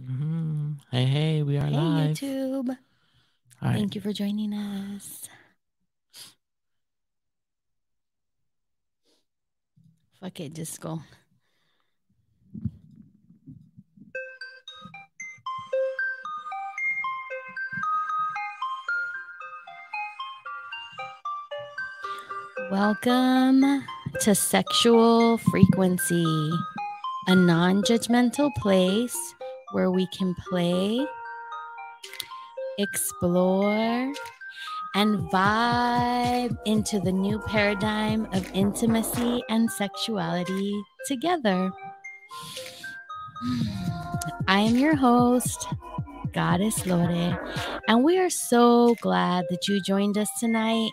Mhm. 0.00 0.78
Hey, 0.90 1.04
hey, 1.04 1.42
we 1.42 1.56
are 1.56 1.66
Hey, 1.66 1.76
live. 1.76 2.16
YouTube. 2.16 2.68
All 2.70 2.76
right. 3.62 3.74
Thank 3.76 3.94
you 3.94 4.00
for 4.00 4.12
joining 4.12 4.52
us. 4.52 5.28
Fuck 10.20 10.40
it, 10.40 10.54
just 10.54 10.80
go. 10.80 11.00
Welcome 22.70 23.84
to 24.20 24.34
Sexual 24.34 25.38
Frequency, 25.38 26.24
a 27.28 27.34
non 27.34 27.82
judgmental 27.82 28.50
place 28.56 29.16
where 29.74 29.90
we 29.90 30.06
can 30.06 30.36
play, 30.36 31.04
explore, 32.78 34.12
and 34.94 35.18
vibe 35.32 36.56
into 36.64 37.00
the 37.00 37.10
new 37.10 37.40
paradigm 37.40 38.26
of 38.32 38.48
intimacy 38.54 39.42
and 39.48 39.68
sexuality 39.68 40.80
together. 41.08 41.72
I 44.46 44.60
am 44.60 44.76
your 44.76 44.94
host, 44.94 45.66
Goddess 46.32 46.86
Lore, 46.86 47.52
and 47.88 48.04
we 48.04 48.16
are 48.18 48.30
so 48.30 48.94
glad 49.00 49.44
that 49.50 49.66
you 49.66 49.82
joined 49.82 50.16
us 50.16 50.30
tonight 50.38 50.92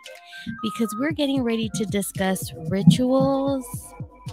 because 0.64 0.96
we're 1.00 1.12
getting 1.12 1.44
ready 1.44 1.70
to 1.76 1.86
discuss 1.86 2.52
rituals 2.70 3.66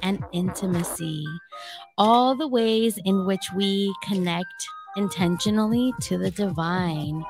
and 0.03 0.25
intimacy, 0.33 1.27
all 1.99 2.35
the 2.35 2.49
ways 2.49 2.99
in 3.05 3.27
which 3.27 3.45
we 3.55 3.93
connect 4.03 4.67
intentionally 4.97 5.93
to 6.03 6.17
the 6.17 6.31
divine. 6.31 7.25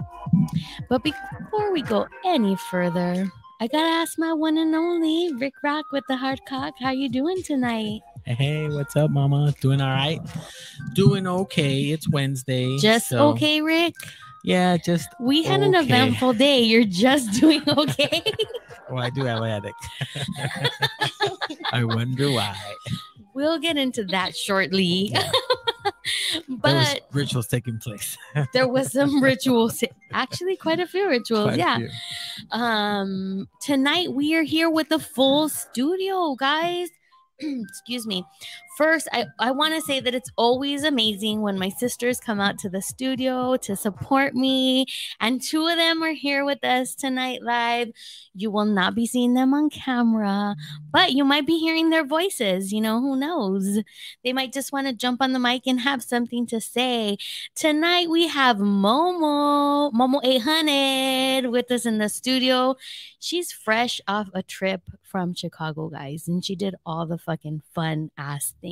But 0.89 1.03
before 1.03 1.73
we 1.73 1.83
go 1.83 2.07
any 2.25 2.55
further, 2.71 3.31
I 3.61 3.67
gotta 3.67 3.89
ask 3.89 4.19
my 4.19 4.33
one 4.33 4.57
and 4.59 4.75
only 4.75 5.33
Rick 5.35 5.55
Rock 5.65 5.87
with 5.91 6.05
the 6.09 6.17
hard 6.17 6.41
cock. 6.49 6.75
How 6.81 6.91
you 6.91 7.09
doing 7.09 7.43
tonight? 7.43 8.01
Hey, 8.25 8.69
what's 8.69 8.95
up, 8.95 9.11
mama? 9.11 9.53
Doing 9.61 9.81
all 9.81 9.89
right? 9.93 10.21
Doing 10.95 11.27
okay. 11.27 11.85
It's 11.91 12.09
Wednesday. 12.09 12.79
Just 12.79 13.09
so- 13.09 13.31
okay, 13.31 13.61
Rick. 13.63 13.95
Yeah, 14.45 14.77
just. 14.77 15.09
We 15.19 15.43
had 15.43 15.63
an 15.63 15.75
eventful 15.75 16.35
day. 16.35 16.61
You're 16.61 16.85
just 16.85 17.33
doing 17.41 17.63
okay. 17.69 18.23
Well, 18.89 19.03
I 19.03 19.11
do 19.11 19.25
have 19.25 19.43
a 19.43 19.49
headache. 19.49 19.75
I 21.73 21.85
wonder 21.85 22.31
why. 22.31 22.57
We'll 23.39 23.61
get 23.61 23.77
into 23.77 24.03
that 24.07 24.37
shortly. 24.37 25.11
Yeah. 25.13 25.31
But 26.49 27.03
rituals 27.13 27.47
taking 27.47 27.79
place. 27.79 28.17
there 28.53 28.67
was 28.67 28.93
some 28.93 29.23
rituals, 29.23 29.85
actually 30.13 30.57
quite 30.57 30.81
a 30.81 30.87
few 30.87 31.09
rituals. 31.09 31.49
Quite 31.49 31.59
yeah. 31.59 31.77
few. 31.77 31.89
Um, 32.51 33.49
tonight 33.61 34.13
we 34.13 34.35
are 34.35 34.43
here 34.43 34.71
with 34.71 34.89
the 34.89 34.99
full 34.99 35.49
studio, 35.49 36.35
guys. 36.35 36.89
Excuse 37.41 38.07
me. 38.07 38.25
First, 38.79 39.09
I, 39.13 39.27
I 39.41 39.51
want 39.51 39.75
to 39.75 39.81
say 39.81 39.99
that 39.99 40.15
it's 40.15 40.31
always 40.37 40.85
amazing 40.85 41.41
when 41.41 41.59
my 41.59 41.69
sisters 41.69 42.21
come 42.21 42.39
out 42.39 42.59
to 42.59 42.69
the 42.69 42.81
studio 42.81 43.57
to 43.57 43.75
support 43.75 44.37
me. 44.37 44.87
And 45.19 45.43
two 45.43 45.67
of 45.67 45.77
them 45.77 46.01
are 46.05 46.13
here 46.13 46.45
with 46.45 46.63
us 46.63 46.95
tonight 46.95 47.43
live. 47.43 47.89
You 48.35 48.53
will 48.53 48.67
not 48.67 48.95
be 48.95 49.05
seeing 49.05 49.35
them 49.35 49.53
on 49.53 49.69
camera, 49.69 50.55
but 50.93 51.11
you 51.11 51.25
might 51.25 51.45
be 51.45 51.59
hearing 51.59 51.91
their 51.91 52.07
voices. 52.07 52.73
You 52.73 52.81
know, 52.81 53.01
who 53.01 53.17
knows? 53.17 53.81
They 54.23 54.33
might 54.33 54.53
just 54.53 54.73
want 54.73 54.87
to 54.87 54.93
jump 54.93 55.21
on 55.21 55.33
the 55.33 55.41
mic 55.41 55.67
and 55.67 55.81
have 55.81 56.01
something 56.01 56.47
to 56.47 56.61
say. 56.61 57.17
Tonight 57.57 58.09
we 58.09 58.29
have 58.29 58.59
Momo, 58.59 59.91
Momo 59.91 60.21
800 60.23 61.51
with 61.51 61.69
us 61.73 61.85
in 61.85 61.99
the 61.99 62.09
studio. 62.09 62.77
She's 63.19 63.51
fresh 63.51 64.01
off 64.07 64.29
a 64.35 64.45
trip 64.45 64.83
from 65.03 65.35
Chicago, 65.35 65.89
guys, 65.89 66.29
and 66.29 66.45
she 66.45 66.55
did 66.55 66.77
all 66.87 67.07
the 67.07 67.19
fucking 67.19 67.63
fun 67.75 68.13
ass 68.17 68.55
things. 68.61 68.68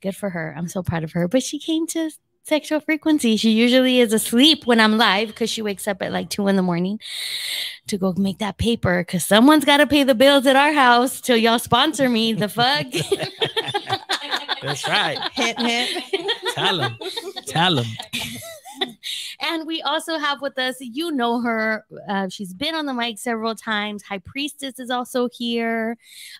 Good 0.00 0.16
for 0.16 0.30
her. 0.30 0.54
I'm 0.56 0.68
so 0.68 0.82
proud 0.82 1.04
of 1.04 1.12
her. 1.12 1.28
But 1.28 1.42
she 1.42 1.58
came 1.58 1.86
to 1.88 2.10
sexual 2.42 2.80
frequency. 2.80 3.36
She 3.36 3.50
usually 3.50 4.00
is 4.00 4.12
asleep 4.12 4.66
when 4.66 4.80
I'm 4.80 4.96
live 4.96 5.28
because 5.28 5.50
she 5.50 5.62
wakes 5.62 5.86
up 5.86 6.02
at 6.02 6.12
like 6.12 6.30
two 6.30 6.48
in 6.48 6.56
the 6.56 6.62
morning 6.62 6.98
to 7.86 7.98
go 7.98 8.14
make 8.16 8.38
that 8.38 8.58
paper 8.58 9.02
because 9.02 9.24
someone's 9.24 9.64
got 9.64 9.76
to 9.78 9.86
pay 9.86 10.02
the 10.02 10.14
bills 10.14 10.46
at 10.46 10.56
our 10.56 10.72
house 10.72 11.20
till 11.20 11.36
y'all 11.36 11.58
sponsor 11.58 12.08
me. 12.08 12.32
The 12.32 12.48
fuck? 12.48 12.86
That's 14.62 14.86
right. 14.88 15.18
hint, 15.32 15.58
hint. 15.58 16.04
Tell 16.54 16.80
him. 16.80 16.98
Tell 17.46 17.78
him. 17.78 17.86
and 19.40 19.66
we 19.66 19.82
also 19.82 20.18
have 20.18 20.40
with 20.40 20.58
us, 20.58 20.76
you 20.80 21.10
know 21.10 21.40
her. 21.40 21.84
Uh, 22.08 22.28
she's 22.28 22.54
been 22.54 22.74
on 22.74 22.86
the 22.86 22.94
mic 22.94 23.18
several 23.18 23.54
times. 23.54 24.02
High 24.02 24.18
Priestess 24.18 24.78
is 24.78 24.90
also 24.90 25.28
here. 25.32 25.96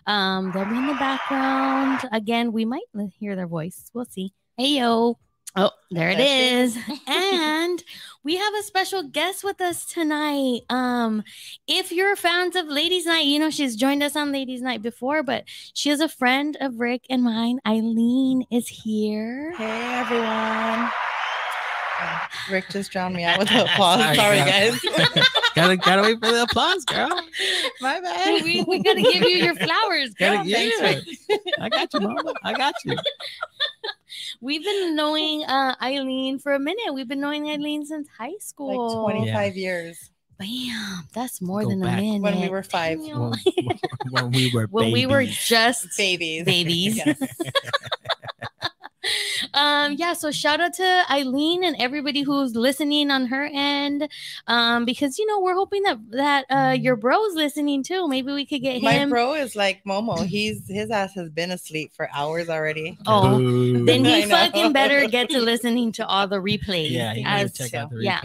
Um, 0.07 0.51
they'll 0.51 0.65
be 0.65 0.77
in 0.77 0.87
the 0.87 0.93
background. 0.93 2.01
Again, 2.11 2.51
we 2.51 2.65
might 2.65 2.83
hear 3.19 3.35
their 3.35 3.47
voice. 3.47 3.89
We'll 3.93 4.05
see. 4.05 4.33
Hey, 4.57 4.79
yo. 4.79 5.17
Oh, 5.55 5.71
there 5.91 6.09
it 6.09 6.19
is. 6.19 6.77
And 7.07 7.83
we 8.23 8.37
have 8.37 8.53
a 8.53 8.63
special 8.63 9.03
guest 9.03 9.43
with 9.43 9.61
us 9.61 9.85
tonight. 9.85 10.61
Um, 10.69 11.23
if 11.67 11.91
you're 11.91 12.15
fans 12.15 12.55
of 12.55 12.67
Ladies 12.67 13.05
Night, 13.05 13.25
you 13.25 13.39
know 13.39 13.49
she's 13.49 13.75
joined 13.75 14.03
us 14.03 14.15
on 14.15 14.31
Ladies 14.31 14.61
Night 14.61 14.81
before, 14.81 15.23
but 15.23 15.45
she 15.73 15.89
is 15.89 15.99
a 16.01 16.09
friend 16.09 16.57
of 16.61 16.79
Rick 16.79 17.05
and 17.09 17.23
mine. 17.23 17.59
Eileen 17.67 18.45
is 18.51 18.67
here. 18.67 19.53
Hey 19.57 19.95
everyone. 19.99 20.91
Rick 22.51 22.69
just 22.69 22.91
drowned 22.91 23.15
me 23.15 23.23
out 23.23 23.39
with 23.39 23.49
the 23.49 23.63
applause. 23.65 24.01
Sorry, 24.01 24.15
Sorry, 24.15 24.37
guys. 24.39 24.79
gotta 25.55 25.77
gotta 25.77 26.01
wait 26.03 26.19
for 26.19 26.31
the 26.31 26.43
applause, 26.43 26.85
girl. 26.85 27.09
My 27.81 27.99
bad. 28.01 28.43
we, 28.43 28.63
we 28.63 28.81
gotta 28.83 29.01
give 29.01 29.23
you 29.23 29.29
your 29.29 29.55
flowers. 29.55 30.13
Gotta 30.13 30.37
girl. 30.37 30.51
thanks, 30.51 31.25
it. 31.29 31.41
I 31.59 31.69
got 31.69 31.93
you, 31.93 31.99
mama. 32.01 32.33
I 32.43 32.53
got 32.53 32.73
you. 32.85 32.95
We've 34.41 34.63
been 34.63 34.95
knowing 34.95 35.43
uh, 35.45 35.75
Eileen 35.81 36.39
for 36.39 36.53
a 36.53 36.59
minute. 36.59 36.93
We've 36.93 37.07
been 37.07 37.19
knowing 37.21 37.49
Eileen 37.49 37.85
since 37.85 38.07
high 38.17 38.27
like 38.29 38.41
school. 38.41 39.03
25 39.03 39.55
years 39.55 40.11
Bam, 40.39 41.03
that's 41.13 41.41
more 41.41 41.63
Go 41.63 41.69
than 41.69 41.81
back. 41.81 41.99
a 41.99 42.01
minute. 42.01 42.21
when 42.21 42.39
we 42.39 42.47
were 42.47 42.63
five 42.63 42.97
When, 42.97 43.33
when 44.11 44.31
we 44.31 44.49
were 44.53 44.67
when 44.71 44.91
we 44.93 45.05
were 45.05 45.25
just 45.25 45.97
babies. 45.97 46.45
babies. 46.45 46.95
Yes. 47.05 47.17
Um 49.53 49.93
yeah 49.93 50.13
so 50.13 50.29
shout 50.31 50.59
out 50.59 50.73
to 50.73 51.03
eileen 51.09 51.63
and 51.63 51.75
everybody 51.79 52.21
who's 52.21 52.55
listening 52.55 53.09
on 53.09 53.25
her 53.27 53.49
end 53.53 54.07
um 54.47 54.83
because 54.85 55.17
you 55.17 55.25
know 55.25 55.39
we're 55.39 55.55
hoping 55.55 55.81
that 55.83 55.97
that 56.11 56.45
uh 56.49 56.71
your 56.71 56.95
bro's 56.95 57.33
listening 57.33 57.81
too 57.81 58.07
maybe 58.07 58.31
we 58.33 58.45
could 58.45 58.61
get 58.61 58.81
My 58.81 58.93
him 58.93 59.09
My 59.09 59.13
bro 59.13 59.33
is 59.35 59.55
like 59.55 59.83
Momo. 59.85 60.25
He's 60.25 60.67
his 60.67 60.91
ass 60.91 61.13
has 61.15 61.29
been 61.29 61.51
asleep 61.51 61.93
for 61.93 62.09
hours 62.13 62.49
already. 62.49 62.97
oh 63.05 63.37
Boo. 63.37 63.85
then 63.85 64.03
he 64.03 64.25
fucking 64.25 64.73
better 64.73 65.07
get 65.09 65.29
to 65.29 65.39
listening 65.39 65.91
to 65.93 66.05
all 66.05 66.27
the 66.27 66.37
replays 66.37 66.91
yeah, 66.91 67.13
you 67.13 67.23
gotta 67.23 67.43
as 67.43 67.53
check 67.53 67.73
out 67.73 67.89
the 67.89 68.03
yeah. 68.03 68.21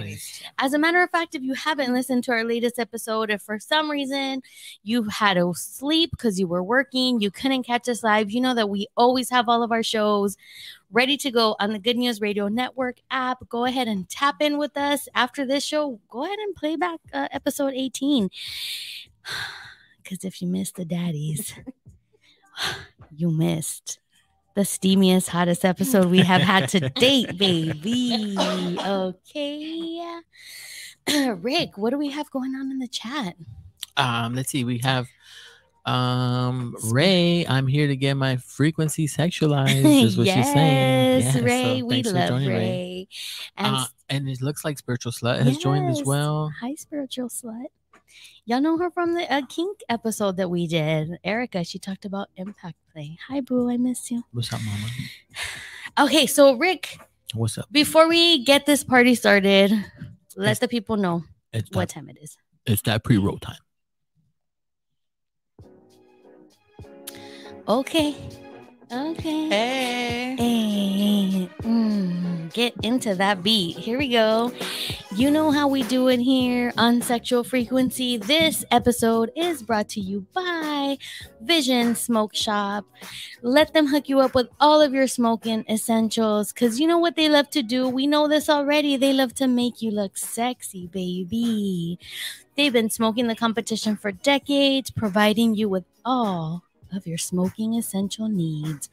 As 0.59 0.73
a 0.73 0.79
matter 0.79 1.03
of 1.03 1.11
fact, 1.11 1.34
if 1.34 1.43
you 1.43 1.55
haven't 1.55 1.93
listened 1.93 2.25
to 2.25 2.33
our 2.33 2.45
latest 2.45 2.79
episode, 2.79 3.31
if 3.31 3.43
for 3.43 3.59
some 3.59 3.91
reason 3.91 4.43
you 4.83 5.05
had 5.05 5.34
to 5.34 5.53
sleep 5.55 6.11
because 6.11 6.39
you 6.41 6.47
were 6.47 6.63
working, 6.63 7.21
you 7.21 7.31
couldn't 7.31 7.63
catch 7.65 7.89
us 7.89 8.03
live, 8.03 8.31
you 8.31 8.41
know 8.41 8.55
that 8.55 8.69
we 8.69 8.87
always 8.97 9.31
have 9.31 9.49
all 9.49 9.63
of 9.63 9.73
our 9.73 9.83
shows 9.83 10.37
ready 10.91 11.17
to 11.19 11.31
go 11.31 11.57
on 11.61 11.73
the 11.73 11.79
Good 11.79 11.97
News 11.97 12.21
Radio 12.21 12.49
Network 12.49 12.97
app. 13.11 13.49
Go 13.49 13.65
ahead 13.65 13.89
and 13.89 14.09
tap 14.09 14.37
in 14.41 14.59
with 14.59 14.77
us 14.77 15.09
after 15.15 15.47
this 15.47 15.65
show. 15.65 16.01
Go 16.09 16.25
ahead 16.25 16.39
and 16.39 16.55
play 16.55 16.77
back 16.77 17.01
uh, 17.13 17.29
episode 17.33 17.75
18. 17.75 18.31
Because 20.03 20.23
if 20.23 20.43
you 20.43 20.49
missed 20.49 20.77
the 20.77 20.85
daddies, 20.85 21.55
you 23.17 23.31
missed 23.31 24.01
the 24.55 24.61
steamiest, 24.61 25.29
hottest 25.29 25.65
episode 25.65 26.11
we 26.11 26.19
have 26.19 26.43
had 26.43 26.69
to 26.69 26.81
date, 26.91 27.39
baby. 27.39 28.37
Okay. 28.39 30.21
Rick, 31.37 31.78
what 31.78 31.91
do 31.91 31.99
we 31.99 32.10
have 32.10 32.31
going 32.31 32.55
on 32.55 32.71
in 32.71 32.78
the 32.78 32.89
chat? 32.89 33.34
Um, 33.97 34.34
let's 34.34 34.51
see. 34.51 34.65
We 34.65 34.78
have 34.78 35.09
um 35.86 36.75
Ray. 36.91 37.47
I'm 37.47 37.66
here 37.66 37.86
to 37.86 37.97
get 37.97 38.15
my 38.15 38.36
frequency 38.36 39.07
sexualized. 39.21 39.84
Is 40.04 40.16
what 40.16 40.27
she's 40.27 40.53
saying. 40.53 41.21
yes, 41.21 41.25
Yeah, 41.25 41.41
so 41.41 41.45
Ray. 41.45 41.83
we 41.83 42.03
love 42.03 42.28
joining, 42.28 42.48
Ray. 42.48 43.09
And 43.57 43.77
Uh, 43.77 43.84
and 44.09 44.28
it 44.28 44.41
looks 44.42 44.65
like 44.65 44.78
Spiritual 44.78 45.13
Slut 45.13 45.42
has 45.42 45.57
joined 45.59 45.89
as 45.91 46.03
well. 46.04 46.51
hi, 46.60 46.75
spiritual 46.75 47.28
slut. 47.28 47.66
Y'all 48.47 48.60
know 48.60 48.77
her 48.78 48.91
from 48.91 49.15
the 49.15 49.31
uh, 49.33 49.42
kink 49.48 49.81
episode 49.89 50.36
that 50.36 50.51
we 50.51 50.66
did. 50.66 51.09
Erica, 51.25 51.65
she 51.65 51.78
talked 51.78 52.04
about 52.04 52.28
impact 52.36 52.77
play. 52.92 53.16
Hi, 53.28 53.41
boo. 53.41 53.71
I 53.71 53.78
miss 53.78 54.10
you. 54.10 54.22
What's 54.33 54.53
up, 54.53 54.60
mama? 54.65 54.86
Okay, 55.97 56.27
so 56.27 56.57
Rick, 56.57 56.98
What's 57.34 57.57
up? 57.57 57.66
before 57.71 58.09
we 58.09 58.42
get 58.45 58.66
this 58.66 58.83
party 58.83 59.15
started, 59.15 59.71
let 60.36 60.48
Yes. 60.48 60.59
the 60.59 60.66
people 60.69 60.97
know 60.97 61.22
what 61.72 61.89
time 61.89 62.09
it 62.09 62.19
is. 62.21 62.36
it's 62.66 62.83
that 62.83 63.04
pre-roll 63.04 63.39
time. 63.39 63.63
Okay. 67.66 68.15
Okay. 68.93 69.49
Hey. 69.49 70.37
Hey. 70.37 71.49
Mm. 71.63 72.53
get 72.53 72.75
into 72.83 73.15
that 73.15 73.43
beat. 73.43 73.78
Here 73.78 73.97
we 73.97 74.09
go. 74.09 74.53
You 75.16 75.31
know 75.31 75.51
how 75.51 75.66
we 75.66 75.83
do 75.84 76.09
it 76.09 76.21
here 76.21 76.75
on 76.77 77.01
Sexual 77.01 77.45
Frequency. 77.45 78.19
This 78.19 78.66
episode 78.71 79.33
is 79.34 79.63
brought 79.63 79.89
to 79.91 80.01
you 80.01 80.27
by 80.34 80.99
Vision 81.41 81.95
Smoke 81.95 82.34
Shop. 82.34 82.84
Let 83.41 83.72
them 83.72 83.87
hook 83.87 84.10
you 84.10 84.21
up 84.21 84.34
with 84.34 84.49
all 84.60 84.83
of 84.83 84.93
your 84.93 85.07
smoking 85.07 85.65
essentials 85.67 86.53
because 86.53 86.78
you 86.78 86.87
know 86.87 86.99
what 86.99 87.17
they 87.17 87.31
love 87.31 87.49
to 87.51 87.63
do? 87.63 87.89
We 87.89 88.07
know 88.07 88.28
this 88.28 88.51
already. 88.51 88.99
They 88.99 89.15
love 89.15 89.34
to 89.37 89.47
make 89.47 89.81
you 89.81 89.91
look 89.91 90.19
sexy, 90.19 90.87
baby. 90.87 91.99
They've 92.59 92.72
been 92.72 92.91
smoking 92.91 93.27
the 93.27 93.34
competition 93.34 93.97
for 93.97 94.13
decades, 94.13 94.91
providing 94.91 95.55
you 95.55 95.71
with 95.71 95.84
all 96.05 96.63
of 96.97 97.07
your 97.07 97.19
smoking 97.19 97.75
essential 97.75 98.29
needs. 98.29 98.89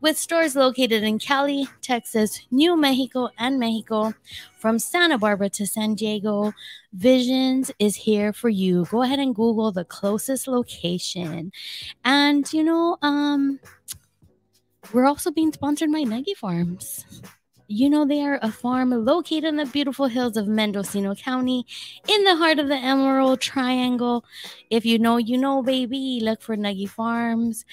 With 0.00 0.18
stores 0.18 0.56
located 0.56 1.02
in 1.02 1.18
Cali, 1.18 1.68
Texas, 1.80 2.40
New 2.50 2.76
Mexico, 2.76 3.28
and 3.38 3.58
Mexico, 3.58 4.14
from 4.58 4.78
Santa 4.78 5.18
Barbara 5.18 5.50
to 5.50 5.66
San 5.66 5.94
Diego, 5.94 6.52
Visions 6.92 7.70
is 7.78 7.96
here 7.96 8.32
for 8.32 8.48
you. 8.48 8.86
Go 8.90 9.02
ahead 9.02 9.18
and 9.18 9.34
Google 9.34 9.72
the 9.72 9.84
closest 9.84 10.46
location. 10.46 11.50
And 12.04 12.50
you 12.52 12.62
know, 12.62 12.98
um, 13.02 13.58
we're 14.92 15.06
also 15.06 15.30
being 15.30 15.52
sponsored 15.52 15.90
by 15.90 16.02
Nuggy 16.02 16.36
Farms. 16.36 17.04
You 17.68 17.88
know, 17.88 18.04
they 18.04 18.22
are 18.22 18.38
a 18.42 18.50
farm 18.50 18.90
located 18.90 19.44
in 19.44 19.56
the 19.56 19.66
beautiful 19.66 20.06
hills 20.06 20.36
of 20.36 20.46
Mendocino 20.46 21.14
County 21.14 21.66
in 22.08 22.24
the 22.24 22.36
heart 22.36 22.58
of 22.58 22.68
the 22.68 22.76
Emerald 22.76 23.40
Triangle. 23.40 24.24
If 24.70 24.84
you 24.84 24.98
know, 24.98 25.16
you 25.16 25.38
know, 25.38 25.62
baby. 25.62 26.20
Look 26.22 26.42
for 26.42 26.56
Nuggy 26.56 26.88
Farms. 26.88 27.64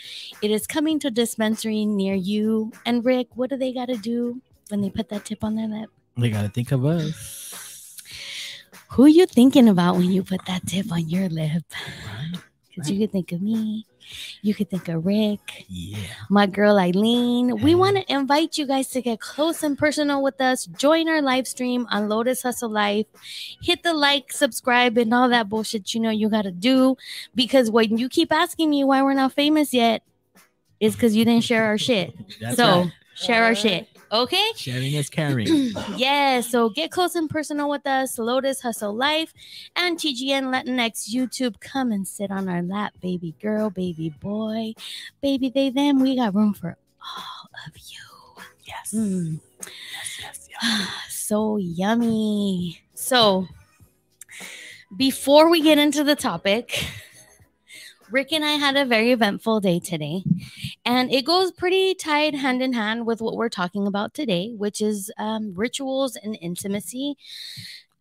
It 0.41 0.51
is 0.51 0.67
coming 0.67 0.99
to 0.99 1.07
a 1.07 1.11
dispensary 1.11 1.85
near 1.85 2.15
you. 2.15 2.71
And 2.85 3.03
Rick, 3.03 3.27
what 3.35 3.49
do 3.49 3.57
they 3.57 3.73
got 3.73 3.87
to 3.87 3.97
do 3.97 4.41
when 4.69 4.81
they 4.81 4.89
put 4.89 5.09
that 5.09 5.25
tip 5.25 5.43
on 5.43 5.55
their 5.55 5.67
lip? 5.67 5.89
They 6.17 6.29
gotta 6.29 6.49
think 6.49 6.71
of 6.71 6.85
us. 6.85 7.95
Who 8.89 9.05
you 9.05 9.25
thinking 9.25 9.69
about 9.69 9.95
when 9.95 10.11
you 10.11 10.23
put 10.23 10.45
that 10.47 10.67
tip 10.67 10.91
on 10.91 11.07
your 11.07 11.29
lip? 11.29 11.63
Right? 12.05 12.39
Because 12.67 12.91
you 12.91 12.99
could 12.99 13.11
think 13.11 13.31
of 13.31 13.41
me. 13.41 13.85
You 14.41 14.53
could 14.53 14.69
think 14.69 14.87
of 14.87 15.05
Rick. 15.05 15.65
Yeah. 15.67 15.97
my 16.29 16.45
girl 16.45 16.79
Eileen. 16.79 17.61
We 17.61 17.75
want 17.75 17.97
to 17.97 18.13
invite 18.13 18.57
you 18.57 18.65
guys 18.65 18.87
to 18.89 19.01
get 19.01 19.19
close 19.19 19.63
and 19.63 19.77
personal 19.77 20.23
with 20.23 20.39
us. 20.39 20.65
Join 20.65 21.09
our 21.09 21.21
live 21.21 21.47
stream 21.47 21.87
on 21.89 22.09
Lotus 22.09 22.43
Hustle 22.43 22.69
Life. 22.69 23.07
Hit 23.61 23.83
the 23.83 23.93
like, 23.93 24.31
subscribe, 24.31 24.97
and 24.97 25.13
all 25.13 25.29
that 25.29 25.49
bullshit 25.49 25.93
you 25.93 25.99
know 25.99 26.09
you 26.09 26.29
got 26.29 26.43
to 26.43 26.51
do. 26.51 26.95
Because 27.35 27.69
when 27.69 27.97
you 27.97 28.09
keep 28.09 28.31
asking 28.31 28.69
me 28.69 28.83
why 28.83 29.01
we're 29.01 29.13
not 29.13 29.33
famous 29.33 29.73
yet, 29.73 30.03
it's 30.79 30.95
because 30.95 31.15
you 31.15 31.25
didn't 31.25 31.43
share 31.43 31.65
our 31.65 31.77
shit. 31.77 32.13
So 32.55 32.83
right. 32.83 32.91
share 33.15 33.43
our 33.43 33.55
shit. 33.55 33.88
Okay? 34.11 34.51
Sharing 34.55 34.93
is 34.93 35.09
caring. 35.09 35.47
yeah, 35.95 36.41
so 36.41 36.69
get 36.69 36.91
close 36.91 37.15
and 37.15 37.29
personal 37.29 37.69
with 37.69 37.85
us. 37.85 38.17
Lotus 38.17 38.61
Hustle 38.61 38.95
Life 38.95 39.33
and 39.75 39.97
TGN 39.97 40.51
Latinx 40.51 41.13
YouTube. 41.13 41.59
Come 41.59 41.91
and 41.91 42.07
sit 42.07 42.31
on 42.31 42.49
our 42.49 42.63
lap, 42.63 42.93
baby 43.01 43.35
girl, 43.41 43.69
baby 43.69 44.09
boy, 44.09 44.73
baby 45.21 45.49
they, 45.49 45.69
them. 45.69 45.99
We 45.99 46.15
got 46.15 46.33
room 46.33 46.53
for 46.53 46.77
all 47.01 47.49
of 47.67 47.77
you. 47.77 48.43
yes. 48.65 48.93
Mm. 48.93 49.39
Yes, 49.65 50.19
yes, 50.21 50.49
yes. 50.49 50.89
so 51.09 51.57
yummy. 51.57 52.81
So, 52.95 53.47
before 54.95 55.49
we 55.49 55.61
get 55.61 55.77
into 55.77 56.03
the 56.03 56.15
topic, 56.15 56.83
Rick 58.11 58.31
and 58.31 58.43
I 58.43 58.53
had 58.53 58.75
a 58.75 58.85
very 58.85 59.11
eventful 59.11 59.59
day 59.59 59.79
today, 59.79 60.23
and 60.89 61.11
it 61.11 61.23
goes 61.23 61.51
pretty 61.51 61.93
tied 61.93 62.33
hand 62.33 62.63
in 62.63 62.73
hand 62.73 63.05
with 63.05 63.21
what 63.21 63.35
we're 63.35 63.47
talking 63.47 63.85
about 63.85 64.15
today, 64.15 64.55
which 64.57 64.81
is 64.81 65.11
um, 65.19 65.53
rituals 65.55 66.15
and 66.15 66.35
intimacy. 66.41 67.15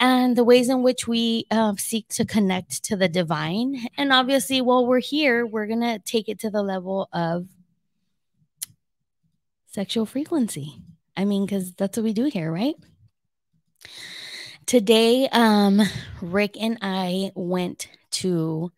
And 0.00 0.34
the 0.36 0.42
ways 0.42 0.70
in 0.70 0.82
which 0.82 1.06
we 1.06 1.44
uh, 1.50 1.74
seek 1.76 2.08
to 2.08 2.24
connect 2.24 2.82
to 2.84 2.96
the 2.96 3.06
divine. 3.06 3.88
And 3.98 4.10
obviously, 4.10 4.62
while 4.62 4.86
we're 4.86 5.00
here, 5.00 5.44
we're 5.44 5.66
going 5.66 5.82
to 5.82 5.98
take 5.98 6.30
it 6.30 6.38
to 6.38 6.50
the 6.50 6.62
level 6.62 7.10
of 7.12 7.48
sexual 9.66 10.06
frequency. 10.06 10.80
I 11.14 11.26
mean, 11.26 11.44
because 11.44 11.74
that's 11.74 11.98
what 11.98 12.04
we 12.04 12.14
do 12.14 12.24
here, 12.24 12.50
right? 12.50 12.76
Today, 14.64 15.28
um, 15.30 15.82
Rick 16.22 16.56
and 16.58 16.78
I 16.80 17.32
went 17.34 17.88
to, 18.12 18.72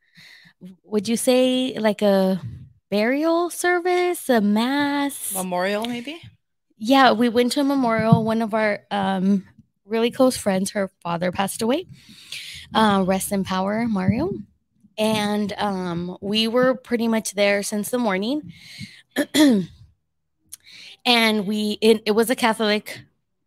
would 0.83 1.07
you 1.07 1.17
say 1.17 1.79
like 1.79 2.03
a 2.03 2.41
burial 2.91 3.51
service, 3.51 4.29
a 4.29 4.41
mass? 4.41 5.33
Memorial, 5.35 5.85
maybe? 5.87 6.21
yeah, 6.81 7.13
we 7.13 7.29
went 7.29 7.53
to 7.53 7.61
a 7.61 7.65
memorial. 7.65 8.25
One 8.25 8.41
of 8.41 8.55
our 8.55 8.81
um, 8.91 9.47
really 9.85 10.11
close 10.11 10.37
friends, 10.37 10.71
her 10.71 10.91
father 11.03 11.31
passed 11.31 11.61
away. 11.61 11.87
Uh, 12.75 13.05
rest 13.07 13.33
in 13.33 13.45
power, 13.45 13.87
Mario. 13.87 14.33
And 14.97 15.53
um, 15.59 16.17
we 16.23 16.49
were 16.49 16.75
pretty 16.75 17.07
much 17.07 17.35
there 17.35 17.63
since 17.63 17.91
the 17.91 17.99
morning. 17.99 18.53
and 21.05 21.47
we 21.47 21.79
it, 21.81 22.03
it 22.07 22.13
was 22.13 22.31
a 22.31 22.37
Catholic 22.37 23.03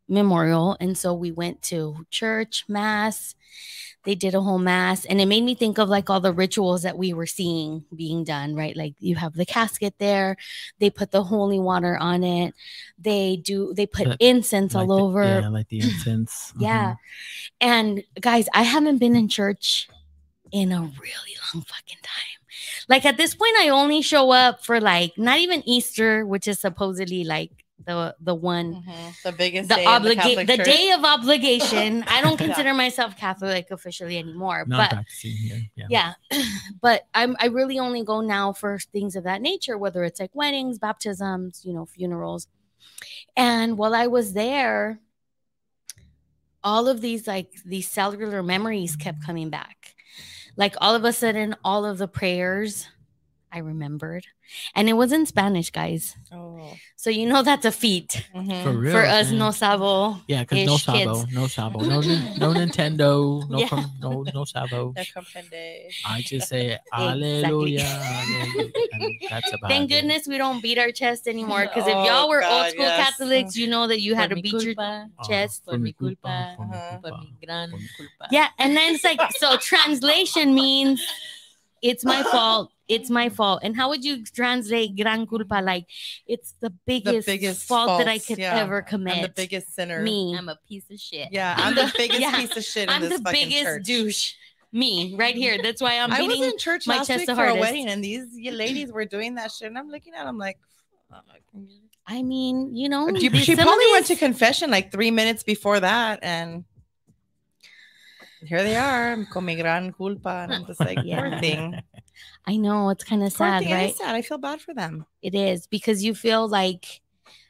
memorial, 0.07 0.77
and 0.79 0.97
so 0.97 1.13
we 1.13 1.31
went 1.31 1.61
to 1.63 2.05
church, 2.11 2.65
mass. 2.67 3.33
They 4.05 4.15
did 4.15 4.35
a 4.35 4.41
whole 4.41 4.59
mass, 4.59 5.05
and 5.05 5.21
it 5.21 5.27
made 5.27 5.43
me 5.43 5.55
think 5.55 5.77
of 5.77 5.87
like 5.87 6.09
all 6.09 6.19
the 6.19 6.33
rituals 6.33 6.81
that 6.83 6.97
we 6.97 7.13
were 7.13 7.25
seeing 7.25 7.85
being 7.95 8.23
done. 8.25 8.53
Right, 8.55 8.75
like 8.75 8.95
you 8.99 9.15
have 9.15 9.33
the 9.33 9.45
casket 9.45 9.95
there, 9.97 10.35
they 10.79 10.89
put 10.89 11.11
the 11.11 11.23
holy 11.23 11.59
water 11.59 11.97
on 11.97 12.23
it. 12.23 12.53
They 12.99 13.37
do 13.37 13.73
they 13.73 13.85
put 13.85 14.05
But 14.07 14.17
incense 14.19 14.73
Like 14.75 14.89
all 14.89 14.97
the- 14.97 15.03
over. 15.03 15.23
yeah, 15.23 15.47
like 15.49 15.69
the 15.69 15.79
incense. 15.79 16.53
Yeah. 16.59 16.91
Mm-hmm. 16.91 16.97
And 17.61 18.03
guys, 18.19 18.47
I 18.53 18.63
haven't 18.63 18.97
been 18.97 19.15
in 19.15 19.27
church 19.29 19.87
in 20.51 20.71
a 20.71 20.81
really 20.81 21.35
long 21.53 21.63
fucking 21.63 21.97
time. 22.03 22.39
Like 22.89 23.05
at 23.05 23.15
this 23.17 23.33
point, 23.35 23.55
I 23.59 23.69
only 23.69 24.01
show 24.01 24.31
up 24.31 24.65
for 24.65 24.81
like 24.81 25.17
not 25.17 25.39
even 25.39 25.63
Easter, 25.67 26.25
which 26.25 26.47
is 26.47 26.59
supposedly 26.59 27.23
like 27.23 27.62
the 27.85 28.15
the 28.21 28.35
one 28.35 28.75
Mhm. 28.75 29.21
The 29.23 29.31
biggest 29.31 29.69
the 29.69 29.75
day 29.75 29.83
the 29.83 29.89
obligation 29.89 30.45
the 30.45 30.57
day 30.57 30.91
of 30.91 31.03
obligation. 31.03 32.03
I 32.03 32.21
don't 32.21 32.33
Yeah. 32.39 32.47
consider 32.47 32.73
myself 32.73 33.17
Catholic 33.17 33.71
officially 33.71 34.17
anymore, 34.17 34.63
Non 34.67 34.87
but 34.89 35.05
here. 35.21 35.59
Yeah. 35.75 35.85
yeah 35.89 36.13
but 36.81 37.07
i'm 37.13 37.35
i 37.39 37.47
really 37.47 37.79
only 37.79 38.03
go 38.03 38.21
now 38.21 38.53
for 38.53 38.77
things 38.93 39.15
of 39.15 39.23
that 39.25 39.41
nature 39.41 39.77
whether 39.77 40.03
it's 40.03 40.19
like 40.19 40.31
weddings 40.33 40.77
baptisms 40.77 41.61
you 41.65 41.73
know 41.73 41.85
funerals 41.85 42.47
and 43.35 43.77
while 43.77 43.93
i 43.95 44.07
was 44.07 44.33
there 44.33 44.99
all 46.63 46.87
of 46.87 47.01
these 47.01 47.27
like 47.27 47.49
these 47.65 47.89
cellular 47.89 48.41
memories 48.43 48.95
kept 48.95 49.25
coming 49.25 49.49
back 49.49 49.95
like 50.55 50.75
all 50.79 50.95
of 50.95 51.03
a 51.03 51.11
sudden 51.11 51.55
all 51.63 51.85
of 51.85 51.97
the 51.97 52.07
prayers 52.07 52.87
i 53.53 53.59
remembered 53.59 54.25
and 54.75 54.89
it 54.89 54.93
was 54.93 55.11
in 55.11 55.25
spanish 55.25 55.69
guys 55.69 56.15
Oh. 56.31 56.73
so 56.95 57.09
you 57.09 57.25
know 57.27 57.41
that's 57.43 57.65
a 57.65 57.71
feat 57.71 58.25
Mhm. 58.35 58.63
For 58.63 58.71
real. 58.73 58.91
for 58.91 59.05
us 59.05 59.29
man. 59.29 59.37
no 59.39 59.51
sabo 59.51 60.17
Yeah, 60.27 60.41
because 60.43 60.65
no 60.65 60.77
Sabo, 60.77 60.97
kids. 61.23 61.33
no 61.33 61.47
Sabo, 61.47 61.79
no, 61.81 62.01
no 62.01 62.49
Nintendo, 62.59 63.47
no 63.49 63.59
Yeah. 63.59 63.67
com- 63.67 63.91
no 64.01 64.23
no 64.33 64.43
Sabo. 64.45 64.93
No 64.97 65.03
comprende. 65.15 65.89
I 66.05 66.21
just 66.21 66.47
say 66.49 66.77
Alleluia, 66.93 67.83
Alleluia, 67.85 68.71
that's 69.29 69.51
about 69.53 69.69
Thank 69.69 69.91
it. 69.91 69.95
goodness 69.95 70.27
we 70.27 70.37
don't 70.37 70.61
beat 70.61 70.77
our 70.79 70.91
chest 70.91 71.27
anymore. 71.27 71.63
Because 71.67 71.87
if 71.87 71.95
Oh, 71.95 72.05
y'all 72.07 72.29
were 72.29 72.43
old 72.43 72.67
school 72.71 72.85
yes. 72.85 72.97
Catholics, 73.03 73.55
you 73.55 73.67
know 73.67 73.85
that 73.87 74.01
you 74.01 74.15
had 74.15 74.29
to 74.29 74.35
Por 74.35 74.41
mi 74.41 74.41
beat 74.41 74.61
your 74.63 74.75
culpa, 74.75 75.09
Oh, 75.19 75.27
chest. 75.27 75.65
por 75.65 75.77
mi 75.77 75.93
culpa, 75.93 76.55
culpa, 76.57 76.57
por 76.57 76.65
mi 76.67 76.77
Ajá. 76.77 77.01
por 77.01 77.11
mi 77.21 77.33
gran 77.45 77.69
culpa. 77.97 78.25
Yeah, 78.31 78.47
and 78.57 78.75
then 78.75 78.95
it's 78.95 79.03
like 79.03 79.21
so 79.37 79.57
translation 79.57 80.53
means 80.55 81.01
it's 81.81 82.03
my 82.05 82.23
fault. 82.23 82.71
It's 82.93 83.09
my 83.09 83.27
mm-hmm. 83.27 83.35
fault. 83.35 83.59
And 83.63 83.75
how 83.75 83.89
would 83.89 84.03
you 84.03 84.23
translate 84.23 84.95
gran 84.95 85.25
culpa? 85.27 85.61
Like 85.63 85.85
it's 86.27 86.53
the 86.59 86.71
biggest, 86.85 87.27
biggest 87.27 87.67
fault 87.67 87.99
that 87.99 88.07
I 88.07 88.19
could 88.19 88.37
yeah. 88.39 88.55
ever 88.57 88.81
commit. 88.81 89.17
I'm 89.17 89.21
the 89.23 89.29
biggest 89.29 89.73
sinner. 89.75 90.01
Me. 90.01 90.35
I'm 90.37 90.49
a 90.49 90.57
piece 90.67 90.89
of 90.89 90.99
shit. 90.99 91.29
Yeah, 91.31 91.55
I'm 91.57 91.69
I'm, 91.69 91.75
the- 91.75 91.85
the, 91.85 91.93
biggest 91.97 92.19
yeah, 92.19 92.35
piece 92.35 92.57
of 92.57 92.63
shit 92.63 92.83
in 92.83 92.89
I'm 92.89 93.01
this 93.01 93.17
the 93.17 93.23
fucking 93.23 93.49
biggest 93.49 93.63
church. 93.63 93.83
douche. 93.83 94.33
Me 94.75 95.13
right 95.15 95.35
here. 95.35 95.59
That's 95.61 95.83
why 95.83 95.99
I'm 95.99 96.11
I 96.11 96.23
was 96.23 96.41
in 96.41 96.57
church 96.57 96.87
my 96.87 96.97
last 96.97 97.05
chest 97.05 97.19
week 97.19 97.27
the 97.27 97.35
for 97.35 97.45
a 97.45 97.53
wedding, 97.53 97.87
and 97.89 98.03
these 98.03 98.25
ladies 98.35 98.91
were 98.91 99.05
doing 99.05 99.35
that 99.35 99.51
shit, 99.51 99.67
and 99.67 99.77
I'm 99.77 99.89
looking 99.89 100.15
at 100.15 100.25
them 100.25 100.39
like. 100.39 100.57
I 102.07 102.23
mean, 102.23 102.75
you 102.75 102.89
know, 102.89 103.07
She, 103.15 103.29
these- 103.29 103.45
she 103.45 103.55
some 103.55 103.59
of 103.59 103.65
probably 103.67 103.91
went 103.91 104.07
to 104.07 104.15
confession 104.15 104.71
like 104.71 104.91
three 104.91 105.11
minutes 105.11 105.43
before 105.43 105.79
that, 105.79 106.19
and 106.23 106.65
here 108.45 108.63
they 108.63 108.75
are, 108.75 109.25
con 109.31 109.45
mi 109.45 109.55
gran 109.55 109.93
culpa, 109.93 110.43
and 110.43 110.53
I'm 110.53 110.65
just 110.65 110.79
like, 110.79 110.99
Yeah. 111.03 111.19
poor 111.19 111.39
thing, 111.39 111.81
I 112.45 112.57
know 112.57 112.89
it's 112.89 113.03
kind 113.03 113.23
of 113.23 113.31
sad, 113.31 113.63
thing. 113.63 113.69
It 113.69 113.73
is 113.73 113.77
right? 113.77 113.95
sad. 113.95 114.15
I 114.15 114.21
feel 114.21 114.37
bad 114.37 114.61
for 114.61 114.73
them. 114.73 115.05
It 115.21 115.33
is 115.35 115.67
because 115.67 116.03
you 116.03 116.13
feel 116.13 116.47
like 116.47 117.01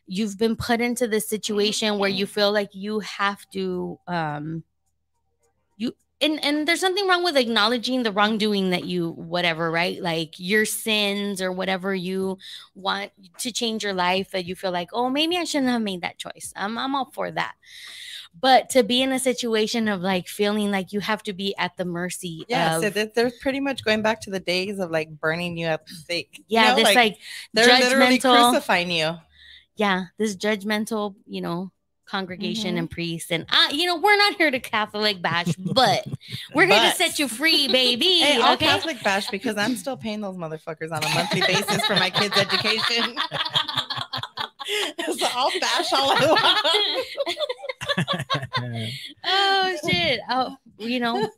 you've 0.05 0.37
been 0.37 0.55
put 0.55 0.81
into 0.81 1.07
this 1.07 1.27
situation 1.27 1.97
where 1.97 2.09
you 2.09 2.25
feel 2.25 2.51
like 2.51 2.69
you 2.73 2.99
have 2.99 3.49
to 3.51 3.99
um 4.07 4.63
you 5.77 5.95
and 6.21 6.43
and 6.43 6.67
there's 6.67 6.81
nothing 6.83 7.07
wrong 7.07 7.23
with 7.23 7.35
acknowledging 7.37 8.03
the 8.03 8.11
wrongdoing 8.11 8.69
that 8.69 8.85
you 8.85 9.11
whatever 9.11 9.69
right 9.71 10.01
like 10.01 10.33
your 10.37 10.65
sins 10.65 11.41
or 11.41 11.51
whatever 11.51 11.93
you 11.93 12.37
want 12.75 13.11
to 13.37 13.51
change 13.51 13.83
your 13.83 13.93
life 13.93 14.31
that 14.31 14.45
you 14.45 14.55
feel 14.55 14.71
like 14.71 14.89
oh 14.93 15.09
maybe 15.09 15.37
i 15.37 15.43
shouldn't 15.43 15.71
have 15.71 15.81
made 15.81 16.01
that 16.01 16.17
choice 16.17 16.53
i'm, 16.55 16.77
I'm 16.77 16.95
all 16.95 17.11
for 17.13 17.31
that 17.31 17.55
but 18.39 18.69
to 18.71 18.83
be 18.83 19.01
in 19.01 19.11
a 19.11 19.19
situation 19.19 19.87
of 19.87 20.01
like 20.01 20.27
feeling 20.27 20.71
like 20.71 20.91
you 20.93 20.99
have 21.01 21.23
to 21.23 21.33
be 21.33 21.55
at 21.57 21.77
the 21.77 21.85
mercy 21.85 22.45
Yeah, 22.47 22.69
of 22.69 22.81
so 22.81 22.89
they're 22.89 23.31
pretty 23.41 23.59
much 23.59 23.83
going 23.83 24.01
back 24.01 24.21
to 24.21 24.29
the 24.29 24.39
days 24.39 24.79
of 24.79 24.91
like 24.91 25.09
burning 25.19 25.57
you 25.57 25.67
at 25.67 25.85
the 25.87 25.93
stake. 25.95 26.43
You 26.55 26.61
yeah 26.61 26.67
know, 26.67 26.75
this 26.75 26.85
like, 26.95 27.17
they're 27.53 27.73
literally 27.73 28.19
judgmental 28.19 28.19
crucifying 28.19 28.91
you. 28.91 29.17
yeah 29.75 30.05
this 30.17 30.35
judgmental 30.35 31.15
you 31.25 31.41
know 31.41 31.71
congregation 32.05 32.75
Mhm. 32.75 32.79
and 32.79 32.91
priests 32.91 33.31
and 33.31 33.45
uh, 33.49 33.67
you 33.71 33.85
know 33.87 33.97
we're 33.97 34.15
not 34.17 34.35
here 34.35 34.51
to 34.51 34.59
catholic 34.59 35.21
bash 35.21 35.53
but 35.57 36.05
we're 36.53 36.67
here 36.67 36.91
to 36.91 36.95
set 36.95 37.17
you 37.19 37.27
free 37.27 37.67
baby 37.67 38.19
Hey, 38.19 38.39
I'll 38.41 38.57
Catholic 38.57 39.01
bash 39.03 39.29
because 39.29 39.57
I'm 39.57 39.75
still 39.75 39.97
paying 39.97 40.21
those 40.21 40.35
motherfuckers 40.35 40.91
on 40.91 41.03
a 41.03 41.09
monthly 41.15 41.41
basis 41.41 41.85
for 41.85 41.95
my 41.95 42.09
kids' 42.09 42.37
education. 42.37 43.15
so 45.17 45.27
I'll 45.33 45.51
bash 45.59 45.91
all 45.93 46.11
I 46.11 46.97
want. 47.97 48.89
oh 49.25 49.75
shit 49.89 50.19
oh 50.29 50.55
you 50.79 50.99
know 50.99 51.29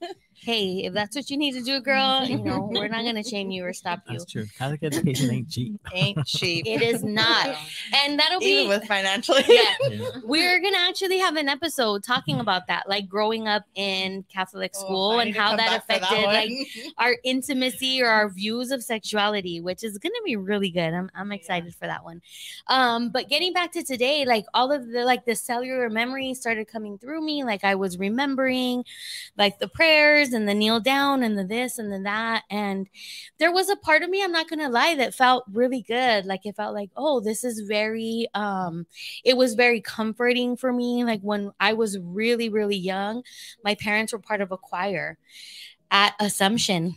hey 0.46 0.84
if 0.86 0.94
that's 0.94 1.16
what 1.16 1.30
you 1.30 1.38
need 1.38 1.54
to 1.54 1.62
do 1.62 1.80
girl 1.90 2.24
you 2.24 2.38
know 2.38 2.70
we're 2.72 2.88
not 2.88 3.04
gonna 3.04 3.24
shame 3.24 3.50
you 3.52 3.66
or 3.66 3.74
stop 3.74 4.00
you 4.08 4.14
That's 4.18 4.32
true. 4.32 4.46
Catholic 4.58 4.84
education 4.84 5.32
ain't 5.32 5.50
cheap. 5.50 5.80
Ain't 5.94 6.26
cheap. 6.26 6.66
it 6.68 6.82
is 6.82 7.04
not 7.04 7.56
and 7.94 8.20
that'll 8.20 8.42
Even 8.44 8.66
be 8.66 8.70
with 8.70 8.88
financial 8.88 9.36
aid. 9.36 9.46
yeah 9.50 9.74
Yeah. 9.90 10.10
we're 10.24 10.60
gonna 10.62 10.78
actually 10.78 11.18
have 11.20 11.36
an 11.36 11.50
episode 11.50 12.04
talking 12.04 12.40
about 12.40 12.68
that 12.68 12.88
like 12.88 13.08
growing 13.10 13.48
up 13.48 13.64
in 13.76 14.24
catholic 14.32 14.72
Oh, 14.76 14.80
school 14.80 15.12
I 15.20 15.24
and 15.24 15.36
how 15.36 15.56
that 15.56 15.86
back 15.86 15.86
for 15.88 15.94
affected 16.06 16.26
like 16.26 16.52
our 16.98 17.16
intimacy 17.24 18.02
or 18.02 18.08
our 18.08 18.30
views 18.30 18.72
of 18.72 18.84
sexuality, 18.84 19.62
which 19.62 19.84
is 19.84 19.98
gonna 19.98 20.14
be 20.26 20.36
really 20.36 20.70
good. 20.70 20.94
I'm 20.94 21.10
I'm 21.16 21.32
excited 21.32 21.74
for 21.76 21.88
that 21.88 22.04
one. 22.04 22.22
Um, 22.68 23.10
but 23.10 23.30
getting 23.30 23.54
back 23.54 23.72
to 23.74 23.84
today, 23.84 24.26
like 24.26 24.46
all 24.54 24.72
of 24.72 24.88
the 24.92 25.04
like 25.06 25.26
the 25.26 25.36
cellular 25.36 25.90
memories 25.90 26.40
started 26.40 26.68
coming 26.68 26.98
through 26.98 27.22
me. 27.26 27.44
Like 27.44 27.64
I 27.64 27.76
was 27.76 27.98
remembering 27.98 28.84
like 29.38 29.60
the 29.60 29.68
prayers 29.68 30.34
and 30.36 30.48
the 30.48 30.54
kneel 30.54 30.80
down 30.80 31.24
and 31.24 31.36
the 31.38 31.44
this 31.44 31.80
and 31.80 31.92
the 31.92 32.00
that. 32.00 32.44
And 32.52 32.88
there 33.40 33.52
was 33.52 33.70
a 33.70 33.76
part 33.76 34.04
of 34.04 34.10
me, 34.12 34.24
I'm 34.24 34.32
not 34.32 34.48
gonna 34.48 34.70
lie, 34.70 34.94
that 34.96 35.16
felt 35.16 35.46
really 35.52 35.82
good. 35.82 36.28
Like 36.28 36.46
it 36.46 36.56
felt 36.56 36.76
like, 36.76 36.92
oh, 36.96 37.20
this 37.20 37.44
is 37.44 37.62
very 37.62 38.28
um, 38.36 38.86
it 39.24 39.36
was 39.36 39.56
very 39.56 39.82
comforting 39.82 40.56
for 40.56 40.72
me. 40.72 41.04
Like 41.04 41.22
when 41.22 41.52
I 41.60 41.74
was 41.74 41.98
really, 41.98 42.50
really 42.50 42.78
young, 42.78 43.24
my 43.64 43.74
parents 43.74 44.14
were 44.14 44.20
part 44.20 44.42
of 44.42 44.52
a 44.52 44.58
choir 44.58 45.18
at 45.90 46.14
Assumption. 46.20 46.96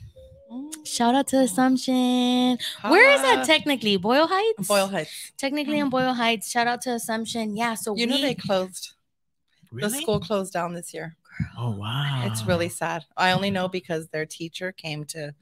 Shout 0.85 1.15
out 1.15 1.27
to 1.29 1.39
Assumption. 1.39 2.59
Where 2.83 3.13
is 3.13 3.21
that 3.23 3.45
technically? 3.45 3.97
Boyle 3.99 4.27
Heights? 4.27 4.67
Boyle 4.67 4.89
Heights. 4.89 5.33
Technically 5.37 5.79
in 5.79 5.91
Boyle 5.91 6.15
Heights. 6.15 6.51
Shout 6.51 6.67
out 6.67 6.81
to 6.83 6.93
Assumption. 6.93 7.57
Yeah. 7.57 7.75
So 7.75 7.95
You 7.95 8.07
know 8.07 8.21
they 8.21 8.35
closed. 8.35 8.95
Really? 9.71 9.91
The 9.91 9.99
school 9.99 10.21
closed 10.21 10.53
down 10.55 10.73
this 10.73 10.95
year. 10.95 11.17
Oh 11.57 11.71
wow. 11.71 12.25
It's 12.27 12.45
really 12.45 12.69
sad. 12.69 13.05
I 13.17 13.33
only 13.33 13.51
mm. 13.51 13.55
know 13.55 13.69
because 13.69 14.09
their 14.09 14.27
teacher 14.27 14.73
came 14.73 15.05
to. 15.07 15.35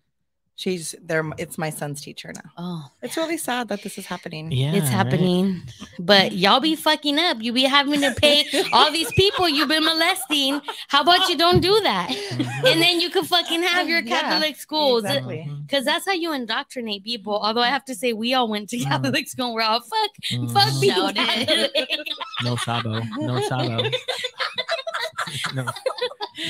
She's 0.58 0.94
there. 1.02 1.22
It's 1.36 1.58
my 1.58 1.68
son's 1.68 2.00
teacher 2.00 2.32
now. 2.34 2.50
Oh, 2.56 2.90
It's 3.02 3.18
really 3.18 3.36
sad 3.36 3.68
that 3.68 3.82
this 3.82 3.98
is 3.98 4.06
happening. 4.06 4.50
yeah. 4.50 4.72
it's 4.72 4.84
right? 4.86 4.90
happening. 4.90 5.62
But 5.98 6.32
y'all 6.32 6.60
be 6.60 6.75
fucking 6.76 7.18
up. 7.18 7.42
You 7.42 7.52
be 7.52 7.64
having 7.64 8.00
to 8.00 8.14
pay 8.16 8.46
all 8.72 8.90
these 8.90 9.12
people 9.12 9.46
you've 9.50 9.68
been 9.68 9.84
molesting. 9.84 10.62
How 10.88 11.02
about 11.02 11.28
you 11.28 11.36
don't 11.36 11.60
do 11.60 11.78
that? 11.82 12.08
Mhm. 12.08 12.72
And 12.72 12.80
then 12.80 13.00
you 13.00 13.10
can 13.10 13.25
fucking 13.25 13.62
have 13.64 13.86
your 13.86 14.00
Yeah, 14.00 14.20
Catholic 14.22 14.56
schools. 14.56 15.04
exactly. 15.04 15.46
Because 15.66 15.84
that's 15.84 16.06
how 16.06 16.12
you 16.12 16.32
indoctrinate 16.32 17.04
people. 17.04 17.34
Although 17.38 17.60
I 17.60 17.68
have 17.68 17.84
to 17.86 17.94
say, 17.94 18.14
we 18.14 18.32
all 18.32 18.48
went 18.48 18.70
to 18.70 18.78
Mhm. 18.78 18.84
Catholic 18.84 19.28
school. 19.28 19.52
We're 19.52 19.60
all 19.60 19.80
fuck, 19.80 20.10
fuck 20.54 20.68
Mhm. 20.72 20.80
being 20.80 20.94
Shout 20.94 21.12
it. 21.16 21.75
Catholic. 21.75 21.98
No 22.44 22.56
sabo. 22.56 23.00
No 23.18 23.40
sabo. 23.42 23.90
no, 25.54 25.66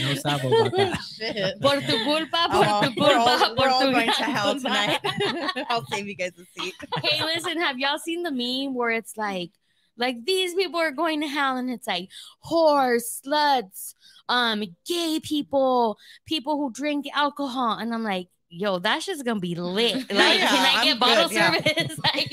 no 0.02 0.14
sabo 0.14 0.66
about. 0.66 1.02
Shit. 1.16 1.60
Por 1.60 1.80
tu 1.80 2.04
culpa, 2.04 2.48
por 2.50 2.64
Oh, 2.66 2.82
tu 2.82 2.92
we're 3.00 3.16
all, 3.16 3.38
culpa, 3.38 3.54
we're 3.56 3.56
por 3.56 3.68
all 3.68 3.92
going 3.92 4.06
to 4.06 4.24
hell 4.24 4.54
tonight. 4.54 4.98
I'll 5.68 5.86
save 5.86 6.06
you 6.06 6.14
guys 6.14 6.32
a 6.38 6.60
seat. 6.60 6.74
Hey, 7.02 7.24
listen, 7.24 7.60
have 7.60 7.78
y'all 7.78 7.98
seen 7.98 8.22
the 8.22 8.30
meme 8.30 8.74
where 8.74 8.90
it's 8.90 9.16
like, 9.16 9.50
like 9.96 10.24
these 10.24 10.54
people 10.54 10.80
are 10.80 10.92
going 10.92 11.20
to 11.22 11.28
hell, 11.28 11.56
and 11.56 11.70
it's 11.70 11.86
like 11.86 12.08
whores, 12.44 13.22
sluts, 13.24 13.94
um, 14.28 14.62
gay 14.86 15.20
people, 15.22 15.98
people 16.26 16.56
who 16.56 16.72
drink 16.72 17.06
alcohol, 17.14 17.78
and 17.78 17.94
I'm 17.94 18.04
like, 18.04 18.28
yo, 18.56 18.78
that 18.80 19.02
shit's 19.02 19.22
gonna 19.22 19.40
be 19.40 19.54
lit. 19.54 19.94
Like, 20.10 20.38
Yeah, 20.38 20.48
can 20.48 20.76
I 20.76 20.80
I'm 20.80 20.84
get 20.84 21.00
bottle 21.00 21.28
good, 21.28 21.34
yeah. 21.34 21.52
service? 21.54 21.98
like, 22.04 22.30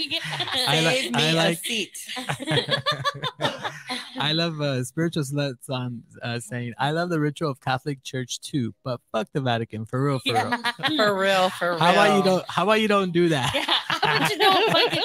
I 0.68 0.82
like- 0.82 0.98
Save 0.98 1.12
me 1.14 1.24
I 1.24 1.30
a 1.32 1.36
like- 1.36 1.58
seat. 1.60 1.98
I 4.20 4.32
love 4.34 4.62
uh, 4.62 4.84
spiritual 4.84 5.24
sluts 5.24 5.70
on 5.70 6.04
uh, 6.22 6.40
saying 6.40 6.74
I 6.78 6.92
love 6.92 7.10
the 7.10 7.20
ritual 7.20 7.50
of 7.52 7.60
Catholic 7.60 8.04
Church 8.04 8.40
too, 8.40 8.74
but 8.84 9.02
fuck 9.12 9.28
the 9.34 9.42
Vatican 9.42 9.86
for 9.86 10.04
real, 10.04 10.20
for 10.20 10.34
real. 10.34 10.98
For 10.98 11.20
real, 11.20 11.50
for 11.50 11.70
real. 11.72 11.80
How 11.80 11.92
about 11.92 12.18
you 12.18 12.24
don't? 12.24 12.46
How 12.50 12.64
about 12.64 12.82
you 12.82 12.88
don't 12.88 13.12
do 13.12 13.30
that? 13.30 13.52
Yeah, 13.54 13.66
how 13.88 14.20
would 14.20 14.30
you 14.32 14.38
know? 14.38 14.68
Fucking- 14.72 15.04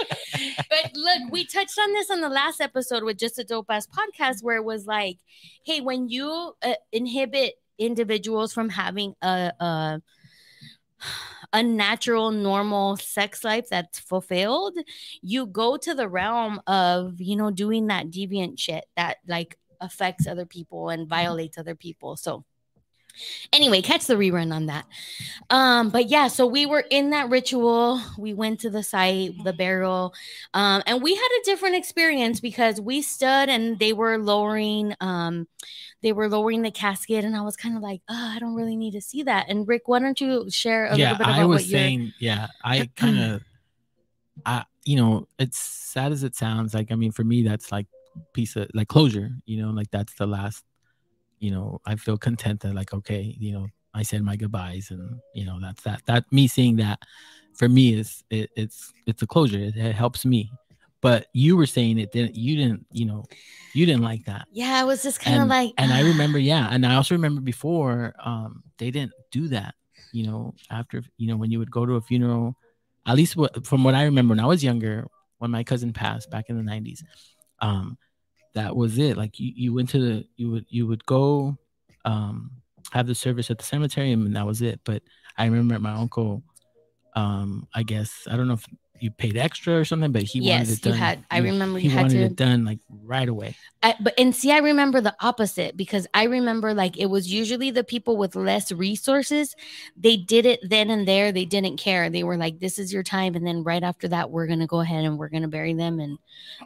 but 0.71 0.93
look, 0.95 1.33
we 1.33 1.45
touched 1.47 1.79
on 1.79 1.93
this 1.95 2.11
on 2.11 2.21
the 2.21 2.29
last 2.29 2.61
episode 2.61 3.03
with 3.03 3.19
just 3.19 3.39
a 3.39 3.45
dope 3.45 3.67
ass 3.71 3.87
podcast 3.87 4.43
where 4.43 4.57
it 4.57 4.65
was 4.65 4.87
like, 4.87 5.19
hey, 5.65 5.81
when 5.81 6.09
you 6.09 6.53
uh, 6.63 6.75
inhibit 6.93 7.55
individuals 7.79 8.53
from 8.53 8.69
having 8.69 9.15
a, 9.23 9.53
a 9.61 10.03
unnatural, 11.53 12.31
normal 12.31 12.97
sex 12.97 13.45
life 13.45 13.69
that's 13.71 13.99
fulfilled, 13.99 14.77
you 15.23 15.47
go 15.47 15.77
to 15.77 15.95
the 15.95 16.09
realm 16.09 16.61
of 16.67 17.21
you 17.21 17.37
know 17.37 17.51
doing 17.51 17.87
that 17.89 18.07
deviant 18.07 18.59
shit 18.59 18.85
that 18.97 19.19
like 19.27 19.59
affects 19.81 20.27
other 20.27 20.47
people 20.47 20.89
and 20.91 21.03
mm-hmm. 21.03 21.11
violates 21.11 21.59
other 21.59 21.75
people. 21.75 22.17
So 22.17 22.45
anyway 23.53 23.81
catch 23.81 24.07
the 24.07 24.15
rerun 24.15 24.55
on 24.55 24.67
that 24.67 24.87
um 25.51 25.91
but 25.91 26.09
yeah 26.09 26.29
so 26.29 26.47
we 26.47 26.67
were 26.67 26.85
in 26.91 27.11
that 27.11 27.29
ritual 27.29 28.01
we 28.19 28.35
went 28.35 28.61
to 28.61 28.71
the 28.71 28.83
site 28.83 29.33
the 29.45 29.53
burial 29.53 30.13
um 30.55 30.83
and 30.87 31.03
we 31.03 31.15
had 31.15 31.29
a 31.41 31.45
different 31.45 31.75
experience 31.75 32.41
because 32.41 32.81
we 32.81 33.01
stood 33.01 33.49
and 33.49 33.79
they 33.79 33.93
were 33.93 34.19
lowering 34.19 34.95
um 35.01 35.47
they 36.03 36.13
were 36.13 36.29
lowering 36.29 36.63
the 36.63 36.71
casket 36.71 37.25
and 37.25 37.37
i 37.37 37.41
was 37.41 37.57
kind 37.57 37.77
of 37.77 37.83
like 37.83 38.01
oh 38.09 38.33
i 38.35 38.39
don't 38.39 38.55
really 38.55 38.77
need 38.77 38.93
to 38.93 39.01
see 39.01 39.23
that 39.23 39.47
and 39.49 39.67
rick 39.67 39.83
why 39.87 39.99
don't 39.99 40.21
you 40.21 40.49
share 40.51 40.87
a 40.87 40.97
yeah, 40.97 41.13
little 41.13 41.19
bit 41.19 41.27
about 41.27 41.39
I 41.39 41.45
was 41.45 41.63
what 41.63 41.67
you're 41.69 41.81
saying, 41.81 42.13
yeah, 42.19 42.49
I 42.63 42.91
kind 42.97 43.19
of, 43.19 43.43
I, 44.47 44.65
you 44.85 44.97
know, 44.97 45.29
it's 45.39 45.59
sad 45.59 46.13
as 46.13 46.23
it 46.23 46.35
sounds. 46.35 46.75
Like, 46.75 46.91
I 46.91 46.95
mean, 46.95 47.13
for 47.13 47.25
me, 47.25 47.43
that's 47.43 47.71
like 47.71 47.87
piece 48.33 48.57
of 48.57 48.69
like 48.75 48.89
closure. 48.89 49.31
You 49.47 49.63
know, 49.63 49.71
like 49.71 49.91
that's 49.91 50.15
the 50.15 50.27
last. 50.27 50.65
You 51.41 51.51
know, 51.53 51.81
I 51.87 51.97
feel 51.97 52.19
content 52.19 52.61
that 52.61 52.75
like, 52.75 52.93
okay, 52.93 53.35
you 53.39 53.53
know, 53.53 53.67
I 53.95 54.03
said 54.03 54.23
my 54.23 54.37
goodbyes, 54.37 54.91
and 54.91 55.21
you 55.35 55.45
know, 55.45 55.59
that's 55.61 55.83
that. 55.83 56.03
That 56.07 56.25
me 56.33 56.47
seeing 56.49 56.77
that, 56.77 57.01
for 57.55 57.69
me 57.69 57.95
is 57.95 58.23
it, 58.31 58.51
it's 58.57 58.93
it's 59.07 59.23
a 59.23 59.27
closure. 59.27 59.59
It, 59.59 59.77
it 59.77 59.95
helps 59.95 60.25
me. 60.25 60.51
But 61.01 61.27
you 61.33 61.57
were 61.57 61.67
saying 61.67 61.99
it 61.99 62.13
didn't. 62.13 62.35
You 62.37 62.57
didn't. 62.57 62.87
You 62.93 63.07
know, 63.07 63.25
you 63.73 63.87
didn't 63.87 64.03
like 64.03 64.25
that. 64.25 64.47
yeah 64.53 64.81
i 64.81 64.85
was 64.85 65.03
just 65.03 65.21
kind 65.21 65.41
of 65.41 65.49
like 65.49 65.73
and 65.79 65.93
I 65.93 66.01
remember, 66.03 66.39
yeah, 66.39 66.69
and 66.71 66.85
I 66.85 66.97
also 66.97 67.15
remember 67.15 67.41
before, 67.41 68.15
um, 68.25 68.63
they 68.79 68.91
didn't 68.91 69.13
do 69.31 69.49
that. 69.49 69.75
You 70.13 70.27
know, 70.27 70.55
after 70.71 71.03
you 71.19 71.29
know 71.29 71.37
when 71.37 71.51
you 71.51 71.59
would 71.59 71.71
go 71.71 71.87
to 71.87 71.95
a 71.95 72.01
funeral, 72.01 72.57
at 73.07 73.15
least 73.17 73.37
what, 73.37 73.67
from 73.67 73.85
what 73.85 73.95
I 73.95 74.05
remember 74.05 74.33
when 74.33 74.41
I 74.41 74.47
was 74.47 74.65
younger, 74.65 75.07
when 75.39 75.51
my 75.51 75.63
cousin 75.63 75.93
passed 75.93 76.31
back 76.31 76.47
in 76.49 76.57
the 76.57 76.63
'90s, 76.63 77.03
um, 77.61 77.97
that 78.55 78.75
was 78.77 78.99
it. 78.99 79.17
Like 79.17 79.39
you, 79.39 79.53
you 79.55 79.75
went 79.75 79.89
to 79.91 79.99
the, 79.99 80.25
you 80.37 80.51
would 80.51 80.67
you 80.69 80.87
would 80.87 81.05
go, 81.07 81.57
um, 82.05 82.51
have 82.93 83.07
the 83.07 83.15
service 83.15 83.51
at 83.51 83.59
the 83.59 83.65
cemetery, 83.65 84.13
and 84.13 84.35
that 84.37 84.47
was 84.47 84.63
it. 84.63 84.81
But 84.85 85.03
I 85.37 85.45
remember 85.45 85.79
my 85.79 85.93
uncle, 85.93 86.43
um, 87.15 87.67
I 87.75 87.83
guess 87.83 88.27
I 88.31 88.37
don't 88.37 88.49
know 88.49 88.55
if 88.55 88.67
you 89.01 89.11
paid 89.11 89.37
extra 89.37 89.75
or 89.79 89.85
something, 89.85 90.13
but 90.13 90.23
he 90.23 90.41
wanted 90.41 90.49
Yes, 90.51 90.71
it 90.73 90.85
you 90.87 90.91
done. 90.93 90.99
had- 90.99 91.25
I 91.31 91.41
he- 91.41 91.51
remember 91.51 91.79
he 91.79 91.85
you 91.87 91.91
had 91.91 92.03
wanted 92.03 92.19
to- 92.19 92.25
it 92.25 92.37
done 92.37 92.65
like 92.65 92.79
right 93.05 93.29
away. 93.29 93.57
I, 93.83 93.95
but 94.01 94.15
and 94.19 94.35
see, 94.35 94.51
I 94.51 94.59
remember 94.59 95.01
the 95.01 95.15
opposite 95.21 95.77
because 95.77 96.07
I 96.13 96.25
remember 96.25 96.75
like 96.75 96.99
it 96.99 97.07
was 97.07 97.33
usually 97.33 97.71
the 97.71 97.85
people 97.85 98.17
with 98.17 98.35
less 98.35 98.73
resources. 98.73 99.55
They 99.97 100.17
did 100.17 100.47
it 100.47 100.61
then 100.69 100.91
and 100.91 101.07
there. 101.07 101.31
They 101.31 101.45
didn't 101.45 101.77
care. 101.77 102.11
They 102.11 102.25
were 102.25 102.37
like, 102.37 102.59
"This 102.59 102.79
is 102.81 102.93
your 102.93 103.05
time," 103.05 103.37
and 103.37 103.47
then 103.47 103.63
right 103.63 103.85
after 103.85 104.09
that, 104.09 104.31
we're 104.31 104.49
gonna 104.49 104.67
go 104.67 104.81
ahead 104.81 105.05
and 105.05 105.17
we're 105.17 105.29
gonna 105.29 105.47
bury 105.49 105.75
them 105.75 106.01
and 106.01 106.19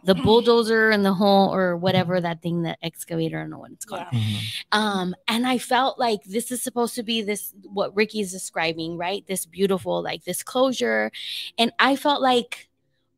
the 0.05 0.15
bulldozer 0.15 0.91
and 0.91 1.05
the 1.05 1.13
whole 1.13 1.55
or 1.55 1.77
whatever 1.77 2.19
that 2.21 2.41
thing, 2.41 2.63
that 2.63 2.79
excavator, 2.83 3.39
I 3.39 3.43
don't 3.43 3.51
know 3.51 3.59
what 3.59 3.73
it's 3.73 3.85
called. 3.85 4.07
Yeah. 4.13 4.19
Mhm. 4.19 4.39
Um, 4.73 5.15
and 5.29 5.47
I 5.47 5.59
felt 5.59 5.99
like 5.99 6.25
this 6.25 6.51
is 6.51 6.63
supposed 6.63 6.95
to 6.95 7.03
be 7.03 7.21
this 7.21 7.53
what 7.73 7.95
Ricky's 7.95 8.33
describing, 8.33 8.97
right? 8.97 9.27
This 9.27 9.45
beautiful, 9.45 10.03
like 10.03 10.25
this 10.25 10.43
closure. 10.43 11.11
And 11.59 11.73
I 11.79 11.97
felt 11.97 12.22
like, 12.23 12.69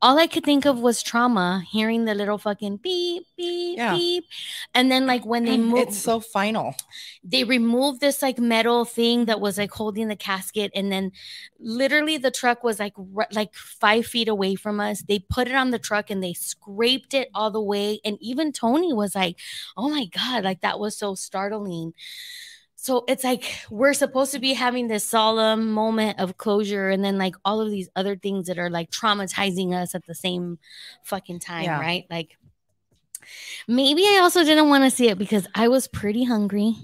all 0.02 0.18
I 0.18 0.26
could 0.26 0.44
think 0.44 0.66
of 0.66 0.80
was 0.80 1.02
trauma, 1.02 1.62
hearing 1.70 2.04
the 2.04 2.14
little 2.14 2.36
fucking 2.36 2.76
beep, 2.78 3.24
beep, 3.38 3.78
Yeah. 3.78 3.94
beep. 3.96 4.24
And 4.74 4.92
then 4.92 5.06
like 5.06 5.24
when 5.24 5.44
they 5.44 5.56
moved 5.56 5.88
It's 5.92 5.98
so 5.98 6.20
final. 6.20 6.74
they 7.24 7.42
removed 7.44 8.00
this 8.02 8.20
like 8.20 8.38
metal 8.38 8.84
thing 8.84 9.24
that 9.26 9.40
was 9.40 9.56
like 9.56 9.70
holding 9.72 10.08
the 10.08 10.16
casket 10.16 10.70
and 10.74 10.92
then 10.92 11.10
literally 11.58 12.18
the 12.18 12.30
truck 12.30 12.62
was 12.62 12.78
like 12.78 12.92
like 13.32 13.54
five 13.54 14.04
feet 14.04 14.28
away 14.28 14.54
from 14.56 14.78
us 14.78 15.02
they 15.08 15.18
put 15.20 15.48
it 15.48 15.54
on 15.54 15.70
the 15.70 15.78
truck 15.78 16.10
and 16.10 16.22
they 16.22 16.34
scraped 16.34 17.14
it 17.14 17.28
all 17.34 17.50
the 17.50 17.62
way 17.62 17.98
and 18.04 18.18
even 18.20 18.52
tony 18.52 18.92
was 18.92 19.14
like 19.14 19.38
oh 19.76 19.88
my 19.88 20.04
god 20.06 20.44
like 20.44 20.60
that 20.60 20.78
was 20.78 20.98
so 20.98 21.14
startling 21.14 21.94
so 22.84 23.02
it's 23.08 23.24
like 23.24 23.44
we're 23.70 23.94
supposed 23.94 24.30
to 24.32 24.38
be 24.38 24.52
having 24.52 24.88
this 24.88 25.04
solemn 25.08 25.72
moment 25.72 26.20
of 26.20 26.36
closure 26.36 26.90
and 26.90 27.02
then 27.02 27.16
like 27.16 27.34
all 27.42 27.62
of 27.62 27.70
these 27.70 27.88
other 27.96 28.14
things 28.14 28.46
that 28.46 28.58
are 28.58 28.68
like 28.68 28.90
traumatizing 28.90 29.72
us 29.72 29.94
at 29.94 30.04
the 30.04 30.14
same 30.14 30.58
fucking 31.02 31.38
time 31.38 31.64
Yeah. 31.64 31.80
right 31.80 32.04
like 32.10 32.36
maybe 33.66 34.02
i 34.02 34.18
also 34.22 34.44
didn't 34.44 34.68
want 34.68 34.84
to 34.84 34.90
see 34.90 35.08
it 35.08 35.16
because 35.16 35.46
i 35.54 35.66
was 35.66 35.88
pretty 35.88 36.24
hungry 36.24 36.74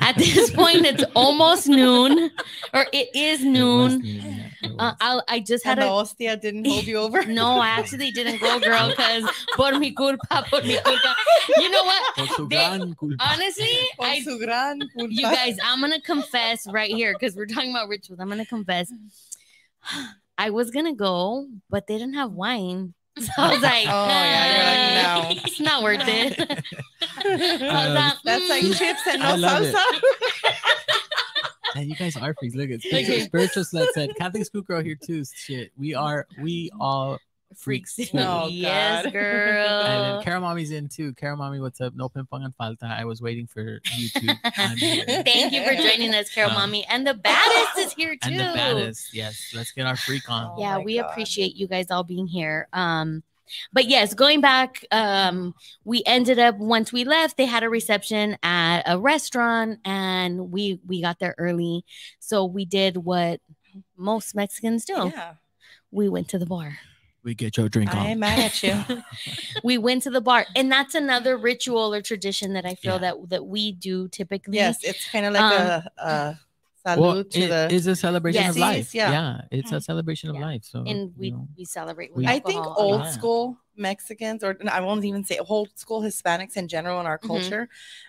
at 0.00 0.16
this 0.16 0.50
point 0.60 0.84
it's 0.86 1.04
almost 1.14 1.68
noon 1.68 2.30
or 2.74 2.86
it 2.92 3.08
is 3.14 3.42
It 3.42 3.48
noon 3.48 4.00
noon, 4.00 4.52
it 4.62 4.72
uh. 4.78 4.94
I, 5.00 5.20
I 5.28 5.40
just 5.40 5.64
had 5.64 5.78
And 5.78 5.86
the 5.86 5.90
a 5.90 5.90
hostia 5.90 6.36
didn't 6.36 6.66
hold 6.66 6.86
you 6.86 6.96
over. 6.98 7.24
no 7.40 7.58
i 7.60 7.68
actually 7.68 8.10
didn't 8.10 8.40
go 8.40 8.58
girl 8.60 8.88
because 8.94 9.24
por 9.56 9.78
mi 9.78 9.92
culpa 9.92 10.44
por 10.50 10.62
mi 10.62 10.78
culpa 10.84 11.14
you 11.58 11.70
know 11.70 11.84
what 11.84 12.50
they- 12.50 12.56
honestly 13.20 13.78
i 14.00 14.20
su 14.22 14.38
gran 14.38 14.80
culpa. 14.96 15.12
you 15.12 15.22
guys, 15.22 15.56
I'm 15.62 15.80
gonna 15.80 16.00
confess 16.00 16.66
right 16.66 16.90
here 16.90 17.12
because 17.12 17.36
we're 17.36 17.46
talking 17.46 17.70
about 17.70 17.88
rituals. 17.88 18.20
I'm 18.20 18.28
gonna 18.28 18.44
confess. 18.46 18.92
I 20.38 20.50
was 20.50 20.70
gonna 20.70 20.94
go, 20.94 21.48
but 21.68 21.86
they 21.88 21.98
didn't 21.98 22.14
have 22.14 22.32
wine. 22.32 22.94
So 23.20 23.32
I 23.38 23.52
was 23.52 23.62
like, 23.62 23.86
Oh, 23.88 24.06
yeah, 24.08 24.46
you're 24.54 24.64
like, 24.64 25.16
"Uh, 25.16 25.34
no." 25.34 25.40
it's 25.44 25.60
not 25.60 25.82
worth 25.82 26.02
it. 26.06 26.64
I 27.62 27.86
Um, 27.86 27.94
like, 27.94 28.14
That's 28.24 28.48
like 28.48 28.64
"Mm." 28.64 28.78
chips 28.78 29.00
and 29.06 29.22
I 29.22 29.34
no 29.36 29.36
love 29.36 29.62
it. 29.62 29.74
salsa. 29.74 30.00
Yeah, 31.74 31.82
you 31.82 31.96
guys 31.96 32.16
are 32.16 32.34
freaks. 32.34 32.54
Look, 32.54 32.70
it's 32.70 32.84
Okay. 32.86 33.04
spiritual, 33.04 33.62
spiritual 33.62 33.62
slut 33.64 33.88
said 33.92 34.14
Catholic 34.16 34.44
school 34.46 34.62
girl 34.62 34.82
here 34.82 34.94
too. 34.96 35.22
Shit, 35.24 35.70
we 35.76 35.94
are 35.94 36.26
we 36.40 36.70
all 36.80 37.18
freaks. 37.56 37.94
too. 37.96 38.06
Oh, 38.14 38.46
yes, 38.50 39.10
girl. 39.10 39.66
And 39.82 40.04
then 40.16 40.22
Cara 40.24 40.40
Mommy's 40.40 40.70
in 40.70 40.88
too. 40.88 41.12
Cara 41.14 41.36
Mommy, 41.36 41.60
what's 41.60 41.80
up? 41.80 41.94
No 41.94 42.08
ping 42.08 42.26
pong 42.26 42.44
and 42.44 42.54
falta. 42.56 42.86
I 42.86 43.04
was 43.04 43.20
waiting 43.22 43.46
for 43.46 43.80
you 43.96 44.08
two. 44.10 44.26
Thank 44.54 45.52
you 45.52 45.64
for 45.64 45.74
joining 45.74 46.14
us, 46.14 46.28
Carol 46.30 46.50
Um, 46.50 46.56
Mommy. 46.56 46.84
And 46.88 47.06
the 47.06 47.14
baddest 47.14 47.78
is 47.78 47.92
here 47.92 48.14
too. 48.14 48.30
And 48.30 48.38
the 48.40 48.44
baddest. 48.54 49.14
Yes, 49.14 49.52
let's 49.54 49.72
get 49.72 49.86
our 49.86 49.96
freak 49.96 50.28
on. 50.30 50.52
Oh 50.56 50.60
yeah 50.60 50.78
my 50.78 50.84
we 50.84 50.96
God. 50.98 51.10
appreciate 51.10 51.56
you 51.56 51.66
guys 51.66 51.90
all 51.90 52.04
being 52.04 52.26
here 52.26 52.68
um 52.72 53.22
but 53.72 53.86
yes 53.86 54.12
going 54.14 54.40
back 54.40 54.84
um 54.92 55.54
we 55.84 56.02
ended 56.04 56.38
up 56.38 56.56
once 56.58 56.92
we 56.92 57.04
left 57.04 57.36
they 57.38 57.46
had 57.46 57.62
a 57.62 57.68
reception 57.70 58.36
at 58.42 58.82
a 58.86 58.98
restaurant 58.98 59.78
and 59.86 60.50
we 60.52 60.78
we 60.86 61.00
got 61.00 61.18
there 61.18 61.34
early 61.38 61.84
so 62.18 62.44
we 62.44 62.64
did 62.66 62.98
what 62.98 63.40
most 63.96 64.34
mexicans 64.34 64.84
do 64.84 65.10
Yeah. 65.14 65.34
we 65.90 66.08
went 66.10 66.28
to 66.28 66.38
the 66.38 66.46
bar 66.46 66.78
We 67.24 67.34
get 67.34 67.56
your 67.56 67.68
drink 67.68 67.90
on. 67.92 67.98
I 67.98 68.00
on. 68.00 68.06
ain't 68.06 68.20
mad 68.20 68.38
at 68.38 68.62
you. 68.62 69.02
we 69.64 69.76
went 69.76 70.02
to 70.04 70.10
the 70.10 70.20
bar 70.20 70.46
and 70.56 70.70
that's 70.70 70.94
another 70.94 71.36
ritual 71.36 71.92
or 71.94 72.00
tradition 72.00 72.52
that 72.54 72.64
i 72.64 72.74
feel 72.74 72.94
Yeah. 72.94 72.98
that 72.98 73.28
that 73.30 73.46
we 73.46 73.72
do 73.72 74.08
typically 74.08 74.56
yes, 74.56 74.78
it's 74.82 75.10
kind 75.10 75.26
of 75.26 75.32
like 75.34 75.42
Um, 75.42 75.66
a, 75.66 75.90
a 75.98 76.40
salute 76.86 77.00
Well, 77.02 77.24
to 77.24 77.40
it 77.40 77.48
the. 77.48 77.74
is 77.74 77.86
a 77.86 77.96
celebration 77.96 78.42
Yes. 78.42 78.50
of 78.54 78.56
life. 78.58 78.94
Yeah. 78.94 79.10
Yeah, 79.10 79.40
it's 79.50 79.72
a 79.72 79.80
celebration 79.80 80.30
of 80.30 80.36
Yeah. 80.36 80.46
life. 80.46 80.64
So 80.64 80.84
and 80.86 81.12
we 81.16 81.26
you 81.28 81.32
know, 81.32 81.48
we 81.56 81.64
celebrate 81.64 82.14
we- 82.16 82.26
I 82.26 82.38
think 82.38 82.64
old 82.64 83.02
Yeah. 83.02 83.10
school 83.10 83.58
Mexicans, 83.80 84.42
or 84.42 84.56
I 84.68 84.80
won't 84.80 85.04
even 85.04 85.22
say 85.22 85.38
old 85.38 85.70
school 85.78 86.02
Hispanics 86.02 86.56
in 86.56 86.66
general 86.66 86.98
in 86.98 87.06
our 87.06 87.18
Mhm. 87.20 87.26
culture, 87.28 87.68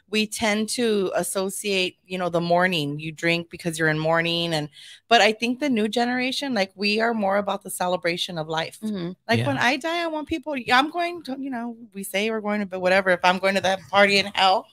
we 0.10 0.26
tend 0.26 0.68
to 0.70 1.12
associate, 1.14 1.98
you 2.08 2.18
know, 2.18 2.28
the 2.30 2.42
morning. 2.42 3.00
You 3.00 3.12
drink 3.12 3.52
because 3.52 3.78
you're 3.78 3.90
in 3.90 4.00
mourning, 4.00 4.54
and 4.56 4.70
but 5.08 5.22
I 5.22 5.32
think 5.32 5.60
the 5.60 5.70
new 5.70 5.88
generation, 5.88 6.56
like 6.56 6.72
we 6.76 7.00
are 7.00 7.14
more 7.14 7.38
about 7.38 7.62
the 7.62 7.70
celebration 7.70 8.40
of 8.40 8.48
life. 8.48 8.80
Mhm. 8.82 9.16
Like 9.28 9.40
Yeah. 9.40 9.48
when 9.48 9.60
I 9.60 9.78
die, 9.78 10.02
I 10.02 10.08
want 10.08 10.28
people. 10.28 10.56
I'm 10.74 10.90
going 10.90 11.22
to, 11.24 11.38
you 11.40 11.52
know, 11.52 11.78
we 11.94 12.04
say 12.04 12.32
we're 12.32 12.42
going 12.42 12.62
to, 12.62 12.66
but 12.66 12.80
whatever. 12.80 13.12
If 13.12 13.20
I'm 13.24 13.38
going 13.38 13.54
to 13.56 13.62
that 13.62 13.80
party 13.92 14.18
in 14.18 14.26
hell, 14.34 14.66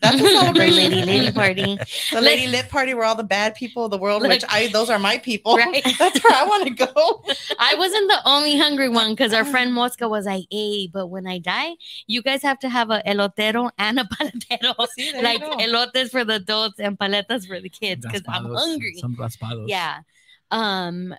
that's 0.00 0.16
a 0.20 0.22
The 0.22 0.28
celebration. 0.30 0.76
lady 0.76 1.02
lady 1.04 1.32
party 1.32 1.78
the 2.12 2.20
lady 2.20 2.46
lit 2.48 2.68
party 2.68 2.94
where 2.94 3.04
all 3.04 3.14
the 3.14 3.22
bad 3.24 3.54
people 3.54 3.84
of 3.86 3.90
the 3.90 3.98
world, 3.98 4.22
which 4.22 4.44
I 4.48 4.68
those 4.68 4.90
are 4.90 4.98
my 4.98 5.18
people. 5.18 5.56
Right. 5.56 5.82
That's 5.98 6.22
where 6.22 6.34
I 6.34 6.44
want 6.46 6.64
to 6.68 6.74
go. 6.74 7.22
I 7.58 7.74
wasn't 7.76 8.08
the 8.08 8.20
only 8.24 8.58
hungry 8.58 8.88
one 8.88 9.12
because 9.12 9.32
our 9.32 9.44
friend 9.44 9.72
Mosca 9.72 10.08
was 10.08 10.26
like, 10.26 10.46
"Hey, 10.50 10.88
but 10.92 11.06
when 11.08 11.26
I 11.26 11.38
die, 11.38 11.74
you 12.06 12.22
guys 12.22 12.42
have 12.42 12.58
to 12.60 12.68
have 12.68 12.90
a 12.90 13.02
elotero 13.06 13.70
and 13.78 13.98
a 14.00 14.04
paletero, 14.04 14.86
See, 14.96 15.12
like 15.22 15.42
elotes 15.42 16.10
for 16.10 16.24
the 16.24 16.36
adults 16.36 16.78
and 16.80 16.98
paletas 16.98 17.46
for 17.46 17.60
the 17.60 17.68
kids, 17.68 18.04
because 18.04 18.22
I'm 18.28 18.44
hungry." 18.52 18.96
Some 18.98 19.16
raspados. 19.16 19.68
Yeah. 19.68 20.00
Um, 20.50 21.14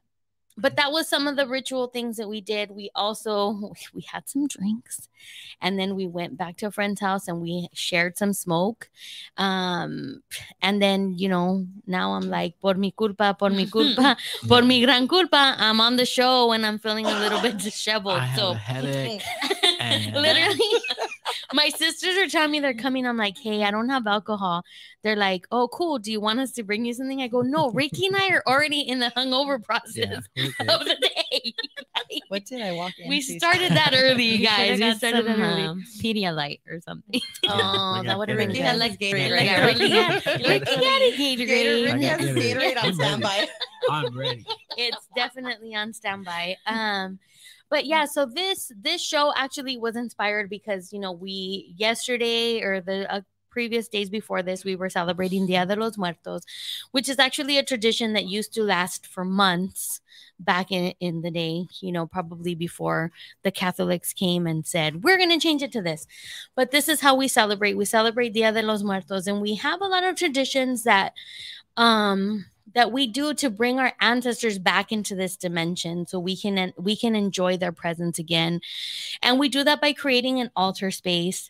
but 0.58 0.76
that 0.76 0.92
was 0.92 1.08
some 1.08 1.28
of 1.28 1.36
the 1.36 1.48
ritual 1.48 1.88
things 1.88 2.18
that 2.18 2.28
we 2.28 2.42
did. 2.42 2.72
We 2.72 2.90
also 2.96 3.74
we 3.94 4.02
had 4.12 4.28
some 4.28 4.48
drinks, 4.48 5.08
and 5.62 5.80
then 5.80 5.96
we 5.96 6.08
went 6.08 6.38
back 6.38 6.58
to 6.58 6.68
a 6.68 6.72
friend's 6.72 7.02
house 7.02 7.28
and 7.28 7.42
we 7.42 7.70
shared 7.74 8.18
some 8.18 8.34
smoke. 8.34 8.90
Um, 9.38 10.24
and 10.62 10.82
then 10.82 11.14
you 11.18 11.30
know 11.30 11.68
now 11.86 12.14
I'm 12.14 12.30
like 12.30 12.60
por 12.60 12.74
mi 12.74 12.92
culpa, 12.92 13.36
por 13.38 13.52
mi 13.52 13.68
culpa, 13.68 14.18
por 14.48 14.64
mi 14.64 14.82
gran 14.82 15.08
culpa. 15.08 15.56
I'm 15.58 15.80
on 15.80 15.96
the 15.98 16.06
show 16.06 16.52
and 16.52 16.66
I'm 16.66 16.80
feeling 16.80 17.06
a 17.06 17.20
little 17.20 17.42
bit 17.42 17.58
disheveled. 17.58 18.18
I 18.18 18.26
have 18.26 18.40
so 18.40 18.52
a 18.52 18.56
headache. 18.56 19.22
And- 19.94 20.14
literally 20.22 20.60
my 21.54 21.70
sisters 21.70 22.18
are 22.18 22.28
telling 22.28 22.52
me 22.52 22.60
they're 22.60 22.74
coming 22.74 23.06
i'm 23.06 23.18
like 23.18 23.38
hey 23.38 23.64
i 23.64 23.72
don't 23.72 23.90
have 23.90 24.06
alcohol 24.08 24.64
they're 25.04 25.16
like 25.16 25.46
oh 25.52 25.68
cool 25.70 25.98
do 26.00 26.12
you 26.12 26.20
want 26.20 26.40
us 26.40 26.52
to 26.52 26.64
bring 26.64 26.86
you 26.86 26.94
something 26.94 27.22
i 27.22 27.28
go 27.28 27.42
no 27.42 27.70
ricky 27.72 28.08
and 28.08 28.16
i 28.16 28.28
are 28.30 28.44
already 28.48 28.82
in 28.82 29.00
the 29.00 29.12
hungover 29.16 29.62
process 29.70 30.24
Yeah, 30.36 30.46
of 30.70 30.86
the 30.86 30.96
day 31.02 31.54
What 32.30 32.46
did 32.46 32.62
I 32.62 32.72
walk 32.74 32.94
in? 33.00 33.10
we 33.10 33.22
started 33.22 33.72
that 33.72 33.92
early 33.96 34.24
you 34.24 34.38
You 34.38 34.46
guys 34.48 34.80
we 34.80 34.94
started 34.96 35.26
some, 35.26 35.42
early 35.42 35.64
um, 35.64 35.84
Pedialyte 36.02 36.60
or 36.70 36.80
something. 36.82 37.22
oh 37.48 38.02
that 38.06 38.18
would 38.18 38.30
have 38.30 38.38
been 38.38 38.50
Ricky 38.50 38.60
good 38.60 38.66
has 38.68 38.80
like 38.80 39.00
his 39.00 39.14
Gatorade. 39.14 39.44
yeah, 39.46 39.66
Ricky 39.66 39.90
got- 39.90 40.26
Ricky 40.26 40.76
got 40.76 41.02
a 41.02 41.18
Gator, 41.18 41.44
Gatorade. 41.44 41.94
Ricky 41.94 42.06
has 42.06 42.18
got 42.18 42.36
Gatorade. 42.36 42.56
Gatorade 42.56 42.78
on 42.78 42.84
ready. 42.84 42.94
standby. 42.94 43.48
I'm 43.90 44.18
ready. 44.18 44.46
it's 44.78 45.08
definitely 45.16 45.76
on 45.76 45.94
standby 45.94 46.58
um 46.66 47.20
but 47.70 47.86
yeah 47.86 48.06
so 48.06 48.26
this 48.26 48.72
this 48.80 49.02
show 49.02 49.34
actually 49.36 49.78
was 49.78 49.96
inspired 49.96 50.50
because 50.50 50.92
you 50.94 51.00
know 51.00 51.12
we 51.12 51.74
yesterday 51.78 52.62
or 52.62 52.82
the 52.82 53.12
uh, 53.12 53.22
previous 53.50 53.88
days 53.88 54.10
before 54.10 54.44
this 54.44 54.64
we 54.64 54.76
were 54.76 54.90
celebrating 54.90 55.48
dia 55.48 55.66
de 55.66 55.76
los 55.76 55.98
muertos 55.98 56.44
which 56.92 57.10
is 57.10 57.18
actually 57.18 57.58
a 57.58 57.64
tradition 57.64 58.14
that 58.14 58.26
used 58.26 58.54
to 58.54 58.62
last 58.62 59.08
for 59.08 59.26
months 59.26 60.00
back 60.40 60.72
in 60.72 60.94
in 61.00 61.22
the 61.22 61.32
day 61.32 61.66
you 61.82 61.92
know 61.92 62.06
probably 62.06 62.54
before 62.54 63.12
the 63.42 63.50
catholics 63.50 64.14
came 64.14 64.46
and 64.46 64.68
said 64.68 65.04
we're 65.04 65.18
going 65.18 65.30
to 65.30 65.40
change 65.40 65.62
it 65.62 65.72
to 65.72 65.82
this. 65.82 66.06
But 66.56 66.72
this 66.72 66.90
is 66.90 67.02
how 67.02 67.16
we 67.16 67.28
celebrate. 67.28 67.76
We 67.76 67.86
celebrate 67.86 68.34
dia 68.34 68.52
de 68.52 68.62
los 68.62 68.84
muertos 68.84 69.28
and 69.28 69.42
we 69.42 69.56
have 69.56 69.82
a 69.82 69.88
lot 69.88 70.04
of 70.04 70.16
traditions 70.16 70.84
that 70.84 71.14
um 71.76 72.46
that 72.78 72.92
we 72.92 73.08
do 73.08 73.34
to 73.34 73.50
bring 73.50 73.80
our 73.80 73.94
ancestors 74.00 74.60
back 74.60 74.92
into 74.92 75.16
this 75.16 75.36
dimension 75.36 76.06
so 76.06 76.20
we 76.20 76.38
can 76.38 76.74
we 76.78 76.96
can 76.96 77.16
enjoy 77.16 77.58
their 77.58 77.72
presence 77.72 78.20
again. 78.20 78.62
And 79.24 79.40
we 79.40 79.50
do 79.50 79.64
that 79.64 79.82
by 79.82 79.94
creating 79.94 80.40
an 80.40 80.52
altar 80.56 80.92
space. 80.92 81.50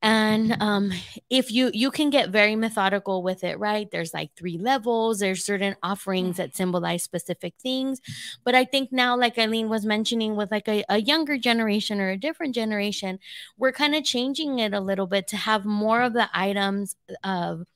And 0.00 0.56
um 0.62 0.90
if 1.28 1.52
you 1.52 1.70
you 1.74 1.90
can 1.90 2.08
get 2.08 2.30
very 2.30 2.56
methodical 2.56 3.22
with 3.22 3.44
it 3.44 3.58
right? 3.58 3.90
There's 3.90 4.14
like 4.14 4.30
three 4.36 4.56
levels. 4.56 5.18
There's 5.18 5.44
certain 5.44 5.76
offerings 5.82 6.38
that 6.38 6.56
symbolize 6.56 7.02
specific 7.02 7.52
things. 7.60 8.00
But 8.42 8.54
i 8.54 8.64
think 8.64 8.90
now 8.90 9.18
like 9.18 9.38
eileen 9.38 9.68
was 9.68 9.84
mentioning 9.84 10.34
with 10.34 10.50
like 10.50 10.68
a, 10.68 10.82
a 10.88 10.98
younger 11.02 11.36
generation 11.36 12.00
or 12.00 12.08
a 12.08 12.16
different 12.16 12.54
generation 12.54 13.18
we're 13.58 13.72
kind 13.72 13.94
of 13.94 14.02
changing 14.02 14.60
it 14.60 14.72
a 14.72 14.80
little 14.80 15.06
bit 15.06 15.26
to 15.28 15.36
have 15.36 15.66
more 15.66 16.00
of 16.00 16.14
the 16.14 16.30
items 16.32 16.96
of 17.22 17.66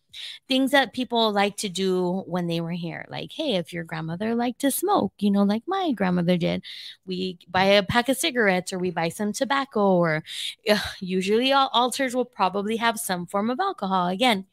things 0.48 0.70
that 0.70 0.92
people 0.92 1.33
like 1.33 1.57
to 1.59 1.68
do 1.68 2.22
when 2.27 2.46
they 2.46 2.61
were 2.61 2.72
here. 2.72 3.07
Like, 3.09 3.33
hey, 3.33 3.57
if 3.57 3.72
your 3.72 3.85
grandmother 3.85 4.35
liked 4.35 4.61
to 4.61 4.70
smoke, 4.70 5.12
you 5.18 5.31
know, 5.31 5.42
like 5.42 5.62
my 5.66 5.92
grandmother 5.92 6.37
did, 6.37 6.64
we 7.07 7.38
buy 7.48 7.64
a 7.64 7.83
pack 7.83 8.09
of 8.09 8.16
cigarettes 8.16 8.72
or 8.72 8.79
we 8.79 8.90
buy 8.90 9.09
some 9.09 9.33
tobacco, 9.33 9.94
or 9.96 10.25
uh, 10.68 10.79
usually 11.01 11.53
all 11.53 11.70
altars 11.72 12.14
will 12.14 12.25
probably 12.25 12.77
have 12.77 12.98
some 12.98 13.27
form 13.27 13.51
of 13.51 13.61
alcohol. 13.61 14.09
Again, 14.09 14.46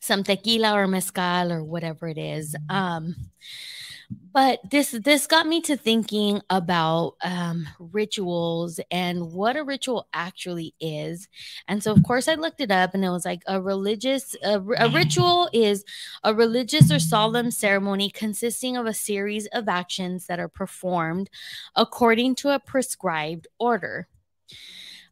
some 0.00 0.24
tequila 0.24 0.72
or 0.74 0.86
mezcal 0.86 1.52
or 1.52 1.62
whatever 1.62 2.08
it 2.08 2.18
is. 2.18 2.56
Um, 2.68 3.14
but 4.32 4.60
this 4.70 4.92
this 4.92 5.26
got 5.26 5.46
me 5.46 5.60
to 5.62 5.76
thinking 5.76 6.40
about 6.48 7.16
um, 7.22 7.68
rituals 7.78 8.80
and 8.90 9.32
what 9.32 9.56
a 9.56 9.64
ritual 9.64 10.08
actually 10.12 10.74
is. 10.80 11.28
And 11.68 11.82
so 11.82 11.92
of 11.92 12.02
course 12.02 12.28
i 12.28 12.34
looked 12.34 12.60
it 12.60 12.70
up 12.70 12.94
and 12.94 13.04
it 13.04 13.10
was 13.10 13.24
like 13.24 13.42
a 13.46 13.60
religious 13.60 14.34
a, 14.42 14.60
a 14.60 14.88
ritual 14.90 15.48
is 15.52 15.84
a 16.24 16.34
religious 16.34 16.90
or 16.90 16.98
solemn 16.98 17.50
ceremony 17.50 18.10
consisting 18.10 18.76
of 18.76 18.86
a 18.86 18.94
series 18.94 19.46
of 19.48 19.68
actions 19.68 20.26
that 20.26 20.40
are 20.40 20.48
performed 20.48 21.28
according 21.76 22.34
to 22.36 22.50
a 22.50 22.58
prescribed 22.58 23.46
order. 23.58 24.08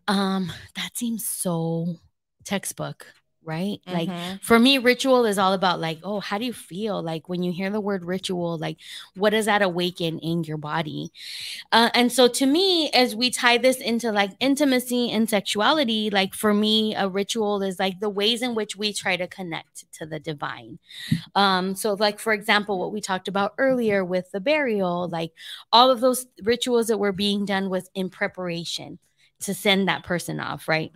Um 0.08 0.52
that 0.76 0.96
seems 0.96 1.26
so 1.26 1.96
textbook 2.44 3.06
right? 3.42 3.80
Like 3.88 4.08
Mhm. 4.10 4.42
for 4.42 4.58
me, 4.58 4.78
ritual 4.78 5.24
is 5.24 5.38
all 5.38 5.52
about 5.52 5.80
like, 5.80 5.98
oh, 6.02 6.20
how 6.20 6.38
do 6.38 6.44
you 6.44 6.52
feel? 6.52 7.02
Like 7.02 7.28
when 7.28 7.42
you 7.42 7.52
hear 7.52 7.70
the 7.70 7.80
word 7.80 8.04
ritual, 8.04 8.58
like 8.58 8.76
what 9.16 9.30
does 9.30 9.46
that 9.46 9.62
awaken 9.62 10.18
in 10.18 10.44
your 10.44 10.58
body? 10.58 11.10
Uh, 11.72 11.90
and 11.94 12.12
so 12.12 12.28
to 12.28 12.46
me, 12.46 12.90
as 12.90 13.14
we 13.16 13.30
tie 13.30 13.58
this 13.58 13.78
into 13.78 14.12
like 14.12 14.32
intimacy 14.40 15.10
and 15.10 15.28
sexuality, 15.28 16.10
like 16.10 16.34
for 16.34 16.54
me, 16.54 16.94
a 16.94 17.08
ritual 17.08 17.62
is 17.62 17.78
like 17.78 18.00
the 18.00 18.10
ways 18.10 18.42
in 18.42 18.54
which 18.54 18.76
we 18.76 18.92
try 18.92 19.16
to 19.16 19.26
connect 19.28 19.84
to 19.94 20.06
the 20.06 20.18
divine. 20.20 20.78
Um, 21.34 21.74
so 21.74 21.94
like 21.94 22.18
for 22.18 22.32
example, 22.32 22.78
what 22.78 22.92
we 22.92 23.00
talked 23.00 23.28
about 23.28 23.54
earlier 23.58 24.04
with 24.04 24.30
the 24.32 24.40
burial, 24.40 25.08
like 25.08 25.32
all 25.72 25.90
of 25.90 26.00
those 26.00 26.26
rituals 26.42 26.88
that 26.88 26.98
were 26.98 27.12
being 27.12 27.44
done 27.44 27.70
was 27.70 27.90
in 27.94 28.10
preparation 28.10 28.98
to 29.40 29.54
send 29.54 29.88
that 29.88 30.04
person 30.04 30.40
off, 30.40 30.68
right? 30.68 30.92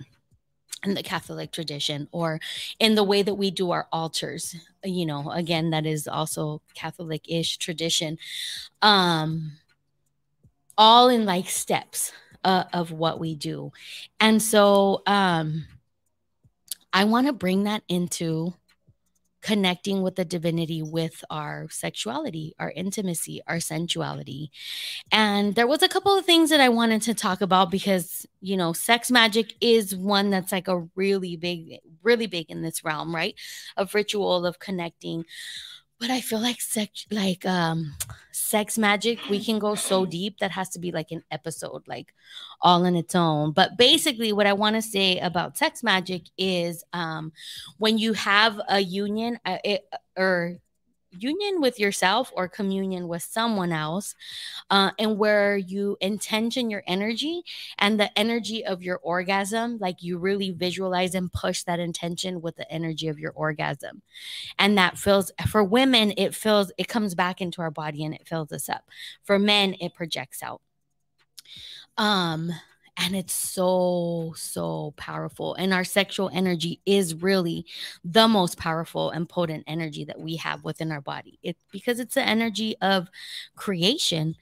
In 0.84 0.94
the 0.94 1.02
Catholic 1.02 1.52
tradition 1.52 2.08
or 2.12 2.40
in 2.78 2.94
the 2.94 3.04
way 3.04 3.22
that 3.22 3.34
we 3.34 3.50
do 3.50 3.70
our 3.70 3.88
altars. 3.92 4.54
You 4.84 5.06
know, 5.06 5.30
again, 5.30 5.70
that 5.70 5.86
is 5.86 6.06
also 6.06 6.62
Catholic 6.74 7.28
ish 7.28 7.56
tradition. 7.58 8.18
Um, 8.82 9.52
all 10.76 11.08
in 11.08 11.24
like 11.24 11.48
steps 11.48 12.12
uh, 12.42 12.64
of 12.72 12.92
what 12.92 13.18
we 13.18 13.34
do. 13.34 13.72
And 14.20 14.42
so 14.42 15.02
um, 15.06 15.66
I 16.92 17.04
want 17.04 17.26
to 17.26 17.32
bring 17.32 17.64
that 17.64 17.82
into 17.88 18.54
connecting 19.44 20.00
with 20.00 20.16
the 20.16 20.24
divinity 20.24 20.80
with 20.80 21.22
our 21.28 21.68
sexuality, 21.68 22.54
our 22.58 22.70
intimacy, 22.70 23.42
our 23.46 23.60
sensuality. 23.60 24.50
And 25.12 25.54
there 25.54 25.66
was 25.66 25.82
a 25.82 25.88
couple 25.88 26.16
of 26.16 26.24
things 26.24 26.48
that 26.48 26.60
I 26.60 26.70
wanted 26.70 27.02
to 27.02 27.14
talk 27.14 27.42
about 27.42 27.70
because, 27.70 28.26
you 28.40 28.56
know, 28.56 28.72
sex 28.72 29.10
magic 29.10 29.52
is 29.60 29.94
one 29.94 30.30
that's 30.30 30.50
like 30.50 30.66
a 30.66 30.88
really 30.96 31.36
big 31.36 31.80
really 32.02 32.26
big 32.26 32.50
in 32.50 32.62
this 32.62 32.84
realm, 32.84 33.14
right? 33.14 33.34
Of 33.76 33.94
ritual 33.94 34.46
of 34.46 34.58
connecting. 34.58 35.24
But 36.00 36.10
I 36.10 36.20
feel 36.20 36.40
like 36.40 36.60
sex 36.60 37.06
like 37.10 37.46
um 37.46 37.94
sex 38.32 38.76
magic 38.76 39.18
we 39.30 39.42
can 39.42 39.58
go 39.58 39.74
so 39.74 40.04
deep 40.04 40.38
that 40.38 40.50
has 40.50 40.68
to 40.70 40.78
be 40.78 40.92
like 40.92 41.10
an 41.12 41.22
episode 41.30 41.82
like 41.86 42.12
all 42.60 42.84
in 42.84 42.96
its 42.96 43.14
own. 43.14 43.52
But 43.52 43.78
basically 43.78 44.32
what 44.32 44.46
I 44.46 44.52
want 44.52 44.76
to 44.76 44.82
say 44.82 45.18
about 45.18 45.56
sex 45.56 45.82
magic 45.82 46.22
is 46.36 46.84
um 46.92 47.32
when 47.78 47.96
you 47.98 48.12
have 48.14 48.60
a 48.68 48.80
union 48.80 49.38
uh, 49.46 49.58
it, 49.64 49.88
or 50.16 50.58
union 51.18 51.60
with 51.60 51.78
yourself 51.78 52.32
or 52.34 52.48
communion 52.48 53.08
with 53.08 53.22
someone 53.22 53.72
else 53.72 54.14
uh, 54.70 54.90
and 54.98 55.18
where 55.18 55.56
you 55.56 55.96
intention 56.00 56.70
your 56.70 56.82
energy 56.86 57.42
and 57.78 57.98
the 57.98 58.16
energy 58.18 58.64
of 58.64 58.82
your 58.82 58.98
orgasm 59.02 59.78
like 59.78 60.02
you 60.02 60.18
really 60.18 60.50
visualize 60.50 61.14
and 61.14 61.32
push 61.32 61.62
that 61.64 61.80
intention 61.80 62.40
with 62.40 62.56
the 62.56 62.70
energy 62.70 63.08
of 63.08 63.18
your 63.18 63.32
orgasm. 63.32 64.02
And 64.58 64.76
that 64.78 64.98
fills 64.98 65.32
for 65.48 65.62
women 65.62 66.12
it 66.16 66.34
fills 66.34 66.72
it 66.78 66.88
comes 66.88 67.14
back 67.14 67.40
into 67.40 67.62
our 67.62 67.70
body 67.70 68.04
and 68.04 68.14
it 68.14 68.26
fills 68.26 68.52
us 68.52 68.68
up. 68.68 68.84
For 69.22 69.38
men 69.38 69.74
it 69.80 69.94
projects 69.94 70.42
out. 70.42 70.60
Um 71.96 72.52
and 72.96 73.16
it's 73.16 73.34
so 73.34 74.32
so 74.36 74.94
powerful 74.96 75.54
and 75.54 75.74
our 75.74 75.82
sexual 75.84 76.30
energy 76.32 76.80
is 76.86 77.14
really 77.14 77.66
the 78.04 78.28
most 78.28 78.56
powerful 78.56 79.10
and 79.10 79.28
potent 79.28 79.64
energy 79.66 80.04
that 80.04 80.20
we 80.20 80.36
have 80.36 80.62
within 80.62 80.92
our 80.92 81.00
body. 81.00 81.38
It's 81.42 81.62
because 81.72 81.98
it's 81.98 82.14
the 82.14 82.22
energy 82.22 82.76
of 82.80 83.08
creation. 83.56 84.36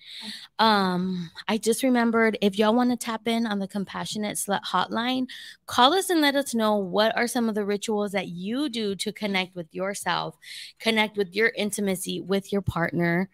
Um 0.59 1.31
i 1.49 1.57
just 1.59 1.83
remembered 1.83 2.39
if 2.41 2.59
y'all 2.59 2.75
want 2.75 2.91
to 2.91 2.97
tap 2.97 3.27
in 3.27 3.47
on 3.47 3.59
the 3.59 3.69
compassionate 3.69 4.37
slut 4.37 4.63
hotline 4.63 5.27
call 5.67 5.95
us 5.95 6.11
and 6.11 6.21
let 6.21 6.35
us 6.37 6.55
know 6.55 6.77
what 6.77 7.17
are 7.17 7.27
some 7.27 7.49
of 7.49 7.55
the 7.55 7.65
rituals 7.65 8.13
that 8.13 8.29
you 8.29 8.69
do 8.69 8.95
to 8.97 9.13
connect 9.13 9.55
with 9.57 9.67
yourself 9.75 10.37
connect 10.79 11.17
with 11.17 11.35
your 11.35 11.53
intimacy 11.57 12.21
with 12.21 12.53
your 12.53 12.63
partner 12.63 13.29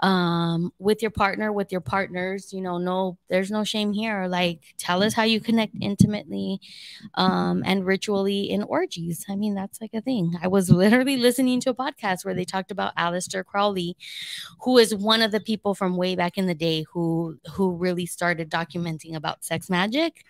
um 0.00 0.72
with 0.78 1.02
your 1.02 1.10
partner 1.10 1.52
with 1.52 1.72
your 1.72 1.80
partners 1.80 2.52
you 2.52 2.60
know 2.60 2.78
no 2.78 3.18
there's 3.28 3.50
no 3.50 3.64
shame 3.64 3.92
here 3.92 4.26
like 4.28 4.59
tell 4.78 5.02
us 5.02 5.14
how 5.14 5.22
you 5.22 5.40
connect 5.40 5.74
intimately 5.80 6.60
um 7.14 7.62
and 7.66 7.86
ritually 7.86 8.50
in 8.50 8.62
orgies. 8.64 9.24
I 9.28 9.36
mean 9.36 9.54
that's 9.54 9.80
like 9.80 9.94
a 9.94 10.00
thing. 10.00 10.36
I 10.42 10.48
was 10.48 10.70
literally 10.70 11.16
listening 11.16 11.60
to 11.62 11.70
a 11.70 11.74
podcast 11.74 12.24
where 12.24 12.34
they 12.34 12.44
talked 12.44 12.70
about 12.70 12.96
Aleister 12.96 13.44
crowley 13.44 13.96
who 14.62 14.78
is 14.78 14.94
one 14.94 15.22
of 15.22 15.32
the 15.32 15.40
people 15.40 15.74
from 15.74 15.96
way 15.96 16.14
back 16.14 16.38
in 16.38 16.46
the 16.46 16.54
day 16.54 16.84
who 16.92 17.38
who 17.52 17.72
really 17.72 18.06
started 18.06 18.50
documenting 18.50 19.14
about 19.14 19.44
sex 19.44 19.70
magic. 19.70 20.24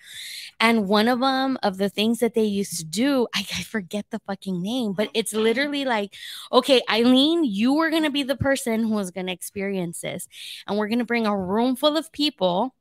And 0.59 0.89
one 0.89 1.09
of 1.09 1.21
them 1.21 1.59
of 1.63 1.79
the 1.79 1.89
things 1.89 2.19
that 2.21 2.35
they 2.35 2.45
used 2.45 2.77
to 2.79 2.85
do 2.85 3.27
I, 3.35 3.41
I 3.57 3.63
forget 3.63 4.07
the 4.11 4.21
fucking 4.27 4.61
name 4.63 4.93
but 4.93 5.09
it's 5.15 5.33
literally 5.33 5.85
like 5.85 6.15
okay 6.53 6.83
eileen 6.91 7.45
you 7.45 7.79
are 7.79 7.91
going 7.91 8.03
to 8.03 8.11
be 8.11 8.23
the 8.23 8.37
person 8.37 8.85
who 8.85 8.99
is 8.99 9.11
going 9.11 9.27
to 9.27 9.33
experience 9.33 10.01
this 10.01 10.29
and 10.67 10.79
we're 10.79 10.89
going 10.89 10.99
to 10.99 11.05
bring 11.05 11.27
a 11.27 11.37
room 11.37 11.77
full 11.77 11.97
of 11.97 12.13
people 12.13 12.75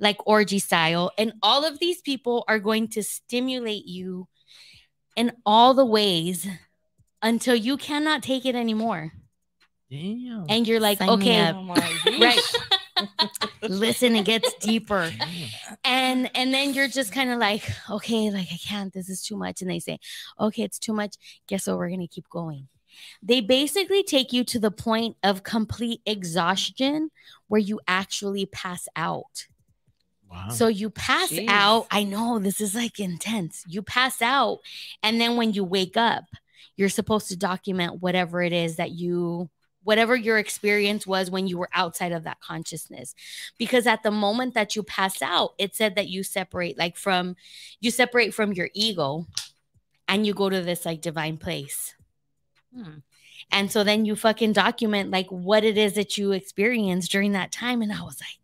like 0.00 0.16
orgy 0.26 0.58
style 0.58 1.12
and 1.18 1.32
all 1.42 1.64
of 1.64 1.78
these 1.78 2.00
people 2.00 2.44
are 2.48 2.58
going 2.58 2.88
to 2.88 3.02
stimulate 3.02 3.86
you 3.86 4.26
in 5.14 5.32
all 5.44 5.74
the 5.74 5.84
ways 5.84 6.46
until 7.22 7.54
you 7.54 7.76
cannot 7.76 8.22
take 8.22 8.46
it 8.46 8.54
anymore. 8.54 9.12
Damn. 9.90 10.46
and 10.48 10.68
you're 10.68 10.80
like 10.80 10.98
Sign 10.98 11.08
okay 11.10 11.40
up. 11.40 11.56
Oh 11.56 11.62
my 11.62 11.96
right. 12.20 12.40
Listen 13.62 14.14
it 14.14 14.24
gets 14.24 14.54
deeper. 14.54 15.10
Damn. 15.18 15.48
and 15.84 16.30
and 16.34 16.54
then 16.54 16.74
you're 16.74 16.88
just 16.88 17.12
kind 17.12 17.30
of 17.30 17.38
like 17.38 17.68
okay 17.90 18.30
like 18.30 18.48
i 18.52 18.56
can't 18.56 18.92
this 18.92 19.08
is 19.08 19.22
too 19.22 19.36
much. 19.36 19.60
And 19.60 19.70
they 19.70 19.80
say 19.80 19.98
okay 20.38 20.62
it's 20.62 20.78
too 20.78 20.92
much. 20.92 21.16
Guess 21.48 21.66
what? 21.66 21.76
We're 21.78 21.90
gonna 21.90 22.08
keep 22.08 22.28
going. 22.30 22.68
They 23.22 23.40
basically 23.40 24.02
take 24.02 24.32
you 24.32 24.44
to 24.44 24.58
the 24.58 24.70
point 24.70 25.16
of 25.22 25.42
complete 25.42 26.00
exhaustion 26.06 27.10
where 27.48 27.60
you 27.60 27.80
actually 27.88 28.46
pass 28.46 28.88
out 28.96 29.46
Wow. 30.30 30.48
so 30.50 30.68
you 30.68 30.90
pass 30.90 31.30
Jeez. 31.30 31.48
out 31.48 31.86
i 31.90 32.04
know 32.04 32.38
this 32.38 32.60
is 32.60 32.74
like 32.74 33.00
intense 33.00 33.64
you 33.66 33.82
pass 33.82 34.22
out 34.22 34.60
and 35.02 35.20
then 35.20 35.36
when 35.36 35.52
you 35.52 35.64
wake 35.64 35.96
up 35.96 36.24
you're 36.76 36.88
supposed 36.88 37.28
to 37.28 37.36
document 37.36 38.00
whatever 38.00 38.40
it 38.40 38.52
is 38.52 38.76
that 38.76 38.92
you 38.92 39.50
whatever 39.82 40.14
your 40.14 40.38
experience 40.38 41.06
was 41.06 41.30
when 41.30 41.46
you 41.48 41.58
were 41.58 41.68
outside 41.74 42.12
of 42.12 42.24
that 42.24 42.40
consciousness 42.40 43.14
because 43.58 43.86
at 43.86 44.02
the 44.02 44.10
moment 44.10 44.54
that 44.54 44.76
you 44.76 44.82
pass 44.82 45.20
out 45.20 45.50
it 45.58 45.74
said 45.74 45.96
that 45.96 46.08
you 46.08 46.22
separate 46.22 46.78
like 46.78 46.96
from 46.96 47.34
you 47.80 47.90
separate 47.90 48.32
from 48.32 48.52
your 48.52 48.68
ego 48.74 49.26
and 50.06 50.26
you 50.26 50.34
go 50.34 50.48
to 50.48 50.62
this 50.62 50.84
like 50.86 51.00
divine 51.00 51.36
place 51.38 51.94
Hmm. 52.72 52.98
and 53.50 53.68
so 53.72 53.82
then 53.82 54.04
you 54.04 54.14
fucking 54.14 54.52
document 54.52 55.10
like 55.10 55.26
what 55.28 55.64
it 55.64 55.76
is 55.76 55.94
that 55.94 56.16
you 56.16 56.30
experienced 56.30 57.10
during 57.10 57.32
that 57.32 57.50
time 57.50 57.82
and 57.82 57.92
i 57.92 58.00
was 58.02 58.20
like 58.20 58.38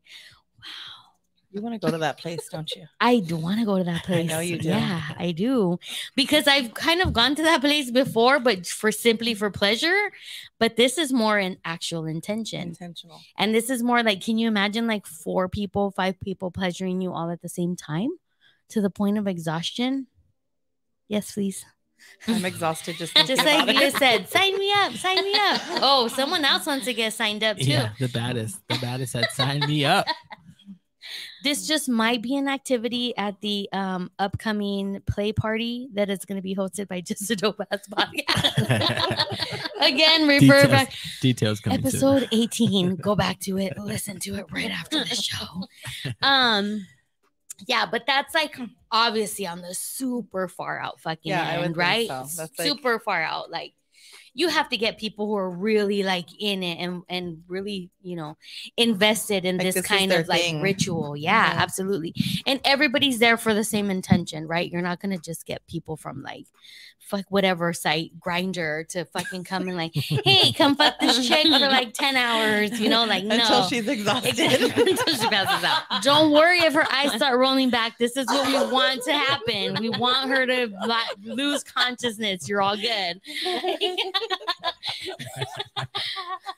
you 1.56 1.62
want 1.62 1.74
to 1.74 1.78
go 1.78 1.90
to 1.90 1.98
that 1.98 2.18
place 2.18 2.46
don't 2.50 2.70
you 2.76 2.84
I 3.00 3.20
do 3.20 3.36
want 3.36 3.58
to 3.60 3.64
go 3.64 3.78
to 3.78 3.84
that 3.84 4.04
place. 4.04 4.18
I 4.18 4.20
place. 4.26 4.30
know 4.30 4.40
you 4.40 4.58
do. 4.58 4.68
Yeah, 4.68 5.00
I 5.18 5.32
do. 5.32 5.78
Because 6.14 6.46
I've 6.46 6.74
kind 6.74 7.00
of 7.00 7.12
gone 7.14 7.34
to 7.34 7.42
that 7.42 7.60
place 7.62 7.90
before, 7.90 8.38
but 8.40 8.66
for 8.66 8.92
simply 8.92 9.32
for 9.34 9.50
pleasure. 9.50 9.96
But 10.60 10.76
this 10.76 10.98
is 10.98 11.12
more 11.12 11.38
an 11.38 11.56
actual 11.64 12.04
intention. 12.04 12.60
intentional 12.68 13.20
And 13.38 13.54
this 13.54 13.70
is 13.70 13.82
more 13.82 14.02
like, 14.02 14.20
can 14.22 14.36
you 14.38 14.48
imagine 14.48 14.86
like 14.86 15.06
four 15.06 15.48
people, 15.48 15.90
five 15.90 16.20
people 16.20 16.50
pleasuring 16.50 17.00
you 17.00 17.12
all 17.12 17.30
at 17.30 17.40
the 17.40 17.48
same 17.48 17.74
time 17.74 18.10
to 18.68 18.80
the 18.82 18.90
point 18.90 19.16
of 19.16 19.26
exhaustion? 19.26 20.06
Yes, 21.08 21.32
please. 21.32 21.64
i'm 22.28 22.44
exhausted 22.44 22.96
just 22.96 23.16
Just 23.26 23.44
like 23.44 23.66
you 23.74 23.80
it. 23.80 23.94
said, 23.96 24.28
sign 24.36 24.58
me 24.58 24.70
up, 24.76 24.92
sign 24.94 25.22
me 25.24 25.32
up. 25.34 25.60
Oh, 25.80 26.08
someone 26.08 26.44
else 26.44 26.66
wants 26.66 26.84
to 26.84 26.92
get 26.92 27.12
signed 27.14 27.42
up 27.42 27.56
too. 27.56 27.70
yeah, 27.70 27.90
the 27.98 28.08
baddest. 28.08 28.58
The 28.68 28.78
baddest 28.78 29.12
said, 29.12 29.30
sign 29.32 29.60
me 29.60 29.84
up. 29.86 30.06
this 31.46 31.66
just 31.66 31.88
might 31.88 32.20
be 32.22 32.36
an 32.36 32.48
activity 32.48 33.16
at 33.16 33.40
the 33.40 33.68
um, 33.72 34.10
upcoming 34.18 35.00
play 35.06 35.32
party 35.32 35.88
that 35.94 36.10
is 36.10 36.24
going 36.24 36.36
to 36.36 36.42
be 36.42 36.54
hosted 36.56 36.88
by 36.88 37.00
Just 37.06 37.30
a 37.30 37.36
Dope 37.36 37.60
Ass 37.70 37.86
Podcast. 37.88 39.70
Again, 39.80 40.26
refer 40.26 40.62
Details, 40.62 40.70
back 40.70 40.92
details 41.20 41.60
coming 41.60 41.78
soon. 41.78 41.86
episode 41.88 42.28
18. 42.32 42.96
Go 42.96 43.14
back 43.14 43.38
to 43.40 43.58
it, 43.58 43.78
listen 43.78 44.18
to 44.20 44.34
it 44.34 44.46
right 44.50 44.70
after 44.70 44.98
the 45.04 45.14
show. 45.14 45.64
Um, 46.22 46.84
yeah, 47.66 47.86
but 47.90 48.02
that's 48.06 48.34
like 48.34 48.56
obviously 48.90 49.46
on 49.46 49.60
the 49.62 49.74
super 49.74 50.48
far 50.48 50.78
out 50.80 51.00
fucking 51.00 51.30
Yeah, 51.30 51.42
I 51.46 51.58
would 51.58 51.64
end, 51.66 51.74
think 51.76 51.76
right? 51.78 52.08
so. 52.08 52.14
That's 52.42 52.58
like- 52.58 52.68
super 52.68 52.98
far 52.98 53.22
out. 53.22 53.50
Like 53.50 53.74
you 54.38 54.48
have 54.48 54.68
to 54.68 54.76
get 54.76 54.98
people 54.98 55.26
who 55.26 55.34
are 55.36 55.50
really 55.50 56.02
like 56.02 56.28
in 56.38 56.62
it 56.62 56.76
and 56.76 57.02
and 57.08 57.42
really 57.48 57.90
you 58.02 58.14
know 58.16 58.36
invested 58.76 59.44
in 59.44 59.56
Like, 59.56 59.66
this 59.68 59.74
this 59.76 59.86
kind 59.86 60.12
of 60.12 60.28
like 60.28 60.42
thing. 60.42 60.60
ritual 60.62 61.16
yeah 61.16 61.52
Yeah. 61.54 61.62
absolutely 61.62 62.14
and 62.46 62.60
everybody's 62.64 63.18
there 63.18 63.36
for 63.38 63.54
the 63.54 63.64
same 63.64 63.90
intention 63.90 64.46
right 64.46 64.70
you're 64.70 64.82
not 64.82 65.00
gonna 65.00 65.18
just 65.18 65.46
get 65.46 65.66
people 65.66 65.96
from 65.96 66.22
like 66.22 66.46
fuck 67.06 67.24
whatever 67.28 67.72
site 67.72 68.18
Grindr 68.18 68.86
to 68.88 69.04
fucking 69.06 69.44
come 69.44 69.68
and 69.68 69.76
like 69.76 69.94
hey 69.94 70.52
come 70.52 70.74
fuck 70.74 70.98
this 71.00 71.26
chick 71.26 71.44
for 71.44 71.50
like 71.58 71.94
10 71.94 72.16
hours 72.16 72.80
you 72.80 72.88
know 72.88 73.04
like 73.04 73.24
no 73.24 73.36
Until 73.36 73.62
she's 73.68 73.86
exhausted. 73.86 74.38
Until 74.76 75.14
she 75.14 75.28
passes 75.28 75.64
out. 75.64 76.02
Don't 76.02 76.32
worry 76.32 76.58
if 76.58 76.74
her 76.74 76.86
eyes 76.92 77.12
start 77.12 77.38
rolling 77.38 77.70
back. 77.70 77.98
This 77.98 78.16
is 78.16 78.26
what 78.26 78.46
we 78.46 78.72
want 78.72 79.02
to 79.04 79.12
happen. 79.12 79.76
We 79.80 79.90
want 79.90 80.28
her 80.30 80.46
to 80.46 80.66
like, 80.86 81.06
lose 81.22 81.62
consciousness. 81.62 82.48
You're 82.48 82.62
all 82.62 82.76
good. 82.76 83.20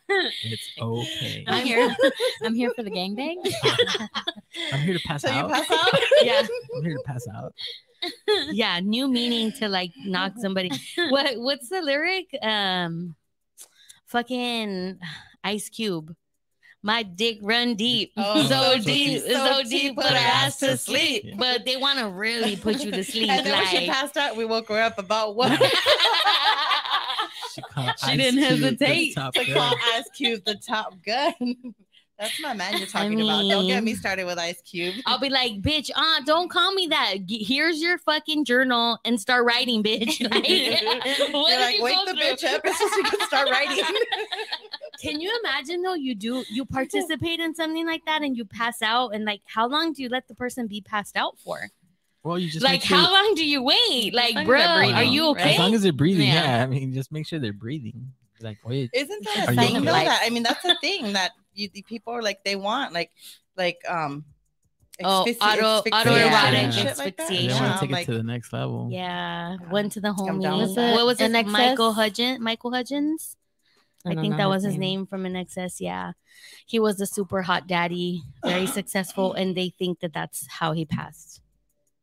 It's 0.08 0.70
okay. 0.80 1.44
I'm 1.46 1.64
here. 1.64 1.94
I'm 2.42 2.54
here 2.54 2.72
for 2.74 2.82
the 2.82 2.90
gangbang. 2.90 3.36
I'm 4.72 4.80
here 4.80 4.98
to 4.98 5.06
pass 5.06 5.22
so 5.22 5.28
you 5.28 5.34
out. 5.34 5.50
pass 5.50 5.70
out. 5.70 6.00
yeah, 6.22 6.42
I'm 6.76 6.82
here 6.82 6.96
to 6.96 7.02
pass 7.04 7.26
out. 7.34 7.54
yeah. 8.50 8.80
New 8.80 9.08
meaning 9.08 9.52
to 9.52 9.68
like 9.68 9.92
knock 10.04 10.32
somebody. 10.38 10.70
What? 11.10 11.38
What's 11.38 11.68
the 11.68 11.80
lyric? 11.82 12.26
Um, 12.42 13.14
fucking 14.06 14.98
Ice 15.44 15.68
Cube. 15.68 16.14
My 16.80 17.02
dick 17.02 17.38
run 17.42 17.74
deep, 17.74 18.12
Oh, 18.16 18.42
so, 18.42 18.48
so 18.48 18.74
deep, 18.76 18.84
deep, 18.84 19.22
so 19.22 19.28
so 19.32 19.62
deep, 19.62 19.70
deep, 19.70 19.96
put 19.96 20.06
her 20.06 20.14
ass 20.16 20.60
to 20.60 20.76
sleep. 20.76 21.22
sleep. 21.22 21.34
But 21.36 21.64
they 21.64 21.76
want 21.76 21.98
to 21.98 22.08
really 22.08 22.54
put 22.56 22.84
you 22.84 22.92
to 22.92 23.02
sleep. 23.12 23.28
And 23.30 23.44
then 23.44 23.52
when 23.58 23.66
she 23.66 23.88
passed 23.88 24.16
out, 24.16 24.36
we 24.36 24.44
woke 24.44 24.68
her 24.68 24.80
up 24.80 24.96
about 24.96 25.34
what? 25.34 25.50
She, 27.52 27.62
She 28.06 28.16
didn't 28.16 28.42
hesitate 28.42 29.14
to 29.14 29.52
call 29.52 29.74
Ice 29.94 30.08
Cube 30.14 30.44
the 30.44 30.54
top 30.54 30.94
gun. 31.04 31.56
That's 32.18 32.40
my 32.42 32.52
man 32.52 32.76
you're 32.78 32.86
talking 32.88 33.20
about. 33.20 33.48
Don't 33.48 33.68
get 33.68 33.84
me 33.84 33.94
started 33.94 34.24
with 34.24 34.38
Ice 34.38 34.60
Cube. 34.62 34.96
I'll 35.06 35.20
be 35.20 35.30
like, 35.30 35.62
bitch, 35.62 35.90
uh, 35.94 36.20
don't 36.26 36.50
call 36.50 36.72
me 36.74 36.88
that. 36.88 37.14
Here's 37.28 37.80
your 37.80 37.96
fucking 37.98 38.44
journal 38.44 38.98
and 39.04 39.20
start 39.20 39.44
writing, 39.44 39.82
bitch. 39.84 40.18
Like, 40.28 40.42
what 41.32 41.50
You're 41.50 41.60
like, 41.60 41.76
you 41.78 41.84
wake 41.84 41.96
the 42.06 42.12
through? 42.12 42.22
bitch 42.22 42.44
up 42.54 42.66
so 42.66 42.88
she 42.96 43.02
can 43.04 43.20
start 43.26 43.48
writing. 43.50 43.84
Can 45.00 45.20
you 45.20 45.32
imagine 45.44 45.82
though? 45.82 45.94
You 45.94 46.14
do 46.16 46.44
you 46.50 46.64
participate 46.64 47.38
in 47.38 47.54
something 47.54 47.86
like 47.86 48.04
that 48.06 48.22
and 48.22 48.36
you 48.36 48.44
pass 48.44 48.82
out, 48.82 49.10
and 49.14 49.24
like, 49.24 49.42
how 49.44 49.68
long 49.68 49.92
do 49.92 50.02
you 50.02 50.08
let 50.08 50.26
the 50.26 50.34
person 50.34 50.66
be 50.66 50.80
passed 50.80 51.16
out 51.16 51.38
for? 51.38 51.70
Well, 52.24 52.36
you 52.38 52.50
just 52.50 52.64
like, 52.64 52.82
sure, 52.82 52.96
how 52.96 53.12
long 53.12 53.34
do 53.36 53.44
you 53.46 53.62
wait? 53.62 54.12
Like, 54.12 54.44
bro, 54.44 54.58
they're 54.58 55.02
you 55.04 55.28
okay? 55.30 55.52
As 55.52 55.58
long 55.58 55.72
as 55.72 55.82
they're 55.82 55.92
breathing, 55.92 56.26
Yeah. 56.26 56.56
yeah. 56.58 56.64
I 56.64 56.66
mean, 56.66 56.92
just 56.92 57.12
make 57.12 57.26
sure 57.28 57.38
they're 57.38 57.52
breathing. 57.52 58.12
Like, 58.40 58.58
wait, 58.64 58.90
Isn't 58.92 59.24
that 59.24 59.48
a 59.50 59.54
thing 59.54 59.76
okay? 59.76 59.84
That 59.84 60.20
I 60.24 60.30
mean, 60.30 60.42
that's 60.42 60.64
a 60.64 60.76
thing 60.80 61.12
that 61.12 61.32
you, 61.58 61.68
the 61.72 61.82
people 61.82 62.12
are 62.14 62.22
like 62.22 62.44
they 62.44 62.56
want 62.56 62.92
like 62.92 63.10
like 63.56 63.78
um. 63.88 64.24
Oh, 65.00 65.24
asphyxi- 65.28 65.36
auto- 65.40 65.88
asphyxiation 65.88 66.32
autoerotic 66.32 66.54
and 66.64 66.74
shit 66.74 66.98
like 66.98 67.16
that. 67.18 67.22
asphyxiation. 67.30 67.48
they 67.48 67.54
want 67.54 67.64
Yeah, 67.70 67.74
to 67.74 67.80
take 67.82 67.90
like, 67.92 68.02
it 68.08 68.10
to 68.10 68.16
the 68.18 68.22
next 68.24 68.52
level. 68.52 68.88
yeah, 68.90 69.56
Yeah. 69.60 69.70
went 69.70 69.92
to 69.92 70.00
the 70.00 70.12
Come 70.12 70.40
homie. 70.40 70.60
with 70.60 70.74
that. 70.74 70.94
What 70.96 71.06
was 71.06 71.20
it? 71.20 71.30
INXS? 71.30 71.46
Michael 71.52 71.92
Hudgens. 71.92 72.40
Michael 72.40 72.72
Hudgens. 72.72 73.36
I, 74.04 74.14
don't 74.14 74.22
think 74.24 74.36
that 74.38 74.48
was 74.48 74.64
his 74.64 74.76
name 74.76 75.06
from 75.06 75.24
an 75.24 75.36
excess. 75.36 75.80
Yeah, 75.80 76.12
he 76.66 76.80
was 76.80 77.00
a 77.00 77.06
super 77.06 77.42
hot 77.42 77.68
daddy, 77.68 78.22
very 78.44 78.66
successful, 78.78 79.34
and 79.34 79.56
they 79.56 79.68
think 79.68 80.00
that 80.00 80.12
that's 80.12 80.46
how 80.48 80.72
he 80.72 80.84
passed 80.84 81.42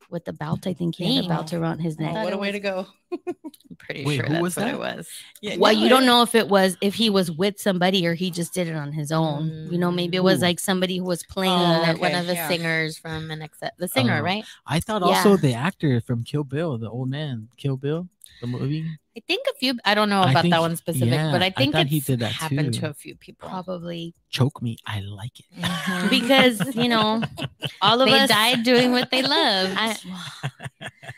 with 0.10 0.24
the 0.24 0.32
belt. 0.34 0.65
I 0.65 0.74
think 0.74 0.96
he 0.96 1.15
had 1.18 1.26
a 1.26 1.28
belt 1.28 1.52
around 1.52 1.80
his 1.80 1.98
Oh, 2.00 2.04
neck. 2.04 2.24
what 2.24 2.32
a 2.32 2.38
way 2.38 2.52
to 2.54 2.60
go! 2.62 2.88
I'm 3.12 3.76
pretty 3.78 4.06
Wait, 4.06 4.15
sure 4.18 4.26
who 4.26 4.34
that's 4.34 4.41
was 4.44 4.56
what 4.58 4.65
that? 4.65 4.74
it 4.74 4.80
was. 4.80 5.08
Yeah, 5.41 5.56
well, 5.58 5.72
yeah, 5.72 5.80
you 5.84 5.89
don't 5.89 6.06
know 6.06 6.22
if 6.22 6.36
it 6.36 6.48
was 6.48 6.78
if 6.82 6.94
he 6.96 7.10
was 7.10 7.32
with 7.32 7.60
somebody 7.60 8.06
or 8.08 8.13
he 8.13 8.32
just 8.32 8.54
did 8.54 8.68
it 8.68 8.76
on 8.76 8.91
his 8.91 9.12
own. 9.12 9.68
You 9.72 9.78
know, 9.78 9.91
maybe 9.91 10.18
it 10.18 10.24
was 10.24 10.39
Ooh. 10.39 10.46
like 10.46 10.60
somebody 10.60 10.98
who 10.98 11.04
was 11.06 11.24
playing. 11.24 11.52
Oh, 11.54 11.82
okay, 11.91 12.00
one 12.00 12.15
of 12.15 12.28
the 12.28 12.34
yeah. 12.36 12.48
singers 12.48 12.98
from 12.98 13.32
an 13.32 13.41
ex- 13.41 13.60
the 13.78 13.88
singer, 13.88 14.20
Oh. 14.20 14.24
right? 14.24 14.44
I 14.65 14.80
thought 14.80 15.02
Yeah. 15.06 15.15
also 15.18 15.38
the 15.38 15.54
actor 15.54 16.02
from 16.02 16.24
Kill 16.24 16.44
Bill, 16.44 16.78
the 16.78 16.89
old 16.89 17.10
man, 17.10 17.48
Kill 17.58 17.78
Bill, 17.78 18.08
the 18.41 18.48
movie. 18.48 18.86
I 19.18 19.22
think 19.26 19.46
a 19.50 19.58
few. 19.58 19.76
I 19.86 19.96
don't 19.96 20.10
know 20.10 20.24
about 20.24 20.41
think- 20.41 20.52
that 20.54 20.60
one 20.60 20.76
specific, 20.76 21.10
yeah, 21.13 21.32
but 21.32 21.41
I 21.41 21.46
I 21.46 21.50
think 21.52 21.74
thought 21.74 21.88
he 21.88 22.02
did 22.02 22.20
that 22.20 22.34
happened 22.34 22.74
too. 22.74 22.82
to 22.82 22.89
a 22.89 22.94
few 22.94 23.15
people. 23.15 23.48
Probably 23.48 24.13
Choke 24.30 24.62
me, 24.62 24.78
I 24.86 25.00
like 25.00 25.39
it. 25.39 25.46
Mhm. 25.58 26.10
because 26.10 26.76
you 26.76 26.89
know 26.89 27.24
all 27.82 28.02
of 28.02 28.10
they 28.10 28.20
us 28.20 28.30
died 28.30 28.63
doing 28.63 28.91
what 28.91 29.10
they 29.12 29.22
loved. 29.36 29.74
I, 29.78 29.96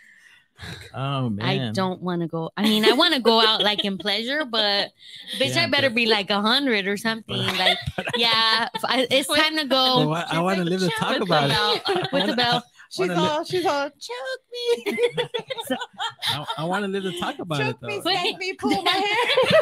Oh 0.94 1.30
man, 1.30 1.46
I 1.46 1.72
don't 1.72 2.02
want 2.02 2.22
to 2.22 2.28
go. 2.28 2.52
I 2.58 2.64
mean, 2.64 2.84
I 2.86 2.94
want 2.94 3.14
to 3.14 3.20
go 3.22 3.40
out 3.40 3.62
like 3.62 3.86
in 3.86 3.98
pleasure, 3.98 4.44
but 4.46 4.90
bitch, 5.38 5.56
Yeah, 5.56 5.64
I 5.64 5.70
better 5.70 5.90
but- 5.90 5.96
be 5.96 6.06
like 6.08 6.30
a 6.30 6.42
hundred 6.42 6.88
or 6.88 6.98
something. 6.98 7.38
Like, 7.58 7.78
yeah, 8.16 8.68
I- 8.84 9.08
it's 9.12 9.28
time 9.42 9.58
to 9.58 9.66
Well, 9.68 10.06
go 10.06 10.10
oh, 10.10 10.14
I, 10.14 10.26
I 10.32 10.40
want 10.40 10.58
to 10.60 10.66
live 10.66 10.80
to 10.82 10.90
talk 10.90 11.20
about 11.22 11.50
it. 11.52 12.12
with 12.12 12.28
the 12.28 12.36
bell. 12.36 12.64
She's 12.90 13.00
Wanna 13.10 13.22
li- 13.22 13.28
all 13.30 13.44
she's 13.44 13.66
all 13.66 13.90
choke 13.90 14.44
me, 14.86 14.98
I, 16.30 16.46
I 16.60 16.64
want 16.64 16.86
to 16.86 16.88
live 16.88 17.04
to 17.04 17.20
talk 17.20 17.38
about 17.40 17.60
it 17.60 17.64
choke 17.66 17.80
though. 17.82 17.88
me, 17.88 18.00
spank 18.02 18.38
me, 18.40 18.54
pull 18.54 18.82
my 18.82 18.92
hair. 18.92 19.62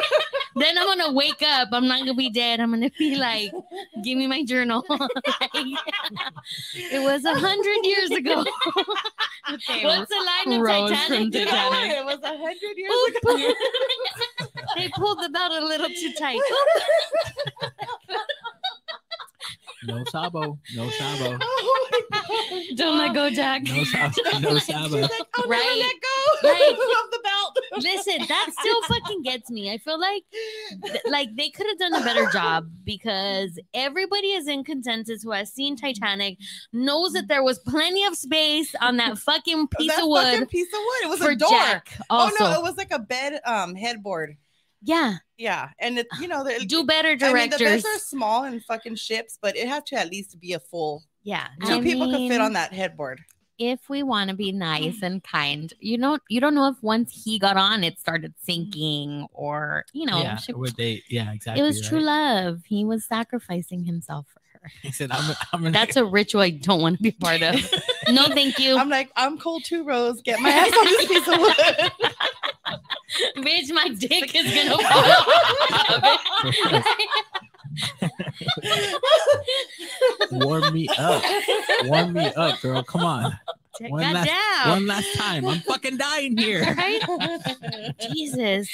Then 0.58 0.78
I'm 0.78 0.86
gonna 0.86 1.12
wake 1.12 1.42
up. 1.42 1.68
I'm 1.72 1.86
not 1.86 1.98
gonna 1.98 2.14
be 2.14 2.30
dead. 2.30 2.60
I'm 2.60 2.70
gonna 2.70 2.90
be 2.98 3.16
like, 3.16 3.52
give 4.02 4.16
me 4.16 4.26
my 4.26 4.42
journal. 4.42 4.82
Like, 4.88 5.78
it 6.74 7.02
was 7.02 7.24
a 7.26 7.34
hundred 7.34 7.84
years 7.84 8.10
ago. 8.10 8.42
What's 9.46 9.66
the 9.66 10.26
line 10.46 10.52
of 10.58 10.62
Rose 10.62 10.88
from 11.06 11.30
Titanic? 11.30 11.34
You 11.34 11.44
know 11.44 11.52
what? 11.52 11.72
Titanic. 11.72 11.96
It 11.98 12.04
was 12.06 12.18
a 12.22 12.38
hundred 12.38 12.76
years 12.76 12.92
ago. 13.22 13.54
they 14.76 14.88
pulled 14.96 15.22
the 15.22 15.28
belt 15.28 15.52
a 15.52 15.64
little 15.64 15.88
too 15.88 16.12
tight. 16.18 16.40
No 19.86 20.04
sabo, 20.04 20.58
no 20.74 20.90
sabo, 20.90 21.38
Oh. 21.40 21.88
Don't 22.76 22.98
let 22.98 23.14
go, 23.14 23.30
Jack. 23.30 23.62
no 23.64 23.84
sabo, 23.84 24.12
no 24.40 24.54
She's 24.58 24.66
sabo. 24.66 24.96
like, 24.98 25.10
I'll 25.34 25.48
Right. 25.48 25.58
never 25.62 25.78
let 25.78 25.94
go 26.02 26.48
Right. 26.48 26.70
of 27.04 27.10
the 27.10 27.20
belt. 27.22 27.56
Listen, 27.78 28.26
that 28.28 28.50
still 28.58 28.82
fucking 28.82 29.22
gets 29.22 29.50
me. 29.50 29.70
I 29.72 29.78
feel 29.78 29.98
like 29.98 30.22
th- 30.84 31.00
like 31.06 31.28
they 31.36 31.50
could 31.50 31.66
have 31.66 31.78
done 31.78 31.94
a 31.94 32.04
better 32.04 32.28
job 32.30 32.68
because 32.84 33.58
everybody 33.74 34.28
is 34.28 34.48
in 34.48 34.64
consensus 34.64 35.22
who 35.22 35.30
has 35.32 35.52
seen 35.52 35.76
Titanic 35.76 36.38
knows 36.72 37.12
that 37.12 37.28
there 37.28 37.42
was 37.42 37.58
plenty 37.60 38.04
of 38.04 38.16
space 38.16 38.74
on 38.80 38.96
that 38.98 39.18
fucking 39.18 39.68
piece 39.68 39.88
That 39.94 40.02
of 40.04 40.10
fucking 40.12 40.40
wood 40.40 40.48
piece 40.50 40.68
of 40.72 40.78
wood. 40.80 41.04
It 41.04 41.08
was 41.10 41.18
for 41.20 41.30
a 41.30 41.36
door. 41.36 41.50
Jack. 41.50 41.92
Also, 42.10 42.34
Oh 42.40 42.50
no, 42.52 42.58
it 42.58 42.62
was 42.62 42.76
like 42.76 42.92
a 42.92 42.98
bed 42.98 43.40
um 43.44 43.74
headboard. 43.74 44.36
Yeah, 44.86 45.16
Yeah, 45.36 45.70
and 45.78 45.98
it, 45.98 46.06
you 46.20 46.28
know, 46.28 46.44
the, 46.44 46.64
do 46.64 46.84
better, 46.84 47.08
I 47.08 47.32
mean, 47.32 47.50
the 47.50 47.58
directors. 47.58 47.82
beds 47.82 47.86
are 47.86 47.98
small 47.98 48.44
and 48.44 48.64
fucking 48.64 48.94
ships, 48.96 49.38
but 49.40 49.56
it 49.56 49.68
had 49.68 49.84
to 49.86 49.96
at 49.96 50.10
least 50.10 50.40
be 50.40 50.52
a 50.54 50.60
full. 50.60 51.02
yeah, 51.24 51.48
Two 51.66 51.74
I 51.74 51.80
people 51.80 52.10
could 52.10 52.28
fit 52.30 52.40
on 52.40 52.52
that 52.54 52.72
headboard. 52.72 53.20
if 53.58 53.88
we 53.88 54.02
want 54.02 54.30
to 54.30 54.36
be 54.36 54.50
mm-hmm. 54.50 54.58
nice 54.58 55.02
and 55.02 55.22
kind, 55.24 55.72
you 55.80 55.98
don't 55.98 56.22
you 56.28 56.40
don't 56.40 56.54
know 56.54 56.68
if 56.68 56.76
once 56.82 57.10
he 57.24 57.38
got 57.38 57.56
on 57.56 57.82
it 57.84 57.98
started 57.98 58.34
sinking 58.42 59.26
or 59.32 59.84
you 59.92 60.06
know 60.06 60.20
yeah, 60.20 60.36
she- 60.36 60.52
would 60.52 60.76
they? 60.76 61.02
Yeah, 61.08 61.32
exactly. 61.32 61.62
it 61.62 61.66
was 61.66 61.86
true 61.86 62.00
love. 62.00 62.62
He 62.66 62.84
was 62.84 63.04
sacrificing 63.06 63.84
himself 63.84 64.26
for 64.32 64.40
her. 64.52 64.70
He 64.82 64.92
said, 64.92 65.10
"I'm, 65.10 65.34
I'm 65.52 65.62
gonna." 65.62 65.72
That's 65.72 65.96
a 65.96 66.04
ritual 66.04 66.42
I 66.42 66.50
don't 66.50 66.80
want 66.80 66.96
to 66.98 67.02
be 67.02 67.12
part 67.12 67.42
of. 67.42 67.54
no, 68.10 68.26
thank 68.26 68.58
you, 68.58 68.76
I'm 68.76 68.88
like, 68.90 69.10
I'm 69.16 69.38
cold 69.38 69.64
too, 69.64 69.84
Rose. 69.84 70.20
Get 70.22 70.38
my 70.40 70.50
ass 70.50 70.72
on 70.76 70.84
this 70.84 71.06
piece 71.06 71.28
of 71.28 71.38
wood. 71.40 72.12
bitch. 73.36 73.70
My 73.72 73.88
dick 73.88 74.34
is 74.34 74.54
gonna 74.54 74.76
fall 74.82 75.10
off. 76.02 76.84
warm 80.30 80.72
me 80.74 80.88
up, 80.98 81.22
warm 81.84 82.12
me 82.14 82.26
up, 82.34 82.60
girl. 82.60 82.82
Come 82.82 83.02
on, 83.04 83.38
One 83.80 84.12
last- 84.12 84.26
damn. 84.26 84.68
one 84.70 84.86
last 84.86 85.14
time. 85.16 85.46
I'm 85.46 85.60
fucking 85.60 85.96
dying 85.96 86.36
here. 86.36 86.62
right? 86.76 87.02
Jesus. 88.12 88.68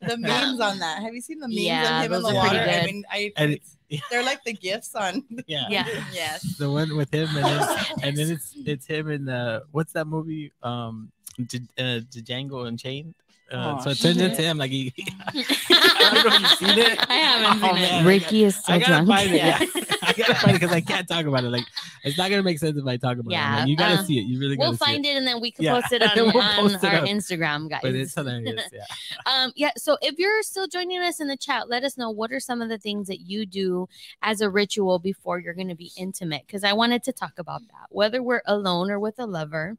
the 0.00 0.16
memes 0.16 0.60
on 0.60 0.78
that. 0.78 1.02
Have 1.02 1.14
you 1.14 1.20
seen 1.20 1.40
the 1.40 1.48
memes 1.48 1.60
Yeah, 1.60 1.98
of 2.00 2.06
him 2.06 2.12
in 2.14 2.22
the 2.22 2.28
are 2.28 2.40
pretty 2.48 2.56
water? 2.58 2.70
I 2.70 2.86
mean, 2.86 3.04
I 3.10 3.32
And 3.36 3.52
it- 3.52 3.62
they're 4.10 4.22
like 4.22 4.42
the 4.44 4.52
gifts 4.52 4.94
on. 4.94 5.24
Yeah, 5.48 5.66
Yeah. 5.68 5.84
Yes. 6.12 6.42
the 6.58 6.70
one 6.70 6.96
with 6.96 7.12
him, 7.12 7.28
and 7.36 7.44
then, 7.44 7.78
and 8.04 8.16
then 8.16 8.30
it's 8.30 8.54
it's 8.64 8.86
him 8.86 9.10
in 9.10 9.24
the 9.24 9.64
what's 9.72 9.92
that 9.94 10.06
movie? 10.06 10.52
Um, 10.62 11.10
J- 11.46 11.58
uh, 11.78 12.00
Django 12.10 12.66
Unchained. 12.68 13.14
Uh, 13.52 13.76
Oh, 13.78 13.82
so 13.82 13.90
it 13.90 13.98
turns 13.98 14.16
shit. 14.16 14.30
into 14.30 14.42
him 14.42 14.58
like 14.58 14.70
he. 14.70 14.92
I 14.98 16.10
don't 16.14 16.24
know 16.30 16.36
if 16.36 16.40
you've 16.40 16.50
seen 16.70 16.78
it. 16.78 17.10
I 17.10 17.14
haven't 17.14 17.62
Oh, 17.62 17.66
seen 17.66 17.82
man. 17.82 18.04
it. 18.04 18.08
Ricky 18.08 18.44
is 18.44 18.56
so 18.56 18.72
I 18.72 18.78
gotta 18.78 18.92
drunk. 19.04 19.08
find 19.08 19.30
it. 19.32 19.36
Yeah. 19.36 19.58
Yeah. 19.60 19.84
I 20.02 20.12
gotta 20.12 20.34
find 20.34 20.56
it 20.56 20.60
because 20.60 20.72
I 20.74 20.80
can't 20.80 21.06
talk 21.08 21.26
about 21.26 21.44
it. 21.44 21.50
Like 21.50 21.64
it's 22.04 22.16
not 22.18 22.30
gonna 22.30 22.42
make 22.42 22.58
sense 22.58 22.76
if 22.76 22.86
I 22.86 22.96
talk 22.96 23.18
about 23.18 23.30
it. 23.30 23.32
Yeah, 23.32 23.56
Like, 23.60 23.68
you 23.68 23.76
gotta 23.76 23.94
uh, 24.00 24.04
see 24.04 24.18
it. 24.18 24.22
You 24.22 24.38
really 24.40 24.56
We'll 24.56 24.68
gotta 24.72 24.78
find 24.78 25.04
see 25.04 25.10
it 25.12 25.16
and 25.16 25.26
then 25.26 25.40
we 25.40 25.50
can 25.50 25.64
Yeah. 25.64 25.80
post 25.80 25.92
it 25.92 26.02
on, 26.02 26.10
We'll 26.16 26.38
on 26.40 26.54
post 26.56 26.84
it 26.84 26.84
our 26.84 26.94
up. 26.96 27.04
Instagram, 27.04 27.68
guys. 27.70 27.80
But 27.82 27.94
it's 27.94 28.14
hilarious. 28.14 28.62
Yeah. 28.72 28.84
um, 29.26 29.52
yeah. 29.56 29.70
So 29.76 29.96
if 30.02 30.18
you're 30.18 30.42
still 30.42 30.66
joining 30.66 31.00
us 31.00 31.20
in 31.20 31.28
the 31.28 31.36
chat, 31.36 31.68
let 31.68 31.84
us 31.84 31.96
know 31.98 32.10
what 32.10 32.32
are 32.32 32.40
some 32.40 32.60
of 32.62 32.68
the 32.68 32.78
things 32.78 33.08
that 33.08 33.20
you 33.20 33.46
do 33.46 33.88
as 34.22 34.40
a 34.40 34.50
ritual 34.50 34.98
before 34.98 35.38
you're 35.38 35.54
going 35.54 35.68
to 35.68 35.74
be 35.76 35.90
intimate. 35.96 36.42
Because 36.46 36.64
I 36.64 36.72
wanted 36.72 37.02
to 37.04 37.12
talk 37.12 37.38
about 37.38 37.62
that, 37.68 37.86
whether 37.90 38.22
we're 38.22 38.42
alone 38.46 38.90
or 38.90 38.98
with 39.00 39.18
a 39.18 39.26
lover. 39.26 39.76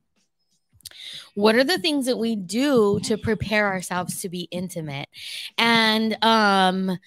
What 1.35 1.55
are 1.55 1.63
the 1.63 1.79
things 1.79 2.05
that 2.05 2.17
we 2.17 2.35
do 2.35 2.99
to 3.03 3.17
prepare 3.17 3.67
ourselves 3.67 4.21
to 4.21 4.29
be 4.29 4.47
intimate? 4.51 5.09
And 5.57 6.17
um 6.21 6.97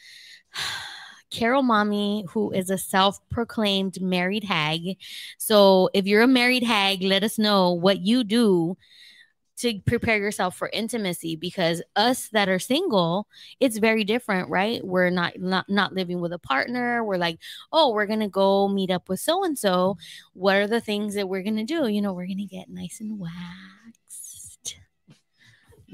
Carol 1.30 1.62
Mommy, 1.62 2.24
who 2.30 2.52
is 2.52 2.70
a 2.70 2.78
self 2.78 3.18
proclaimed 3.28 4.00
married 4.00 4.44
hag. 4.44 4.98
So, 5.36 5.90
if 5.92 6.06
you're 6.06 6.22
a 6.22 6.28
married 6.28 6.62
hag, 6.62 7.02
let 7.02 7.24
us 7.24 7.38
know 7.40 7.72
what 7.72 8.00
you 8.00 8.22
do 8.22 8.76
to 9.56 9.80
prepare 9.86 10.18
yourself 10.18 10.56
for 10.56 10.68
intimacy 10.72 11.36
because 11.36 11.82
us 11.96 12.28
that 12.30 12.48
are 12.48 12.58
single 12.58 13.28
it's 13.60 13.78
very 13.78 14.04
different 14.04 14.48
right? 14.50 14.84
We're 14.84 15.10
not 15.10 15.38
not 15.38 15.68
not 15.68 15.92
living 15.92 16.20
with 16.20 16.32
a 16.32 16.38
partner. 16.38 17.04
We're 17.04 17.18
like 17.18 17.38
oh 17.72 17.92
we're 17.92 18.06
gonna 18.06 18.28
go 18.28 18.68
meet 18.68 18.90
up 18.90 19.08
with 19.08 19.20
so 19.20 19.44
and 19.44 19.58
so 19.58 19.96
what 20.32 20.56
are 20.56 20.66
the 20.66 20.80
things 20.80 21.14
that 21.14 21.28
we're 21.28 21.42
gonna 21.42 21.64
do? 21.64 21.86
You 21.86 22.02
know 22.02 22.12
we're 22.12 22.26
gonna 22.26 22.46
get 22.46 22.68
nice 22.68 23.00
and 23.00 23.18
waxed 23.18 23.93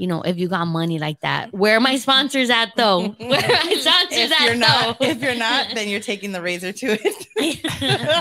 you 0.00 0.06
know 0.06 0.22
if 0.22 0.38
you 0.38 0.48
got 0.48 0.64
money 0.64 0.98
like 0.98 1.20
that. 1.20 1.52
Where 1.52 1.76
are 1.76 1.80
my 1.80 1.96
sponsors 1.96 2.48
at 2.48 2.74
though? 2.74 3.08
Where 3.18 3.38
are 3.38 3.64
my 3.66 3.74
sponsors 3.74 4.18
if 4.18 4.32
at 4.32 4.46
you're 4.46 4.54
not, 4.54 4.98
though? 4.98 5.06
if 5.06 5.22
you're 5.22 5.34
not, 5.34 5.74
then 5.74 5.88
you're 5.88 6.00
taking 6.00 6.32
the 6.32 6.40
razor 6.40 6.72
to 6.72 6.86
it. 6.92 7.26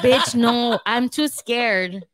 bitch 0.04 0.36
no 0.36 0.80
i'm 0.86 1.08
too 1.08 1.30
scared. 1.30 2.06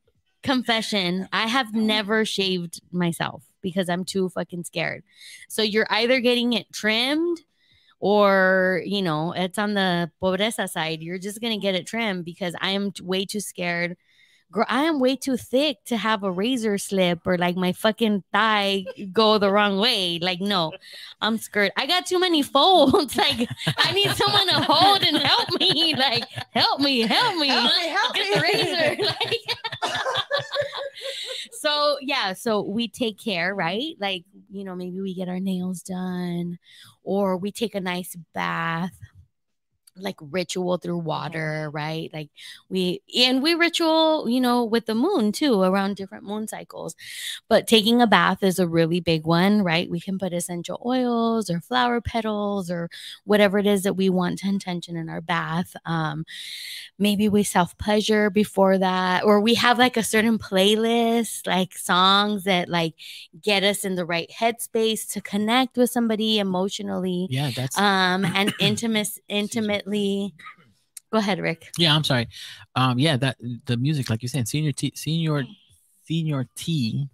Confession 0.44 1.28
i 1.34 1.48
have 1.48 1.74
never 1.74 2.24
shaved 2.24 2.80
myself 2.92 3.44
because 3.62 3.90
i'm 3.90 4.06
too 4.06 4.30
fucking 4.30 4.64
scared. 4.64 5.04
So 5.50 5.64
you're 5.64 5.88
either 5.90 6.20
getting 6.20 6.54
it 6.54 6.72
trimmed 6.72 7.42
or 8.00 8.84
you 8.86 9.02
know 9.02 9.34
it's 9.34 9.58
on 9.58 9.74
the 9.74 10.12
pobreza 10.22 10.70
side. 10.70 11.02
You're 11.02 11.18
just 11.18 11.42
gonna 11.42 11.58
get 11.58 11.74
it 11.74 11.88
trimmed 11.88 12.24
because 12.24 12.54
i 12.62 12.70
am 12.70 12.92
way 13.02 13.26
too 13.26 13.40
scared 13.40 13.98
Girl, 14.56 14.66
I 14.70 14.84
am 14.84 15.02
way 15.02 15.18
too 15.18 15.36
thick 15.36 15.84
to 15.88 15.98
have 15.98 16.24
a 16.24 16.32
razor 16.32 16.78
slip 16.78 17.28
or 17.28 17.38
like 17.38 17.58
my 17.58 17.74
fucking 17.74 18.24
thigh 18.32 18.86
go 19.12 19.38
the 19.38 19.52
wrong 19.52 19.80
way. 19.80 20.18
Like, 20.22 20.40
no, 20.40 20.72
I'm 21.20 21.38
scared. 21.38 21.74
I 21.76 21.86
got 21.86 22.06
too 22.06 22.20
many 22.22 22.42
folds. 22.42 23.18
Like, 23.26 23.50
I 23.78 23.92
need 23.92 24.12
someone 24.12 24.48
to 24.48 24.62
hold 24.62 25.02
and 25.04 25.18
help 25.18 25.60
me. 25.60 25.94
Like, 25.98 26.24
help 26.52 26.80
me, 26.80 27.02
help 27.02 27.36
me. 27.36 27.50
Help 27.50 27.74
me, 27.76 27.88
help 27.90 28.16
Get 28.16 28.36
me. 28.36 28.42
razor. 28.42 29.04
Like, 29.04 29.92
so 31.52 31.98
yeah, 32.00 32.32
so 32.32 32.62
we 32.62 32.88
take 32.88 33.20
care, 33.20 33.54
right? 33.54 33.96
Like, 34.00 34.24
you 34.50 34.64
know, 34.64 34.74
maybe 34.76 35.02
we 35.02 35.14
get 35.14 35.28
our 35.28 35.42
nails 35.42 35.82
done 35.82 36.60
or 37.04 37.36
we 37.36 37.52
take 37.52 37.76
a 37.76 37.82
nice 37.82 38.16
bath 38.34 38.98
like 39.98 40.18
ritual 40.20 40.78
through 40.78 40.98
water, 41.00 41.70
right? 41.74 42.10
Like 42.14 42.30
we 42.70 43.02
and 43.18 43.42
we 43.42 43.54
ritual, 43.54 44.28
you 44.30 44.42
know, 44.42 44.64
with 44.64 44.86
the 44.88 44.96
moon 44.96 45.32
too, 45.32 45.62
around 45.62 45.96
different 45.96 46.24
moon 46.26 46.48
cycles. 46.48 46.96
But 47.48 47.68
taking 47.68 48.02
a 48.02 48.08
bath 48.08 48.44
is 48.44 48.60
a 48.60 48.68
really 48.68 49.00
big 49.00 49.26
one, 49.26 49.62
right? 49.64 49.90
We 49.90 50.00
can 50.00 50.20
put 50.20 50.34
essential 50.34 50.82
oils 50.86 51.50
or 51.50 51.62
flower 51.62 52.02
petals 52.02 52.70
or 52.70 52.90
whatever 53.24 53.58
it 53.60 53.68
is 53.68 53.84
that 53.84 53.94
we 53.96 54.10
want 54.10 54.40
to 54.40 54.48
intention 54.48 54.98
in 54.98 55.10
our 55.10 55.22
bath. 55.22 55.76
Um, 55.86 56.26
maybe 56.98 57.30
we 57.30 57.44
self 57.44 57.78
pleasure 57.78 58.30
before 58.30 58.78
that, 58.78 59.24
or 59.24 59.40
we 59.40 59.56
have 59.56 59.78
like 59.80 59.98
a 59.98 60.04
certain 60.04 60.38
playlist, 60.38 61.48
like 61.48 61.78
songs 61.78 62.44
that 62.44 62.70
like 62.70 62.94
get 63.42 63.64
us 63.64 63.84
in 63.86 63.96
the 63.96 64.06
right 64.06 64.30
headspace 64.30 65.12
to 65.14 65.22
connect 65.22 65.78
with 65.78 65.90
somebody 65.90 66.40
emotionally 66.40 67.28
Yeah, 67.30 67.52
that's 67.56 67.78
um 67.78 68.26
and 68.36 68.54
intimate 68.60 69.85
intimately 69.86 70.34
go 71.12 71.20
ahead 71.20 71.40
rick 71.40 71.70
yeah. 71.78 71.96
I'm 71.96 72.04
sorry. 72.04 72.28
Um, 72.76 73.00
yeah, 73.00 73.16
that 73.18 73.38
the 73.66 73.78
music, 73.78 74.10
like 74.10 74.22
you 74.22 74.28
said, 74.28 74.48
senior 74.48 74.72
T, 74.72 74.92
senior, 74.96 75.44
senior 76.06 76.48
T, 76.56 77.08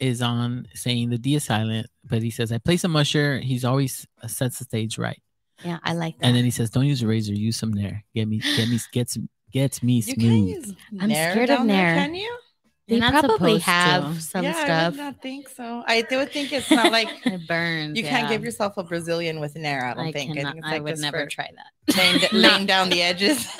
is 0.00 0.22
on 0.22 0.66
saying 0.74 1.10
the 1.10 1.18
D 1.18 1.34
is 1.34 1.44
silent, 1.44 1.88
but 2.04 2.22
he 2.22 2.30
says 2.30 2.52
I 2.52 2.58
play 2.58 2.76
some 2.76 2.96
Usher. 2.96 3.38
He's 3.38 3.64
always 3.64 4.06
uh, 4.22 4.28
sets 4.28 4.58
the 4.58 4.64
stage 4.64 4.96
right, 4.98 5.20
yeah 5.64 5.78
i 5.82 5.92
like 5.92 6.16
that 6.18 6.26
and 6.26 6.36
then 6.36 6.44
he 6.44 6.50
says, 6.50 6.70
"Don't 6.70 6.86
use 6.86 7.02
a 7.02 7.06
razor, 7.06 7.34
use 7.34 7.56
some 7.56 7.72
Nair. 7.72 8.04
Get 8.14 8.28
me, 8.28 8.38
get 8.56 8.68
me, 8.68 8.78
gets 8.92 9.18
gets 9.52 9.82
me 9.82 9.94
You 9.94 10.14
can't 10.14 10.20
smooth." 10.20 10.48
use 10.48 10.74
I'm 11.00 11.08
Nair 11.08 11.32
scared 11.32 11.50
of 11.50 11.58
down 11.58 11.66
there, 11.66 11.94
Nair. 11.94 12.04
Can 12.04 12.14
you? 12.14 12.38
They 12.88 12.96
You're 12.96 13.10
probably 13.10 13.58
have 13.58 14.14
to. 14.14 14.20
some 14.22 14.44
yeah, 14.44 14.54
I 14.56 14.64
stuff 14.64 14.92
would 14.94 14.98
not 15.00 15.20
think 15.22 15.48
so. 15.50 15.84
I 15.86 16.06
would 16.10 16.32
think 16.32 16.52
it's 16.54 16.70
not 16.70 16.90
like 16.90 17.08
It 17.26 17.46
burns. 17.46 17.98
you 17.98 18.02
can't 18.02 18.24
yeah. 18.24 18.30
give 18.30 18.42
yourself 18.42 18.78
a 18.78 18.82
Brazilian 18.82 19.40
with 19.40 19.56
Nair. 19.56 19.84
I 19.84 19.92
don't 19.94 20.06
I 20.06 20.12
think. 20.12 20.34
cannot- 20.34 20.48
I, 20.48 20.52
think 20.52 20.64
it's 20.64 20.74
I 20.74 20.78
would 20.80 20.98
never 20.98 21.26
try 21.26 21.50
that. 21.54 21.96
laying, 21.98 22.18
d- 22.18 22.28
laying 22.32 22.64
down 22.66 22.88
the 22.88 23.02
edges. 23.02 23.44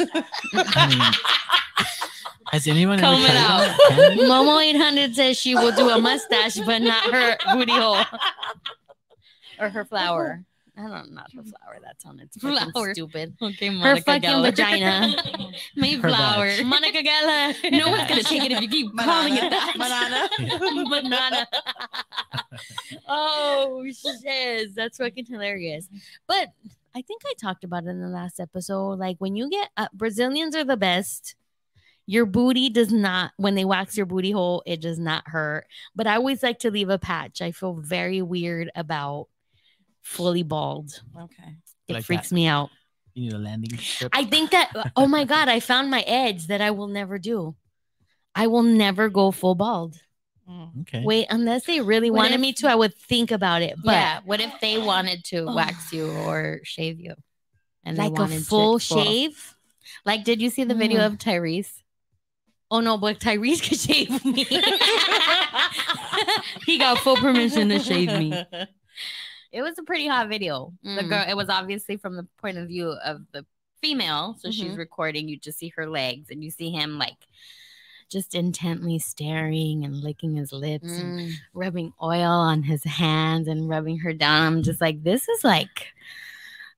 Has 2.50 2.66
anyone 2.66 2.98
ever 3.00 3.22
it 3.22 3.30
out. 3.36 3.58
that? 3.60 3.78
Can 3.90 4.16
you? 4.18 4.24
momo 4.24 4.64
800 4.64 5.14
says 5.14 5.38
she 5.38 5.54
will 5.54 5.72
do 5.72 5.90
a 5.90 5.98
mustache 6.00 6.56
but 6.60 6.80
not 6.80 7.12
her 7.12 7.36
booty 7.52 7.72
hole 7.72 7.98
or 9.60 9.68
her 9.68 9.84
flower 9.84 10.42
i 10.78 10.82
don't 10.82 11.12
not 11.12 11.30
her 11.34 11.42
flower 11.42 11.76
that 11.82 12.00
sounded 12.00 12.30
fucking 12.40 12.70
Flower. 12.72 12.94
stupid 12.94 13.34
Okay, 13.42 13.68
Monica 13.70 13.82
her 13.88 13.94
Monica 13.94 14.02
fucking 14.04 14.30
Geller. 14.30 14.42
vagina 14.44 15.16
My 15.76 15.88
Her 15.88 16.08
flower. 16.08 16.46
vag. 16.48 16.66
monica 16.66 17.02
geller 17.02 17.72
No 17.78 17.90
one's 17.90 18.08
gonna 18.08 18.22
take 18.22 18.44
it 18.44 18.52
if 18.52 18.60
you 18.62 18.68
keep 18.68 18.96
calling 18.96 19.34
it 19.36 19.50
that. 19.50 19.74
Banana. 19.76 20.88
banana. 20.88 21.46
oh 23.08 23.84
shiz, 23.86 24.74
that's 24.74 24.98
fucking 24.98 25.26
hilarious. 25.26 25.88
But 26.26 26.48
I 26.94 27.02
think 27.02 27.22
I 27.26 27.32
talked 27.40 27.64
about 27.64 27.84
it 27.84 27.88
in 27.90 28.00
the 28.00 28.08
last 28.08 28.40
episode. 28.40 28.98
Like 28.98 29.16
when 29.18 29.36
you 29.36 29.50
get 29.50 29.68
uh, 29.76 29.88
Brazilians 29.92 30.54
are 30.56 30.64
the 30.64 30.76
best. 30.76 31.34
Your 32.10 32.24
booty 32.24 32.70
does 32.70 32.90
not 32.90 33.32
when 33.36 33.54
they 33.54 33.66
wax 33.66 33.94
your 33.94 34.06
booty 34.06 34.30
hole, 34.30 34.62
it 34.64 34.80
does 34.80 34.98
not 34.98 35.24
hurt. 35.26 35.66
But 35.94 36.06
I 36.06 36.14
always 36.16 36.42
like 36.42 36.58
to 36.60 36.70
leave 36.70 36.88
a 36.88 36.98
patch. 36.98 37.42
I 37.42 37.52
feel 37.52 37.74
very 37.74 38.22
weird 38.22 38.70
about 38.74 39.28
fully 40.09 40.42
bald. 40.42 41.03
okay. 41.16 41.57
It 41.87 41.92
Like 41.94 42.05
freaks 42.05 42.31
that. 42.31 42.35
me 42.35 42.47
out. 42.47 42.71
You 43.14 43.25
need 43.25 43.33
a 43.35 43.38
landing 43.38 43.77
strip. 43.79 44.11
I 44.14 44.25
think 44.25 44.51
that 44.53 44.71
oh 44.97 45.07
my 45.07 45.25
god, 45.25 45.49
I 45.49 45.61
found 45.61 45.90
my 45.90 46.01
edge 46.03 46.47
that 46.49 46.61
I 46.61 46.71
will 46.71 46.88
never 46.88 47.18
do. 47.18 47.55
I 48.35 48.47
will 48.47 48.62
never 48.62 49.09
go 49.09 49.31
full 49.31 49.55
bald. 49.55 49.97
Mm. 50.49 50.81
okay. 50.83 51.03
Wait, 51.05 51.27
unless 51.29 51.66
they 51.66 51.81
really 51.81 52.11
What 52.11 52.18
wanted 52.18 52.35
if- 52.37 52.40
me 52.40 52.53
to, 52.55 52.71
I 52.71 52.75
would 52.75 52.94
think 52.94 53.31
about 53.33 53.62
it. 53.62 53.75
But 53.85 53.92
yeah. 53.92 54.21
What 54.25 54.40
if 54.40 54.53
they 54.61 54.79
wanted 54.79 55.25
to 55.27 55.44
wax 55.44 55.92
you 55.92 56.11
or 56.11 56.61
shave 56.64 57.01
you? 57.01 57.14
And 57.85 57.97
they 57.97 58.09
like 58.09 58.18
a 58.18 58.29
full 58.29 58.77
it 58.77 58.83
full? 58.83 59.05
shave. 59.05 59.55
Like, 60.05 60.25
did 60.25 60.40
you 60.42 60.51
see 60.51 60.64
the 60.64 60.75
video 60.75 61.01
Mm. 61.01 61.07
of 61.07 61.12
Tyrese? 61.18 61.83
Oh 62.71 62.81
no, 62.81 62.99
but 62.99 63.18
Tyrese 63.18 63.62
could 63.66 63.79
shave 63.81 64.25
me. 64.25 64.44
he 66.66 66.79
got 66.79 66.99
full 66.99 67.16
permission 67.16 67.68
to 67.71 67.79
shave 67.79 68.09
me. 68.18 68.44
It 69.52 69.62
was 69.62 69.78
a 69.78 69.82
pretty 69.82 70.06
hot 70.06 70.28
video. 70.28 70.72
The 70.82 71.02
Mm. 71.02 71.08
girl, 71.08 71.24
it 71.28 71.37
was 71.37 71.48
obviously 71.48 71.96
from 71.96 72.16
the 72.16 72.26
point 72.38 72.58
of 72.58 72.68
view 72.68 72.90
of 73.04 73.22
the 73.32 73.46
female. 73.80 74.37
So 74.40 74.50
she's 74.50 74.72
Mhm. 74.74 74.78
recording. 74.78 75.28
You 75.28 75.38
just 75.38 75.58
see 75.58 75.68
her 75.76 75.88
legs 75.88 76.30
and 76.30 76.42
you 76.44 76.50
see 76.50 76.70
him 76.70 76.98
like 76.98 77.16
just 78.11 78.34
intently 78.34 78.98
staring 78.98 79.84
and 79.84 79.96
licking 80.02 80.34
his 80.37 80.50
lips 80.52 80.90
and 80.90 81.20
Mm. 81.20 81.32
rubbing 81.52 81.92
oil 82.02 82.30
on 82.30 82.62
his 82.62 82.82
hands 82.84 83.46
and 83.48 83.68
rubbing 83.68 83.98
her 83.98 84.12
down. 84.14 84.46
I'm 84.56 84.62
just 84.62 84.80
like, 84.80 85.02
this 85.04 85.28
is 85.28 85.44
like, 85.44 85.92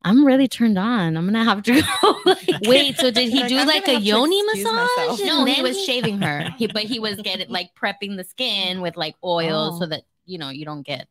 I'm 0.02 0.24
really 0.24 0.48
turned 0.48 0.78
on. 0.78 1.16
I'm 1.16 1.26
gonna 1.26 1.44
have 1.44 1.62
to 1.64 1.82
go. 1.82 2.20
like, 2.24 2.48
Wait, 2.66 2.96
so 2.96 3.10
did 3.10 3.30
he 3.30 3.40
Like, 3.40 3.48
do 3.48 3.58
I'm 3.58 3.66
like 3.66 3.86
a 3.88 4.00
yoni 4.00 4.42
massage? 4.44 4.64
myself. 4.74 5.20
no, 5.24 5.44
he 5.44 5.62
was 5.62 5.82
shaving 5.84 6.20
her. 6.22 6.48
He, 6.58 6.66
but 6.66 6.84
he 6.84 6.98
was 6.98 7.16
getting 7.20 7.48
like 7.48 7.74
prepping 7.74 8.16
the 8.16 8.24
skin 8.24 8.80
with 8.80 8.96
like 8.96 9.14
oil 9.22 9.72
Oh. 9.74 9.78
so 9.78 9.86
that 9.86 10.02
you 10.26 10.38
know 10.38 10.48
you 10.50 10.64
don't 10.64 10.82
get 10.86 11.06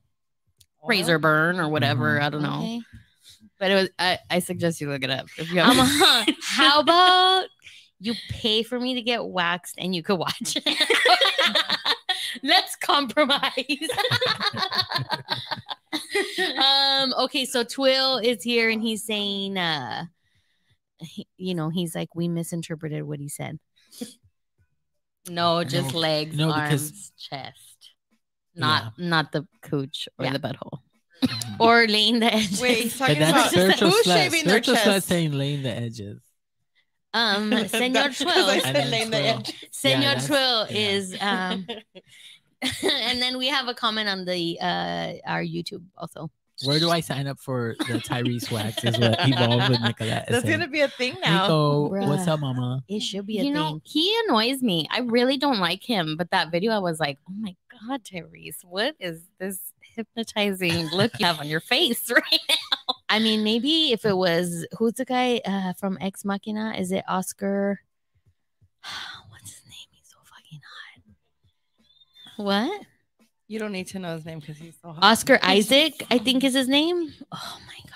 razor 0.87 1.19
burn 1.19 1.59
or 1.59 1.69
whatever. 1.69 2.19
Mhm. 2.19 2.23
I 2.23 2.29
don't 2.29 2.41
know. 2.43 2.59
Okay. 2.61 2.81
But 3.59 3.71
it 3.71 3.75
was. 3.75 3.89
I, 3.99 4.19
I 4.29 4.39
suggest 4.39 4.79
you 4.81 4.89
look 4.89 5.03
it 5.03 5.09
up 5.09 5.27
if 5.37 5.51
you 5.51 5.61
Um, 5.61 5.75
have. 5.77 6.27
how 6.43 6.79
about 6.79 7.45
you 7.99 8.13
pay 8.29 8.63
for 8.63 8.79
me 8.79 8.93
to 8.95 9.01
get 9.01 9.25
waxed 9.25 9.75
and 9.77 9.93
you 9.93 10.01
could 10.03 10.17
watch? 10.17 10.57
Let's 12.43 12.75
compromise. 12.77 13.51
um. 16.57 17.13
Okay. 17.19 17.45
So 17.45 17.63
Twill 17.63 18.17
is 18.17 18.43
here 18.43 18.69
and 18.69 18.81
he's 18.81 19.05
saying, 19.05 19.57
uh, 19.57 20.05
he- 20.99 21.27
you 21.37 21.55
know, 21.55 21.69
he's 21.69 21.95
like, 21.95 22.13
we 22.15 22.27
misinterpreted 22.27 23.03
what 23.03 23.19
he 23.19 23.29
said. 23.29 23.59
no, 25.29 25.63
just 25.63 25.93
legs, 25.93 26.35
no, 26.37 26.47
because- 26.47 26.91
arms, 26.91 27.11
chest, 27.17 27.68
not 28.59 28.93
not 28.99 29.31
the 29.31 29.47
cooch 29.61 30.07
or 30.17 30.25
Yeah. 30.25 30.33
the 30.33 30.39
butthole. 30.39 30.79
Or 31.59 31.85
laying 31.87 32.19
the 32.19 32.33
edges. 32.33 32.61
Wait, 32.61 32.77
he's 32.83 32.97
talking 32.97 33.17
about 33.17 33.49
spiritual 33.51 33.89
who's 33.89 34.05
slut. 34.05 34.13
shaving 34.15 34.45
their 34.45 34.63
Spiritual 34.63 34.75
slut 34.75 34.83
chest. 34.95 35.07
saying 35.07 35.31
laying 35.33 35.63
the 35.63 35.69
edges. 35.75 36.21
um, 37.13 37.51
Senor 37.67 37.93
That's 37.93 38.17
'cause 38.23 38.27
I 38.27 38.33
Twill. 38.33 38.49
And 38.49 38.61
said 38.61 38.87
laying 38.89 39.09
the 39.11 39.19
twirl. 39.19 39.39
edge. 39.39 39.67
Senor 39.71 40.01
that's- 40.01 40.27
Twill 40.27 40.67
yeah. 40.69 40.89
is 40.89 41.17
um 41.19 41.67
and 42.83 43.21
then 43.21 43.37
we 43.37 43.47
have 43.47 43.67
a 43.67 43.73
comment 43.73 44.07
on 44.09 44.25
the 44.25 44.57
uh 44.61 45.13
our 45.25 45.43
YouTube 45.43 45.83
also. 45.97 46.29
Where 46.65 46.77
do 46.79 46.89
I 46.89 46.99
sign 46.99 47.25
up 47.27 47.39
for 47.39 47.75
the 47.87 47.99
Tyrese 47.99 48.51
wax? 48.51 48.83
Is 48.83 48.99
what 48.99 49.15
evolved 49.19 49.69
with 49.69 49.79
Nicolette. 49.79 50.25
is 50.27 50.33
That's 50.33 50.45
saying. 50.45 50.59
gonna 50.59 50.69
be 50.69 50.81
a 50.81 50.89
thing 50.89 51.15
now. 51.23 51.43
Nico, 51.43 51.89
Bruh. 51.89 52.07
what's 52.09 52.27
up, 52.27 52.41
mama? 52.41 52.83
It 52.89 52.99
should 53.01 53.25
be 53.25 53.37
a 53.39 53.43
You 53.43 53.47
thing. 53.47 53.53
know, 53.53 53.79
he 53.85 54.13
annoys 54.27 54.61
me. 54.61 54.85
I 54.91 54.99
really 54.99 55.37
don't 55.37 55.59
like 55.59 55.83
him. 55.83 56.15
But 56.17 56.31
that 56.31 56.51
video, 56.51 56.73
I 56.73 56.79
was 56.79 56.99
like, 56.99 57.17
oh 57.29 57.33
my 57.39 57.55
god, 57.87 58.03
Tyrese, 58.03 58.63
what 58.63 58.95
is 58.99 59.23
this 59.39 59.73
hypnotizing 59.95 60.87
look 60.89 61.11
you 61.19 61.25
have 61.25 61.39
on 61.39 61.47
your 61.47 61.59
face 61.59 62.09
right 62.15 62.39
now? 62.49 62.95
I 63.09 63.19
mean, 63.19 63.43
maybe 63.43 63.91
if 63.91 64.05
it 64.05 64.15
was 64.15 64.65
who's 64.77 64.93
the 64.93 65.05
guy 65.05 65.41
uh, 65.45 65.73
from 65.73 65.97
Ex 66.01 66.23
Machina? 66.25 66.73
Is 66.77 66.91
it 66.91 67.03
Oscar? 67.07 67.81
What's 69.29 69.51
his 69.51 69.63
name? 69.65 69.87
He's 69.91 70.09
so 70.09 70.17
fucking 70.23 70.61
hot. 72.35 72.43
What? 72.43 72.81
You 73.47 73.59
don't 73.59 73.71
need 73.71 73.87
to 73.87 73.99
know 73.99 74.13
his 74.13 74.25
name 74.25 74.39
because 74.39 74.57
he's 74.57 74.75
so 74.81 74.91
hot. 74.91 75.03
Oscar 75.03 75.39
Isaac, 75.43 76.05
I 76.11 76.19
think 76.19 76.43
is 76.43 76.53
his 76.53 76.67
name. 76.67 77.13
Oh 77.31 77.57
my 77.65 77.88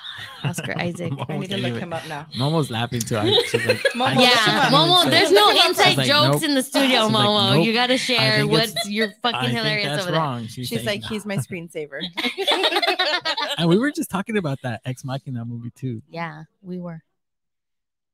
Oscar 0.43 0.73
Isaac. 0.77 1.13
I 1.29 1.37
need 1.37 1.49
to 1.49 1.57
look 1.57 1.79
him 1.81 1.93
up 1.93 2.07
now. 2.07 2.27
Momo's 2.35 2.69
laughing 2.69 3.01
too. 3.01 3.17
I, 3.17 3.29
she's 3.47 3.65
like, 3.65 3.77
Momo, 3.95 4.15
Yeah, 4.21 4.67
him 4.67 4.73
up. 4.73 5.05
Momo, 5.05 5.09
there's 5.09 5.31
no 5.31 5.49
inside 5.67 5.97
like, 5.97 6.07
jokes 6.07 6.41
nope. 6.41 6.43
in 6.43 6.55
the 6.55 6.63
studio, 6.63 7.05
She's 7.05 7.11
like, 7.13 7.25
Momo. 7.27 7.55
nope. 7.55 7.65
You 7.65 7.73
gotta 7.73 7.97
share 7.97 8.45
what's 8.47 8.71
it's- 8.71 8.89
you're 8.89 9.09
fucking 9.21 9.35
I 9.39 9.43
think 9.45 9.57
hilarious 9.57 9.87
that's 9.87 10.01
over 10.03 10.11
there. 10.11 10.19
wrong. 10.19 10.47
She's, 10.47 10.67
She's 10.67 10.83
saying, 10.83 11.01
like, 11.01 11.03
he's 11.09 11.25
my 11.25 11.37
screensaver. 11.37 11.99
and 13.57 13.69
we 13.69 13.77
were 13.77 13.91
just 13.91 14.09
talking 14.09 14.37
about 14.37 14.59
that 14.63 14.81
Ex 14.85 15.03
Machina 15.03 15.45
movie 15.45 15.71
too. 15.71 16.01
Yeah, 16.09 16.43
we 16.61 16.79
were. 16.79 17.01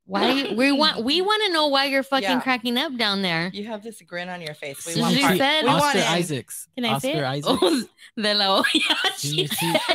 Why 0.10 0.54
we 0.58 0.72
want 0.82 1.04
we 1.04 1.22
want 1.22 1.44
to 1.46 1.54
know 1.54 1.68
why 1.68 1.86
you're 1.86 2.02
fucking 2.04 2.24
Yeah. 2.28 2.42
cracking 2.42 2.78
up 2.78 2.98
down 2.98 3.22
there. 3.22 3.52
you 3.54 3.66
have 3.68 3.84
this 3.84 4.02
grin 4.02 4.28
on 4.28 4.42
your 4.42 4.56
face. 4.56 4.86
We 4.88 5.00
want 5.00 5.16
you 5.16 5.22
part. 5.22 5.38
said- 5.38 5.64
we 5.64 5.70
want 5.70 5.84
Oscar 5.84 6.00
in. 6.00 6.04
Isaacs. 6.06 6.68
Can 6.76 6.86
I 6.86 6.90
Oscar 6.90 7.00
say 7.08 7.14
it? 7.18 7.24
Isaacs. 7.24 7.58
Oh, 7.62 7.84
De 8.22 8.34
la 8.34 8.46
olla. 8.56 8.64
She 9.18 9.48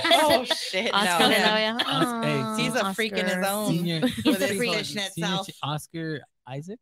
Oh 0.04 0.44
shit! 0.44 0.94
Oscar 0.94 1.18
no. 1.18 1.28
de 1.34 1.40
la 1.42 1.48
Hoya. 1.56 1.78
Os- 1.86 2.24
hey, 2.58 2.62
He's 2.62 2.74
a 2.76 2.94
freak 2.94 3.12
in 3.12 3.26
his 3.26 3.44
own. 3.46 3.70
Senior, 3.70 4.00
With 4.02 4.38
his 4.40 4.56
freak. 4.56 4.74
fishnet 4.74 5.12
senior 5.12 5.28
self. 5.28 5.48
Oscar 5.62 6.20
Isaacs. 6.48 6.80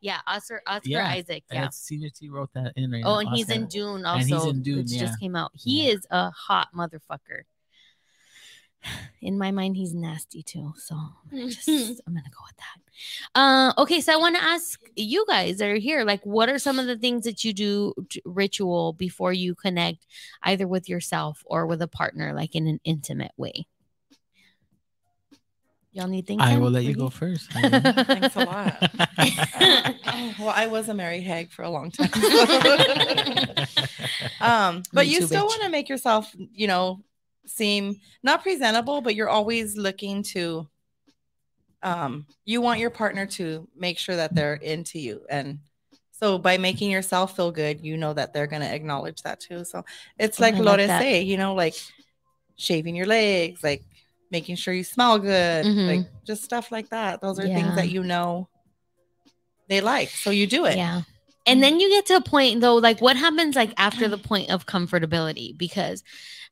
Yeah, 0.00 0.20
Oscar 0.26 0.60
Oscar 0.66 0.82
Yeah, 0.88 1.06
Isaac. 1.08 1.44
Yeah. 1.50 1.64
it's 1.64 1.78
Senior 1.78 2.10
T 2.14 2.28
wrote 2.28 2.50
that 2.54 2.74
in 2.76 2.90
right 2.92 3.02
Oh, 3.06 3.14
now. 3.14 3.18
and 3.20 3.28
he's 3.30 3.48
in 3.48 3.64
Oscar. 3.64 3.70
Dune 3.78 4.04
And 4.04 4.22
he's 4.22 4.44
in 4.44 4.62
Dune, 4.62 4.76
which 4.78 4.90
yeah. 4.92 5.00
just 5.00 5.18
came 5.18 5.34
out. 5.34 5.50
He 5.54 5.86
Yeah. 5.86 5.94
is 5.94 6.06
a 6.10 6.30
hot 6.30 6.68
motherfucker. 6.76 7.44
In 9.20 9.38
my 9.38 9.50
mind, 9.50 9.76
he's 9.76 9.94
nasty 9.94 10.42
too. 10.42 10.74
So 10.76 10.96
I'm 11.32 11.48
just 11.48 11.68
I'm 11.68 12.14
gonna 12.14 12.30
go 12.30 12.44
with 12.46 12.56
that. 12.56 13.38
Uh, 13.40 13.72
okay, 13.82 14.00
so 14.00 14.12
I 14.12 14.16
want 14.16 14.36
to 14.36 14.42
ask 14.42 14.80
you 14.96 15.24
guys 15.26 15.58
that 15.58 15.68
are 15.68 15.76
here, 15.76 16.04
like, 16.04 16.24
what 16.24 16.48
are 16.48 16.58
some 16.58 16.78
of 16.78 16.86
the 16.86 16.96
things 16.96 17.24
that 17.24 17.44
you 17.44 17.52
do 17.52 17.94
t- 18.08 18.22
ritual 18.24 18.92
before 18.92 19.32
you 19.32 19.54
connect, 19.54 20.06
either 20.42 20.68
with 20.68 20.88
yourself 20.88 21.42
or 21.46 21.66
with 21.66 21.82
a 21.82 21.88
partner, 21.88 22.32
like 22.32 22.54
in 22.54 22.66
an 22.66 22.80
intimate 22.84 23.32
way? 23.36 23.66
Y'all 25.94 26.08
need 26.08 26.26
things. 26.26 26.42
I 26.42 26.58
will 26.58 26.72
let 26.72 26.82
you 26.82 26.94
go 26.94 27.08
first. 27.08 27.52
Thanks 27.52 28.34
a 28.34 28.44
lot. 28.44 28.76
Oh, 29.16 30.34
well, 30.40 30.48
I 30.48 30.66
was 30.66 30.88
a 30.88 30.94
married 30.94 31.22
hag 31.22 31.52
for 31.52 31.62
a 31.62 31.70
long 31.70 31.92
time. 31.92 32.10
um, 34.40 34.82
but 34.92 35.06
you 35.06 35.22
still 35.22 35.46
want 35.46 35.62
to 35.62 35.68
make 35.68 35.88
yourself, 35.88 36.34
you 36.52 36.66
know, 36.66 37.00
seem 37.46 37.96
not 38.22 38.42
presentable, 38.42 39.00
but 39.00 39.14
you're 39.14 39.28
always 39.28 39.76
looking 39.76 40.22
to 40.22 40.68
um 41.82 42.26
you 42.46 42.60
want 42.62 42.80
your 42.80 42.90
partner 42.90 43.26
to 43.26 43.68
make 43.76 43.98
sure 43.98 44.16
that 44.16 44.34
they're 44.34 44.54
into 44.54 44.98
you 44.98 45.20
and 45.28 45.58
so 46.12 46.38
by 46.38 46.56
making 46.56 46.90
yourself 46.90 47.36
feel 47.36 47.50
good, 47.50 47.84
you 47.84 47.96
know 47.96 48.14
that 48.14 48.32
they're 48.32 48.46
gonna 48.46 48.66
acknowledge 48.66 49.20
that 49.22 49.40
too. 49.40 49.64
So 49.64 49.84
it's 50.16 50.38
like 50.38 50.54
Lore 50.56 50.78
say, 50.78 51.20
you 51.22 51.36
know, 51.36 51.54
like 51.54 51.74
shaving 52.56 52.94
your 52.94 53.04
legs, 53.06 53.64
like 53.64 53.82
making 54.30 54.54
sure 54.56 54.72
you 54.72 54.84
smell 54.84 55.18
good, 55.18 55.66
Mhm. 55.66 55.86
like 55.88 56.06
just 56.24 56.44
stuff 56.44 56.70
like 56.72 56.88
that. 56.90 57.20
Those 57.20 57.38
are 57.40 57.46
Yeah. 57.48 57.56
things 57.56 57.74
that 57.74 57.88
you 57.90 58.04
know 58.04 58.48
they 59.68 59.80
like. 59.80 60.08
So 60.08 60.30
you 60.30 60.46
do 60.46 60.64
it. 60.66 60.76
Yeah. 60.76 61.02
And 61.46 61.56
mm-hmm. 61.56 61.60
then 61.60 61.80
you 61.80 61.88
get 61.90 62.06
to 62.06 62.16
a 62.16 62.20
point 62.20 62.60
though, 62.60 62.76
like 62.76 63.00
what 63.00 63.16
happens 63.16 63.56
like 63.56 63.72
after 63.76 64.08
the 64.08 64.18
point 64.18 64.50
of 64.50 64.66
comfortability? 64.66 65.56
Because 65.56 66.02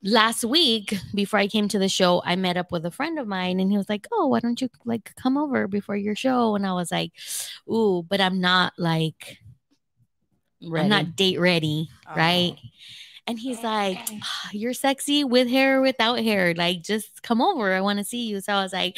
last 0.03 0.45
week 0.45 0.95
before 1.14 1.38
I 1.38 1.47
came 1.47 1.68
to 1.68 1.78
the 1.78 1.88
show, 1.88 2.22
I 2.24 2.36
met 2.36 2.57
up 2.57 2.72
with 2.72 2.84
a 2.84 2.90
friend 2.90 3.18
of 3.18 3.26
mine 3.26 3.61
and 3.61 3.70
he 3.70 3.76
was 3.76 3.88
like, 3.88 4.07
Oh, 4.12 4.26
why 4.26 4.40
don't 4.40 4.61
you 4.61 4.68
like 4.84 5.14
come 5.16 5.36
over 5.36 5.68
before 5.68 5.97
your 5.97 6.16
show? 6.16 6.55
And 6.55 6.66
I 6.66 6.72
was 6.74 6.90
like, 6.90 7.12
Ooh, 7.68 8.03
but 8.03 8.20
I'm 8.20 8.40
not 8.40 8.74
like 8.78 9.38
I'm 10.64 10.88
not 10.88 11.16
date 11.16 11.40
ready, 11.40 11.88
uh-huh. 12.07 12.18
right? 12.18 12.57
Oh. 13.27 13.31
And 13.31 13.39
he's 13.39 13.62
like, 13.62 13.99
"Ah, 14.23 14.49
You're 14.53 14.73
sexy 14.75 15.25
with 15.25 15.49
hair 15.49 15.79
or 15.79 15.83
without 15.83 16.18
hair. 16.20 16.55
Like, 16.55 16.83
just 16.83 17.23
come 17.23 17.41
over. 17.41 17.73
I 17.73 17.81
want 17.81 17.99
to 17.99 18.05
see 18.05 18.27
you. 18.27 18.41
So 18.41 18.53
I 18.53 18.62
was 18.62 18.73
like, 18.73 18.97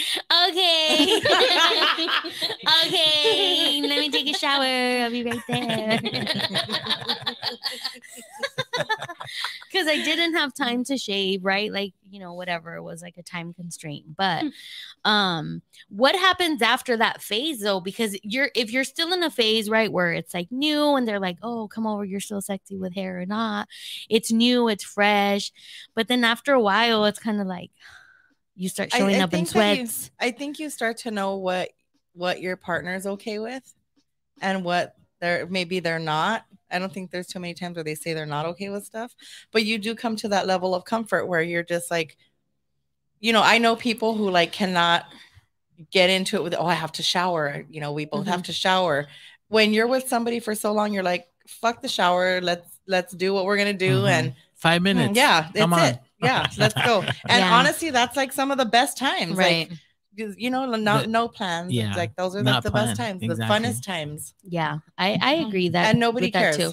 Okay. 0.49 1.21
okay. 2.87 3.83
Let 3.83 3.99
me 4.01 4.11
take 4.11 4.29
a 4.29 4.39
shower. 4.39 4.65
I'll 5.05 5.11
be 5.11 5.25
right 5.25 5.41
there. 5.49 6.01
Because 9.71 9.87
I 9.89 9.97
didn't 10.03 10.35
have 10.35 10.55
time 10.55 10.85
to 10.85 10.97
shave, 10.97 11.45
right? 11.45 11.73
Like, 11.73 11.95
you 12.11 12.21
know, 12.21 12.35
whatever. 12.35 12.77
It 12.77 12.83
was 12.83 13.03
like 13.03 13.17
a 13.19 13.23
time 13.23 13.53
constraint. 13.53 14.17
But 14.17 14.45
um, 15.05 15.63
what 15.89 16.15
happens 16.15 16.63
after 16.63 16.97
that 16.97 17.21
phase 17.23 17.61
though? 17.61 17.81
Because 17.81 18.17
you're 18.23 18.51
if 18.55 18.73
you're 18.73 18.85
still 18.85 19.13
in 19.13 19.23
a 19.23 19.31
phase, 19.31 19.69
right, 19.69 19.91
where 19.91 20.13
it's 20.13 20.35
like 20.35 20.51
new 20.53 20.95
and 20.97 21.07
they're 21.09 21.21
like, 21.21 21.39
oh, 21.43 21.69
come 21.69 21.87
over, 21.87 22.05
you're 22.05 22.21
still 22.21 22.41
sexy 22.41 22.77
with 22.79 22.95
hair 22.95 23.21
or 23.21 23.27
not. 23.27 23.69
It's 24.15 24.31
new, 24.31 24.69
it's 24.69 24.85
fresh. 24.85 25.53
But 25.95 26.09
then 26.09 26.23
after 26.25 26.53
a 26.53 26.61
while, 26.61 27.05
it's 27.05 27.19
kind 27.19 27.41
of 27.41 27.47
like 27.47 27.71
you 28.55 28.69
start 28.69 28.93
showing 28.93 29.17
I 29.17 29.21
up 29.21 29.35
in 29.35 29.45
that 29.45 29.79
you- 29.79 29.89
I 30.21 30.31
think 30.31 30.59
you 30.59 30.71
start 30.71 30.99
to 30.99 31.11
know 31.11 31.37
what 31.37 31.71
what 32.13 32.41
your 32.41 32.57
partner's 32.57 33.07
okay 33.07 33.41
with 33.41 33.75
and 34.41 34.65
what 34.65 34.95
they're 35.21 35.47
maybe 35.47 35.81
they're 35.81 35.99
not. 35.99 36.45
I 36.71 36.79
don't 36.79 36.93
think 36.93 37.11
there's 37.11 37.27
too 37.27 37.41
many 37.41 37.55
times 37.55 37.77
where 37.77 37.85
they 37.85 37.95
say 37.95 38.15
they're 38.15 38.27
not 38.27 38.47
okay 38.47 38.69
with 38.69 38.85
stuff, 38.85 39.15
but 39.53 39.65
you 39.65 39.79
do 39.79 39.95
come 39.95 40.17
to 40.17 40.29
that 40.29 40.47
level 40.47 40.75
of 40.75 40.85
comfort 40.85 41.27
where 41.27 41.43
you're 41.43 41.63
just 41.63 41.91
like, 41.91 42.17
you 43.21 43.33
know, 43.33 43.43
I 43.43 43.59
know 43.59 43.77
people 43.77 44.15
who 44.15 44.31
like 44.31 44.53
cannot 44.53 45.07
get 45.91 46.11
into 46.11 46.37
it 46.37 46.43
with, 46.43 46.55
oh, 46.55 46.67
I 46.67 46.75
have 46.75 46.93
to 46.93 47.03
shower. 47.03 47.65
You 47.71 47.81
know, 47.81 47.93
we 47.93 48.05
both 48.05 48.27
have 48.27 48.41
mm-hmm. 48.41 48.47
to 48.47 48.53
shower. 48.53 49.07
When 49.49 49.73
you're 49.73 49.87
with 49.87 50.09
somebody 50.09 50.41
for 50.41 50.55
so 50.55 50.73
long, 50.73 50.93
you're 50.93 51.03
like, 51.03 51.27
fuck 51.47 51.83
the 51.83 51.89
shower. 51.89 52.41
Let's 52.41 52.74
let's 52.87 53.13
do 53.15 53.33
what 53.35 53.45
we're 53.45 53.57
gonna 53.57 53.73
do. 53.73 54.03
Mhm. 54.03 54.09
And 54.11 54.35
Five 54.55 54.81
mm, 54.81 54.85
minutes. 54.85 55.17
yeah, 55.17 55.43
that's 55.43 55.57
Come 55.59 55.73
on. 55.75 55.85
it. 55.85 55.99
Yeah, 56.23 56.47
let's 56.59 56.75
go. 56.75 57.01
And 57.29 57.41
Yeah. 57.41 57.55
honestly, 57.55 57.91
that's 57.91 58.17
like 58.17 58.33
some 58.33 58.51
of 58.51 58.59
the 58.59 58.65
best 58.65 58.97
times. 58.97 59.37
Right. 59.37 59.69
Like 59.71 59.79
you 60.17 60.35
you 60.39 60.51
know, 60.51 60.65
no 60.77 61.01
The- 61.03 61.07
no 61.09 61.29
plans. 61.29 61.69
It's 61.69 61.75
yeah, 61.77 61.95
like 61.97 62.15
those 62.17 62.37
are 62.37 62.43
like 62.43 62.63
the 62.63 62.71
best 62.71 62.97
times, 62.97 63.23
Exactly. 63.23 63.47
the 63.47 63.53
funnest 63.69 63.83
times. 63.83 64.35
yeah. 64.43 64.79
I, 64.97 65.19
I 65.21 65.33
agree 65.35 65.69
that 65.71 65.91
and 65.91 65.99
nobody 66.01 66.27
with 66.27 66.33
that 66.35 66.57
cares. 66.57 66.57
too. 66.57 66.73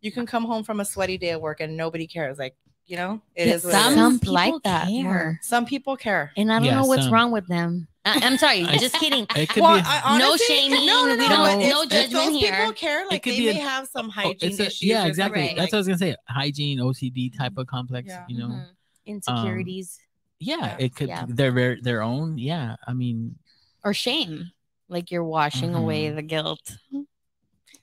You 0.00 0.12
can 0.12 0.26
come 0.26 0.44
home 0.44 0.62
from 0.64 0.80
a 0.80 0.84
sweaty 0.84 1.16
day 1.18 1.30
at 1.30 1.40
work 1.40 1.60
and 1.60 1.76
nobody 1.76 2.06
cares. 2.06 2.38
Like, 2.38 2.54
you 2.86 2.96
know, 2.96 3.20
it 3.34 3.48
Yeah, 3.48 3.54
is 3.54 3.64
what 3.64 3.70
it 3.70 3.72
some, 3.72 3.92
is. 3.92 3.98
some 3.98 4.18
Some, 4.18 4.34
like 4.34 4.62
that 4.64 4.88
more. 4.90 5.40
people 5.66 5.96
care. 5.96 6.32
And 6.36 6.52
I 6.52 6.58
don't 6.58 6.66
Yeah, 6.66 6.74
know 6.76 6.86
what's 6.86 7.04
some. 7.04 7.12
wrong 7.12 7.30
with 7.32 7.46
them. 7.48 7.88
I, 8.06 8.20
I'm 8.22 8.38
sorry, 8.38 8.62
I- 8.64 8.76
just 8.78 8.94
kidding. 8.94 9.26
It 9.36 9.48
could 9.48 9.62
Well, 9.62 9.76
be. 9.76 9.82
I, 9.84 10.18
No 10.18 10.26
honestly, 10.30 10.46
shaming, 10.46 10.86
No, 10.86 11.04
no, 11.06 11.12
we 11.16 11.16
no. 11.16 11.28
don't- 11.28 11.60
if- 11.60 11.70
no 11.70 11.82
if 11.82 11.88
judgment 11.90 12.12
those 12.32 12.40
here. 12.40 12.52
People 12.56 12.72
care. 12.72 13.06
Like 13.10 13.22
could 13.24 13.32
they 13.32 13.38
be 13.40 13.46
may 13.46 13.60
a- 13.60 13.64
have 13.64 13.88
some 13.88 14.06
Oh, 14.06 14.10
hygiene 14.10 14.36
it's 14.42 14.60
a- 14.60 14.66
issues. 14.66 14.82
yeah, 14.82 15.06
exactly. 15.06 15.40
something, 15.42 15.56
That's 15.56 15.72
what 15.72 15.76
I 15.76 15.80
was 15.80 15.86
gonna 15.88 15.98
say. 15.98 16.16
Hygiene, 16.28 16.78
OCD 16.78 17.30
type 17.36 17.56
of 17.58 17.66
complex. 17.66 18.08
Yeah. 18.08 18.24
You 18.28 18.38
know. 18.38 18.48
Mhm. 18.48 18.66
Insecurities 19.06 19.98
Yeah, 20.38 20.56
Yeah. 20.58 20.76
it 20.78 20.94
could. 20.94 21.08
Yeah. 21.08 21.24
They're 21.28 21.50
their 21.52 21.78
their 21.82 22.02
own. 22.02 22.38
Yeah, 22.38 22.76
I 22.86 22.92
mean. 22.92 23.36
or 23.84 23.92
shame. 23.94 24.52
Like 24.88 25.10
you're 25.10 25.24
washing 25.24 25.74
away 25.74 26.06
Mhm. 26.10 26.14
the 26.16 26.22
guilt. 26.22 26.76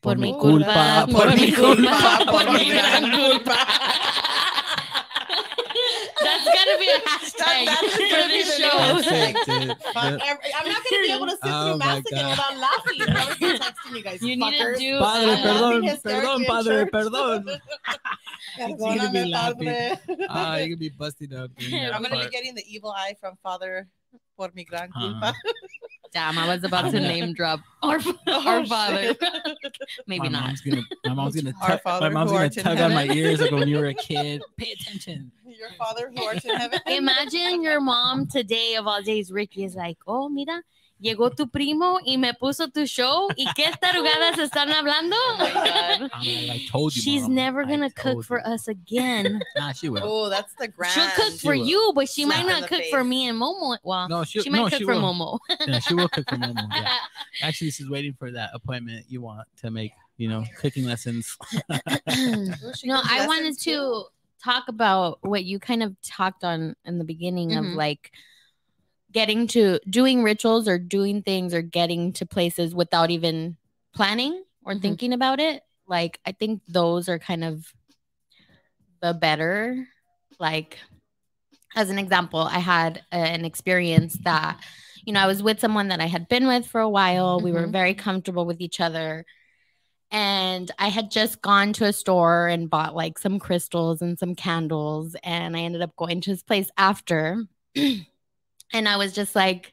Por 0.02 0.16
mi 0.16 0.32
mi 0.34 0.40
culpa, 0.40 1.06
culpa, 1.06 1.08
por 1.12 1.28
mi 1.36 1.52
culpa, 1.52 2.26
por 2.30 2.46
mi 2.54 2.70
gran 2.70 3.04
That's 6.24 6.46
gotta 6.46 6.78
be 6.80 6.88
a 6.90 7.00
hashtag 7.00 7.66
that's 7.66 7.94
for 7.94 8.00
gonna 8.00 8.28
this 8.28 8.58
be 8.58 8.64
the 8.64 8.70
show. 8.70 8.78
That's 8.78 9.08
it, 9.08 9.36
dude. 9.46 9.78
Fuck, 9.94 9.94
The- 9.94 10.26
every- 10.26 10.54
I'm 10.56 10.68
not 10.68 10.82
gonna 10.90 11.02
be 11.04 11.12
able 11.12 11.26
to 11.28 11.32
sit 11.32 11.40
Oh 11.44 11.70
through 11.70 11.78
my 11.78 11.86
mass 11.86 12.00
again 12.00 12.24
God. 12.24 12.30
without 12.32 12.58
laughing. 12.58 13.02
I'm 13.02 13.14
gonna 13.14 13.36
be 13.40 13.60
texting 13.60 13.98
you 13.98 14.04
guys. 14.04 14.22
You 14.22 14.36
need 14.36 14.52
to 14.52 14.64
fuckers. 14.64 14.78
do 14.80 15.00
Padre, 15.00 15.32
uh, 15.32 15.38
perdón, 15.38 15.84
hysterically 15.90 16.28
perdón, 16.28 16.40
in 16.40 16.46
padre, 16.46 16.76
church. 16.84 16.92
perdón. 16.94 17.60
He's 18.68 18.76
gonna 18.78 19.12
be 19.12 19.26
laughing. 19.26 19.66
padre. 19.66 20.26
Ah, 20.30 20.56
you're 20.58 20.68
gonna 20.68 20.78
be 20.78 20.90
busting 20.90 21.34
up. 21.34 21.52
I'm 21.72 22.04
gonna 22.04 22.20
be 22.24 22.30
getting 22.30 22.56
the 22.56 22.64
evil 22.68 22.92
eye 22.92 23.16
from 23.20 23.36
Father 23.44 23.88
por 24.38 24.52
mi 24.54 24.64
gran 24.64 24.90
Uh-huh. 24.96 25.34
Damn, 26.14 26.38
I 26.38 26.48
was 26.48 26.64
about 26.64 26.92
to 26.92 27.00
name 27.00 27.34
drop 27.34 27.60
our, 27.82 28.00
Oh, 28.28 28.48
our 28.48 28.64
father. 28.68 29.16
Maybe 30.08 30.30
my 30.30 30.30
not. 30.30 30.44
mom's 30.48 30.62
gonna 30.62 30.82
my 31.06 31.14
mom's 31.16 31.36
gonna 31.36 31.54
Our 31.62 31.80
tug, 31.80 32.02
my 32.02 32.10
mom's 32.10 32.32
gonna 32.32 32.50
tug 32.52 32.80
on 32.80 32.94
my 32.94 33.08
ears 33.08 33.42
like 33.42 33.50
when 33.52 33.68
you 33.68 33.78
were 33.80 33.88
a 33.88 33.94
kid. 34.10 34.44
Pay 34.58 34.74
attention. 34.74 35.32
Your 35.48 35.70
Father 35.78 36.12
who 36.16 36.24
art 36.24 36.44
in 36.46 36.56
heaven. 36.56 36.80
Imagine 36.88 37.64
your 37.64 37.82
mom 37.82 38.28
today 38.28 38.76
of 38.76 38.86
all 38.86 39.02
days, 39.02 39.32
Ricky 39.32 39.64
is 39.64 39.76
like, 39.76 39.98
oh, 40.06 40.30
mira, 40.30 40.62
llegó 41.04 41.30
tu 41.30 41.48
primo 41.50 42.00
y 42.06 42.18
me 42.18 42.34
puso 42.34 42.70
tu 42.70 42.86
show. 42.88 43.28
¿Y 43.36 43.46
qué 43.56 43.72
tarugadas 43.80 44.38
están 44.40 44.72
hablando? 44.72 45.16
Oh. 45.20 45.38
I'm 45.40 46.02
like, 46.02 46.16
I 46.52 46.66
told 46.72 46.96
you. 46.96 47.02
She's 47.02 47.24
Mom. 47.24 47.36
never 47.36 47.66
gonna 47.66 47.92
cook 47.92 48.24
for 48.24 48.40
you. 48.40 48.54
us 48.54 48.68
again. 48.68 49.42
Nah, 49.56 49.74
she 49.74 49.90
will. 49.90 50.02
Oh, 50.04 50.30
that's 50.30 50.54
the 50.56 50.68
grand. 50.70 50.94
She'll 50.94 51.10
cook 51.16 51.40
for 51.40 51.56
will. 51.56 51.66
you, 51.68 51.92
but 51.94 52.10
she 52.10 52.24
Slap 52.24 52.38
might 52.38 52.48
not 52.50 52.62
the 52.64 52.68
cook 52.70 52.84
for 52.90 53.04
me 53.04 53.28
and 53.28 53.38
Momo. 53.40 53.78
Well, 53.84 54.08
No, 54.10 54.24
she, 54.24 54.42
she 54.42 54.50
might 54.50 54.60
no, 54.60 54.70
cook 54.70 54.80
she 54.80 54.86
for 54.86 54.94
will. 54.94 55.14
Momo. 55.14 55.40
Yeah, 55.68 55.80
she 55.80 55.94
will 55.94 56.08
cook 56.10 56.28
for 56.30 56.38
Momo. 56.38 56.68
Yeah. 56.74 56.98
Actually, 57.44 57.72
she's 57.72 57.90
waiting 57.90 58.14
for 58.14 58.32
that 58.32 58.50
appointment 58.54 59.06
you 59.10 59.22
want 59.22 59.48
to 59.58 59.70
make 59.70 59.92
you 60.18 60.30
know, 60.30 60.44
cooking 60.62 60.86
lessons. 60.86 61.36
no, 62.08 63.02
I 63.04 63.26
wanted 63.28 63.58
to 63.62 64.04
talk 64.44 64.66
about 64.68 65.18
what 65.22 65.44
you 65.44 65.60
kind 65.60 65.82
of 65.84 65.96
talked 66.04 66.44
on 66.44 66.76
in 66.86 66.98
the 67.00 67.04
beginning 67.04 67.50
Mhm. 67.52 67.60
of 67.60 67.66
like 67.76 68.12
getting 69.14 69.48
to 69.48 69.80
doing 69.90 70.24
rituals 70.24 70.68
or 70.68 70.78
doing 70.80 71.22
things 71.22 71.54
or 71.54 71.62
getting 71.62 72.12
to 72.14 72.26
places 72.26 72.74
without 72.76 73.12
even 73.12 73.56
planning 73.94 74.44
or 74.66 74.74
Mhm. 74.74 74.82
thinking 74.82 75.14
about 75.14 75.40
it. 75.40 75.64
Like 75.88 76.20
I 76.26 76.32
think 76.32 76.62
those 76.68 77.08
are 77.08 77.20
kind 77.20 77.44
of 77.44 77.72
the 79.02 79.14
better. 79.14 79.88
Like 80.40 80.80
as 81.76 81.90
an 81.90 82.00
example, 82.00 82.40
I 82.40 82.60
had 82.60 83.04
a- 83.12 83.16
an 83.16 83.46
experience 83.46 84.18
that 84.24 84.60
you 85.06 85.12
know, 85.12 85.20
I 85.20 85.28
was 85.28 85.44
with 85.44 85.60
someone 85.60 85.90
that 85.90 86.00
I 86.00 86.06
had 86.06 86.30
been 86.30 86.48
with 86.48 86.66
for 86.66 86.80
a 86.80 86.90
while. 86.90 87.42
We 87.42 87.52
were 87.52 87.68
Mhm. 87.68 87.74
very 87.74 87.94
comfortable 87.94 88.46
with 88.46 88.62
each 88.62 88.80
other 88.80 89.26
and 90.12 90.72
I 90.80 90.88
had 90.88 91.12
just 91.12 91.42
gone 91.42 91.74
to 91.74 91.86
a 91.86 91.92
store 91.92 92.48
and 92.48 92.70
bought 92.70 92.96
like 92.96 93.20
some 93.20 93.38
crystals 93.38 94.02
and 94.02 94.18
some 94.18 94.34
candles 94.34 95.16
and 95.24 95.58
I 95.58 95.62
ended 95.62 95.82
up 95.82 95.94
going 95.98 96.22
to 96.22 96.30
his 96.30 96.42
place 96.44 96.70
after 96.78 97.46
and 98.74 98.90
I 98.90 98.98
was 98.98 99.14
just 99.14 99.36
like 99.36 99.72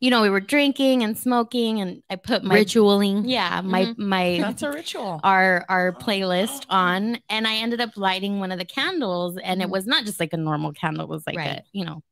you 0.00 0.10
know 0.10 0.22
we 0.22 0.30
were 0.30 0.40
drinking 0.40 1.02
and 1.02 1.16
smoking 1.16 1.80
and 1.80 2.02
I 2.10 2.16
put 2.16 2.44
my 2.44 2.54
Ritualing. 2.54 3.24
yeah 3.24 3.60
my 3.62 3.94
my 3.96 4.38
That's 4.40 4.62
a 4.62 4.70
ritual. 4.70 5.20
our 5.24 5.64
our 5.68 5.92
playlist 5.92 6.66
on 6.68 7.18
and 7.28 7.46
I 7.46 7.56
ended 7.56 7.80
up 7.80 7.96
lighting 7.96 8.38
one 8.40 8.52
of 8.52 8.58
the 8.58 8.64
candles 8.64 9.38
and 9.38 9.62
it 9.62 9.68
Mhm. 9.68 9.72
was 9.72 9.86
not 9.86 10.04
just 10.04 10.20
like 10.20 10.32
a 10.32 10.36
normal 10.36 10.72
candle 10.72 11.04
it 11.04 11.08
was 11.08 11.26
like 11.26 11.36
Right. 11.36 11.58
a 11.58 11.62
you 11.72 11.84
know 11.84 12.02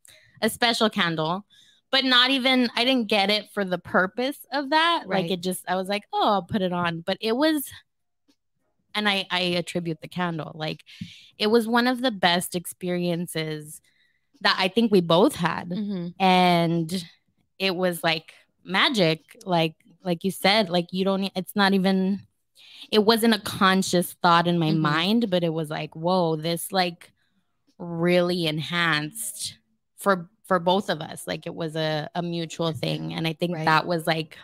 a 0.42 0.48
special 0.48 0.88
candle 0.90 1.44
but 1.92 2.04
not 2.04 2.30
even 2.30 2.68
I 2.74 2.84
didn't 2.84 3.07
get 3.09 3.30
it 3.30 3.50
for 3.54 3.64
the 3.64 3.78
purpose 3.78 4.38
of 4.52 4.70
that 4.70 5.04
Right. 5.07 5.22
like 5.24 5.30
it 5.30 5.40
just 5.42 5.64
I 5.68 5.76
was 5.76 5.88
like 5.88 6.04
oh 6.12 6.28
I'll 6.28 6.42
put 6.42 6.62
it 6.62 6.72
on 6.72 7.00
but 7.02 7.18
it 7.20 7.36
was 7.36 7.64
and 8.94 9.09
I 9.09 9.26
I 9.30 9.40
attribute 9.40 10.00
the 10.00 10.09
candle 10.09 10.52
like 10.54 10.82
it 11.38 11.46
was 11.48 11.68
one 11.68 11.86
of 11.86 12.00
the 12.02 12.11
best 12.11 12.54
experiences 12.57 13.80
that 14.43 14.57
I 14.59 14.68
think 14.68 14.91
we 14.93 15.01
both 15.01 15.34
had 15.34 15.70
Mhm. 15.70 16.14
and 16.18 17.05
it 17.59 17.74
was 17.74 18.03
like 18.05 18.34
magic 18.64 19.20
like 19.45 19.74
like 20.05 20.24
you 20.24 20.30
said 20.30 20.68
like 20.68 20.89
you 20.93 21.05
don't 21.05 21.30
it's 21.34 21.55
not 21.57 21.72
even 21.72 22.20
it 22.91 23.05
wasn't 23.05 23.34
a 23.34 23.41
conscious 23.41 24.12
thought 24.22 24.47
in 24.47 24.59
my 24.59 24.70
Mhm. 24.70 24.78
mind 24.78 25.30
but 25.30 25.43
it 25.45 25.53
was 25.53 25.70
like 25.70 25.95
whoa 25.97 26.37
this 26.37 26.70
like 26.72 27.12
really 27.78 28.47
enhanced 28.47 29.59
for 29.97 30.28
for 30.45 30.59
both 30.59 30.89
of 30.91 31.01
us 31.01 31.26
like 31.26 31.47
it 31.47 31.55
was 31.55 31.76
a, 31.76 32.09
a 32.14 32.22
mutual 32.22 32.72
thing 32.72 33.12
and 33.14 33.26
i 33.26 33.32
think 33.32 33.55
Right. 33.55 33.64
that 33.64 33.87
was 33.87 34.07
like 34.07 34.37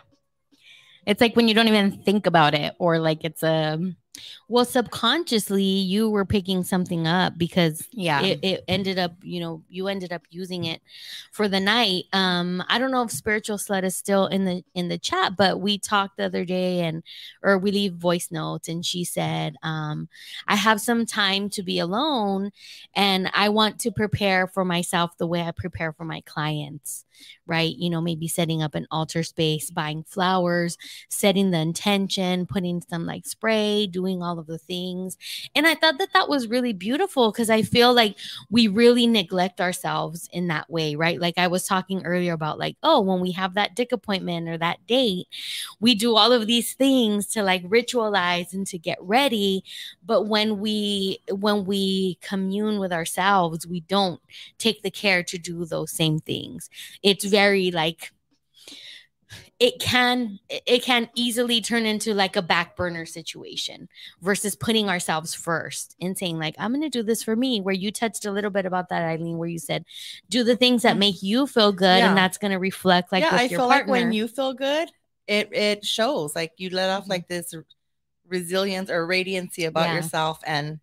it's 1.05 1.19
like 1.21 1.35
when 1.35 1.47
you 1.47 1.53
don't 1.53 1.67
even 1.67 2.03
think 2.03 2.25
about 2.25 2.53
it 2.53 2.73
or 2.79 2.99
like 2.99 3.23
it's 3.23 3.43
a 3.43 3.79
Well, 4.47 4.65
subconsciously, 4.65 5.63
you 5.63 6.09
were 6.09 6.25
picking 6.25 6.63
something 6.63 7.07
up 7.07 7.37
because 7.37 7.87
yeah 7.91 8.21
it, 8.21 8.39
it 8.43 8.63
ended 8.67 8.99
up, 8.99 9.13
you 9.23 9.39
know, 9.39 9.63
you 9.69 9.87
ended 9.87 10.13
up 10.13 10.21
using 10.29 10.65
it 10.65 10.81
for 11.31 11.47
the 11.47 11.59
night. 11.59 12.05
Um, 12.13 12.63
I 12.67 12.77
don't 12.77 12.91
know 12.91 13.01
if 13.03 13.11
spiritual 13.11 13.57
sled 13.57 13.83
is 13.83 13.95
still 13.95 14.27
in 14.27 14.45
the 14.45 14.63
in 14.75 14.87
the 14.89 14.97
chat, 14.97 15.35
but 15.35 15.59
we 15.59 15.77
talked 15.79 16.17
the 16.17 16.25
other 16.25 16.45
day 16.45 16.81
and 16.81 17.03
or 17.41 17.57
we 17.57 17.71
leave 17.71 17.93
voice 17.93 18.29
notes 18.31 18.69
and 18.69 18.85
she 18.85 19.03
said, 19.03 19.55
um, 19.63 20.07
I 20.47 20.55
have 20.55 20.79
some 20.79 21.05
time 21.05 21.49
to 21.49 21.63
be 21.63 21.79
alone 21.79 22.51
and 22.95 23.29
I 23.33 23.49
want 23.49 23.79
to 23.79 23.91
prepare 23.91 24.47
for 24.47 24.63
myself 24.63 25.17
the 25.17 25.27
way 25.27 25.41
I 25.41 25.51
prepare 25.51 25.93
for 25.93 26.05
my 26.05 26.21
clients, 26.21 27.05
right? 27.45 27.75
You 27.75 27.89
know, 27.89 28.01
maybe 28.01 28.27
setting 28.27 28.61
up 28.61 28.75
an 28.75 28.87
altar 28.91 29.23
space, 29.23 29.69
buying 29.71 30.03
flowers, 30.03 30.77
setting 31.09 31.51
the 31.51 31.59
intention, 31.59 32.45
putting 32.45 32.81
some 32.81 33.05
like 33.05 33.25
spray, 33.25 33.87
doing 33.87 34.02
all 34.03 34.37
of 34.37 34.47
the 34.47 34.57
things. 34.57 35.17
And 35.55 35.65
I 35.65 35.75
thought 35.75 35.97
that 35.97 36.13
that 36.13 36.27
was 36.27 36.47
really 36.47 36.73
beautiful 36.73 37.31
because 37.31 37.49
I 37.49 37.61
feel 37.61 37.93
like 37.93 38.17
we 38.49 38.67
really 38.67 39.07
neglect 39.07 39.61
ourselves 39.61 40.29
in 40.33 40.47
that 40.47 40.69
way, 40.69 40.95
right? 40.95 41.19
Like 41.19 41.37
I 41.37 41.47
was 41.47 41.65
talking 41.65 42.05
earlier 42.05 42.33
about, 42.33 42.59
like, 42.59 42.75
oh, 42.83 42.99
when 42.99 43.21
we 43.21 43.31
have 43.31 43.53
that 43.53 43.75
dick 43.75 43.91
appointment 43.91 44.49
or 44.49 44.57
that 44.57 44.85
date, 44.87 45.27
we 45.79 45.95
do 45.95 46.15
all 46.15 46.31
of 46.31 46.47
these 46.47 46.73
things 46.73 47.27
to 47.27 47.43
like 47.43 47.63
ritualize 47.63 48.53
and 48.53 48.67
to 48.67 48.77
get 48.77 48.97
ready. 49.01 49.63
But 50.05 50.23
when 50.23 50.59
we, 50.59 51.19
when 51.31 51.65
we 51.65 52.17
commune 52.21 52.79
with 52.79 52.91
ourselves, 52.91 53.65
we 53.65 53.79
don't 53.81 54.19
take 54.57 54.81
the 54.83 54.91
care 54.91 55.23
to 55.23 55.37
do 55.37 55.65
those 55.65 55.91
same 55.91 56.19
things. 56.19 56.69
It's 57.01 57.25
very 57.25 57.71
like, 57.71 58.11
it 59.59 59.79
can 59.79 60.39
it 60.49 60.83
can 60.83 61.09
easily 61.15 61.61
turn 61.61 61.85
into 61.85 62.13
like 62.13 62.35
a 62.35 62.41
back 62.41 62.75
burner 62.75 63.05
situation 63.05 63.87
versus 64.21 64.55
putting 64.55 64.89
ourselves 64.89 65.33
first 65.33 65.95
and 66.01 66.17
saying 66.17 66.37
like 66.37 66.55
i'm 66.57 66.73
gonna 66.73 66.89
do 66.89 67.03
this 67.03 67.23
for 67.23 67.35
me 67.35 67.61
where 67.61 67.73
you 67.73 67.91
touched 67.91 68.25
a 68.25 68.31
little 68.31 68.49
bit 68.49 68.65
about 68.65 68.89
that 68.89 69.03
eileen 69.03 69.37
where 69.37 69.47
you 69.49 69.59
said 69.59 69.85
do 70.29 70.43
the 70.43 70.55
things 70.55 70.81
that 70.81 70.97
make 70.97 71.21
you 71.23 71.45
feel 71.47 71.71
good 71.71 71.99
Yeah. 71.99 72.09
and 72.09 72.17
that's 72.17 72.37
gonna 72.37 72.59
reflect 72.59 73.11
like 73.11 73.23
yeah, 73.23 73.31
with 73.31 73.41
I 73.41 73.43
your 73.45 73.59
feel 73.59 73.67
partner 73.69 73.93
like 73.93 74.01
when 74.01 74.11
you 74.11 74.27
feel 74.27 74.53
good, 74.53 74.89
it 75.27 75.49
it 75.53 75.85
shows. 75.85 76.35
Like 76.35 76.51
you 76.57 76.69
let 76.69 76.89
off 76.89 77.05
Mhm. 77.05 77.09
like 77.09 77.27
this 77.27 77.53
resilience 78.27 78.89
or 78.89 79.07
radiancy 79.07 79.67
about 79.67 79.87
Yeah. 79.89 79.95
yourself, 79.95 80.39
and 80.45 80.79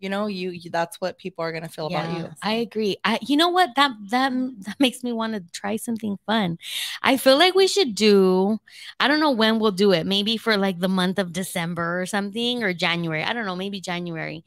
you 0.00 0.08
know 0.08 0.26
you, 0.26 0.50
you 0.50 0.70
that's 0.70 1.00
what 1.00 1.18
people 1.18 1.44
are 1.44 1.52
gonna 1.52 1.68
feel 1.68 1.86
about 1.86 2.16
you. 2.18 2.28
I 2.42 2.52
agree. 2.54 2.96
I 3.04 3.18
you 3.22 3.36
know 3.36 3.48
what 3.50 3.70
that 3.76 3.92
that 4.08 4.32
that 4.64 4.80
makes 4.80 5.04
me 5.04 5.12
want 5.12 5.34
to 5.34 5.40
try 5.52 5.76
something 5.76 6.18
fun. 6.26 6.58
I 7.02 7.16
feel 7.16 7.38
like 7.38 7.54
we 7.54 7.66
should 7.66 7.94
do 7.94 8.58
I 8.98 9.08
don't 9.08 9.20
know 9.20 9.30
when 9.30 9.58
we'll 9.58 9.70
do 9.70 9.92
it. 9.92 10.06
Maybe 10.06 10.36
for 10.36 10.56
like 10.56 10.80
the 10.80 10.88
month 10.88 11.18
of 11.18 11.32
December 11.32 12.00
or 12.00 12.06
something 12.06 12.62
or 12.62 12.72
January. 12.72 13.22
I 13.22 13.32
don't 13.32 13.46
know, 13.46 13.56
maybe 13.56 13.80
January. 13.80 14.44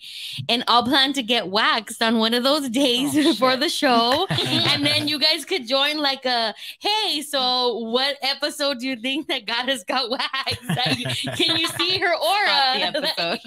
And 0.50 0.64
I'll 0.68 0.84
plan 0.84 1.14
to 1.14 1.24
get 1.24 1.48
waxed 1.50 2.02
on 2.02 2.18
one 2.18 2.34
of 2.34 2.44
those 2.44 2.70
days 2.70 3.16
Oh, 3.16 3.24
before 3.32 3.52
shit. 3.52 3.60
the 3.62 3.70
show. 3.70 4.28
and 4.30 4.86
then 4.86 5.08
you 5.08 5.20
guys 5.20 5.46
could 5.46 5.68
join 5.68 5.98
like 6.00 6.26
a 6.26 6.54
hey, 6.80 7.22
so 7.22 7.78
what 7.78 8.18
episode 8.22 8.80
do 8.80 8.88
you 8.88 8.96
think 8.96 9.28
that 9.28 9.46
Goddess 9.46 9.84
got 9.84 10.10
waxed? 10.10 10.62
Like, 10.74 11.38
can 11.38 11.56
you 11.58 11.68
see 11.68 11.98
her 12.00 12.14
aura? 12.14 12.48
Stop 12.48 12.94
the 12.94 12.98
episode. 12.98 13.40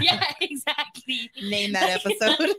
yeah, 0.00 0.32
exactly. 0.40 1.30
Name 1.42 1.72
that 1.72 2.00
episode. 2.04 2.54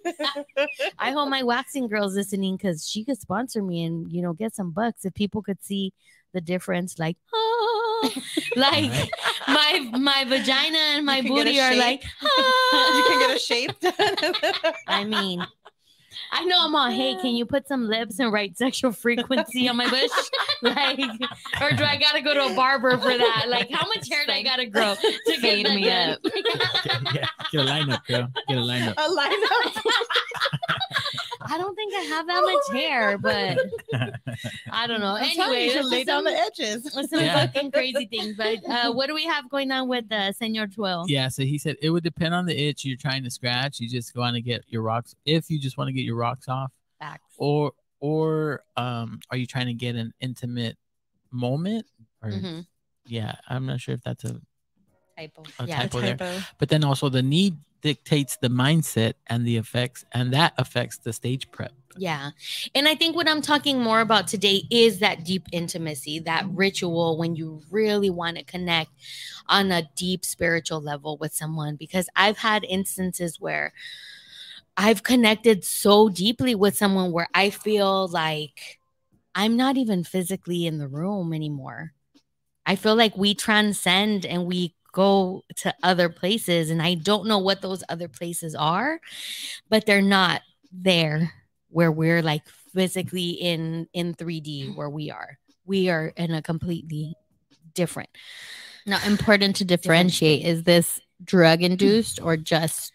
I 1.00 1.12
hope 1.12 1.30
my 1.30 1.44
waxing 1.44 1.88
girl's 1.88 2.16
listening 2.16 2.58
because 2.58 2.88
she 2.88 3.04
could 3.06 3.20
sponsor 3.20 3.62
me 3.62 3.84
and 3.84 4.12
you 4.12 4.22
know 4.22 4.34
get 4.34 4.56
some 4.56 4.72
bucks 4.72 5.06
if 5.06 5.14
people 5.14 5.42
could 5.42 5.64
see 5.64 5.94
the 6.34 6.42
difference. 6.42 7.00
Like, 7.00 7.18
oh, 7.34 8.12
like 8.56 8.92
Right. 8.92 9.10
my 9.48 9.90
my 10.00 10.26
vagina 10.28 10.78
and 10.78 11.06
my 11.06 11.22
can 11.22 11.34
get 11.34 11.42
a 11.42 11.46
booty 11.46 11.60
are 11.60 11.72
shape. 11.72 11.80
like. 11.80 12.04
you 12.22 13.04
can 13.08 13.20
get 13.28 13.36
a 13.36 13.40
shape 13.40 13.80
done. 13.80 14.34
I 14.88 15.04
mean, 15.06 15.46
I 16.32 16.46
know 16.46 16.58
I'm 16.60 16.76
all. 16.76 16.90
Hey, 16.90 17.16
can 17.16 17.36
you 17.36 17.46
put 17.46 17.68
some 17.68 17.88
lips 17.88 18.20
and 18.20 18.32
write 18.32 18.58
sexual 18.58 18.92
frequency 18.92 19.68
on 19.68 19.78
my 19.78 19.90
bush? 19.90 20.10
like, 20.62 21.00
or 21.62 21.72
do 21.72 21.84
I 21.84 21.98
gotta 21.98 22.22
go 22.22 22.34
to 22.34 22.54
a 22.54 22.56
barber 22.56 22.98
for 22.98 23.18
that? 23.18 23.46
Like, 23.48 23.70
how 23.72 23.86
much 23.88 24.10
hair 24.10 24.26
do 24.26 24.32
I 24.32 24.42
gotta 24.44 24.66
grow 24.66 24.96
to 24.96 25.12
get 25.28 25.42
Fade 25.42 25.66
me 25.68 25.84
done? 25.84 26.12
up. 26.12 26.20
yeah, 27.14 27.28
get 27.52 27.62
a 27.62 27.66
lineup, 27.66 28.06
girl. 28.08 28.32
Get 28.48 28.58
a 28.58 28.62
lineup. 28.62 28.94
a 28.98 29.10
lineup. 29.10 29.84
I 31.50 31.58
don't 31.58 31.76
think 31.76 31.94
I 31.94 32.02
have 32.02 32.28
that 32.28 32.42
much 32.44 32.82
hair, 32.82 33.18
but 33.18 33.58
I 34.72 34.88
don't 34.88 35.00
know. 35.00 35.16
I'm 35.16 35.24
Anyway, 35.24 35.74
you 35.74 35.90
lay 35.90 36.04
down 36.04 36.24
some- 36.26 36.34
the 36.34 36.40
edges. 36.40 36.94
With 36.96 37.10
some 37.10 37.20
Yeah. 37.22 37.46
fucking 37.48 37.72
crazy 37.72 38.06
things. 38.06 38.36
But 38.38 38.60
uh, 38.70 38.92
what 38.94 39.08
do 39.08 39.14
we 39.16 39.26
have 39.26 39.50
going 39.50 39.72
on 39.72 39.88
with 39.88 40.12
uh, 40.12 40.32
Senor 40.34 40.68
Twill? 40.68 41.06
Yeah, 41.08 41.28
so 41.30 41.44
he 41.44 41.58
said 41.58 41.76
it 41.82 41.90
would 41.90 42.04
depend 42.04 42.34
on 42.34 42.46
the 42.46 42.56
itch 42.68 42.86
you're 42.86 42.98
trying 42.98 43.24
to 43.24 43.32
scratch. 43.32 43.80
You 43.80 43.90
just 43.90 44.16
want 44.16 44.36
to 44.36 44.42
get 44.42 44.64
your 44.68 44.82
rocks 44.82 45.16
if 45.26 45.50
you 45.50 45.60
just 45.60 45.78
want 45.78 45.88
to 45.90 45.94
get 45.94 46.04
your 46.04 46.16
rocks 46.16 46.48
off, 46.48 46.72
Facts. 47.00 47.34
or 47.38 47.72
or 48.00 48.62
um, 48.78 49.20
are 49.32 49.38
you 49.38 49.46
trying 49.46 49.68
to 49.68 49.74
get 49.74 49.96
an 49.96 50.14
intimate 50.20 50.78
moment? 51.32 51.86
Or 52.22 52.30
Mhm. 52.32 52.66
yeah, 53.08 53.36
I'm 53.48 53.66
not 53.66 53.80
sure 53.82 53.96
if 53.96 54.02
that's 54.02 54.24
a, 54.24 54.40
Typo. 55.18 55.44
a 55.60 55.66
Yeah, 55.66 55.88
typo 55.88 56.02
there. 56.02 56.46
But 56.58 56.70
then 56.70 56.84
also 56.84 57.10
the 57.10 57.22
need 57.22 57.58
dictates 57.82 58.38
the 58.38 58.50
mindset 58.50 59.14
and 59.28 59.46
the 59.46 59.58
effects, 59.58 60.06
and 60.12 60.34
that 60.34 60.54
affects 60.58 60.98
the 60.98 61.14
stage 61.14 61.50
prep. 61.52 61.72
Yeah. 61.98 62.32
And 62.74 62.88
I 62.88 62.96
think 62.96 63.16
what 63.16 63.30
I'm 63.30 63.42
talking 63.42 63.82
more 63.82 64.02
about 64.02 64.28
today 64.28 64.64
is 64.70 65.00
that 65.00 65.24
deep 65.24 65.44
intimacy, 65.52 66.20
that 66.20 66.46
ritual 66.50 67.18
when 67.18 67.36
you 67.36 67.62
really 67.72 68.10
want 68.10 68.38
to 68.38 68.44
connect 68.44 68.92
on 69.48 69.72
a 69.72 69.88
deep 69.96 70.26
spiritual 70.26 70.82
level 70.82 71.18
with 71.18 71.34
someone. 71.34 71.76
Because 71.76 72.10
I've 72.16 72.38
had 72.38 72.66
instances 72.66 73.40
where 73.40 73.72
I've 74.76 75.04
connected 75.04 75.64
so 75.64 76.10
deeply 76.10 76.54
with 76.54 76.76
someone 76.76 77.12
where 77.12 77.30
I 77.34 77.50
feel 77.50 78.08
like 78.10 78.80
I'm 79.34 79.56
not 79.56 79.78
even 79.78 80.04
physically 80.04 80.66
in 80.66 80.80
the 80.80 80.88
room 80.88 81.34
anymore. 81.34 81.94
I 82.66 82.76
feel 82.76 82.96
like 82.96 83.16
we 83.16 83.36
transcend 83.36 84.26
and 84.26 84.46
we 84.46 84.74
go 84.96 85.44
to 85.58 85.76
other 85.84 86.10
places 86.10 86.70
and 86.70 86.82
I 86.82 86.96
don't 86.96 87.28
know 87.28 87.38
what 87.38 87.62
those 87.62 87.84
other 87.90 88.08
places 88.08 88.56
are, 88.56 89.00
but 89.70 89.86
they're 89.86 90.02
not 90.02 90.42
there 90.72 91.34
where 91.70 91.92
we're 91.92 92.22
like 92.22 92.48
physically 92.74 93.32
in 93.32 93.88
in 93.94 94.16
3D 94.16 94.76
where 94.76 94.90
we 94.90 95.12
are. 95.12 95.38
We 95.66 95.90
are 95.90 96.08
in 96.16 96.32
a 96.34 96.42
completely 96.42 97.16
different. 97.74 98.10
Now, 98.86 99.00
important 99.06 99.58
to 99.58 99.66
differentiate 99.66 100.46
is 100.46 100.64
this 100.64 101.02
drug 101.24 101.62
induced 101.62 102.22
or 102.22 102.38
just 102.38 102.94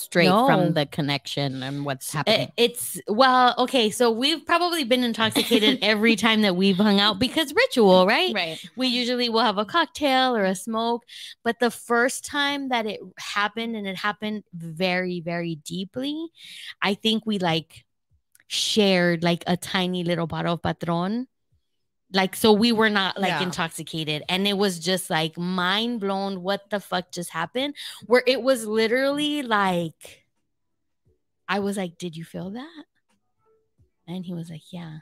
straight 0.00 0.28
No. 0.28 0.46
from 0.46 0.74
the 0.74 0.86
connection 0.86 1.62
and 1.62 1.84
what's 1.84 2.12
happening? 2.12 2.48
Eh, 2.48 2.50
it's 2.56 3.00
well, 3.06 3.54
okay. 3.58 3.90
So 3.90 4.10
we've 4.10 4.44
probably 4.44 4.84
been 4.84 5.04
intoxicated 5.04 5.78
every 5.82 6.16
time 6.16 6.42
that 6.42 6.56
we've 6.56 6.76
hung 6.76 7.00
out 7.00 7.18
because 7.18 7.52
ritual, 7.54 8.06
right? 8.06 8.34
right. 8.34 8.62
We 8.76 8.88
usually 8.88 9.28
will 9.28 9.40
have 9.40 9.58
a 9.58 9.64
cocktail 9.64 10.34
or 10.34 10.44
a 10.44 10.54
smoke, 10.54 11.04
but 11.44 11.60
the 11.60 11.70
first 11.70 12.24
time 12.24 12.70
that 12.70 12.86
it 12.86 13.00
happened 13.18 13.76
and 13.76 13.86
it 13.86 13.96
happened 13.96 14.44
very, 14.52 15.20
very 15.20 15.56
deeply, 15.56 16.28
I 16.82 16.94
think 16.94 17.24
we 17.26 17.38
like 17.38 17.84
shared 18.48 19.22
like 19.22 19.44
a 19.46 19.56
tiny 19.56 20.02
little 20.04 20.26
bottle 20.26 20.54
of 20.54 20.62
Patrón. 20.62 21.26
Like, 22.12 22.34
so 22.34 22.52
we 22.52 22.72
were 22.72 22.90
not 22.90 23.18
like 23.20 23.30
Yeah. 23.30 23.42
intoxicated, 23.42 24.24
and 24.28 24.46
it 24.48 24.58
was 24.58 24.78
just 24.80 25.10
like 25.10 25.38
mind 25.38 26.00
blown. 26.00 26.42
What 26.42 26.68
the 26.70 26.80
fuck 26.80 27.12
just 27.12 27.30
happened? 27.30 27.74
Where 28.06 28.22
it 28.26 28.42
was 28.42 28.66
literally 28.66 29.42
like, 29.42 30.24
I 31.48 31.60
was 31.60 31.76
like, 31.76 31.98
Did 31.98 32.16
you 32.16 32.24
feel 32.24 32.50
that? 32.50 32.84
And 34.08 34.24
he 34.24 34.34
was 34.34 34.50
like, 34.50 34.72
Yeah. 34.72 34.98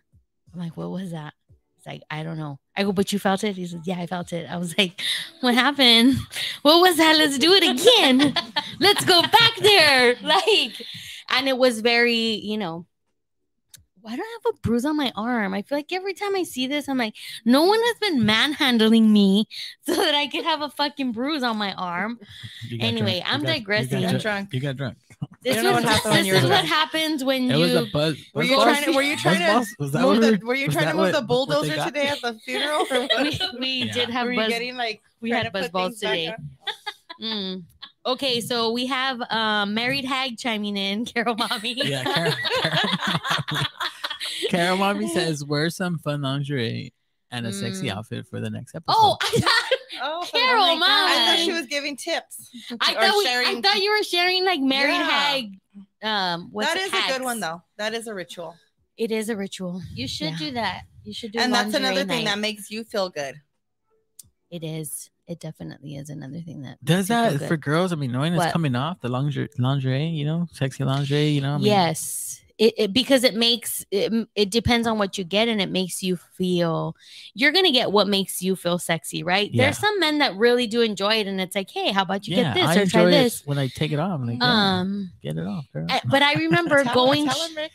I'm 0.52 0.60
like, 0.60 0.76
What 0.76 0.90
was 0.90 1.12
that? 1.12 1.32
He's 1.76 1.86
like, 1.86 2.02
I 2.10 2.22
don't 2.22 2.36
know. 2.38 2.58
I 2.76 2.82
go, 2.82 2.92
but 2.92 3.12
you 3.12 3.18
felt 3.18 3.44
it? 3.44 3.56
He 3.56 3.66
says, 3.66 3.80
Yeah, 3.84 3.98
I 4.00 4.06
felt 4.06 4.32
it. 4.32 4.46
I 4.50 4.56
was 4.56 4.76
like, 4.76 5.00
What 5.40 5.54
happened? 5.54 6.16
What 6.62 6.80
was 6.80 6.96
that? 6.98 7.16
Let's 7.16 7.38
do 7.38 7.52
it 7.52 7.62
again. 7.62 8.34
Let's 8.80 9.04
go 9.04 9.22
back 9.22 9.56
there. 9.62 10.16
Like, 10.22 10.82
and 11.30 11.48
it 11.48 11.56
was 11.56 11.80
very, 11.80 12.14
you 12.34 12.58
know, 12.58 12.84
why 14.00 14.14
do 14.16 14.22
I 14.22 14.38
have 14.44 14.54
a 14.54 14.58
bruise 14.66 14.84
on 14.84 14.96
my 14.96 15.12
arm? 15.16 15.54
I 15.54 15.62
feel 15.62 15.76
like 15.78 15.92
every 15.92 16.14
time 16.14 16.34
I 16.36 16.42
see 16.44 16.66
this, 16.66 16.88
I'm 16.88 16.98
like, 16.98 17.14
no 17.44 17.64
one 17.64 17.80
has 17.80 17.96
been 18.10 18.24
manhandling 18.24 19.12
me 19.12 19.46
so 19.86 19.94
that 19.94 20.14
I 20.14 20.26
could 20.28 20.44
have 20.44 20.62
a 20.62 20.68
fucking 20.70 21.12
bruise 21.12 21.42
on 21.42 21.56
my 21.58 21.72
arm. 21.74 22.18
Anyway, 22.80 23.20
drunk. 23.20 23.34
I'm 23.34 23.40
got- 23.42 23.46
digressing. 23.48 24.00
got 24.02 24.10
You're 24.12 24.20
drunk. 24.20 24.22
drunk. 24.50 24.54
You 24.54 24.60
got 24.60 24.76
drunk. 24.76 24.98
This, 25.42 25.56
don't 25.62 25.74
was- 25.74 25.84
what 25.84 25.92
happened 25.92 26.12
when 26.12 26.16
this 26.22 26.26
you 26.26 26.34
is 26.34 26.44
what 26.50 26.64
happens 26.64 27.24
when 27.24 27.50
It 27.50 27.56
you 27.56 27.62
was 27.62 27.74
a 27.74 27.86
buzz. 27.92 28.16
Were 28.34 28.42
you 28.42 28.56
balls? 28.56 28.64
trying 28.64 28.84
to? 28.84 28.92
Were 28.92 29.02
you 29.02 29.16
Buzz 29.24 29.36
to? 29.38 29.46
balls? 29.46 29.68
Was 29.78 29.92
that 29.92 30.02
move 30.02 30.08
what 30.10 30.20
the, 30.20 30.38
were- 30.42 30.46
were 30.48 30.54
you 30.54 30.66
was 30.66 30.74
trying 30.74 30.86
that 30.86 30.92
to 30.92 30.96
move 30.98 31.06
what- 31.12 31.20
the 31.20 31.26
bulldozer 31.26 31.84
today 31.84 32.08
at 32.08 32.20
the 32.20 32.34
funeral? 32.44 32.86
We, 33.20 33.40
we 33.58 33.68
Yeah. 33.84 33.92
did 33.92 34.10
have 34.10 34.26
were 34.26 34.32
you 34.32 34.38
buzz 34.40 34.48
getting 34.48 34.76
like? 34.76 35.02
we 35.20 35.30
had 35.30 35.44
to 35.44 35.50
buzz 35.50 35.68
balls 35.70 35.98
today. 35.98 36.32
Mm. 37.20 37.62
Okay, 38.08 38.40
so 38.40 38.72
we 38.72 38.86
have 38.86 39.20
um 39.30 39.74
married 39.74 40.04
hag 40.04 40.38
chiming 40.38 40.76
in, 40.76 41.04
Carol 41.12 41.36
Mommy. 41.36 41.74
Yeah, 41.76 42.02
Carol, 42.04 42.32
Carol, 42.62 43.64
Carol 44.48 44.76
Mommy 44.78 45.08
says, 45.08 45.44
wear 45.44 45.68
some 45.70 45.98
fun 45.98 46.22
lingerie 46.22 46.92
and 47.30 47.46
a 47.46 47.52
sexy 47.52 47.88
Mm. 47.88 47.96
outfit 47.96 48.26
for 48.26 48.40
the 48.40 48.48
next 48.48 48.74
episode. 48.74 48.96
Oh, 48.96 49.16
I 49.20 49.38
thought, 49.40 49.72
Oh, 50.00 50.26
Carol, 50.32 50.62
oh 50.64 50.76
my 50.76 50.86
God. 50.86 51.10
I 51.10 51.26
thought 51.36 51.44
she 51.44 51.52
was 51.52 51.66
giving 51.66 51.96
tips. 51.96 52.50
I 52.80 52.94
thought, 52.94 53.16
we- 53.18 53.28
I 53.28 53.60
thought 53.60 53.76
you 53.82 53.90
were 53.90 54.02
sharing 54.04 54.44
like 54.44 54.60
married 54.60 54.92
Yeah. 54.94 55.08
hag. 55.10 55.58
Um, 56.02 56.48
what's 56.52 56.72
that 56.72 56.78
it, 56.80 56.94
is 56.94 57.04
a 57.04 57.12
good 57.18 57.22
one 57.24 57.40
though. 57.40 57.62
That 57.76 57.92
is 57.94 58.06
a 58.06 58.14
ritual, 58.14 58.56
It 58.96 59.10
is 59.10 59.28
a 59.28 59.36
ritual. 59.36 59.82
You 59.92 60.08
should 60.08 60.30
Yeah. 60.32 60.38
do 60.38 60.50
that. 60.52 60.82
You 61.04 61.12
should 61.12 61.32
do 61.32 61.40
and 61.40 61.52
that's 61.52 61.72
lingerie 61.72 61.86
another 61.90 62.04
thing 62.06 62.24
night. 62.24 62.30
that 62.34 62.38
makes 62.38 62.70
you 62.70 62.84
feel 62.84 63.10
good. 63.10 63.34
It 64.50 64.62
is. 64.64 65.10
It 65.28 65.40
definitely 65.40 65.96
is 65.96 66.08
another 66.10 66.40
thing 66.40 66.62
that 66.62 66.82
Does 66.82 67.10
makes 67.10 67.10
you 67.10 67.30
feel 67.30 67.38
that 67.40 67.48
for 67.48 67.56
girls? 67.56 67.92
I 67.92 67.96
mean, 67.96 68.10
knowing 68.12 68.34
it's 68.34 68.52
coming 68.52 68.74
off 68.74 69.00
the 69.00 69.08
lingerie, 69.08 69.48
lingerie, 69.58 70.06
you 70.06 70.24
know, 70.24 70.46
sexy 70.52 70.84
lingerie, 70.84 71.28
you 71.28 71.42
know. 71.42 71.54
I 71.54 71.58
mean, 71.58 71.66
yes 71.66 72.40
it, 72.58 72.74
it 72.76 72.92
because 72.92 73.24
it 73.24 73.34
makes 73.34 73.86
it, 73.90 74.28
it 74.34 74.50
depends 74.50 74.86
on 74.86 74.98
what 74.98 75.16
you 75.16 75.24
get 75.24 75.48
and 75.48 75.60
it 75.60 75.70
makes 75.70 76.02
you 76.02 76.16
feel 76.16 76.96
you're 77.32 77.52
gonna 77.52 77.70
get 77.70 77.92
what 77.92 78.08
makes 78.08 78.42
you 78.42 78.56
feel 78.56 78.78
sexy 78.78 79.22
right 79.22 79.50
Yeah. 79.52 79.64
there's 79.64 79.78
some 79.78 79.98
men 80.00 80.18
that 80.18 80.36
really 80.36 80.66
do 80.66 80.80
enjoy 80.80 81.14
it 81.20 81.26
and 81.28 81.40
it's 81.40 81.54
like 81.54 81.70
hey 81.70 81.92
how 81.92 82.02
about 82.02 82.26
you 82.26 82.36
yeah. 82.36 82.54
get 82.54 82.54
this 82.54 82.76
I 82.76 82.80
or 82.82 82.86
try 82.86 83.04
this 83.06 83.40
it 83.40 83.46
when 83.46 83.58
I 83.58 83.68
take 83.68 83.92
it 83.92 84.00
off. 84.00 84.20
Like, 84.22 84.42
um 84.42 85.12
get 85.22 85.36
it 85.38 85.46
off, 85.46 85.66
girl. 85.72 85.86
I- 85.88 86.02
but 86.04 86.22
i 86.22 86.34
remember 86.34 86.82
going 86.92 87.26
him, 87.26 87.68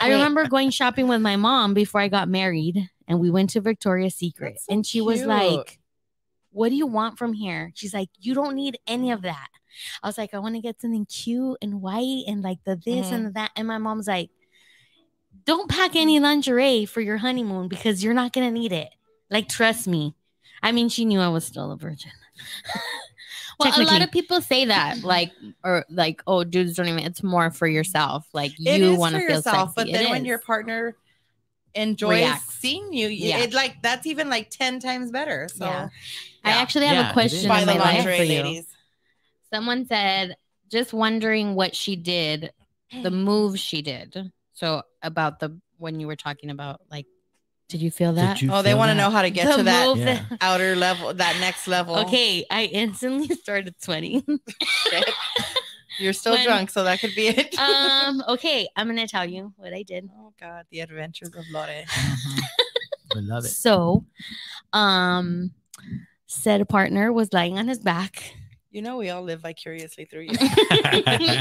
i 0.00 0.10
remember 0.10 0.46
going 0.48 0.70
shopping 0.70 1.06
with 1.08 1.20
my 1.20 1.36
mom 1.36 1.72
before 1.74 2.00
i 2.00 2.08
got 2.08 2.28
married 2.28 2.90
and 3.06 3.20
we 3.20 3.30
went 3.30 3.50
to 3.50 3.60
victoria's 3.60 4.14
secret 4.16 4.58
so 4.58 4.72
and 4.72 4.84
she 4.84 5.00
was 5.00 5.24
like 5.24 5.79
what 6.52 6.68
do 6.68 6.74
you 6.74 6.86
want 6.86 7.18
from 7.18 7.32
here 7.32 7.70
she's 7.74 7.94
like 7.94 8.08
you 8.20 8.34
don't 8.34 8.54
need 8.54 8.78
any 8.86 9.10
of 9.10 9.22
that 9.22 9.48
i 10.02 10.06
was 10.06 10.18
like 10.18 10.34
i 10.34 10.38
want 10.38 10.54
to 10.54 10.60
get 10.60 10.80
something 10.80 11.06
cute 11.06 11.56
and 11.62 11.80
white 11.80 12.24
and 12.26 12.42
like 12.42 12.58
the 12.64 12.76
this 12.84 13.06
Mhm. 13.08 13.12
and 13.12 13.26
the 13.26 13.30
that 13.32 13.50
and 13.56 13.68
my 13.68 13.78
mom's 13.78 14.08
like 14.08 14.30
don't 15.44 15.70
pack 15.70 15.94
any 15.96 16.18
lingerie 16.20 16.86
for 16.86 17.00
your 17.00 17.18
honeymoon 17.18 17.68
because 17.68 18.02
you're 18.02 18.14
not 18.14 18.32
gonna 18.32 18.50
need 18.50 18.72
it 18.72 18.88
like 19.30 19.48
trust 19.48 19.86
me 19.86 20.14
i 20.62 20.72
mean 20.72 20.88
she 20.88 21.04
knew 21.04 21.20
i 21.20 21.28
was 21.28 21.44
still 21.44 21.70
a 21.72 21.76
virgin 21.76 22.10
Well, 23.58 23.78
a 23.78 23.84
lot 23.84 24.00
of 24.00 24.10
people 24.10 24.40
say 24.40 24.64
that, 24.64 25.02
like, 25.04 25.32
or 25.62 25.84
like, 25.90 26.22
oh, 26.26 26.44
dudes 26.44 26.76
don't 26.76 26.88
even. 26.88 27.00
It's 27.04 27.22
more 27.22 27.50
for 27.50 27.66
yourself. 27.66 28.26
Like 28.32 28.52
you 28.58 28.96
want 28.96 29.14
to 29.16 29.20
feel 29.20 29.36
yourself, 29.36 29.74
sexy. 29.74 29.92
but 29.92 29.92
then 29.92 30.06
It 30.06 30.10
when 30.10 30.24
your 30.24 30.38
partner 30.38 30.96
enjoys 31.74 32.20
Reacts. 32.20 32.54
seeing 32.54 32.90
you, 32.94 33.08
Yeah. 33.08 33.40
it 33.40 33.52
like 33.52 33.82
that's 33.82 34.06
even 34.06 34.30
like 34.30 34.48
ten 34.48 34.80
times 34.80 35.10
better. 35.10 35.46
So 35.54 35.66
Yeah. 35.66 35.88
I 36.44 36.52
actually 36.52 36.86
have 36.86 36.96
Yeah, 36.96 37.10
a 37.10 37.12
question 37.12 37.48
buy 37.48 37.60
in 37.60 37.66
the 37.66 37.74
my 37.74 37.78
life 37.80 38.02
for 38.04 38.10
you. 38.22 38.42
ladies. 38.42 38.66
Someone 39.52 39.86
said, 39.86 40.36
just 40.70 40.92
wondering 40.92 41.54
what 41.54 41.74
she 41.74 41.96
did, 41.96 42.52
the 43.02 43.10
move 43.28 43.58
she 43.58 43.82
did. 43.82 44.32
So 44.54 44.82
about 45.02 45.40
the 45.40 45.58
when 45.78 45.98
you 46.00 46.06
were 46.06 46.16
talking 46.16 46.50
about 46.50 46.80
like, 46.90 47.06
did 47.68 47.80
you 47.82 47.90
feel 47.90 48.12
that? 48.14 48.42
You 48.42 48.50
Oh, 48.52 48.62
they 48.62 48.74
want 48.74 48.90
to 48.90 48.94
know 48.96 49.10
how 49.10 49.22
to 49.22 49.30
get 49.30 49.48
The 49.48 49.56
to 49.58 49.62
that 49.64 49.96
Yeah. 49.96 50.24
outer 50.40 50.74
level, 50.76 51.14
that 51.14 51.36
next 51.40 51.66
level. 51.68 51.96
okay 51.98 52.44
i 52.50 52.64
instantly 52.64 53.28
started 53.44 53.74
sweating 53.80 54.22
You're 55.98 56.12
still 56.14 56.32
When- 56.32 56.44
drunk, 56.44 56.70
so 56.70 56.84
that 56.84 57.00
could 57.00 57.14
be 57.14 57.28
it. 57.28 57.58
um 57.58 58.22
okay 58.28 58.68
i'm 58.76 58.86
gonna 58.88 59.06
tell 59.06 59.24
you 59.28 59.52
what 59.56 59.72
i 59.72 59.82
did 59.82 60.08
oh 60.18 60.32
God, 60.40 60.64
the 60.70 60.80
adventures 60.80 61.30
of 61.36 61.44
Lore. 61.50 61.66
I 61.68 63.18
love 63.20 63.44
it. 63.44 63.48
so 63.48 64.04
um 64.72 65.52
said 66.30 66.68
partner 66.68 67.12
was 67.12 67.32
lying 67.32 67.58
on 67.58 67.66
his 67.66 67.80
back. 67.80 68.34
You 68.70 68.82
know, 68.82 68.98
we 68.98 69.10
all 69.10 69.22
live 69.22 69.40
vicariously 69.40 70.04
through 70.04 70.28
you. 70.30 70.38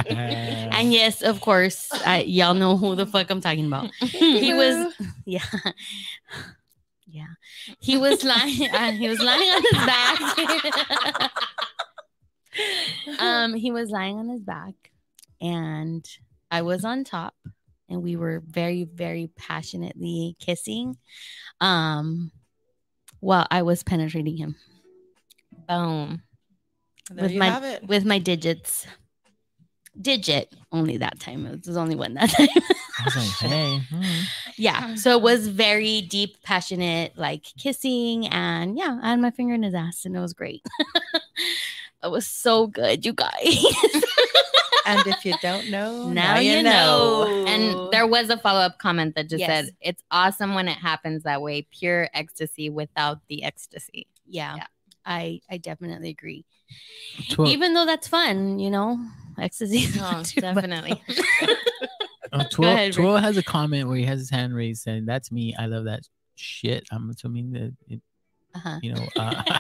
and 0.10 0.92
yes 0.92 1.22
of 1.22 1.42
course 1.42 1.88
I, 2.06 2.22
y'all 2.22 2.56
know 2.56 2.76
who 2.76 2.96
the 2.96 3.06
fuck 3.06 3.30
i'm 3.30 3.40
talking 3.40 3.68
about. 3.68 3.92
He 4.02 4.54
was 4.62 4.94
yeah. 5.26 5.46
Yeah. 7.06 7.28
He 7.82 7.98
was 7.98 8.24
lying 8.24 8.70
uh, 8.74 8.92
he 8.94 9.08
was 9.08 9.20
lying 9.22 9.48
on 9.48 9.62
his 9.62 9.86
back. 9.86 11.32
Um 13.20 13.54
he 13.54 13.72
was 13.72 13.90
lying 13.90 14.18
on 14.18 14.28
his 14.28 14.42
back 14.42 14.74
and 15.40 16.06
i 16.52 16.62
was 16.62 16.84
on 16.84 17.06
top 17.06 17.34
and 17.88 18.02
we 18.02 18.18
were 18.18 18.42
very 18.46 18.84
very 18.84 19.30
passionately 19.38 20.36
kissing 20.40 20.98
um 21.62 22.32
while 23.22 23.48
i 23.50 23.62
was 23.62 23.84
penetrating 23.84 24.36
him 24.36 24.58
boom 25.70 26.24
There 27.12 27.24
with 27.24 27.32
you 27.34 27.40
my- 27.40 27.46
have 27.50 27.64
it. 27.64 27.88
with 27.88 28.04
my 28.06 28.20
digits 28.20 28.86
digit 30.00 30.54
only 30.72 30.98
that 30.98 31.20
time 31.20 31.46
it 31.46 31.66
was 31.68 31.76
only 31.76 31.96
one 31.96 32.14
that 32.14 32.30
time 32.38 32.48
I 33.00 33.04
was 33.06 33.16
like, 33.16 33.50
hey, 33.52 33.80
hmm. 33.90 34.04
yeah 34.58 34.96
so 34.96 35.12
it 35.18 35.22
was 35.22 35.48
very 35.48 36.02
deep 36.02 36.42
passionate 36.44 37.18
like 37.18 37.44
kissing 37.58 38.28
and 38.28 38.78
yeah 38.78 39.00
i 39.02 39.10
had 39.10 39.20
my 39.20 39.32
finger 39.32 39.54
in 39.56 39.64
his 39.64 39.74
ass 39.74 40.06
and 40.06 40.16
it 40.16 40.20
was 40.22 40.34
great 40.34 40.62
it 42.04 42.12
was 42.12 42.26
so 42.26 42.68
good 42.68 43.06
you 43.06 43.12
guys 43.14 43.34
and 44.86 45.06
if 45.06 45.24
you 45.26 45.34
don't 45.42 45.70
know, 45.70 46.10
Now 46.10 46.40
you 46.40 46.64
know. 46.64 47.46
And 47.48 47.92
there 47.92 48.08
was 48.08 48.32
a 48.32 48.38
follow 48.38 48.62
up 48.62 48.80
comment 48.80 49.14
that 49.16 49.30
just 49.30 49.42
Yes. 49.42 49.66
said, 49.66 49.76
"It's 49.82 50.02
awesome 50.10 50.56
when 50.56 50.68
it 50.68 50.80
happens 50.80 51.24
that 51.24 51.44
way. 51.44 51.68
Pure 51.70 52.10
ecstasy 52.16 52.72
without 52.72 53.20
the 53.28 53.44
ecstasy." 53.44 54.08
yeah, 54.26 54.56
Yeah. 54.56 54.66
I 55.10 55.42
i 55.50 55.58
definitely 55.58 56.10
agree 56.10 56.46
Twelve- 57.30 57.52
even 57.52 57.74
though 57.74 57.86
that's 57.86 58.08
fun 58.08 58.60
you 58.60 58.70
know 58.70 58.98
ecstasy 59.38 59.80
is 59.80 59.98
Oh, 59.98 60.02
not 60.02 60.26
too 60.26 60.42
bad. 60.42 60.56
definitely. 60.56 61.02
Uh, 62.32 62.38
ahead, 62.38 62.52
Twirl, 62.52 62.76
Rick. 62.76 62.94
Twirl 62.94 63.18
has 63.18 63.38
a 63.38 63.44
comment 63.44 63.88
where 63.88 63.98
he 63.98 64.04
has 64.06 64.20
his 64.20 64.30
hand 64.30 64.54
raised 64.54 64.84
saying, 64.84 65.08
"That's 65.08 65.32
me. 65.32 65.56
I 65.58 65.66
love 65.66 65.86
that 65.86 66.02
shit." 66.36 66.88
I'm 66.92 67.10
assuming 67.10 67.52
that 67.54 67.76
it, 67.88 68.02
uh-huh. 68.54 68.80
you 68.84 68.94
know, 68.94 69.04
uh, 69.16 69.60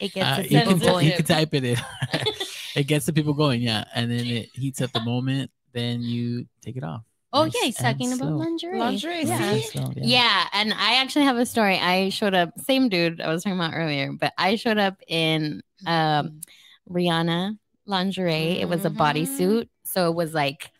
it 0.00 0.12
gets 0.12 0.26
uh, 0.26 0.36
the 0.42 0.48
you, 0.48 0.58
people 0.58 0.72
can, 0.72 0.78
going 0.80 1.06
you 1.06 1.12
can 1.12 1.24
type 1.24 1.54
it 1.54 1.62
in. 1.62 1.76
it 2.74 2.88
gets 2.88 3.06
the 3.06 3.12
people 3.12 3.32
going, 3.32 3.60
yeah, 3.60 3.84
and 3.94 4.10
then 4.10 4.26
it 4.26 4.48
heats 4.54 4.80
up 4.80 4.90
the 4.90 5.04
moment. 5.04 5.52
Then 5.72 6.02
you 6.02 6.46
take 6.62 6.76
it 6.76 6.82
off. 6.82 7.02
Oh 7.34 7.44
Nice 7.44 7.54
yeah 7.54 7.66
he's 7.66 7.80
and 7.80 7.98
talking 7.98 8.12
about 8.12 8.38
lingerie 8.38 8.78
Lingerie, 8.78 9.24
yeah. 9.24 9.38
Nice 9.38 9.52
and 9.52 9.62
slow, 9.64 9.92
yeah. 9.96 10.04
Yeah, 10.06 10.46
and 10.52 10.72
I 10.72 10.94
actually 10.96 11.24
have 11.26 11.36
a 11.36 11.44
story. 11.44 11.76
I 11.78 12.08
showed 12.08 12.32
up, 12.34 12.50
same 12.60 12.88
dude 12.88 13.20
I 13.20 13.28
was 13.28 13.42
talking 13.44 13.58
about 13.58 13.74
earlier, 13.74 14.12
but 14.12 14.32
I 14.38 14.56
showed 14.56 14.78
up 14.78 14.96
in 15.06 15.60
um, 15.86 16.40
Rihanna 16.88 17.58
lingerie. 17.86 18.60
It 18.60 18.68
was 18.68 18.84
a 18.84 18.90
Mhm. 18.90 18.96
bodysuit, 18.96 19.68
so 19.84 20.08
it 20.10 20.14
was 20.14 20.32
like 20.32 20.70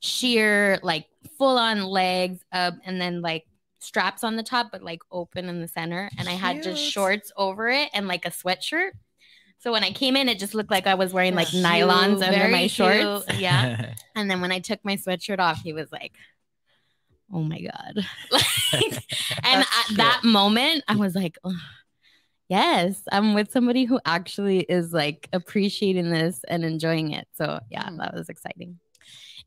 sheer, 0.00 0.78
like 0.82 1.06
full 1.38 1.58
on 1.58 1.84
legs 1.84 2.40
up, 2.52 2.74
and 2.84 3.00
then 3.00 3.20
like 3.20 3.44
straps 3.80 4.24
on 4.24 4.36
the 4.36 4.42
top, 4.42 4.68
but 4.72 4.82
like 4.82 5.00
open 5.10 5.48
in 5.48 5.60
the 5.60 5.68
center. 5.68 6.10
And 6.18 6.28
I 6.28 6.32
had 6.32 6.62
just 6.62 6.82
shorts 6.82 7.32
over 7.36 7.68
it 7.68 7.90
and 7.92 8.08
like 8.08 8.24
a 8.24 8.30
sweatshirt. 8.30 8.92
So 9.64 9.72
when 9.72 9.82
I 9.82 9.92
came 9.92 10.14
in, 10.14 10.28
it 10.28 10.38
just 10.38 10.52
looked 10.54 10.70
like 10.70 10.86
I 10.86 10.94
was 10.94 11.14
wearing 11.14 11.34
like 11.34 11.48
Cute, 11.48 11.64
nylons 11.64 12.20
under 12.22 12.48
my 12.48 12.66
shorts. 12.66 13.24
cute. 13.24 13.40
Yeah. 13.40 13.94
And 14.14 14.30
then 14.30 14.42
when 14.42 14.52
I 14.52 14.58
took 14.58 14.78
my 14.84 14.96
sweatshirt 14.98 15.38
off, 15.38 15.62
he 15.62 15.72
was 15.72 15.90
like, 15.90 16.12
"Oh 17.32 17.40
my 17.42 17.58
god!" 17.58 18.04
Like, 18.74 19.04
and 19.42 19.62
at 19.62 19.96
that 19.96 20.20
moment, 20.22 20.84
I 20.86 20.96
was 20.96 21.14
like, 21.14 21.38
"Ugh, 21.44 21.54
"Yes, 22.50 23.02
I'm 23.10 23.32
with 23.32 23.50
somebody 23.52 23.84
who 23.86 23.98
actually 24.04 24.60
is 24.60 24.92
like 24.92 25.28
appreciating 25.32 26.10
this 26.10 26.40
and 26.46 26.62
enjoying 26.62 27.12
it." 27.12 27.26
So 27.32 27.58
yeah, 27.70 27.88
Mhm. 27.88 27.98
that 28.00 28.12
was 28.14 28.28
exciting. 28.28 28.78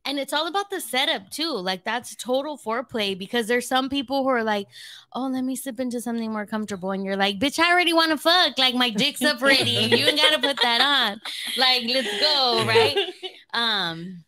And 0.08 0.18
it's 0.18 0.32
all 0.32 0.48
about 0.48 0.70
the 0.70 0.80
setup 0.80 1.30
too. 1.30 1.52
Like 1.52 1.84
that's 1.84 2.16
total 2.16 2.58
foreplay 2.58 3.18
because 3.18 3.48
there's 3.48 3.68
some 3.68 3.90
people 3.90 4.24
who 4.24 4.30
are 4.30 4.44
like, 4.44 4.68
"Oh, 5.12 5.28
let 5.28 5.44
me 5.44 5.58
slip 5.58 5.82
into 5.82 6.00
something 6.00 6.32
more 6.32 6.46
comfortable," 6.46 6.92
and 6.92 7.04
you're 7.04 7.18
like, 7.18 7.40
"Bitch, 7.40 7.60
I 7.60 7.70
already 7.72 7.92
want 7.92 8.12
to 8.12 8.18
fuck. 8.18 8.58
Like 8.58 8.74
my 8.74 8.90
dick's 8.90 9.22
up 9.22 9.42
ready. 9.42 9.70
you 9.72 10.06
ain't 10.06 10.18
gotta 10.18 10.40
put 10.40 10.62
that 10.62 10.80
on. 10.82 11.20
Like, 11.58 11.84
let's 11.88 12.20
go, 12.22 12.64
right?" 12.66 12.98
Um, 13.54 14.24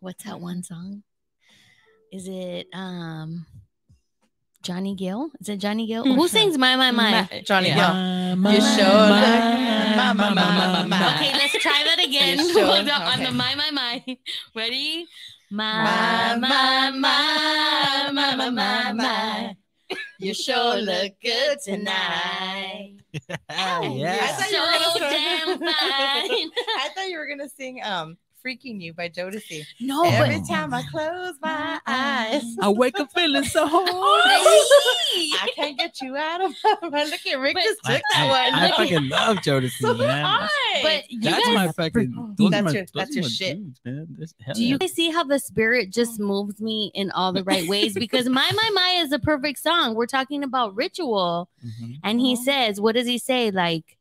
what's 0.00 0.24
that 0.24 0.40
one 0.40 0.62
song? 0.62 1.02
Is 2.12 2.28
it 2.28 2.66
um 2.74 3.46
Johnny 4.62 4.94
Gill? 4.94 5.30
Is 5.40 5.48
it 5.48 5.56
Johnny 5.58 5.86
Gill? 5.86 6.04
Who 6.04 6.28
sings 6.28 6.56
"My 6.56 6.76
My 6.76 6.90
My"? 6.90 7.42
Johnny 7.44 7.68
Yeah. 7.68 8.34
Gill. 8.34 8.52
You 8.52 8.60
showed 8.60 9.08
my, 9.10 9.96
my, 9.96 10.12
my, 10.12 10.34
my, 10.34 10.86
my. 10.86 11.14
Okay, 11.16 11.32
let's 11.32 11.52
try 11.58 11.82
that 11.84 11.98
again. 12.04 12.38
You 12.38 12.52
should. 12.52 12.64
Hold 12.64 12.88
on, 12.88 13.02
on 13.02 13.22
the 13.24 13.30
my 13.32 13.54
my 13.54 13.70
my. 13.70 14.16
Ready? 14.54 15.06
My, 15.50 15.84
My 15.84 16.36
my, 16.36 16.90
my 16.90 18.10
my 18.12 18.34
my 18.34 18.34
my 18.36 18.50
my 18.50 18.92
my. 18.92 19.56
You 20.18 20.32
sure 20.32 20.76
look 20.76 21.12
good 21.22 21.58
tonight. 21.62 22.94
Ah, 23.50 23.82
yeah. 23.82 24.18
I 24.22 24.26
thought 24.32 24.50
you 24.50 24.60
were 24.60 24.78
gonna 25.00 25.10
damn 25.12 25.58
fine. 25.58 26.50
I 26.80 26.88
thought 26.94 27.08
you 27.08 27.18
were 27.18 27.26
gonna 27.26 27.48
sing 27.50 27.80
um 27.84 28.16
"Freek'n 28.44 28.80
You" 28.80 28.92
by 28.94 29.08
Jodeci. 29.08 29.64
No, 29.80 30.02
Every 30.04 30.38
but 30.40 30.46
time 30.48 30.74
I 30.74 30.82
close 30.90 31.34
my 31.42 31.80
eyes, 31.86 32.42
I 32.60 32.68
wake 32.68 32.98
up 33.00 33.12
feeling 33.12 33.44
so 33.44 33.66
horny. 33.70 35.30
I 35.40 35.48
can't 35.54 35.78
get 35.78 36.00
you 36.00 36.16
out 36.16 36.42
of 36.44 36.52
my 36.82 36.88
mind. 36.88 37.10
Look 37.10 37.26
at 37.26 37.38
Rick 37.38 37.54
But- 37.54 37.62
just 37.64 37.80
I, 37.84 37.92
took 37.94 38.02
that 38.12 38.20
I, 38.20 38.28
one. 38.50 38.54
I 38.62 38.70
fucking 38.76 39.08
love 39.08 39.36
Jodeci, 39.38 39.70
so 39.80 39.94
man. 39.94 40.24
high. 40.24 40.82
but 40.82 41.10
you 41.10 41.20
That's 41.20 41.44
guys, 41.46 41.54
my 41.54 41.68
fucking. 41.72 42.34
Those 42.38 42.50
That's 42.50 42.64
my, 42.64 42.70
your- 42.72 42.86
that's 42.94 43.14
your 43.16 43.24
shit. 43.24 43.56
dudes, 43.58 43.80
man. 43.84 44.06
This- 44.18 44.34
hell 44.40 44.54
do 44.54 44.64
you 44.64 44.78
guys 44.78 44.92
see 44.92 45.10
how 45.10 45.24
the 45.24 45.38
spirit 45.38 45.90
just 45.90 46.18
moves 46.20 46.60
me 46.60 46.90
in 46.94 47.10
all 47.12 47.32
the 47.32 47.44
right 47.44 47.68
ways? 47.68 47.94
Because 47.94 48.28
my 48.28 48.50
my 48.54 48.70
my 48.74 49.00
is 49.04 49.12
a 49.12 49.18
perfect 49.18 49.58
song. 49.60 49.94
We're 49.94 50.06
talking 50.06 50.42
about 50.44 50.74
ritual. 50.74 51.48
Mhm. 51.64 51.98
And 52.02 52.20
he 52.20 52.34
Mhm. 52.34 52.38
says, 52.44 52.80
what 52.80 52.94
does 52.94 53.06
he 53.06 53.18
say? 53.18 53.50
Like, 53.50 53.96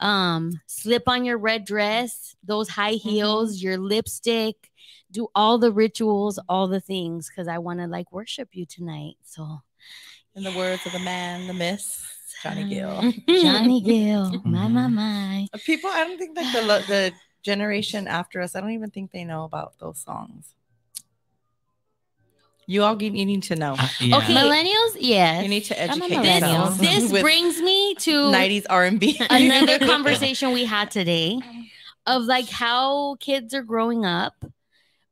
um, 0.00 0.60
slip 0.66 1.04
on 1.08 1.24
your 1.24 1.38
red 1.38 1.64
dress, 1.64 2.36
those 2.44 2.68
high 2.68 2.92
heels, 2.92 3.62
your 3.62 3.78
lipstick, 3.78 4.70
do 5.10 5.28
all 5.34 5.58
the 5.58 5.72
rituals, 5.72 6.38
all 6.48 6.68
the 6.68 6.80
things, 6.80 7.28
because 7.28 7.48
I 7.48 7.58
want 7.58 7.80
to 7.80 7.86
like 7.86 8.12
worship 8.12 8.50
you 8.52 8.66
tonight. 8.66 9.16
So 9.22 9.60
In 10.36 10.44
the 10.44 10.52
words 10.52 10.84
of 10.86 10.92
the 10.92 10.98
man, 11.00 11.46
the 11.46 11.54
miss, 11.54 12.00
Johnny 12.42 12.64
Gill. 12.64 13.12
Johnny 13.28 13.80
Gill, 13.84 14.40
my 14.44 14.68
my 14.68 14.86
Mhm. 14.86 14.94
my. 14.94 15.48
People, 15.64 15.90
I 15.90 16.04
don't 16.04 16.18
think 16.18 16.36
like 16.36 16.52
the 16.52 16.60
the 16.86 17.12
generation 17.42 18.06
after 18.06 18.40
us. 18.40 18.54
I 18.54 18.60
don't 18.60 18.72
even 18.72 18.90
think 18.90 19.10
they 19.10 19.24
know 19.24 19.44
about 19.44 19.78
those 19.78 19.98
songs. 19.98 20.54
You 22.70 22.82
all 22.82 23.02
you 23.02 23.10
need 23.10 23.42
to 23.44 23.56
know. 23.56 23.76
Uh, 23.78 23.88
yeah. 23.98 24.18
Okay. 24.18 24.34
Millennials, 24.34 24.96
yes. 25.00 25.42
You 25.42 25.48
need 25.48 25.64
to 25.64 25.82
I'm 25.82 26.02
a 26.02 26.04
educate 26.04 26.16
millennial. 26.18 26.50
yourselves. 26.66 26.78
This 26.78 27.20
brings 27.22 27.62
me 27.62 27.94
to 27.94 28.10
90s 28.10 28.66
R&B. 28.68 29.18
another 29.30 29.78
conversation 29.86 30.52
we 30.52 30.66
had 30.66 30.90
today 30.90 31.40
of 32.06 32.24
like 32.24 32.50
how 32.50 33.16
kids 33.20 33.54
are 33.54 33.62
growing 33.62 34.04
up 34.04 34.34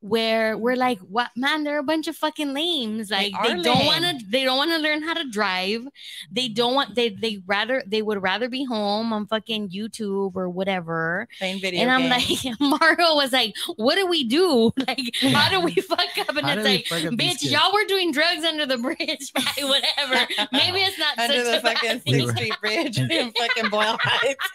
where 0.01 0.57
we're 0.59 0.77
like 0.77 0.99
what 1.01 1.31
man 1.37 1.65
they're 1.65 1.79
a 1.79 1.83
bunch 1.83 2.07
of 2.07 2.15
fucking 2.17 2.53
lames 2.53 3.11
like 3.11 3.33
they, 3.43 3.51
are 3.51 3.63
don't 3.63 3.79
lame. 3.79 3.87
want 3.87 4.05
to 4.05 4.27
they 4.29 4.45
don't 4.45 4.57
want 4.59 4.71
to 4.71 4.79
learn 4.79 5.03
how 5.03 5.15
to 5.15 5.29
drive 5.31 5.83
they 6.31 6.49
don't 6.49 6.75
want 6.75 6.95
they 6.95 7.09
they 7.09 7.41
rather 7.47 7.83
they 7.87 8.03
would 8.03 8.23
rather 8.23 8.49
be 8.49 8.65
home 8.65 9.13
on 9.13 9.27
fucking 9.27 9.69
youtube 9.71 10.33
or 10.37 10.49
whatever 10.49 11.27
Playing 11.39 11.61
video 11.61 11.81
and 11.81 11.91
i'm 11.91 12.03
games. 12.11 12.45
like 12.45 12.61
mario 12.81 13.15
was 13.17 13.33
like 13.33 13.55
what 13.77 13.95
do 13.97 14.07
we 14.07 14.25
do 14.25 14.71
like 14.87 15.17
how 15.23 15.49
do 15.51 15.61
we 15.61 15.73
fuck 15.75 16.01
up 16.19 16.37
and 16.37 16.47
How 16.47 16.53
it's 16.55 16.65
like 16.65 16.87
fuck 16.87 17.05
up 17.13 17.17
these 17.19 17.43
bitch 17.43 17.51
y'all 17.51 17.73
were 17.73 17.85
doing 17.87 18.13
drugs 18.13 18.45
under 18.45 18.67
the 18.67 18.77
bridge 18.79 19.33
whatever 19.59 20.27
maybe 20.53 20.81
it's 20.81 20.99
not 20.99 21.19
under 21.19 21.37
such 21.37 21.45
the 21.45 21.59
a 21.59 21.63
bad 21.63 21.79
fucking 21.79 22.01
thing. 22.01 22.15
Sixth 22.21 22.37
Street 22.37 22.55
Bridge 22.61 22.99
in 22.99 23.33
fucking 23.33 23.71
Boyle 23.71 23.99
Heights. 24.01 24.49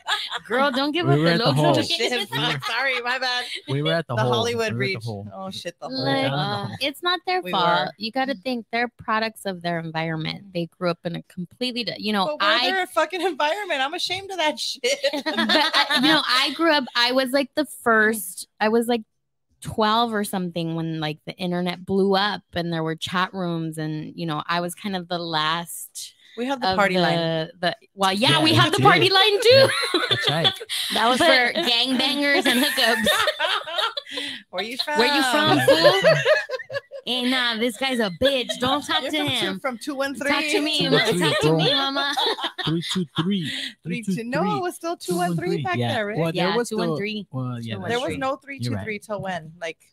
girl 0.48 0.72
don't 0.72 0.92
give 0.92 1.08
We 1.08 1.14
up 1.14 1.20
were 1.20 1.26
the 1.38 1.46
at 1.46 1.56
the 1.56 1.62
low. 1.62 1.74
Shit, 1.82 2.30
sorry, 2.64 3.02
my 3.02 3.20
bad. 3.20 3.46
We 3.68 3.82
were 3.82 3.94
at 3.94 4.08
the, 4.08 4.16
The, 4.16 4.22
hole. 4.22 4.34
Hollywood 4.34 4.74
we 4.74 4.78
were 4.78 5.31
at 5.32 5.38
Bridge. 5.38 5.38
the 5.38 5.38
hole. 5.38 5.48
Oh 5.48 5.52
shit, 5.52 5.76
the 5.82 5.90
We're 5.90 6.06
Like, 6.06 6.24
down 6.24 6.34
uh, 6.34 6.70
it's 6.82 7.04
not 7.04 7.20
their 7.26 7.42
We 7.42 7.52
fault. 7.52 7.66
were. 7.66 7.92
You 7.98 8.12
got 8.12 8.26
to 8.26 8.36
think 8.36 8.66
they're 8.72 8.88
products 8.88 9.46
of 9.46 9.62
their 9.62 9.80
environment. 9.80 10.54
They 10.54 10.68
grew 10.78 10.90
up 10.90 11.00
in 11.06 11.16
a 11.16 11.24
completely, 11.24 11.88
you 11.98 12.14
know, 12.14 12.38
But 12.40 12.46
we're 12.46 12.68
I 12.68 12.72
their 12.72 12.88
fucking 12.88 13.22
environment. 13.22 13.82
I'm 13.82 13.94
ashamed 13.94 14.32
of 14.32 14.38
that 14.38 14.60
shit. 14.60 14.84
but 15.14 15.24
I, 15.38 16.00
you 16.02 16.08
know, 16.08 16.22
I 16.28 16.52
grew 16.54 16.72
up. 16.74 16.86
I 16.96 17.12
was 17.12 17.32
like 17.32 17.50
the 17.56 17.66
first. 17.66 18.48
I 18.60 18.70
was 18.70 18.88
like 18.88 19.02
twelve 19.62 20.12
or 20.14 20.24
something 20.24 20.76
when 20.76 21.00
like 21.00 21.20
the 21.28 21.34
internet 21.34 21.86
blew 21.86 22.16
up 22.16 22.42
and 22.54 22.74
there 22.74 22.84
were 22.84 22.96
chat 22.96 23.34
rooms, 23.34 23.78
and 23.78 24.14
you 24.16 24.26
know, 24.26 24.42
I 24.48 24.60
was 24.62 24.74
kind 24.76 24.96
of 24.96 25.08
the 25.08 25.20
last 25.20 26.14
we 26.38 26.46
have 26.46 26.62
the 26.62 26.76
party 26.76 26.96
the, 26.96 27.02
line. 27.02 27.50
The 27.60 27.76
well, 27.94 28.14
yeah, 28.14 28.32
Yeah, 28.32 28.38
we 28.40 28.46
we 28.46 28.54
had 28.54 28.72
the 28.74 28.78
did. 28.78 28.84
party 28.84 29.10
line 29.10 29.42
too. 29.42 29.68
That's 30.28 30.30
right. 30.30 30.54
That 30.94 31.10
was 31.10 31.20
But- 31.20 31.28
for 31.28 31.62
gangbangers 31.62 32.46
and 32.46 32.64
hookups. 32.64 33.08
Where 34.50 34.64
you 34.64 34.78
from? 34.78 35.00
Where 35.00 35.14
you 35.16 35.24
from, 35.24 35.60
fool? 35.60 36.02
And 37.08 37.32
nah, 37.32 37.56
this 37.58 37.78
guy's 37.78 38.00
a 38.00 38.12
bitch. 38.22 38.48
Don't 38.60 38.86
talk 38.86 39.02
You're 39.02 39.12
to 39.12 39.18
from 39.18 39.28
two- 39.28 39.34
him. 39.34 39.60
From 39.60 39.78
two 39.78 39.96
one 39.96 40.14
three. 40.16 40.30
Talk 40.30 40.44
to 40.44 40.62
me. 40.62 40.80
Two, 40.90 40.98
three, 41.00 41.20
Talk 41.20 41.40
to 41.42 41.54
me, 41.58 41.74
mama. 41.74 42.14
Three, 42.66 42.84
two, 42.94 43.06
three. 43.20 43.52
Three, 43.84 44.04
two, 44.04 44.16
two. 44.16 44.24
No, 44.26 44.58
it 44.58 44.62
was 44.62 44.76
still 44.76 44.96
two 44.98 45.14
Two, 45.14 45.18
one 45.18 45.30
one, 45.30 45.38
three 45.38 45.48
three. 45.56 45.64
back 45.64 45.78
Yeah. 45.78 45.94
there, 45.96 46.08
right? 46.08 46.18
Well, 46.18 46.32
there 46.32 46.50
Yeah, 46.50 46.56
was 46.56 46.70
two 46.70 46.78
and 46.78 46.84
still- 46.90 46.98
three. 46.98 47.28
Well, 47.32 47.60
yeah. 47.62 47.78
There 47.88 48.00
was 48.00 48.18
no 48.18 48.36
three 48.36 48.60
You're 48.62 48.72
two 48.72 48.76
right. 48.76 48.84
three 48.84 49.00
till 49.00 49.20
when? 49.22 49.54
Like 49.60 49.78
the 49.80 49.88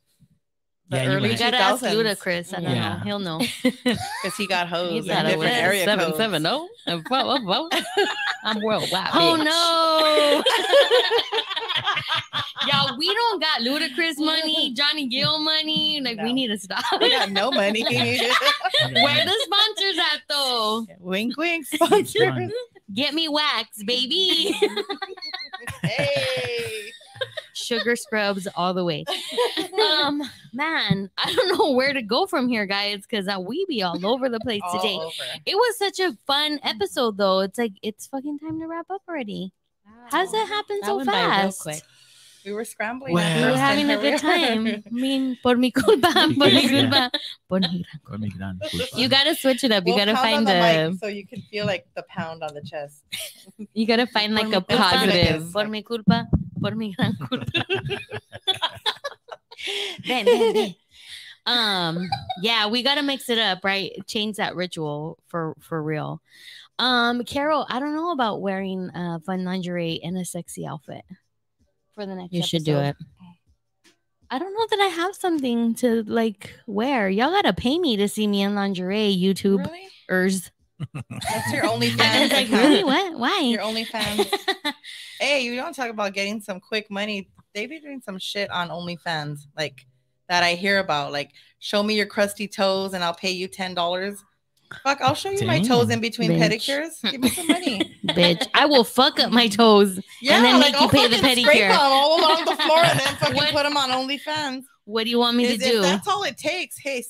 Yeah, 0.91 1.03
you're 1.05 1.12
early 1.16 1.32
You 1.32 1.39
gotta 1.39 1.59
ask 1.59 1.84
2000s. 1.84 1.95
Ludacris. 2.16 2.55
I 2.57 2.61
don't 2.61 2.70
Yeah. 2.74 2.95
know. 2.95 3.01
He'll 3.05 3.18
know. 3.18 3.39
because 3.62 4.36
he 4.39 4.47
got 4.47 4.68
hoes 4.68 4.91
He's 4.93 5.05
in 5.05 5.09
got 5.11 5.26
a 5.26 5.28
different 5.28 5.53
what? 5.53 5.62
area 5.62 5.84
seven 5.84 6.07
codes. 6.07 6.16
seven 6.16 6.47
oh. 6.47 6.68
Uh, 6.86 6.99
whoa, 7.09 7.24
whoa, 7.26 7.68
whoa. 7.68 7.68
I'm 8.45 8.62
worldwide. 8.62 9.11
Oh 9.12 9.36
bitch. 9.39 9.45
no. 9.45 10.43
Y'all, 12.66 12.97
we 12.99 13.07
don't 13.14 13.41
got 13.41 13.61
Ludacris 13.61 14.18
money, 14.18 14.72
Johnny 14.74 15.07
Gill 15.09 15.39
money. 15.39 16.01
Like 16.03 16.18
we 16.20 16.32
need 16.32 16.49
to 16.49 16.59
stop. 16.59 16.82
We 17.01 17.11
got 17.11 17.30
no 17.30 17.51
money. 17.51 17.82
Where 17.89 19.24
the 19.24 19.36
sponsors 19.45 19.99
at 19.99 20.22
though? 20.28 20.86
wink, 21.01 21.36
wink, 21.36 21.66
Fine. 21.66 22.07
sponsor. 22.07 22.49
Get 22.95 23.14
me 23.14 23.28
wax, 23.28 23.82
baby. 23.84 24.55
hey. 25.82 26.88
Sugar 27.59 27.96
scrubs 27.96 28.46
all 28.56 28.72
the 28.74 28.84
way. 28.84 29.04
Um, 30.02 30.22
man, 30.52 31.11
I 31.18 31.34
don't 31.34 31.59
know 31.59 31.72
where 31.72 31.92
to 31.92 32.02
go 32.02 32.26
from 32.26 32.48
here, 32.48 32.66
guys, 32.66 33.02
because 33.02 33.26
uh, 33.28 33.40
we 33.40 33.64
be 33.66 33.82
all 33.82 34.04
over 34.06 34.28
the 34.28 34.40
place 34.40 34.61
All 34.64 34.80
today. 34.80 34.94
over. 34.96 35.12
It 35.44 35.54
was 35.56 35.78
such 35.78 35.98
a 36.00 36.16
fun 36.26 36.61
episode, 36.62 37.16
though. 37.16 37.40
It's 37.40 37.59
like 37.59 37.72
it's 37.82 38.06
fucking 38.06 38.38
time 38.38 38.61
to 38.61 38.66
wrap 38.66 38.86
up 38.90 39.02
already. 39.09 39.52
How 40.11 40.22
does 40.22 40.32
that 40.32 40.48
happen 40.48 40.78
That 40.80 40.86
so 40.86 40.96
went 40.96 41.09
real 41.09 41.16
fast? 41.18 41.61
quick. 41.62 41.82
We 42.44 42.52
were 42.52 42.64
scrambling. 42.64 43.12
Well, 43.12 43.44
We 43.44 43.50
were 43.50 43.59
having 43.59 43.90
a 43.90 43.96
good 43.96 44.20
here 44.20 44.30
we 44.30 44.44
are. 44.44 44.48
time. 44.48 44.66
I 44.86 44.90
mean, 44.90 45.36
por 45.42 45.56
mi 45.56 45.70
culpa, 45.70 46.12
por 46.38 46.46
mi 46.48 46.66
culpa, 46.68 47.11
por 47.48 47.61
mi 47.61 47.84
Go 48.06 48.14
ahead, 48.14 48.56
make. 48.72 48.96
You 48.96 49.09
gotta 49.09 49.34
switch 49.34 49.64
it 49.64 49.72
up. 49.72 49.84
You 49.86 49.94
We'll 49.94 50.06
gotta 50.06 50.16
find 50.16 50.46
the 50.46 50.52
a. 50.54 50.88
mic 50.90 50.98
so 51.00 51.09
you 51.09 51.26
can 51.26 51.42
feel 51.50 51.66
like 51.66 51.86
the 51.94 52.04
pound 52.09 52.42
on 52.42 52.54
the 52.54 52.62
chest. 52.62 53.02
You 53.74 53.86
gotta 53.86 54.06
find 54.06 54.34
like 54.34 54.52
a 54.54 54.61
Por 54.62 54.76
mi 54.78 54.82
culpa. 54.82 54.96
positive. 54.96 55.52
Por 55.52 55.66
mi 55.68 55.82
culpa, 55.82 56.28
por 56.61 56.74
mi 56.74 56.92
gran 56.94 57.16
culpa. 57.28 57.46
Ven, 60.06 60.24
ven, 60.24 60.52
ven. 60.54 60.74
Um, 61.46 62.09
yeah, 62.42 62.68
we 62.68 62.82
gotta 62.82 63.02
mix 63.02 63.28
it 63.28 63.38
up, 63.38 63.64
right? 63.64 63.92
Change 64.06 64.36
that 64.36 64.54
ritual 64.54 65.18
for 65.28 65.54
for 65.61 65.82
real. 65.82 66.20
Um, 66.78 67.24
Carol, 67.24 67.66
I 67.68 67.80
don't 67.80 67.96
know 67.96 68.12
about 68.12 68.40
wearing 68.40 68.90
uh 68.90 69.18
fun 69.20 69.44
lingerie 69.44 70.00
and 70.02 70.16
a 70.16 70.24
sexy 70.24 70.66
outfit 70.66 71.04
for 71.94 72.06
the 72.06 72.14
next. 72.14 72.32
You 72.32 72.42
should 72.42 72.64
do 72.64 72.78
it. 72.78 72.96
I 74.30 74.38
don't 74.38 74.52
know 74.52 74.66
that 74.70 74.80
I 74.80 74.88
have 74.88 75.16
something 75.16 75.74
to 75.76 76.02
like 76.04 76.54
wear. 76.66 77.09
Y'all 77.09 77.30
gotta 77.30 77.54
pay 77.54 77.78
me 77.78 77.96
to 77.96 78.09
see 78.09 78.26
me 78.26 78.42
in 78.42 78.54
lingerie, 78.54 79.16
YouTube 79.16 79.64
Really? 79.64 79.88
That's 80.94 81.52
your 81.52 81.66
only 81.70 81.90
fan. 81.90 82.28
like, 82.30 82.48
really? 82.48 82.84
What? 82.84 83.18
Why? 83.18 83.40
Your 83.40 83.62
OnlyFans. 83.62 84.32
hey, 85.20 85.42
you 85.42 85.56
don't 85.56 85.74
talk 85.74 85.90
about 85.90 86.12
getting 86.14 86.40
some 86.40 86.60
quick 86.60 86.90
money. 86.90 87.28
They 87.54 87.66
be 87.66 87.80
doing 87.80 88.00
some 88.04 88.18
shit 88.18 88.50
on 88.50 88.68
OnlyFans, 88.68 89.40
like 89.56 89.86
that 90.28 90.42
I 90.44 90.54
hear 90.54 90.78
about. 90.78 91.12
Like, 91.12 91.32
show 91.58 91.82
me 91.82 91.94
your 91.96 92.06
crusty 92.06 92.46
toes 92.48 92.94
and 92.94 93.02
I'll 93.02 93.14
pay 93.14 93.30
you 93.30 93.48
ten 93.48 93.74
dollars. 93.74 94.22
Fuck, 94.82 95.00
I'll 95.00 95.14
show 95.14 95.30
you 95.30 95.46
my 95.46 95.60
toes 95.60 95.88
in 95.88 95.98
between 96.00 96.30
Bitch. 96.32 96.40
pedicures. 96.60 97.10
Give 97.10 97.22
me 97.22 97.30
some 97.30 97.46
money. 97.46 97.80
Bitch, 98.08 98.46
I 98.52 98.66
will 98.66 98.84
fuck 98.84 99.18
up 99.18 99.32
my 99.32 99.48
toes. 99.48 99.98
Yeah, 100.20 100.36
and 100.36 100.44
then 100.44 100.54
like 100.60 100.72
make 100.72 100.74
you 100.74 100.78
I'll 100.80 100.90
pay 100.90 101.08
the 101.08 101.16
scrape 101.16 101.38
pedicure. 101.46 101.68
them 101.68 101.78
all 101.80 102.20
along 102.20 102.44
the 102.44 102.54
floor 102.56 102.78
and 102.84 103.00
then 103.00 103.16
fucking 103.16 103.34
What- 103.34 103.50
put 103.52 103.62
them 103.62 103.76
on 103.78 103.88
OnlyFans. 103.90 104.64
What 104.84 105.04
do 105.04 105.10
you 105.10 105.18
want 105.18 105.36
me 105.38 105.46
Is- 105.46 105.58
to 105.62 105.68
do? 105.70 105.80
that's 105.80 106.06
all 106.06 106.22
it 106.24 106.36
takes. 106.36 106.78
Hey, 106.78 107.02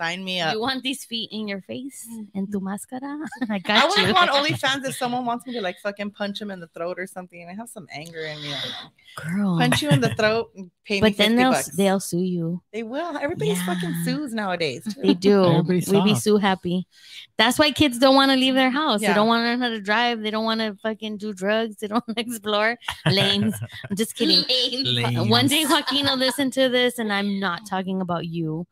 sign 0.00 0.24
me 0.24 0.40
up. 0.40 0.54
You 0.54 0.60
want 0.60 0.82
these 0.82 1.04
feet 1.04 1.28
in 1.30 1.46
your 1.46 1.60
face 1.60 2.06
mm-hmm. 2.10 2.38
and 2.38 2.50
tu 2.50 2.60
máscara? 2.60 3.20
I 3.48 3.54
I 3.54 3.58
got 3.58 3.88
want 3.88 4.00
you. 4.00 4.06
to 4.06 4.12
go 4.12 4.18
on 4.18 4.28
OnlyFans 4.28 4.84
if 4.88 4.96
someone 4.96 5.24
wants 5.26 5.46
me 5.46 5.52
to 5.54 5.60
like 5.60 5.78
fucking 5.82 6.12
punch 6.12 6.40
him 6.40 6.50
in 6.50 6.60
the 6.60 6.68
throat 6.68 6.98
or 6.98 7.06
something. 7.06 7.48
I 7.48 7.54
have 7.54 7.68
some 7.68 7.86
anger 7.92 8.20
in 8.20 8.40
me. 8.42 8.48
I 8.54 8.60
don't 8.62 8.70
know. 8.72 8.90
Girl. 9.16 9.58
Punch 9.58 9.82
you 9.82 9.90
in 9.90 10.00
the 10.00 10.14
throat 10.14 10.50
and 10.56 10.70
pay 10.84 10.96
me 10.96 11.00
But 11.00 11.16
50 11.16 11.22
then 11.22 11.36
they'll 11.36 11.52
bucks. 11.52 11.76
they'll 11.76 12.00
sue 12.00 12.22
you. 12.22 12.62
They 12.72 12.82
will. 12.82 13.16
Everybody's 13.18 13.62
fucking 13.62 13.94
sues 14.04 14.32
nowadays. 14.32 14.84
too. 14.84 15.02
They 15.02 15.14
do. 15.14 15.44
Everybody's 15.44 15.90
we 15.90 16.00
be 16.02 16.10
soft. 16.10 16.22
so 16.22 16.38
happy. 16.38 16.86
That's 17.36 17.58
why 17.58 17.70
kids 17.72 17.98
don't 17.98 18.14
want 18.14 18.30
to 18.30 18.36
leave 18.36 18.54
their 18.54 18.70
house. 18.70 19.00
They 19.00 19.12
don't 19.12 19.26
want 19.28 19.42
to 19.42 19.48
learn 19.48 19.60
how 19.60 19.68
to 19.68 19.80
drive. 19.80 20.22
They 20.22 20.30
don't 20.30 20.44
want 20.44 20.60
to 20.60 20.76
fucking 20.82 21.18
do 21.18 21.32
drugs. 21.32 21.76
They 21.76 21.88
don't 21.88 22.04
want 22.06 22.16
to 22.18 22.24
explore. 22.24 22.76
Lames. 23.06 23.54
I'm 23.88 23.96
just 23.96 24.14
kidding. 24.16 24.44
Lames. 24.84 25.28
One 25.28 25.46
day 25.46 25.64
Joaquin 25.66 26.06
will 26.06 26.16
listen 26.16 26.50
to 26.52 26.68
this, 26.68 26.98
and 26.98 27.12
I'm 27.12 27.40
not 27.40 27.66
talking 27.66 28.00
about 28.00 28.26
you 28.26 28.66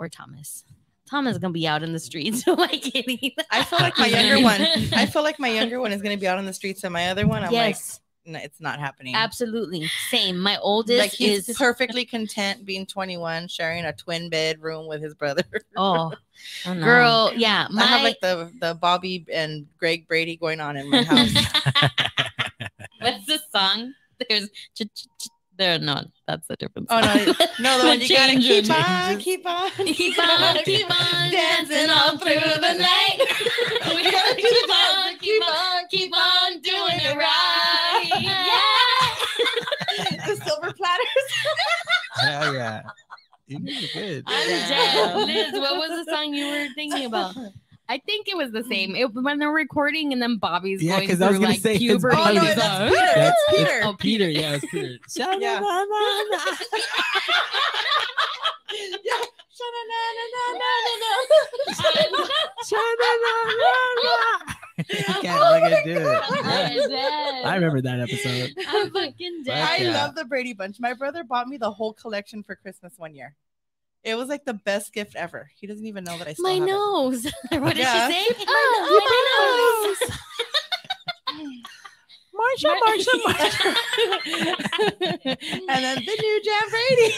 or 0.00 0.08
Thomas. 0.08 0.64
Thomas 1.08 1.32
is 1.36 1.38
gonna 1.38 1.52
be 1.52 1.68
out 1.68 1.82
in 1.82 1.92
the 1.92 2.00
streets. 2.00 2.46
Am 2.48 2.58
I 2.58 2.68
kidding? 2.68 3.32
I 3.50 3.62
feel 3.64 3.78
like 3.80 3.98
my 3.98 4.06
younger 4.06 4.42
one. 4.42 4.60
I 4.94 5.06
feel 5.06 5.22
like 5.22 5.38
my 5.38 5.48
younger 5.48 5.78
one 5.80 5.92
is 5.92 6.00
gonna 6.02 6.16
be 6.16 6.26
out 6.26 6.38
on 6.38 6.46
the 6.46 6.52
streets, 6.52 6.82
and 6.84 6.92
my 6.92 7.10
other 7.10 7.26
one, 7.26 7.44
I'm 7.44 7.52
yes, 7.52 8.00
like, 8.26 8.32
no, 8.34 8.38
it's 8.44 8.60
not 8.60 8.78
happening. 8.80 9.14
absolutely. 9.14 9.90
Same. 10.10 10.38
My 10.38 10.58
oldest 10.58 10.98
Like 10.98 11.10
he's 11.12 11.48
is 11.48 11.56
perfectly 11.56 12.04
content 12.04 12.64
being 12.64 12.86
21, 12.86 13.48
sharing 13.48 13.84
a 13.84 13.92
twin 13.92 14.28
bedroom 14.30 14.86
with 14.88 15.02
his 15.02 15.14
brother. 15.14 15.42
oh 15.76 16.12
Oh, 16.64 16.72
no. 16.74 16.84
girl, 16.84 17.32
yeah. 17.36 17.66
I 17.76 17.82
have 17.86 18.02
like 18.02 18.20
the 18.20 18.50
the 18.60 18.74
Bobby 18.74 19.26
and 19.32 19.66
Greg 19.78 20.06
Brady 20.08 20.36
going 20.36 20.60
on 20.60 20.76
in 20.78 20.88
my 20.90 21.02
house. 21.02 21.34
What's 23.00 23.26
the 23.26 23.40
song? 23.52 23.94
There's 24.28 24.48
ch- 24.74 24.82
ch- 24.94 25.06
ch- 25.18 25.28
there. 25.60 25.78
No, 25.78 26.02
that's 26.26 26.50
a 26.50 26.56
different. 26.56 26.88
Oh, 26.90 26.98
no, 27.00 27.24
no, 27.60 27.78
the 27.80 27.86
one 27.86 28.00
you 28.00 28.08
gotta 28.08 28.32
Changes. 28.32 28.66
keep 28.66 28.76
on, 28.76 29.18
keep 29.18 29.46
on, 29.46 29.70
keep 29.94 30.18
on, 30.18 30.56
keep 30.64 30.90
on 30.90 31.30
dancing 31.40 31.88
all 31.90 32.18
through 32.18 32.40
the 32.40 32.74
night. 32.74 33.20
we 33.94 34.02
gotta 34.10 34.34
keep 34.34 34.70
on, 34.70 35.16
keep 35.18 35.42
on, 35.42 35.86
keep 35.90 36.12
on 36.16 36.60
doing 36.60 37.00
it 37.06 37.16
right. 37.16 38.10
Yeah. 38.20 38.40
the 40.26 40.34
silver 40.44 40.72
platters. 40.72 41.24
Hell 42.16 42.54
yeah. 42.54 42.82
You 43.46 43.58
guys 43.60 43.84
are 43.84 43.88
good. 44.00 44.24
I'm 44.26 44.48
Yeah. 44.48 44.68
dead. 44.68 45.16
Liz, 45.26 45.52
what 45.60 45.76
was 45.76 45.90
the 46.06 46.12
song 46.12 46.34
you 46.34 46.46
were 46.46 46.68
thinking 46.74 47.04
about? 47.06 47.34
I 47.90 47.98
think 48.06 48.28
it 48.28 48.36
was 48.36 48.52
the 48.52 48.62
hmm. 48.62 48.70
same. 48.70 48.94
It, 48.94 49.12
when 49.12 49.40
they're 49.40 49.50
recording 49.50 50.12
and 50.12 50.22
then 50.22 50.36
Bobby's 50.36 50.80
Yeah, 50.80 50.98
going 50.98 51.08
'cause 51.08 51.16
through 51.18 51.26
I 51.26 51.30
was 51.30 51.38
gonna 51.38 51.50
like 51.50 51.60
say, 51.60 51.72
'cause 51.72 51.78
puberty. 51.78 52.16
Oh 52.16 52.32
no, 52.32 52.44
that's. 52.44 52.58
Peter. 52.58 52.94
That's 52.94 53.16
That's 53.16 53.40
Peter. 53.50 53.80
Oh, 53.82 53.96
Peter. 53.98 54.30
Yeah, 54.30 54.54
it's 54.54 54.66
Peter. 54.70 54.98
Yeah. 55.16 55.34
yeah. 55.40 55.60
I 64.80 65.20
can't 65.20 65.40
fucking 65.40 65.84
do 65.84 66.00
it. 66.00 66.90
Yeah. 66.90 67.42
I 67.44 67.54
remember 67.56 67.80
that 67.82 68.00
episode. 68.00 68.54
I'm 68.68 68.90
fucking 68.90 69.42
dead. 69.44 69.68
I 69.80 69.90
love 69.90 70.14
the 70.14 70.24
Brady 70.24 70.52
Bunch. 70.54 70.78
My 70.80 70.94
brother 70.94 71.24
bought 71.24 71.48
me 71.48 71.56
the 71.56 71.70
whole 71.70 71.92
collection 71.92 72.42
for 72.42 72.54
Christmas 72.54 72.94
one 72.96 73.14
year. 73.14 73.34
It 74.02 74.14
was 74.14 74.28
like 74.28 74.44
the 74.46 74.54
best 74.54 74.92
gift 74.94 75.14
ever. 75.14 75.50
He 75.56 75.66
doesn't 75.66 75.84
even 75.86 76.04
know 76.04 76.16
that 76.18 76.26
I 76.28 76.32
still 76.32 76.44
my 76.44 76.52
have 76.54 76.62
it. 76.62 76.66
nose. 76.66 77.24
what 77.60 77.74
did 77.74 77.78
Yeah. 77.82 78.08
she 78.08 78.14
say? 78.14 78.44
Oh, 78.48 79.98
my 80.06 80.06
nose. 80.08 80.10
Marsha, 82.40 82.72
Marsha, 82.80 83.14
Marsha. 83.26 83.76
and 85.68 85.84
then 85.84 85.96
the 85.96 86.16
new 86.22 86.42
Jan 86.42 86.70
Brady. 86.70 87.14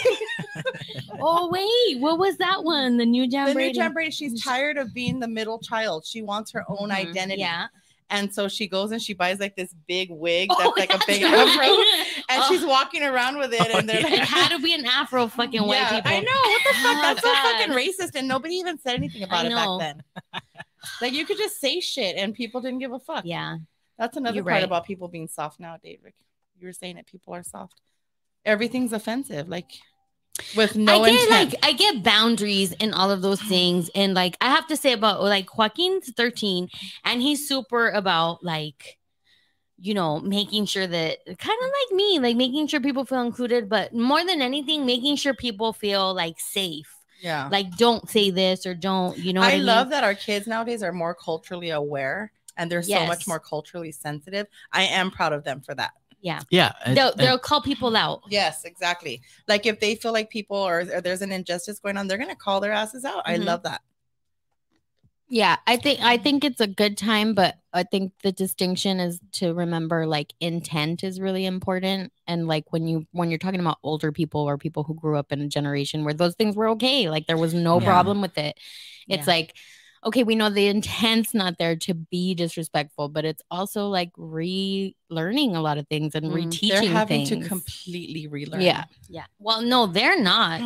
Oh 1.20 1.48
wait, 1.48 2.00
what 2.00 2.18
was 2.18 2.36
that 2.38 2.64
one? 2.64 2.96
The 2.96 3.06
new 3.06 3.28
Jan 3.28 3.46
the 3.48 3.54
Brady. 3.54 3.68
new 3.68 3.74
Jan 3.84 3.92
Brady. 3.92 4.10
She's 4.10 4.42
tired 4.42 4.78
of 4.78 4.92
being 4.92 5.20
the 5.20 5.28
middle 5.28 5.60
child. 5.60 6.04
She 6.04 6.22
wants 6.22 6.50
her 6.52 6.64
own 6.68 6.88
Mhm. 6.88 6.96
identity. 7.08 7.40
Yeah. 7.40 7.68
And 8.12 8.32
so 8.32 8.46
she 8.46 8.68
goes 8.68 8.92
and 8.92 9.02
she 9.02 9.14
buys 9.14 9.40
like 9.40 9.56
this 9.56 9.74
big 9.88 10.10
wig 10.10 10.48
Oh, 10.52 10.56
that's 10.76 10.90
like 10.90 11.02
a 11.02 11.04
big 11.06 11.20
yeah. 11.22 11.28
afro. 11.28 11.64
And 12.28 12.42
Oh. 12.42 12.46
she's 12.48 12.64
walking 12.64 13.02
around 13.02 13.38
with 13.38 13.52
it. 13.52 13.60
Oh, 13.72 13.78
and 13.78 13.88
they're 13.88 14.02
Oh, 14.06 14.08
like, 14.08 14.20
"How 14.20 14.48
to 14.48 14.58
be 14.62 14.74
an 14.74 14.84
Afro 14.86 15.26
fucking 15.38 15.62
white 15.62 15.76
Yeah, 15.76 16.00
people. 16.00 16.10
I 16.12 16.20
know. 16.20 16.30
What 16.30 16.62
the 16.62 16.74
fuck? 16.74 16.96
Oh, 16.96 17.00
That's 17.02 17.22
so 17.22 17.34
fucking 17.34 17.72
racist. 17.74 18.14
And 18.18 18.28
nobody 18.28 18.54
even 18.56 18.78
said 18.78 18.94
anything 18.96 19.22
about 19.24 19.44
I 19.44 19.46
it 19.46 19.50
know. 19.50 19.78
back 19.78 19.96
then. 19.96 20.40
Like 21.00 21.12
you 21.12 21.24
could 21.24 21.38
just 21.38 21.60
say 21.60 21.78
shit 21.80 22.16
and 22.16 22.34
people 22.34 22.60
didn't 22.60 22.80
give 22.80 22.92
a 22.92 22.98
fuck. 22.98 23.24
Yeah. 23.24 23.58
That's 23.98 24.16
another 24.16 24.36
You're 24.36 24.44
part 24.44 24.54
right. 24.54 24.64
about 24.64 24.84
people 24.84 25.06
being 25.08 25.28
soft 25.28 25.60
now, 25.60 25.76
David. 25.82 26.12
You 26.58 26.66
were 26.66 26.72
saying 26.72 26.96
that 26.96 27.06
people 27.06 27.34
are 27.34 27.42
soft. 27.44 27.80
Everything's 28.44 28.92
offensive, 28.92 29.48
like 29.48 29.70
with 30.56 30.76
no 30.76 31.02
I 31.02 31.10
get 31.10 31.22
intent. 31.24 31.30
like 31.52 31.64
I 31.64 31.72
get 31.72 32.02
boundaries 32.02 32.72
in 32.72 32.94
all 32.94 33.10
of 33.10 33.22
those 33.22 33.40
things, 33.42 33.90
and 33.94 34.14
like 34.14 34.36
I 34.40 34.46
have 34.50 34.66
to 34.68 34.76
say 34.76 34.92
about 34.92 35.22
like 35.22 35.56
Joaquin's 35.56 36.10
thirteen, 36.16 36.68
and 37.04 37.20
he's 37.20 37.46
super 37.48 37.90
about 37.90 38.42
like, 38.42 38.98
you 39.78 39.94
know, 39.94 40.20
making 40.20 40.66
sure 40.66 40.86
that 40.86 41.18
kind 41.26 41.38
of 41.62 41.70
like 41.80 41.96
me, 41.96 42.18
like 42.18 42.36
making 42.36 42.66
sure 42.68 42.80
people 42.80 43.04
feel 43.04 43.22
included, 43.22 43.68
but 43.68 43.94
more 43.94 44.24
than 44.24 44.40
anything, 44.40 44.86
making 44.86 45.16
sure 45.16 45.34
people 45.34 45.72
feel 45.72 46.14
like 46.14 46.38
safe. 46.40 46.94
yeah. 47.20 47.48
Like, 47.50 47.76
don't 47.76 48.08
say 48.08 48.30
this 48.30 48.66
or 48.66 48.74
don't, 48.74 49.16
you 49.18 49.32
know. 49.32 49.42
I 49.42 49.52
I, 49.52 49.56
mean? 49.56 49.66
love 49.66 49.90
that 49.90 50.04
our 50.04 50.14
kids 50.14 50.46
nowadays 50.46 50.82
are 50.82 50.92
more 50.92 51.14
culturally 51.14 51.70
aware 51.70 52.32
and 52.56 52.70
they're 52.70 52.82
so 52.82 53.06
much 53.06 53.26
more 53.26 53.40
culturally 53.40 53.92
sensitive. 53.92 54.46
I 54.72 54.84
am 54.84 55.10
proud 55.10 55.32
of 55.32 55.44
them 55.44 55.60
for 55.62 55.74
that. 55.74 55.92
Yeah. 56.22 56.72
and- 56.84 56.96
They'll, 56.96 57.14
they'll 57.16 57.38
call 57.38 57.60
people 57.60 57.96
out. 57.96 58.22
Yes, 58.28 58.64
exactly. 58.64 59.22
Like 59.48 59.66
if 59.66 59.80
they 59.80 59.96
feel 59.96 60.12
like 60.12 60.30
people 60.30 60.56
or, 60.56 60.80
or 60.80 61.00
there's 61.00 61.20
an 61.22 61.32
injustice 61.32 61.80
going 61.80 61.96
on, 61.96 62.06
they're 62.06 62.18
gonna 62.18 62.36
call 62.36 62.60
their 62.60 62.72
asses 62.72 63.04
out. 63.04 63.22
I 63.26 63.36
Mhm. 63.36 63.44
love 63.44 63.62
that. 63.64 63.82
Yeah, 65.28 65.56
I 65.66 65.78
think 65.78 66.00
I 66.02 66.18
think 66.18 66.44
it's 66.44 66.60
a 66.60 66.66
good 66.66 66.98
time, 66.98 67.32
but 67.34 67.56
I 67.72 67.84
think 67.84 68.12
the 68.22 68.32
distinction 68.32 69.00
is 69.00 69.18
to 69.32 69.54
remember 69.54 70.06
like 70.06 70.34
intent 70.40 71.02
is 71.02 71.20
really 71.20 71.46
important. 71.46 72.12
And 72.26 72.46
like 72.46 72.70
when 72.70 72.86
you 72.86 73.06
when 73.12 73.30
you're 73.30 73.38
talking 73.38 73.60
about 73.60 73.78
older 73.82 74.12
people 74.12 74.42
or 74.42 74.58
people 74.58 74.82
who 74.84 74.94
grew 74.94 75.16
up 75.16 75.32
in 75.32 75.40
a 75.40 75.48
generation 75.48 76.04
where 76.04 76.12
those 76.12 76.34
things 76.34 76.54
were 76.54 76.68
okay, 76.70 77.08
like 77.08 77.26
there 77.26 77.38
was 77.38 77.54
no 77.54 77.80
Yeah. 77.80 77.86
problem 77.86 78.20
with 78.20 78.36
it. 78.36 78.58
It's 79.08 79.26
Yeah. 79.26 79.32
like 79.32 79.56
okay, 80.04 80.24
we 80.24 80.34
know 80.34 80.50
the 80.50 80.66
intent's 80.66 81.32
not 81.34 81.58
there 81.58 81.76
to 81.76 81.94
be 81.94 82.34
disrespectful, 82.34 83.08
but 83.08 83.24
it's 83.24 83.42
also 83.50 83.88
like 83.88 84.12
relearning 84.14 85.54
a 85.54 85.60
lot 85.60 85.78
of 85.78 85.86
things 85.88 86.14
and 86.14 86.26
Mm, 86.26 86.46
reteaching 86.46 86.68
They're 86.68 86.82
having 86.90 87.26
things. 87.26 87.44
to 87.44 87.48
completely 87.48 88.26
relearn. 88.26 88.62
Yeah. 88.62 88.84
Yeah. 89.08 89.24
Well, 89.38 89.62
no, 89.62 89.86
they're 89.86 90.20
not. 90.20 90.60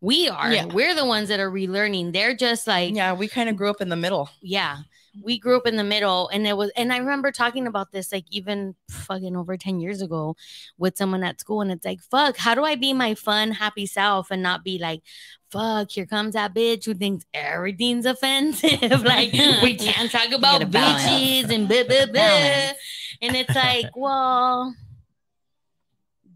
We 0.00 0.28
are. 0.28 0.52
Yeah. 0.52 0.66
We're 0.66 0.94
the 0.94 1.04
ones 1.06 1.28
that 1.28 1.40
are 1.40 1.50
relearning. 1.50 2.12
They're 2.12 2.36
just 2.36 2.66
like, 2.66 2.94
Yeah, 2.94 3.14
we 3.14 3.26
kind 3.28 3.48
of 3.48 3.56
grew 3.56 3.68
up 3.70 3.80
in 3.80 3.88
the 3.88 3.96
middle. 3.96 4.30
yeah 4.42 4.78
we 5.22 5.38
grew 5.38 5.56
up 5.56 5.66
in 5.66 5.76
the 5.76 5.84
middle 5.84 6.28
and 6.28 6.46
it 6.46 6.56
was 6.56 6.70
and 6.76 6.92
i 6.92 6.98
remember 6.98 7.30
talking 7.30 7.66
about 7.66 7.92
this 7.92 8.12
like 8.12 8.24
even 8.30 8.74
fucking 8.90 9.36
over 9.36 9.56
10 9.56 9.80
years 9.80 10.02
ago 10.02 10.36
with 10.76 10.96
someone 10.96 11.22
at 11.22 11.40
school 11.40 11.60
and 11.60 11.70
it's 11.70 11.84
like 11.84 12.00
fuck 12.00 12.36
how 12.36 12.54
do 12.54 12.64
i 12.64 12.74
be 12.74 12.92
my 12.92 13.14
fun 13.14 13.50
happy 13.50 13.86
self 13.86 14.30
and 14.30 14.42
not 14.42 14.64
be 14.64 14.78
like 14.78 15.02
fuck 15.50 15.90
here 15.90 16.06
comes 16.06 16.34
that 16.34 16.54
bitch 16.54 16.84
who 16.84 16.94
thinks 16.94 17.24
everything's 17.32 18.06
offensive 18.06 19.02
like 19.04 19.32
we 19.62 19.74
can't 19.74 20.10
talk 20.10 20.30
about 20.32 20.62
bitches 20.62 21.50
and 21.50 21.68
blah, 21.68 21.84
blah, 21.84 22.06
blah. 22.06 22.72
And 23.20 23.34
it's 23.34 23.54
like 23.54 23.86
well 23.96 24.74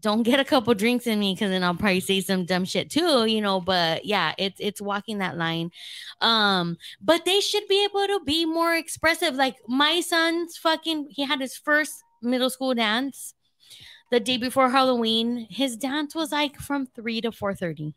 don't 0.03 0.23
get 0.23 0.39
a 0.39 0.45
couple 0.45 0.73
drinks 0.75 1.07
in 1.07 1.17
me 1.17 1.33
because 1.33 1.49
then 1.49 1.63
I'll 1.63 1.75
probably 1.75 2.01
say 2.01 2.19
some 2.19 2.45
dumb 2.45 2.65
shit 2.65 2.91
too, 2.91 3.25
you 3.25 3.41
know. 3.41 3.61
But 3.61 4.05
yeah, 4.05 4.33
it's 4.37 4.59
it's 4.59 4.81
walking 4.81 5.19
that 5.19 5.37
line. 5.37 5.71
Um, 6.21 6.77
but 7.01 7.25
they 7.25 7.39
should 7.39 7.67
be 7.67 7.83
able 7.85 8.05
to 8.07 8.19
be 8.25 8.45
more 8.45 8.75
expressive. 8.75 9.35
Like 9.35 9.55
my 9.67 10.01
son's 10.01 10.57
fucking 10.57 11.07
he 11.09 11.25
had 11.25 11.39
his 11.39 11.57
first 11.57 12.03
middle 12.21 12.49
school 12.49 12.75
dance 12.75 13.33
the 14.11 14.19
day 14.19 14.37
before 14.37 14.69
Halloween. 14.69 15.47
His 15.49 15.77
dance 15.77 16.13
was 16.13 16.31
like 16.31 16.57
from 16.57 16.85
three 16.85 17.21
to 17.21 17.31
four 17.31 17.55
thirty. 17.55 17.93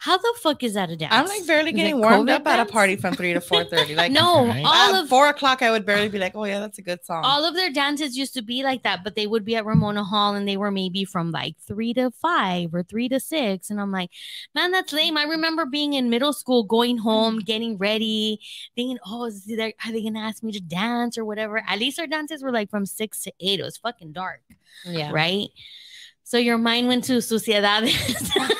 How 0.00 0.16
the 0.16 0.32
fuck 0.40 0.62
is 0.62 0.74
that 0.74 0.90
a 0.90 0.96
dance? 0.96 1.12
I'm 1.12 1.26
like 1.26 1.44
barely 1.44 1.72
getting 1.72 1.98
warmed 1.98 2.28
COVID 2.28 2.34
up 2.36 2.46
at 2.46 2.60
a 2.60 2.70
party 2.70 2.94
from 2.94 3.14
three 3.14 3.32
to 3.34 3.40
four 3.50 3.64
thirty. 3.64 3.96
Like 3.96 4.12
no, 4.12 4.46
Right. 4.46 4.64
all 4.64 4.94
at 4.94 5.02
of 5.02 5.08
four 5.08 5.28
o'clock, 5.28 5.60
I 5.60 5.72
would 5.72 5.84
barely 5.84 6.08
be 6.08 6.18
like, 6.20 6.36
"Oh 6.36 6.44
yeah, 6.44 6.60
that's 6.60 6.78
a 6.78 6.82
good 6.82 7.04
song." 7.04 7.22
all 7.24 7.44
of 7.44 7.54
their 7.54 7.70
dances 7.70 8.16
used 8.16 8.32
to 8.34 8.42
be 8.42 8.62
like 8.62 8.84
that, 8.84 9.02
but 9.02 9.16
they 9.16 9.26
would 9.26 9.44
be 9.44 9.56
at 9.56 9.66
Ramona 9.66 10.04
Hall 10.04 10.36
and 10.36 10.46
they 10.46 10.56
were 10.56 10.70
maybe 10.70 11.04
from 11.04 11.32
like 11.32 11.56
three 11.66 11.92
to 11.94 12.12
five 12.12 12.72
or 12.72 12.84
three 12.84 13.08
to 13.08 13.18
six. 13.18 13.70
And 13.70 13.80
I'm 13.80 13.90
like, 13.90 14.10
man, 14.54 14.70
that's 14.70 14.92
lame. 14.92 15.16
I 15.16 15.24
remember 15.24 15.66
being 15.66 15.94
in 15.94 16.10
middle 16.10 16.32
school, 16.32 16.62
going 16.62 16.98
home, 16.98 17.40
getting 17.40 17.76
ready, 17.76 18.38
thinking, 18.76 18.98
oh, 19.04 19.24
is 19.24 19.46
there, 19.46 19.72
are 19.84 19.90
they 19.92 20.02
gonna 20.04 20.20
ask 20.20 20.44
me 20.44 20.52
to 20.52 20.60
dance 20.60 21.18
or 21.18 21.24
whatever? 21.24 21.60
At 21.68 21.80
least 21.80 21.98
our 21.98 22.06
dances 22.06 22.40
were 22.42 22.52
like 22.52 22.70
from 22.70 22.86
six 22.86 23.22
to 23.24 23.32
eight. 23.40 23.58
It 23.58 23.64
was 23.64 23.76
fucking 23.78 24.12
dark, 24.12 24.42
Yeah. 24.86 25.10
right? 25.10 25.48
So 26.22 26.36
your 26.38 26.58
mind 26.58 26.86
went 26.88 27.04
to 27.04 27.14
sociedades. 27.14 28.30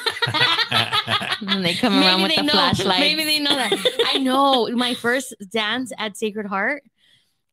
And 1.46 1.64
they 1.64 1.74
come 1.74 1.98
around 1.98 2.22
with 2.22 2.34
the 2.34 2.42
know. 2.42 2.52
flashlights. 2.52 3.00
Maybe 3.00 3.24
they 3.24 3.38
know 3.38 3.54
that. 3.54 3.72
I 4.06 4.18
know 4.18 4.68
my 4.68 4.94
first 4.94 5.34
dance 5.50 5.92
at 5.98 6.16
Sacred 6.16 6.46
Heart. 6.46 6.82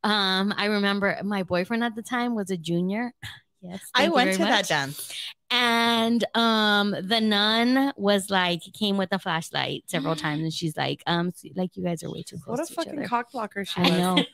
Um, 0.04 0.54
I 0.56 0.66
remember 0.66 1.20
my 1.24 1.44
boyfriend 1.44 1.84
at 1.84 1.96
the 1.96 2.04
time 2.04 2.36
was 2.36 2.52
a 2.52 2.58
junior. 2.58 3.14
Yes, 3.62 3.82
I 3.96 4.10
went 4.10 4.28
very 4.28 4.38
to 4.38 4.44
that 4.44 4.68
dance. 4.68 5.12
And 5.58 6.26
um 6.36 6.96
the 7.02 7.20
nun 7.22 7.94
was 7.96 8.30
like 8.30 8.62
came 8.74 8.98
with 8.98 9.10
a 9.14 9.20
flashlight 9.20 9.84
several 9.88 10.16
times 10.16 10.42
and 10.44 10.54
she's 10.54 10.76
like 10.76 11.02
um 11.08 11.32
like 11.56 11.76
you 11.78 11.84
guys 11.84 12.04
are 12.04 12.12
way 12.12 12.22
too 12.24 12.38
close 12.38 12.58
What 12.58 12.64
a 12.64 12.66
to 12.68 12.72
each 12.74 12.76
fucking 12.76 13.00
other. 13.00 13.08
cock 13.08 13.32
blocker 13.32 13.64
she 13.66 13.80
I 13.82 13.90
was. 13.90 14.26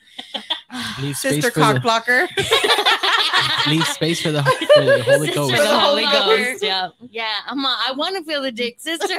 know. 1.04 1.12
Sister 1.14 1.50
for 1.50 1.60
cock 1.60 1.74
the 1.74 1.80
blocker. 1.80 2.28
leave 3.68 3.86
space 3.86 4.20
for 4.20 4.32
the, 4.32 4.42
for 4.74 4.84
the 4.84 5.02
Holy 5.04 5.26
Sister 5.28 5.34
Ghost. 5.40 5.52
of 5.54 5.58
the 5.60 5.78
Holy 5.78 6.04
Holy 6.04 6.36
Ghost. 6.36 6.50
Ghost. 6.50 6.62
Yeah, 6.64 6.88
yeah. 7.10 7.34
I'm. 7.46 7.64
A, 7.64 7.76
I 7.88 7.92
want 7.92 8.16
to 8.16 8.24
feel 8.24 8.42
the 8.42 8.50
dick, 8.52 8.80
sisters. 8.80 9.10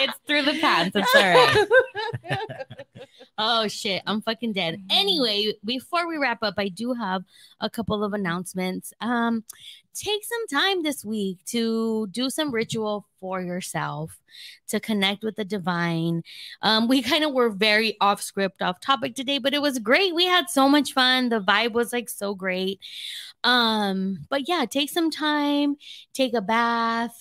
it's 0.00 0.14
through 0.26 0.42
the 0.42 0.58
pants. 0.60 0.96
It's 0.96 1.14
all 1.14 1.22
right. 1.22 2.76
Oh 3.40 3.68
shit, 3.68 4.02
I'm 4.04 4.20
fucking 4.20 4.52
dead. 4.52 4.82
Anyway, 4.90 5.54
before 5.64 6.08
we 6.08 6.16
wrap 6.16 6.42
up, 6.42 6.54
I 6.58 6.68
do 6.68 6.92
have 6.94 7.22
a 7.60 7.70
couple 7.70 8.02
of 8.02 8.12
announcements. 8.12 8.92
Um 9.00 9.44
take 9.94 10.22
some 10.24 10.46
time 10.48 10.82
this 10.82 11.04
week 11.04 11.38
to 11.44 12.06
do 12.08 12.30
some 12.30 12.52
ritual 12.52 13.06
for 13.20 13.40
yourself 13.40 14.16
to 14.68 14.80
connect 14.80 15.22
with 15.22 15.36
the 15.36 15.44
divine. 15.44 16.22
Um 16.62 16.88
we 16.88 17.00
kind 17.10 17.22
of 17.22 17.32
were 17.32 17.50
very 17.50 17.96
off 18.00 18.20
script, 18.22 18.60
off 18.60 18.80
topic 18.80 19.14
today, 19.14 19.38
but 19.38 19.54
it 19.54 19.62
was 19.62 19.78
great. 19.78 20.16
We 20.16 20.26
had 20.26 20.50
so 20.50 20.68
much 20.68 20.92
fun. 20.92 21.28
The 21.28 21.40
vibe 21.40 21.72
was 21.74 21.92
like 21.92 22.08
so 22.08 22.34
great. 22.34 22.80
Um 23.44 24.26
but 24.28 24.48
yeah, 24.48 24.64
take 24.68 24.90
some 24.90 25.12
time, 25.12 25.76
take 26.12 26.34
a 26.34 26.42
bath, 26.42 27.14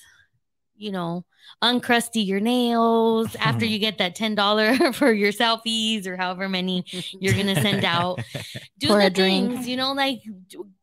you 0.76 0.91
know, 0.91 1.26
uncrusty 1.64 2.26
your 2.26 2.39
nails 2.39 3.36
after 3.39 3.66
you 3.66 3.80
get 3.80 3.98
that 3.98 4.16
$10 4.16 4.93
for 4.95 5.12
your 5.12 5.32
selfies 5.32 6.06
or 6.06 6.16
however 6.16 6.48
many 6.48 6.86
you're 7.20 7.34
gonna 7.34 7.60
send 7.62 7.84
out. 7.84 8.20
Do 8.78 8.88
Pour 8.88 9.00
the 9.00 9.06
a 9.08 9.10
drink. 9.10 9.52
things 9.52 9.68
you 9.68 9.76
know 9.78 9.91
like 9.93 10.20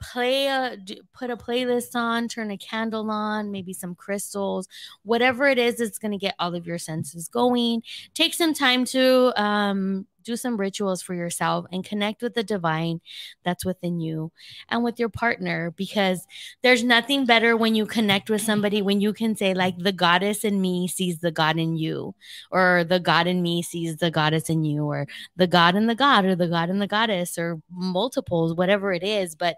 play 0.01 0.47
a 0.49 0.77
d- 0.77 1.01
put 1.13 1.31
a 1.31 1.37
playlist 1.37 1.95
on 1.95 2.27
turn 2.29 2.51
a 2.51 2.59
candle 2.59 3.11
on 3.11 3.51
maybe 3.53 3.73
some 3.73 3.95
crystals 3.95 4.67
whatever 5.05 5.47
it 5.47 5.59
is 5.59 5.81
it's 5.81 5.99
gonna 5.99 6.19
get 6.19 6.35
all 6.39 6.55
of 6.55 6.67
your 6.67 6.79
senses 6.79 7.29
going. 7.29 7.83
Take 8.15 8.35
some 8.35 8.53
time 8.55 8.85
to 8.87 9.33
um 9.41 10.07
do 10.25 10.37
some 10.37 10.57
rituals 10.57 11.03
for 11.03 11.15
yourself 11.15 11.67
and 11.73 11.85
connect 11.85 12.23
with 12.23 12.35
the 12.35 12.43
divine 12.43 13.01
that's 13.45 13.65
within 13.65 14.01
you 14.01 14.33
and 14.69 14.83
with 14.83 14.99
your 14.99 15.09
partner 15.09 15.71
because 15.73 16.27
there's 16.63 16.83
nothing 16.85 17.27
better 17.27 17.57
when 17.57 17.75
you 17.75 17.87
connect 17.87 18.31
with 18.31 18.41
somebody 18.41 18.83
when 18.83 19.01
you 19.01 19.13
can 19.13 19.37
say 19.37 19.55
like 19.55 19.77
the 19.79 19.93
goddess 19.93 20.45
in 20.45 20.61
me 20.61 20.89
sees 20.89 21.19
the 21.21 21.31
god 21.31 21.59
in 21.59 21.77
you 21.77 22.15
or 22.51 22.85
the 22.89 23.01
god 23.01 23.27
in 23.27 23.43
me 23.43 23.63
sees 23.63 23.97
the 23.97 24.11
goddess 24.11 24.49
in 24.51 24.65
you 24.65 24.85
or 24.85 25.07
the 25.37 25.47
god 25.47 25.75
and 25.75 25.89
the 25.89 25.95
god 25.95 26.25
or 26.25 26.35
the 26.35 26.49
god 26.49 26.69
and 26.71 26.81
the 26.81 26.87
goddess 26.87 27.39
or 27.39 27.61
multiples 27.71 28.55
whatever 28.55 28.93
it 28.93 29.03
is. 29.03 29.35
But 29.35 29.57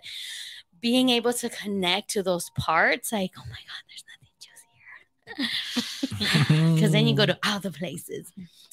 being 0.80 1.08
able 1.08 1.32
to 1.32 1.48
connect 1.48 2.10
to 2.10 2.22
those 2.22 2.50
parts 2.50 3.12
like 3.12 3.32
oh 3.38 3.44
my 3.48 3.56
god 3.56 3.82
there's 3.88 4.04
nothing 4.12 4.15
because 6.18 6.92
then 6.92 7.06
you 7.06 7.14
go 7.14 7.26
to 7.26 7.34
mm. 7.34 7.38
other 7.42 7.70
places 7.70 8.32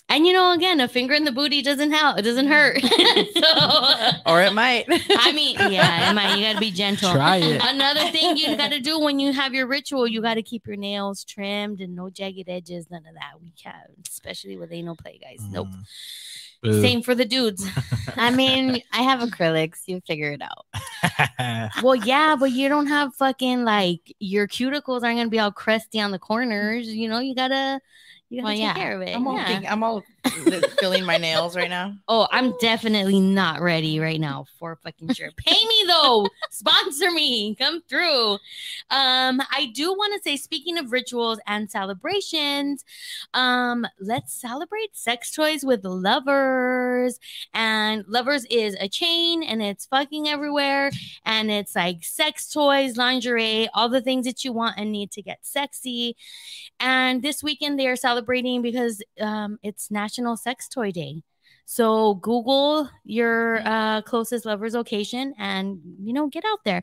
and 0.09 0.27
you 0.27 0.33
know 0.33 0.51
again 0.53 0.79
a 0.79 0.87
finger 0.87 1.13
in 1.13 1.23
the 1.23 1.31
booty 1.31 1.61
doesn't 1.61 1.91
help 1.91 2.17
it 2.17 2.21
doesn't 2.21 2.47
hurt 2.47 2.79
so 2.81 4.11
or 4.25 4.41
it 4.41 4.53
might. 4.53 4.85
i 4.89 5.31
mean 5.31 5.55
yeah 5.71 6.09
it 6.09 6.13
might, 6.13 6.35
you 6.35 6.43
gotta 6.43 6.59
be 6.59 6.71
gentle 6.71 7.11
Try 7.11 7.37
it. 7.37 7.61
Another 7.63 8.11
thing 8.11 8.37
you 8.37 8.55
got 8.55 8.71
to 8.71 8.79
do 8.79 8.99
when 8.99 9.19
you 9.19 9.33
have 9.33 9.53
your 9.53 9.67
ritual, 9.67 10.07
you 10.07 10.21
got 10.21 10.35
to 10.35 10.41
keep 10.41 10.67
your 10.67 10.75
nails 10.75 11.23
trimmed 11.23 11.81
and 11.81 11.95
no 11.95 12.09
jagged 12.09 12.49
edges, 12.49 12.89
none 12.89 13.05
of 13.05 13.13
that. 13.15 13.41
We 13.41 13.51
can't, 13.51 13.75
especially 14.07 14.57
with 14.57 14.71
anal 14.71 14.95
play, 14.95 15.19
guys. 15.21 15.45
Nope. 15.49 15.67
Mm. 15.67 15.85
Boo. 16.63 16.81
Same 16.81 17.01
for 17.01 17.13
the 17.13 17.25
dudes. 17.25 17.67
I 18.15 18.31
mean, 18.31 18.81
I 18.93 19.01
have 19.03 19.19
acrylics. 19.19 19.81
You 19.85 20.01
figure 20.07 20.31
it 20.31 20.41
out. 20.41 21.69
well, 21.83 21.95
yeah, 21.95 22.35
but 22.39 22.51
you 22.51 22.69
don't 22.69 22.87
have 22.87 23.13
fucking 23.15 23.65
like 23.65 24.15
your 24.19 24.47
cuticles 24.47 25.03
aren't 25.03 25.17
gonna 25.19 25.29
be 25.29 25.39
all 25.39 25.51
crusty 25.51 25.99
on 25.99 26.11
the 26.11 26.19
corners. 26.19 26.87
You 26.87 27.09
know, 27.09 27.19
you 27.19 27.35
gotta, 27.35 27.81
you 28.29 28.41
gotta 28.41 28.45
Well, 28.45 28.53
take 28.53 28.61
yeah. 28.63 28.73
care 28.75 28.95
of 28.95 29.01
it. 29.01 29.13
I'm 29.15 29.27
all, 29.27 29.35
yeah. 29.35 29.47
think- 29.47 29.71
I'm 29.71 29.83
all 29.83 30.03
feeling 30.79 31.05
my 31.05 31.17
nails 31.17 31.55
right 31.55 31.69
now. 31.69 31.93
Oh, 32.09 32.27
I'm 32.31 32.53
definitely 32.59 33.19
not 33.19 33.61
ready 33.61 33.99
right 33.99 34.19
now 34.19 34.45
for 34.59 34.75
fucking 34.83 35.13
sure. 35.13 35.31
Pay 35.37 35.65
me 35.65 35.83
though. 35.87 36.27
Sponsor 36.51 37.11
me. 37.11 37.55
Come 37.55 37.81
through. 37.89 38.33
Um, 38.89 39.41
I 39.51 39.71
do 39.73 39.93
want 39.93 40.13
to 40.13 40.21
say, 40.21 40.37
speaking 40.37 40.77
of 40.77 40.91
rituals 40.91 41.39
and 41.47 41.71
celebrations, 41.71 42.83
um, 43.33 43.87
let's 43.99 44.33
celebrate 44.33 44.95
sex 44.95 45.31
toys 45.31 45.63
with 45.63 45.85
lovers. 45.85 47.19
And 47.53 48.03
lovers 48.07 48.45
is 48.45 48.75
a 48.79 48.89
chain 48.89 49.43
and 49.43 49.61
it's 49.61 49.85
fucking 49.85 50.27
everywhere. 50.27 50.91
And 51.25 51.49
it's 51.49 51.75
like 51.75 52.03
sex 52.03 52.51
toys, 52.51 52.97
lingerie, 52.97 53.69
all 53.73 53.89
the 53.89 54.01
things 54.01 54.25
that 54.25 54.43
you 54.43 54.51
want 54.51 54.77
and 54.77 54.91
need 54.91 55.11
to 55.11 55.21
get 55.21 55.39
sexy. 55.41 56.15
And 56.79 57.23
this 57.23 57.41
weekend 57.41 57.79
they 57.79 57.87
are 57.87 57.95
celebrating 57.95 58.61
because 58.61 59.01
um, 59.21 59.57
it's 59.63 59.89
National 59.89 60.12
Sex 60.35 60.67
Toy 60.67 60.91
Day. 60.91 61.23
So 61.65 62.15
Google 62.15 62.89
your 63.05 63.65
uh, 63.65 64.01
closest 64.01 64.45
lovers 64.45 64.73
location 64.73 65.33
and 65.37 65.79
you 66.01 66.13
know 66.13 66.27
get 66.27 66.43
out 66.45 66.59
there. 66.65 66.81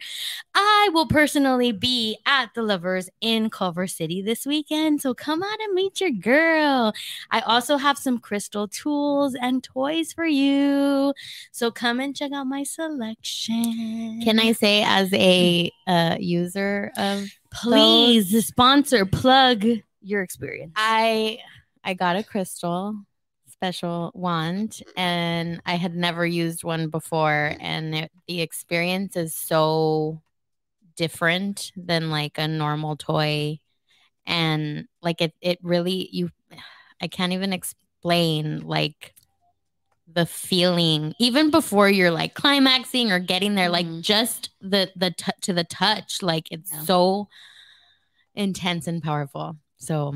I 0.55 0.91
will 0.93 1.07
personally 1.07 1.73
be 1.73 2.19
at 2.27 2.55
the 2.55 2.63
Lovers 2.63 3.11
in 3.21 3.51
Culver 3.51 3.87
City 3.87 4.23
this 4.23 4.47
weekend, 4.47 5.03
so 5.03 5.13
come 5.13 5.43
out 5.43 5.61
and 5.61 5.75
meet 5.75 6.01
your 6.01 6.11
girl. 6.11 6.93
I 7.31 7.41
also 7.41 7.77
have 7.77 7.99
some 7.99 8.19
crystal 8.19 8.69
tools 8.69 9.37
and 9.41 9.63
toys 9.63 10.13
for 10.13 10.27
you, 10.27 11.13
so 11.53 11.71
come 11.71 12.01
and 12.01 12.17
check 12.17 12.33
out 12.33 12.47
my 12.47 12.63
selection. 12.63 14.23
Can 14.25 14.41
I 14.41 14.53
say, 14.53 14.83
as 14.83 15.13
a 15.13 15.71
uh, 15.87 16.17
user 16.19 16.91
of, 16.97 17.29
please 17.53 18.47
sponsor 18.47 19.05
plug 19.05 19.65
your 20.01 20.23
experience? 20.23 20.73
I 20.77 21.39
I 21.85 21.95
got 21.95 22.17
a 22.17 22.23
crystal 22.23 22.97
special 23.61 24.11
wand, 24.15 24.83
and 24.97 25.61
I 25.67 25.75
had 25.75 25.95
never 25.95 26.25
used 26.25 26.65
one 26.65 26.89
before, 26.89 27.53
and 27.61 27.95
it, 27.95 28.11
the 28.27 28.41
experience 28.41 29.17
is 29.17 29.35
so 29.37 30.23
different 30.97 31.71
than 31.77 32.09
like 32.11 32.39
a 32.39 32.49
normal 32.49 32.97
toy, 32.97 33.61
and 34.25 34.87
like 35.03 35.21
it 35.21 35.35
it 35.43 35.59
really 35.63 36.09
you 36.11 36.31
I 37.03 37.09
can't 37.09 37.35
even 37.35 37.53
explain 37.53 38.61
like 38.61 39.15
the 40.11 40.25
feeling 40.25 41.15
even 41.19 41.51
before 41.51 41.89
you're 41.91 42.11
like 42.11 42.33
climaxing 42.35 43.13
or 43.13 43.19
getting 43.19 43.55
there 43.57 43.69
like 43.69 43.87
Mhm. 43.87 44.01
just 44.01 44.49
the 44.63 44.91
the 44.97 45.11
t- 45.11 45.33
to 45.43 45.53
the 45.53 45.65
touch 45.65 46.23
like 46.23 46.49
it's 46.51 46.73
Yeah. 46.73 46.81
so 46.85 47.29
intense 48.35 48.87
and 48.89 49.03
powerful 49.03 49.57
so 49.77 50.15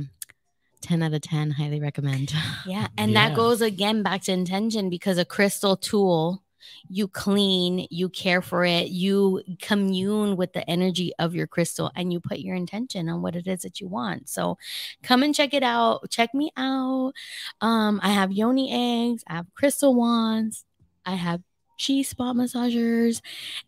10 0.84 1.02
out 1.02 1.12
of 1.14 1.22
10 1.22 1.50
highly 1.52 1.80
recommend 1.80 2.32
Yeah, 2.66 2.88
and 2.96 3.12
Yeah. 3.12 3.28
that 3.28 3.36
goes 3.36 3.60
again 3.60 4.02
back 4.02 4.22
to 4.22 4.32
intention 4.32 4.88
because 4.90 5.18
a 5.18 5.24
crystal 5.24 5.76
tool, 5.76 6.42
you 6.88 7.08
clean, 7.08 7.86
you 7.90 8.08
care 8.08 8.40
for 8.40 8.64
it, 8.64 8.88
you 8.88 9.42
commune 9.60 10.36
with 10.36 10.52
the 10.54 10.68
energy 10.70 11.12
of 11.18 11.34
your 11.34 11.46
crystal, 11.46 11.90
and 11.94 12.12
you 12.12 12.20
put 12.20 12.38
your 12.38 12.56
intention 12.56 13.08
on 13.08 13.20
what 13.22 13.36
it 13.36 13.46
is 13.46 13.62
that 13.62 13.80
you 13.80 13.88
want. 13.88 14.28
So, 14.28 14.56
come 15.02 15.22
and 15.22 15.34
check 15.34 15.52
it 15.52 15.62
out. 15.62 16.08
Check 16.10 16.32
me 16.34 16.50
out. 16.56 17.12
Um, 17.60 18.00
I 18.02 18.10
have 18.10 18.32
yoni 18.32 18.66
eggs, 18.72 19.22
I 19.26 19.34
have 19.34 19.46
crystal 19.54 19.94
wands, 19.94 20.64
I 21.04 21.16
have 21.16 21.42
chi 21.78 22.02
spot 22.02 22.36
massagers, 22.36 23.20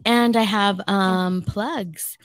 and 0.04 0.36
I 0.36 0.42
have 0.42 0.80
um 0.88 1.42
plugs. 1.42 2.18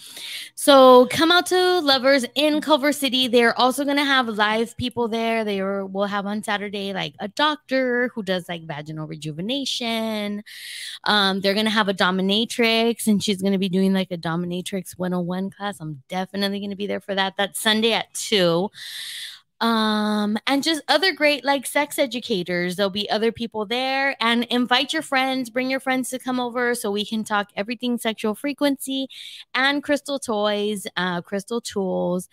So 0.56 1.08
come 1.08 1.32
out 1.32 1.46
to 1.48 1.80
Lovers 1.82 2.26
in 2.36 2.62
Culver 2.62 2.92
City. 2.92 3.28
They're 3.28 3.58
also 3.60 3.86
gonna 3.86 4.06
have 4.06 4.28
live 4.28 4.76
people 4.78 5.08
there. 5.08 5.44
They 5.44 5.62
will 5.62 6.06
have 6.06 6.26
on 6.26 6.44
Saturday 6.44 6.94
like 6.94 7.16
a 7.20 7.28
doctor 7.28 8.10
who 8.14 8.24
does 8.24 8.48
like 8.48 8.64
vaginal 8.66 9.08
rejuvenation. 9.08 10.44
Um, 11.06 11.42
they're 11.42 11.54
gonna 11.54 11.70
have 11.70 11.88
a 11.90 11.94
dominatrix, 11.94 13.08
and 13.08 13.24
she's 13.24 13.42
gonna 13.42 13.60
be 13.60 13.70
doing 13.70 13.94
like 13.94 14.12
a 14.12 14.18
dominatrix 14.18 14.98
101 14.98 15.50
class. 15.52 15.80
I'm 15.80 16.04
definitely 16.08 16.60
gonna 16.60 16.76
be 16.76 16.88
there 16.88 17.02
for 17.02 17.16
that. 17.16 17.34
That's 17.38 17.60
Sunday 17.60 17.94
at 17.94 18.14
two. 18.14 18.70
Um 19.62 20.38
and 20.48 20.64
just 20.64 20.82
other 20.88 21.14
great 21.14 21.46
like 21.46 21.66
sex 21.68 22.00
educators. 22.00 22.76
There'll 22.76 22.90
be 22.90 23.10
other 23.10 23.32
people 23.32 23.66
there. 23.66 24.16
And 24.20 24.44
invite 24.46 24.92
your 24.92 25.04
friends. 25.04 25.50
Bring 25.52 25.70
your 25.70 25.80
friends 25.80 26.10
to 26.10 26.20
come 26.20 26.40
over 26.40 26.74
so 26.74 26.92
we 26.92 27.06
can 27.06 27.24
talk 27.24 27.50
everything 27.56 27.98
sexual 28.00 28.34
frequency 28.34 29.08
and 29.54 29.84
crystal 29.84 30.18
toys 30.20 30.88
uh 30.98 31.22
crystal 31.22 31.62
tools. 31.62 32.28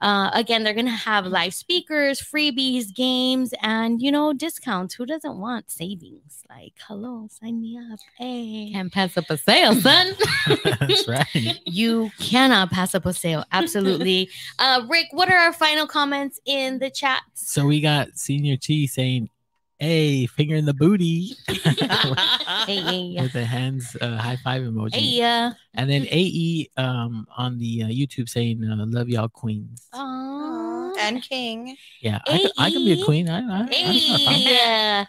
Uh 0.00 0.30
again 0.32 0.62
they're 0.62 0.72
gonna 0.74 0.90
have 0.90 1.26
live 1.26 1.52
speakers 1.52 2.20
freebies 2.22 2.94
games 2.94 3.52
and 3.60 4.00
you 4.00 4.12
know 4.12 4.32
discounts. 4.32 4.94
Who 4.94 5.04
doesn't 5.04 5.36
want 5.38 5.70
savings? 5.70 6.44
Like 6.48 6.74
hello 6.86 7.26
sign 7.28 7.60
me 7.60 7.78
up. 7.92 7.98
Hey. 8.16 8.70
Can't 8.72 8.92
pass 8.92 9.16
up 9.16 9.24
a 9.30 9.36
sale, 9.36 9.74
son. 9.74 10.12
That's 10.64 11.08
right. 11.08 11.26
you 11.64 12.10
cannot 12.20 12.70
pass 12.70 12.94
up 12.94 13.04
a 13.04 13.12
sale. 13.12 13.44
Absolutely. 13.50 14.30
Uh 14.60 14.82
rick 14.88 15.06
what 15.12 15.30
are 15.30 15.36
our 15.38 15.52
final 15.52 15.86
comments 15.86 16.40
in 16.46 16.67
the 16.76 16.90
chat 16.90 17.22
So 17.32 17.64
we 17.64 17.80
got 17.80 18.18
Senior 18.20 18.58
T 18.60 18.86
saying, 18.86 19.30
"Hey, 19.78 20.26
finger 20.26 20.56
in 20.60 20.66
the 20.68 20.74
booty," 20.74 21.32
hey 21.48 22.80
hey 22.84 23.16
with 23.16 23.32
the 23.32 23.46
hands 23.48 23.96
uh, 24.00 24.18
high 24.20 24.36
five 24.44 24.60
emoji. 24.62 24.94
hey 24.94 25.22
uh, 25.22 25.52
And 25.72 25.88
then 25.88 26.04
AE 26.10 26.68
um 26.76 27.24
on 27.32 27.56
the 27.56 27.84
uh, 27.84 27.88
YouTube 27.88 28.28
saying, 28.28 28.60
uh, 28.62 28.84
"Love 28.84 29.08
y'all 29.08 29.32
queens." 29.32 29.88
aw. 29.96 30.92
and 31.00 31.22
King. 31.22 31.76
Yeah, 32.00 32.20
I 32.28 32.70
can, 32.70 32.84
be 32.84 33.00
a 33.00 33.04
queen. 33.04 33.28
I, 33.28 33.40
I, 33.40 33.60
I, 33.72 35.06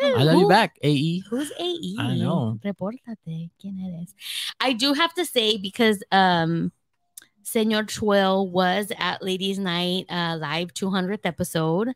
Hey, 0.00 0.14
I 0.16 0.22
love 0.22 0.38
you 0.38 0.48
back, 0.48 0.78
AE. 0.82 1.22
Who's 1.28 1.52
AE? 1.60 1.96
I 1.98 2.14
know. 2.16 2.58
Repórtate. 2.64 3.50
¿Quién 3.60 3.76
eres? 3.84 4.14
I 4.58 4.72
do 4.72 4.94
have 4.94 5.12
to 5.14 5.26
say 5.26 5.58
because 5.58 6.02
um 6.10 6.72
Senor 7.42 7.84
Twill 7.84 8.48
was 8.48 8.92
at 8.98 9.22
Ladies 9.22 9.58
Night 9.58 10.06
uh, 10.08 10.36
live 10.40 10.72
200th 10.74 11.20
episode 11.24 11.88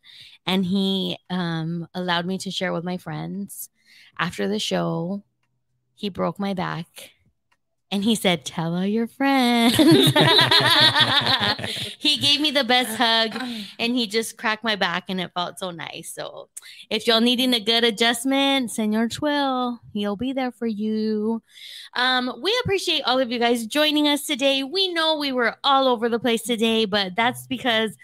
and 0.45 0.65
he 0.65 1.17
um 1.29 1.87
allowed 1.93 2.25
me 2.25 2.37
to 2.39 2.51
share 2.51 2.73
with 2.73 2.83
my 2.83 2.97
friends 2.97 3.69
after 4.17 4.47
the 4.47 4.59
show. 4.59 5.23
He 5.93 6.09
broke 6.09 6.39
my 6.39 6.53
back 6.53 7.11
and 7.95 8.03
he 8.03 8.13
said, 8.13 8.43
"Tell 8.43 8.75
all 8.75 8.85
your 8.85 9.07
friends." 9.07 9.75
he 11.97 12.17
gave 12.17 12.41
me 12.41 12.51
the 12.51 12.65
best 12.67 12.97
hug 12.97 13.41
and 13.79 13.95
he 13.95 14.05
just 14.05 14.37
cracked 14.37 14.65
my 14.65 14.75
back 14.75 15.05
and 15.07 15.21
it 15.21 15.31
felt 15.33 15.57
so 15.59 15.71
nice. 15.71 16.11
So 16.13 16.49
if 16.89 17.07
y'all 17.07 17.21
needing 17.21 17.53
a 17.53 17.59
good 17.61 17.85
adjustment, 17.85 18.71
Senor 18.71 19.07
Twill, 19.07 19.79
he'll 19.93 20.17
be 20.17 20.33
there 20.33 20.51
for 20.51 20.67
you. 20.67 21.41
Um, 21.95 22.33
we 22.43 22.53
appreciate 22.65 23.03
all 23.03 23.17
of 23.17 23.31
you 23.31 23.39
guys 23.39 23.65
joining 23.65 24.09
us 24.09 24.25
today. 24.25 24.61
We 24.63 24.93
know 24.93 25.17
we 25.17 25.31
were 25.31 25.55
all 25.63 25.87
over 25.87 26.09
the 26.09 26.19
place 26.19 26.41
today, 26.41 26.83
but 26.83 27.15
that's 27.15 27.47
because 27.47 27.95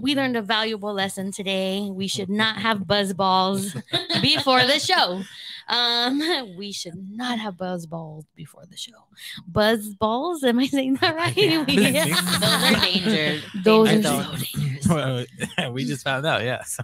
we 0.00 0.14
learned 0.14 0.36
a 0.36 0.42
valuable 0.42 0.94
lesson 0.94 1.32
today. 1.32 1.86
We 1.92 2.08
should 2.08 2.30
not 2.30 2.56
have 2.56 2.86
buzz 2.86 3.12
balls 3.12 3.76
before 4.22 4.64
the 4.64 4.78
show. 4.78 5.22
Um, 5.70 6.20
we 6.58 6.72
should 6.72 6.94
not 7.10 7.38
have 7.38 7.56
buzz 7.56 7.86
balls 7.86 8.26
before 8.34 8.64
the 8.68 8.76
show. 8.76 9.06
Buzz 9.46 9.94
balls? 9.94 10.42
Am 10.42 10.58
I 10.58 10.66
saying 10.66 10.96
that 10.96 11.14
right? 11.16 11.36
Yeah. 11.70 12.04
Those 12.04 12.62
are 12.74 12.80
danger. 12.80 13.40
Those 13.62 13.88
are 13.88 14.02
so 14.02 14.44
dangerous. 14.58 14.88
Well, 14.88 15.72
we 15.72 15.84
just 15.84 16.02
found 16.04 16.26
out. 16.26 16.42
Yeah, 16.42 16.62
so 16.64 16.82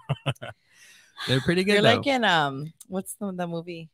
they're 1.26 1.40
pretty 1.40 1.64
good. 1.64 1.74
You're 1.74 1.82
though. 1.82 1.96
like 1.96 2.06
in 2.06 2.24
um, 2.24 2.72
what's 2.86 3.14
the, 3.14 3.32
the 3.32 3.46
movie? 3.46 3.88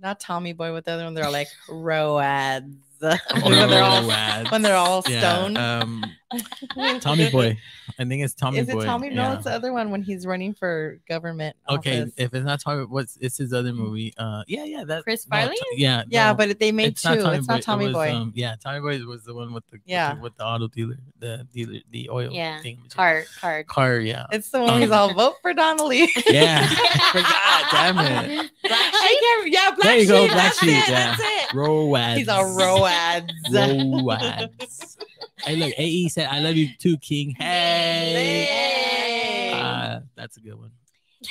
Not 0.00 0.18
Tommy 0.18 0.54
Boy 0.54 0.72
with 0.72 0.86
the 0.86 0.92
other 0.92 1.04
one. 1.04 1.14
They're 1.14 1.30
like 1.30 1.48
roads. 1.68 2.64
when 3.00 3.68
they're 3.68 3.82
all 3.84 4.02
Roads. 4.08 4.50
when 4.50 4.62
they're 4.62 4.76
all 4.76 5.04
Yeah, 5.06 5.80
um, 5.82 6.04
Tommy 7.00 7.30
Boy. 7.30 7.58
I 7.98 8.04
think 8.04 8.24
it's 8.24 8.34
Tommy 8.34 8.58
Is 8.58 8.68
Boy. 8.68 8.82
it 8.82 8.84
Tommy? 8.84 9.10
No, 9.10 9.22
yeah. 9.22 9.34
it's 9.34 9.44
the 9.44 9.50
other 9.50 9.72
one 9.72 9.90
when 9.90 10.02
he's 10.02 10.26
running 10.26 10.54
for 10.54 10.98
government. 11.08 11.56
Okay, 11.68 12.02
office. 12.02 12.14
if 12.16 12.34
it's 12.34 12.44
not 12.44 12.60
Tommy, 12.60 12.84
what's 12.84 13.16
it's 13.20 13.36
his 13.38 13.52
other 13.52 13.72
movie? 13.72 14.12
Uh, 14.16 14.42
yeah, 14.46 14.64
yeah, 14.64 14.84
that 14.84 15.04
Chris 15.04 15.28
no, 15.28 15.36
Farley? 15.36 15.56
T- 15.56 15.82
yeah, 15.82 16.04
yeah, 16.08 16.28
no, 16.28 16.34
but 16.34 16.58
they 16.58 16.72
made 16.72 16.92
it's 16.92 17.02
two. 17.02 17.10
not 17.10 17.18
Tommy 17.22 17.36
it's 17.38 17.46
Boy. 17.46 17.52
not 17.52 17.60
it 17.60 17.64
Tommy 17.64 17.84
was, 17.86 17.94
Boy. 17.94 18.12
Um, 18.12 18.32
yeah, 18.34 18.54
Tommy 18.62 18.80
Boy 18.80 19.04
was 19.04 19.24
the 19.24 19.34
one 19.34 19.52
with 19.52 19.64
the 19.70 19.74
with 19.76 19.84
the- 19.84 19.90
Yeah. 19.90 20.14
with 20.20 20.36
the, 20.36 20.44
auto 20.44 20.68
dealer, 20.68 20.96
the 21.18 21.46
dealer, 21.52 21.80
the 21.90 22.08
oil 22.10 22.30
Yeah, 22.32 22.60
thing. 22.60 22.78
Card, 22.90 23.26
card. 23.40 23.66
car, 23.66 23.96
yeah, 23.98 24.26
it's 24.32 24.50
the 24.50 24.60
one 24.60 24.80
he's 24.80 24.90
all 24.90 25.12
vote 25.12 25.34
for 25.42 25.52
Donnelly. 25.52 26.08
yeah. 26.26 26.66
Forgot, 27.12 27.70
damn 27.70 27.98
it. 27.98 28.50
I 28.64 29.40
can't, 29.42 29.52
yeah, 29.52 29.70
black 29.70 29.78
There 29.82 29.98
you 29.98 30.08
go, 30.08 30.22
sheep, 30.24 30.32
Black 30.32 30.44
that's 30.44 30.58
Sheep, 30.60 30.68
It, 30.70 30.88
yeah. 30.88 31.16
That's 31.16 31.20
it. 31.22 31.54
Roads. 31.54 32.16
He's 32.18 32.28
all 32.28 32.56
roads. 32.56 33.32
Roads. 33.52 34.96
Hey, 35.42 35.56
look, 35.56 35.72
AE 35.78 36.08
said, 36.08 36.28
"I 36.30 36.40
love 36.40 36.56
you 36.56 36.68
too, 36.78 36.96
King." 36.98 37.34
Hey, 37.38 38.44
Hey. 38.44 39.52
uh, 39.52 40.00
that's 40.16 40.36
a 40.36 40.40
good 40.40 40.58
one. 40.58 40.70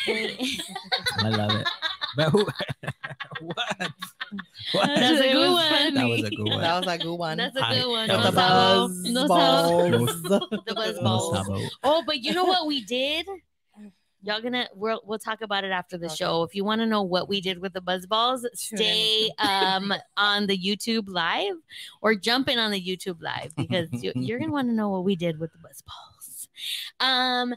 I 0.08 1.30
love 1.30 1.52
it. 1.62 1.68
But 2.16 2.30
who? 2.30 2.46
what? 3.42 3.92
What? 4.72 4.88
That's 4.88 5.20
a 5.22 5.32
good 5.32 5.52
one. 5.52 5.70
funny. 5.70 5.92
That 5.92 6.08
was 6.10 6.24
a 6.24 6.30
good 6.30 6.48
one. 6.50 6.62
That 6.62 6.86
was 6.86 6.88
a 6.94 6.98
good 6.98 7.16
one. 7.18 7.38
That's 7.38 7.56
a 7.56 7.60
good 7.60 7.88
one. 7.90 8.08
that 8.08 8.18
the 8.18 8.24
No 8.24 8.26
was 8.26 8.34
sabo. 8.34 8.86
a- 8.86 8.88
buzz 8.88 9.04
No 9.04 9.22
sabo. 9.28 9.28
balls. 9.28 10.22
The 10.68 10.74
buzz 10.76 10.96
No 10.98 11.02
balls. 11.04 11.36
sabo. 11.48 11.60
Oh, 11.84 12.04
but 12.06 12.20
you 12.24 12.34
know 12.34 12.46
what 12.46 12.66
we 12.68 12.84
did? 12.86 13.28
Y'all 14.26 14.42
gonna 14.42 14.70
we'll 14.74 15.02
we'll 15.06 15.20
talk 15.20 15.42
about 15.42 15.66
it 15.66 15.72
after 15.72 15.98
the 15.98 16.06
Okay. 16.06 16.16
show. 16.16 16.44
If 16.44 16.56
you 16.56 16.64
want 16.64 16.80
to 16.80 16.86
know 16.86 17.04
what 17.04 17.28
we 17.28 17.42
did 17.42 17.60
with 17.60 17.74
the 17.74 17.82
buzz 17.82 18.06
balls, 18.06 18.48
stay 18.54 19.30
um 19.38 19.94
on 20.16 20.48
the 20.48 20.58
YouTube 20.58 21.06
live 21.08 21.56
or 22.02 22.16
jump 22.16 22.48
in 22.48 22.58
on 22.58 22.72
the 22.72 22.82
YouTube 22.82 23.22
live 23.22 23.54
because 23.58 23.90
you, 23.92 24.14
you're 24.16 24.40
gonna 24.40 24.54
want 24.54 24.70
to 24.70 24.74
know 24.74 24.90
what 24.90 25.04
we 25.04 25.18
did 25.18 25.40
with 25.40 25.52
the 25.52 25.58
buzz 25.60 25.82
balls. 25.82 26.48
Um 27.02 27.54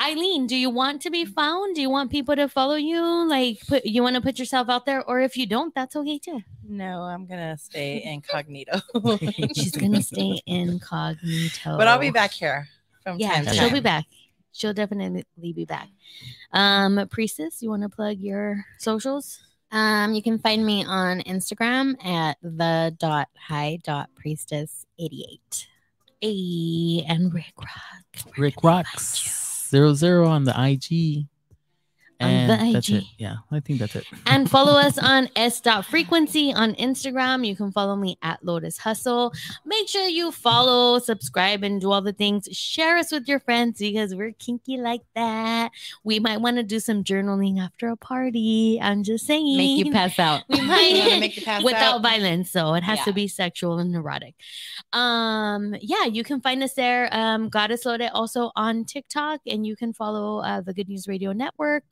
Eileen, 0.00 0.46
do 0.46 0.54
you 0.54 0.68
want 0.68 1.00
to 1.02 1.10
be 1.10 1.24
found? 1.24 1.74
Do 1.74 1.80
you 1.80 1.88
want 1.88 2.10
people 2.10 2.36
to 2.36 2.48
follow 2.48 2.74
you? 2.76 3.02
Like 3.28 3.58
put 3.66 3.84
you 3.86 4.02
want 4.02 4.14
to 4.14 4.20
put 4.22 4.38
yourself 4.38 4.68
out 4.68 4.86
there, 4.86 5.02
or 5.02 5.20
if 5.20 5.36
you 5.36 5.46
don't, 5.46 5.74
that's 5.74 5.96
okay 5.96 6.18
too. 6.18 6.40
No, 6.62 7.02
I'm 7.02 7.26
gonna 7.26 7.56
stay 7.58 8.02
incognito. 8.12 8.80
She's 9.54 9.72
gonna 9.72 10.02
stay 10.02 10.40
incognito. 10.46 11.78
but 11.78 11.88
I'll 11.88 11.98
be 11.98 12.10
back 12.10 12.32
here 12.32 12.68
from 13.02 13.18
Yeah, 13.18 13.36
time 13.36 13.44
to 13.46 13.50
she'll 13.54 13.68
time. 13.70 13.72
be 13.72 13.80
back. 13.80 14.04
She'll 14.56 14.74
definitely 14.74 15.24
be 15.52 15.64
back. 15.64 15.88
Um, 16.52 17.06
Priestess, 17.10 17.62
you 17.62 17.70
want 17.70 17.82
to 17.82 17.88
plug 17.88 18.18
your 18.18 18.64
socials? 18.78 19.40
Um, 19.70 20.14
you 20.14 20.22
can 20.22 20.38
find 20.38 20.64
me 20.64 20.84
on 20.84 21.20
Instagram 21.22 22.02
at 22.04 22.38
the 22.42 22.94
dot 22.98 23.28
high 23.36 23.78
dot 23.82 24.10
priestess 24.14 24.86
eighty 24.98 25.26
eight. 25.30 25.68
A 26.22 27.04
and 27.08 27.34
Rick 27.34 27.52
Rock. 27.58 28.36
Rick 28.38 28.54
can 28.54 28.68
we 28.68 28.74
find 28.74 28.86
Rocks 28.86 29.68
zero 29.68 29.92
zero 29.94 30.28
on 30.28 30.44
the 30.44 30.54
IG. 30.58 31.26
On 32.20 32.28
And 32.28 32.50
the 32.50 32.72
that's 32.72 32.88
IG. 32.88 32.94
it. 32.96 33.04
Yeah, 33.18 33.36
I 33.50 33.60
think 33.60 33.78
that's 33.78 33.94
it. 33.96 34.06
And 34.26 34.50
follow 34.56 34.72
us 34.78 34.96
on 34.98 35.28
s 35.36 35.60
dot 35.60 35.84
frequency 35.84 36.52
on 36.52 36.74
Instagram. 36.74 37.46
You 37.46 37.54
can 37.54 37.72
follow 37.72 37.94
me 37.96 38.18
at 38.22 38.44
Lotus 38.44 38.78
Hustle. 38.78 39.32
Make 39.64 39.88
sure 39.88 40.06
you 40.06 40.32
follow, 40.32 40.98
subscribe, 40.98 41.62
and 41.62 41.80
do 41.80 41.92
all 41.92 42.00
the 42.00 42.12
things. 42.14 42.48
Share 42.52 42.96
us 42.96 43.12
with 43.12 43.28
your 43.28 43.40
friends 43.40 43.78
because 43.78 44.14
we're 44.14 44.32
kinky 44.32 44.78
like 44.78 45.02
that. 45.14 45.72
We 46.04 46.18
might 46.18 46.40
want 46.40 46.56
to 46.56 46.62
do 46.62 46.80
some 46.80 47.04
journaling 47.04 47.60
after 47.60 47.88
a 47.88 47.96
party. 47.96 48.78
I'm 48.80 49.02
just 49.02 49.26
saying. 49.26 49.56
Make 49.56 49.84
you 49.86 49.92
pass 49.92 50.18
out. 50.18 50.42
We 50.48 50.60
might 50.62 51.18
make 51.20 51.36
you 51.36 51.42
pass 51.42 51.60
out. 51.60 51.64
without 51.64 51.94
out? 51.96 52.02
violence 52.02 52.50
so 52.50 52.74
it 52.74 52.82
has 52.82 53.00
to 53.04 53.12
be 53.12 53.28
sexual 53.28 53.78
and 53.78 53.94
erotic 53.94 54.34
um 54.92 55.74
yeah 55.80 56.04
you 56.04 56.22
can 56.24 56.40
find 56.40 56.62
us 56.62 56.74
there 56.74 57.08
um 57.12 57.48
goddess 57.48 57.84
loaded 57.84 58.10
also 58.12 58.50
on 58.56 58.84
tiktok 58.84 59.40
and 59.46 59.66
you 59.66 59.76
can 59.76 59.92
follow 59.92 60.38
uh, 60.40 60.60
the 60.60 60.72
good 60.72 60.88
news 60.88 61.06
radio 61.08 61.32
network 61.32 61.84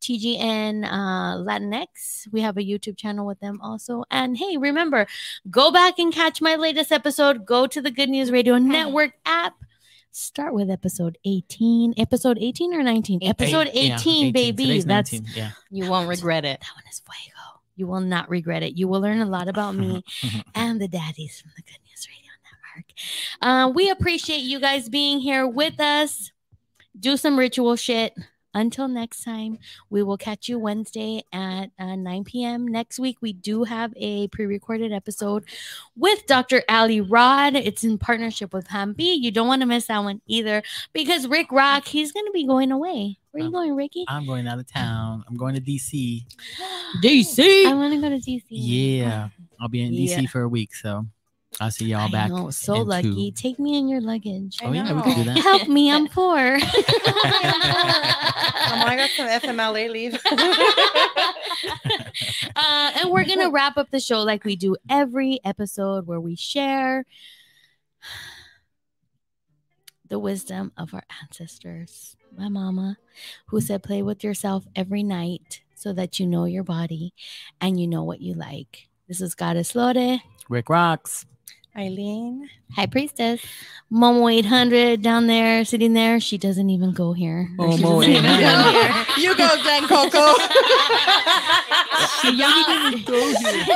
tgn 0.00 0.84
uh 0.84 1.36
latinx 1.38 2.26
we 2.32 2.40
have 2.40 2.56
a 2.56 2.60
youtube 2.62 2.96
channel 2.96 3.24
with 3.26 3.38
them 3.40 3.60
also 3.62 4.04
and 4.10 4.36
hey 4.36 4.56
remember 4.56 5.06
go 5.50 5.70
back 5.70 5.98
and 5.98 6.12
catch 6.12 6.40
my 6.40 6.56
latest 6.56 6.90
episode 6.90 7.46
go 7.46 7.66
to 7.66 7.80
the 7.80 7.90
good 7.90 8.08
news 8.08 8.30
radio 8.30 8.58
network 8.58 9.12
app 9.24 9.54
start 10.10 10.52
with 10.54 10.68
episode 10.70 11.16
18 11.24 11.94
episode 11.96 12.36
18 12.40 12.74
or 12.74 12.82
19 12.82 13.20
episode 13.22 13.68
Eight- 13.72 13.88
yeah, 13.88 13.94
18 13.98 14.32
baby 14.32 14.64
Today's 14.66 14.84
that's 14.86 15.12
19, 15.12 15.30
yeah. 15.34 15.50
You 15.70 15.88
won't 15.88 16.08
regret 16.08 16.44
it. 16.44 16.60
that 16.60 16.74
one 16.74 16.84
is 16.90 17.00
fuego. 17.00 17.38
You 17.76 17.86
will 17.86 18.00
not 18.00 18.28
regret 18.28 18.62
it. 18.62 18.76
You 18.76 18.86
will 18.88 19.00
learn 19.00 19.20
a 19.22 19.26
lot 19.26 19.48
about 19.48 19.74
me 19.74 20.04
and 20.54 20.78
the 20.80 20.86
daddies 20.88 21.40
from 21.40 21.52
the 21.56 21.62
Good 21.62 21.78
News 21.88 22.06
Radio 22.06 22.30
Network. 22.44 22.92
Uh, 23.40 23.72
we 23.74 23.88
appreciate 23.88 24.40
you 24.42 24.60
guys 24.60 24.90
being 24.90 25.20
here 25.20 25.46
with 25.46 25.80
us. 25.80 26.30
Do 27.00 27.16
some 27.16 27.38
ritual 27.38 27.76
shit. 27.76 28.14
Until 28.54 28.86
next 28.88 29.24
time, 29.24 29.58
we 29.90 30.02
will 30.02 30.16
catch 30.18 30.48
you 30.48 30.58
Wednesday 30.58 31.22
at 31.32 31.70
uh, 31.78 31.96
9 31.96 32.24
p.m. 32.24 32.66
Next 32.68 32.98
week, 32.98 33.18
we 33.20 33.32
do 33.32 33.64
have 33.64 33.92
a 33.96 34.28
pre 34.28 34.46
recorded 34.46 34.92
episode 34.92 35.44
with 35.96 36.26
Dr. 36.26 36.62
Ali 36.68 37.00
Rod. 37.00 37.56
It's 37.56 37.82
in 37.84 37.98
partnership 37.98 38.52
with 38.52 38.68
Hambi. 38.68 39.16
You 39.20 39.30
don't 39.30 39.46
want 39.48 39.62
to 39.62 39.66
miss 39.66 39.86
that 39.86 39.98
one 40.00 40.20
either 40.26 40.62
because 40.92 41.26
Rick 41.26 41.50
Rock, 41.50 41.86
he's 41.86 42.12
going 42.12 42.26
to 42.26 42.32
be 42.32 42.46
going 42.46 42.72
away. 42.72 43.18
Where 43.30 43.40
are 43.40 43.44
you 43.44 43.46
Um, 43.46 43.52
going, 43.52 43.74
Ricky? 43.76 44.04
I'm 44.08 44.26
going 44.26 44.46
out 44.46 44.58
of 44.58 44.70
town. 44.70 45.24
I'm 45.26 45.36
going 45.36 45.54
to 45.54 45.60
DC. 45.60 46.24
DC. 47.02 47.66
I 47.66 47.72
want 47.74 47.94
to 47.94 48.00
go 48.00 48.10
to 48.10 48.16
DC. 48.16 48.42
Yeah, 48.50 49.28
I'll 49.60 49.68
be 49.68 49.82
in 49.82 49.92
DC 49.92 50.22
Yeah. 50.22 50.28
for 50.28 50.42
a 50.42 50.48
week. 50.48 50.74
So 50.74 51.06
I'll 51.60 51.70
see 51.70 51.84
y'all 51.86 52.08
I 52.08 52.10
back. 52.10 52.30
know, 52.30 52.50
so 52.50 52.74
lucky. 52.80 53.30
two. 53.30 53.36
Take 53.40 53.58
me 53.58 53.76
in 53.78 53.88
your 53.88 54.00
luggage. 54.00 54.58
I 54.62 54.66
Oh 54.66 54.72
yeah, 54.72 54.88
we 54.90 54.96
know. 54.96 55.02
can 55.02 55.16
do 55.16 55.24
that. 55.24 55.38
Help 55.38 55.68
me, 55.68 55.90
I'm 55.92 56.08
poor. 56.08 56.58
Come 56.58 56.68
on, 58.80 58.88
I 58.88 58.96
got 58.96 59.10
some 59.10 59.28
FMLA 59.28 59.90
leave. 59.90 60.14
uh, 62.56 62.90
and 63.00 63.10
we're 63.10 63.24
gonna 63.24 63.50
wrap 63.50 63.76
up 63.76 63.90
the 63.90 64.00
show 64.00 64.22
like 64.22 64.44
we 64.44 64.56
do 64.56 64.76
every 64.88 65.40
episode 65.44 66.06
where 66.06 66.20
we 66.20 66.36
share 66.36 67.04
the 70.08 70.18
wisdom 70.18 70.72
of 70.76 70.94
our 70.94 71.02
ancestors. 71.22 72.16
My 72.36 72.48
mama, 72.48 72.96
who 73.46 73.60
said, 73.60 73.82
play 73.82 74.02
with 74.02 74.24
yourself 74.24 74.64
every 74.74 75.02
night 75.02 75.60
so 75.74 75.92
that 75.92 76.18
you 76.18 76.26
know 76.26 76.46
your 76.46 76.64
body 76.64 77.12
and 77.60 77.78
you 77.78 77.86
know 77.86 78.04
what 78.04 78.22
you 78.22 78.32
like. 78.34 78.88
This 79.06 79.20
is 79.20 79.34
Goddess 79.34 79.74
Lore, 79.74 80.18
Rick 80.48 80.70
rocks. 80.70 81.26
Eileen. 81.76 82.48
High 82.74 82.86
Priestess, 82.86 83.40
Momo 83.92 84.32
800 84.32 85.02
down 85.02 85.26
there, 85.26 85.64
sitting 85.64 85.92
there. 85.94 86.20
She 86.20 86.36
doesn't 86.38 86.68
even 86.70 86.92
go 86.92 87.12
here. 87.12 87.48
Or 87.58 87.72
she 87.76 87.82
Momo 87.82 88.00
doesn't 88.00 88.10
even 88.12 88.24
go 88.24 88.30
800. 88.30 88.72
here. 88.72 89.06
You 89.18 89.36
go, 89.36 89.48
Glen 89.62 89.86
Coco. 89.88 90.32
Y'all- 92.30 92.98
Go 93.04 93.30
here. 93.30 93.66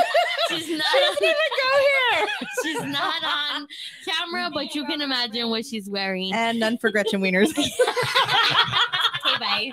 She's 0.49 0.69
not 0.69 0.85
on, 0.85 1.17
She's 2.63 2.81
not 2.83 3.23
on 3.23 3.67
camera, 4.05 4.49
but 4.53 4.73
you 4.75 4.85
can 4.85 5.01
imagine 5.01 5.49
what 5.49 5.65
she's 5.65 5.89
wearing. 5.89 6.33
and 6.33 6.59
none 6.59 6.77
for 6.77 6.89
Gretchen 6.91 7.21
Wieners. 7.21 7.49
okay, 7.57 7.69
bye. 9.39 9.71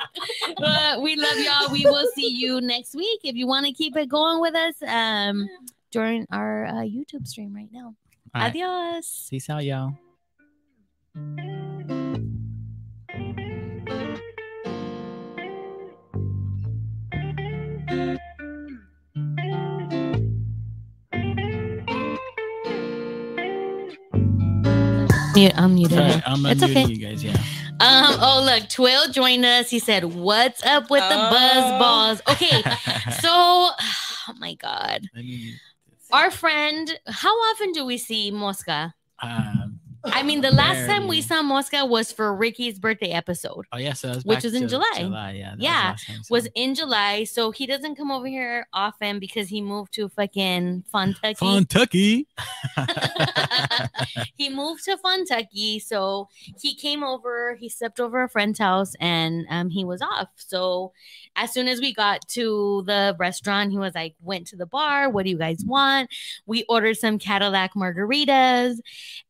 But 0.59 1.03
we 1.03 1.17
love 1.17 1.37
y'all. 1.39 1.73
We 1.73 1.85
will 1.85 2.07
see 2.15 2.29
you 2.29 2.61
next 2.61 2.95
week. 2.95 3.21
If 3.25 3.37
you 3.37 3.47
want 3.47 3.67
to 3.67 3.73
keep 3.73 3.97
it 3.97 4.09
going 4.09 4.41
with 4.41 4.55
us, 4.55 4.75
um, 4.87 5.49
during 5.93 6.27
our 6.33 6.67
uh, 6.67 6.73
YouTube 6.83 7.27
stream 7.29 7.55
right 7.55 7.69
now. 7.73 7.95
All 8.35 8.41
right. 8.41 8.49
Adios. 8.51 9.29
Peace 9.31 9.49
out, 9.51 9.65
y'all. 9.65 9.95
Mute, 25.35 25.53
I'm 25.57 25.75
muted. 25.75 25.99
I'm 26.27 26.47
It's 26.47 26.63
okay. 26.63 26.85
you 26.85 26.97
guys. 26.97 27.25
Yeah. 27.25 27.33
Um. 27.81 28.17
Oh, 28.21 28.43
look, 28.45 28.69
Twill 28.69 29.09
joined 29.11 29.45
us. 29.45 29.69
He 29.69 29.81
said, 29.81 30.05
"What's 30.05 30.65
up 30.65 30.91
with 30.91 31.03
the 31.03 31.17
buzz 31.17 31.65
Oh. 31.65 31.79
balls?" 31.81 32.23
Okay, 32.31 32.63
so, 33.21 33.29
oh 33.33 34.35
my 34.39 34.55
God. 34.55 35.09
Our 36.15 36.31
friend. 36.31 36.99
How 37.09 37.35
often 37.51 37.73
do 37.73 37.85
we 37.85 37.99
see 37.99 38.31
Mosca? 38.31 38.95
Um, 39.21 39.64
I 40.07 40.23
mean, 40.23 40.41
the 40.43 40.51
last 40.51 40.87
time 40.87 41.09
we 41.09 41.21
saw 41.21 41.43
Mosca 41.43 41.85
was 41.87 42.13
for 42.13 42.35
Ricky's 42.35 42.79
birthday 42.79 43.11
episode. 43.11 43.65
oh 43.73 43.79
yeah, 43.79 43.93
so 43.95 44.15
Which 44.25 44.45
was 44.45 44.55
in 44.55 44.69
July. 44.69 44.85
July, 44.99 45.33
yeah. 45.33 45.51
that 45.51 45.57
was 45.57 45.65
Yeah, 45.65 45.71
last 45.91 46.07
time, 46.07 46.23
so- 46.23 46.35
Was 46.35 46.49
in 46.55 46.75
July, 46.75 47.25
so 47.25 47.51
he 47.51 47.67
doesn't 47.67 47.97
come 47.97 48.11
over 48.11 48.27
here 48.27 48.67
often 48.73 49.19
because 49.19 49.49
he 49.49 49.61
moved 49.63 49.93
to 49.95 50.09
fucking 50.09 50.85
Funtucky. 50.93 51.39
Kentucky. 51.39 52.29
he 54.37 54.49
moved 54.49 54.85
to 54.85 54.97
Funtucky, 54.97 55.81
so 55.81 56.29
he 56.61 56.75
came 56.75 57.03
over. 57.03 57.55
He 57.59 57.69
slept 57.69 58.01
over 58.01 58.23
a 58.23 58.29
friend's 58.29 58.59
house, 58.59 58.95
and 59.01 59.47
um, 59.51 59.71
he 59.71 59.85
was 59.85 60.03
off. 60.03 60.29
So 60.37 60.93
as 61.37 61.53
soon 61.53 61.69
as 61.69 61.81
we 61.81 61.95
got 61.95 62.27
to 62.29 62.83
the 62.87 63.17
restaurant, 63.19 63.71
he 63.71 63.79
was 63.79 63.95
like, 63.95 64.15
"Went 64.21 64.47
to 64.49 64.57
the 64.57 64.67
bar. 64.67 65.09
What 65.09 65.25
do 65.25 65.31
you 65.31 65.39
guys 65.39 65.63
want?" 65.65 66.11
We 66.47 66.65
ordered 66.69 66.97
some 66.97 67.19
Cadillac 67.19 67.75
margaritas, 67.75 68.79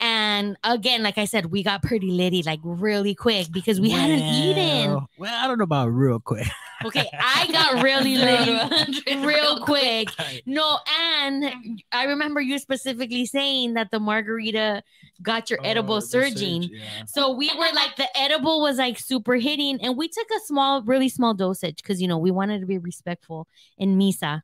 and 0.01 0.57
again, 0.65 1.03
like 1.03 1.19
I 1.19 1.25
said, 1.27 1.47
we 1.47 1.63
got 1.63 1.83
pretty 1.83 2.11
litty 2.11 2.43
like 2.43 2.61
really 2.65 3.15
quick 3.15 3.49
because 3.53 3.81
we 3.81 3.91
hadn't 3.91 4.21
eaten. 4.21 4.91
Well, 4.93 5.11
Well, 5.19 5.45
I 5.45 5.47
don't 5.47 5.59
know 5.59 5.65
about 5.65 5.89
real 5.89 6.21
quick. 6.21 6.47
Okay, 6.85 7.09
I 7.19 7.47
got 7.53 7.83
really 7.83 8.17
litty 8.19 9.25
real 9.25 9.61
quick. 9.65 10.09
No, 10.45 10.79
and 11.01 11.81
I 11.93 12.05
remember 12.05 12.41
you 12.41 12.59
specifically 12.59 13.25
saying 13.27 13.75
that 13.75 13.91
the 13.91 14.01
margarita 14.01 14.83
got 15.23 15.49
your 15.51 15.61
edible 15.65 15.95
Oh, 15.95 16.01
the 16.01 16.07
surging. 16.07 16.63
surge, 16.65 16.71
yeah. 16.73 17.05
So 17.07 17.33
we 17.35 17.49
were 17.57 17.73
like, 17.75 17.97
the 17.97 18.09
edible 18.19 18.61
was 18.61 18.79
like 18.79 18.99
super 18.99 19.37
hitting, 19.37 19.81
and 19.83 19.97
we 19.97 20.09
took 20.09 20.27
a 20.31 20.41
small, 20.47 20.83
really 20.83 21.09
small 21.09 21.33
dosage 21.35 21.77
because 21.77 22.03
you 22.03 22.09
know 22.09 22.19
we 22.19 22.31
wanted 22.31 22.61
to 22.61 22.67
be 22.67 22.79
respectful 22.79 23.47
in 23.79 23.97
misa. 23.99 24.43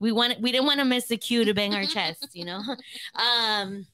We 0.00 0.10
wanted, 0.12 0.42
we 0.42 0.52
didn't 0.52 0.66
want 0.66 0.80
to 0.80 0.84
miss 0.84 1.06
the 1.08 1.16
cue 1.16 1.44
to 1.44 1.54
bang 1.54 1.74
our 1.74 1.84
chests, 1.86 2.34
you 2.34 2.44
know. 2.44 2.60
Um, 3.14 3.86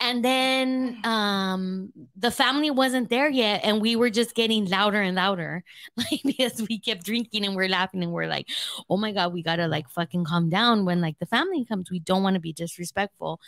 and 0.00 0.24
then 0.24 0.98
um 1.04 1.92
the 2.16 2.30
family 2.30 2.70
wasn't 2.70 3.08
there 3.10 3.28
yet 3.28 3.60
and 3.64 3.80
we 3.80 3.96
were 3.96 4.10
just 4.10 4.34
getting 4.34 4.66
louder 4.66 5.00
and 5.00 5.16
louder 5.16 5.62
like 5.96 6.20
because 6.24 6.62
we 6.68 6.78
kept 6.78 7.04
drinking 7.04 7.44
and 7.44 7.54
we're 7.54 7.68
laughing 7.68 8.02
and 8.02 8.12
we're 8.12 8.26
like 8.26 8.48
oh 8.90 8.96
my 8.96 9.12
god 9.12 9.32
we 9.32 9.42
gotta 9.42 9.66
like 9.68 9.88
fucking 9.88 10.24
calm 10.24 10.48
down 10.48 10.84
when 10.84 11.00
like 11.00 11.18
the 11.18 11.26
family 11.26 11.64
comes. 11.64 11.90
We 11.90 12.00
don't 12.00 12.22
want 12.22 12.34
to 12.34 12.40
be 12.40 12.52
disrespectful. 12.52 13.40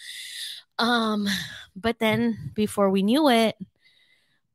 Um 0.78 1.28
but 1.74 1.98
then 1.98 2.52
before 2.54 2.90
we 2.90 3.02
knew 3.02 3.28
it 3.28 3.56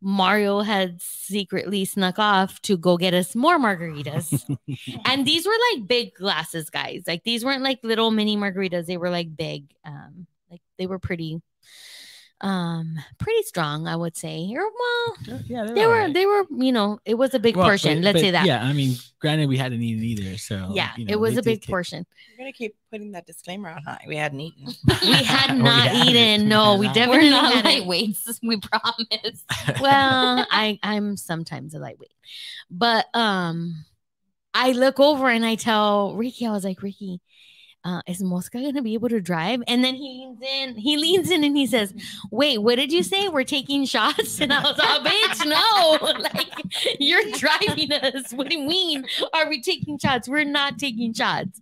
mario 0.04 0.62
had 0.62 1.00
secretly 1.00 1.86
snuck 1.86 2.18
off 2.18 2.60
to 2.64 2.76
go 2.76 2.98
get 2.98 3.14
us 3.14 3.36
more 3.36 3.60
margaritas. 3.60 4.44
And 5.06 5.28
these 5.28 5.46
were 5.46 5.58
like 5.74 5.88
big 5.88 6.16
glasses 6.16 6.70
guys. 6.72 7.04
Like 7.06 7.24
these 7.24 7.46
weren't 7.46 7.64
like 7.64 7.80
little 7.84 8.10
mini 8.10 8.36
margaritas. 8.36 8.88
They 8.88 8.98
were 8.98 9.12
like 9.12 9.36
big 9.36 9.66
um 9.86 10.26
like 10.50 10.62
they 10.80 10.88
were 10.88 11.00
pretty 11.00 11.42
um 12.44 12.96
pretty 13.20 13.44
strong 13.44 13.88
i 13.88 13.96
would 13.96 14.18
say 14.18 14.52
or 14.56 14.64
well 14.64 15.38
yeah, 15.46 15.66
they 15.76 15.86
were 15.86 15.94
alright. 15.94 16.14
they 16.16 16.26
were 16.26 16.44
you 16.58 16.72
know 16.72 16.98
it 17.06 17.14
was 17.14 17.36
a 17.36 17.40
big 17.40 17.56
Well, 17.56 17.68
portion 17.68 18.00
but- 18.00 18.06
let's 18.06 18.16
but 18.16 18.22
say 18.22 18.32
that 18.32 18.48
Yeah, 18.48 18.64
I 18.64 18.74
mean, 18.74 18.96
granted, 19.20 19.48
we 19.48 19.58
hadn't 19.58 19.80
eaten 19.84 20.04
either, 20.04 20.38
so 20.40 20.72
yeah 20.74 20.90
you 20.98 21.06
know, 21.06 21.12
it 21.14 21.20
was 21.20 21.38
a 21.38 21.44
big 21.44 21.62
did 21.62 21.70
portion 21.70 22.04
we're 22.32 22.38
gonna 22.46 22.52
keep 22.52 22.76
putting 22.90 23.12
that 23.12 23.28
disclaimer 23.28 23.70
on 23.70 23.84
high. 23.84 24.04
We 24.08 24.16
hadn't 24.16 24.40
eaten. 24.42 24.74
we 25.04 25.14
had 25.24 25.52
we 25.56 25.62
not 25.62 25.88
had 25.90 26.08
eaten 26.08 26.42
We 26.42 26.48
no 26.48 26.72
had 26.72 26.80
we 26.80 26.86
not. 26.88 26.96
definitely 26.96 27.26
We're 27.26 27.32
not 27.42 27.54
hadn't. 27.54 27.84
lightweights. 27.88 28.40
We 28.42 28.58
promise. 28.60 29.44
well 29.80 30.48
i 30.50 30.80
i'm 30.82 31.18
sometimes 31.18 31.76
a 31.76 31.80
lightweight 31.80 32.10
but 32.72 33.06
um 33.14 33.86
i 34.56 34.72
look 34.72 35.00
over 35.00 35.30
and 35.30 35.46
i 35.46 35.54
tell 35.54 36.16
ricky 36.16 36.48
i 36.48 36.52
was 36.52 36.64
like 36.64 36.82
ricky 36.82 37.22
uh, 37.84 38.02
is 38.08 38.22
Mosca 38.22 38.62
gonna 38.62 38.82
be 38.82 38.94
able 38.94 39.10
to 39.10 39.22
drive? 39.22 39.62
And 39.68 39.84
then 39.84 39.96
he 39.96 40.20
leans 40.20 40.42
in, 40.42 40.76
he 40.76 40.98
leans 40.98 41.32
in 41.32 41.44
and 41.44 41.56
he 41.58 41.66
says, 41.66 41.94
Wait, 42.32 42.60
what 42.60 42.76
did 42.76 42.92
you 42.92 43.04
say? 43.04 43.28
We're 43.28 43.44
taking 43.44 43.86
shots? 43.86 44.40
And 44.40 44.54
I 44.54 44.62
was 44.62 44.78
like, 44.78 45.02
bitch, 45.02 45.46
no, 45.46 46.20
like 46.34 46.52
you're 47.00 47.32
driving 47.32 47.92
us. 47.92 48.32
What 48.34 48.50
do 48.50 48.58
you 48.58 48.68
mean? 48.68 49.06
Are 49.34 49.50
we 49.50 49.62
taking 49.62 49.98
shots? 49.98 50.28
We're 50.28 50.44
not 50.44 50.78
taking 50.78 51.14
shots. 51.14 51.60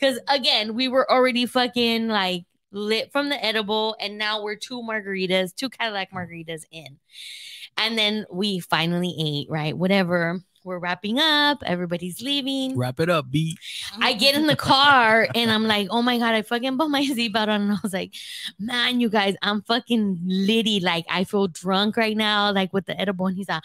Cause 0.00 0.18
again, 0.28 0.74
we 0.74 0.88
were 0.88 1.10
already 1.10 1.46
fucking 1.46 2.08
like 2.08 2.44
lit 2.70 3.12
from 3.12 3.28
the 3.28 3.44
edible, 3.44 3.96
and 4.00 4.18
now 4.18 4.42
we're 4.42 4.56
two 4.56 4.82
margaritas, 4.82 5.54
two 5.54 5.70
Cadillac 5.70 6.10
margaritas 6.10 6.64
in. 6.70 6.98
And 7.76 7.96
then 7.96 8.26
we 8.30 8.60
finally 8.60 9.14
ate, 9.18 9.50
right? 9.50 9.76
Whatever. 9.76 10.42
We're 10.64 10.78
wrapping 10.78 11.18
up, 11.18 11.62
everybody's 11.66 12.22
leaving. 12.22 12.76
Wrap 12.76 13.00
it 13.00 13.10
up, 13.10 13.30
B. 13.30 13.58
I 14.00 14.12
get 14.12 14.36
in 14.36 14.46
the 14.46 14.56
car 14.56 15.26
and 15.34 15.50
I'm 15.50 15.64
like, 15.64 15.88
oh 15.90 16.02
my 16.02 16.18
God, 16.18 16.34
I 16.34 16.42
fucking 16.42 16.78
put 16.78 16.88
my 16.88 17.02
seatbelt 17.06 17.48
on. 17.48 17.62
And 17.62 17.72
I 17.72 17.76
was 17.82 17.92
like, 17.92 18.14
man, 18.58 19.00
you 19.00 19.08
guys, 19.08 19.34
I'm 19.42 19.62
fucking 19.62 20.20
litty. 20.24 20.80
Like, 20.80 21.04
I 21.10 21.24
feel 21.24 21.48
drunk 21.48 21.96
right 21.96 22.16
now, 22.16 22.52
like 22.52 22.72
with 22.72 22.86
the 22.86 23.00
edible. 23.00 23.26
And 23.26 23.36
he's 23.36 23.48
like, 23.48 23.62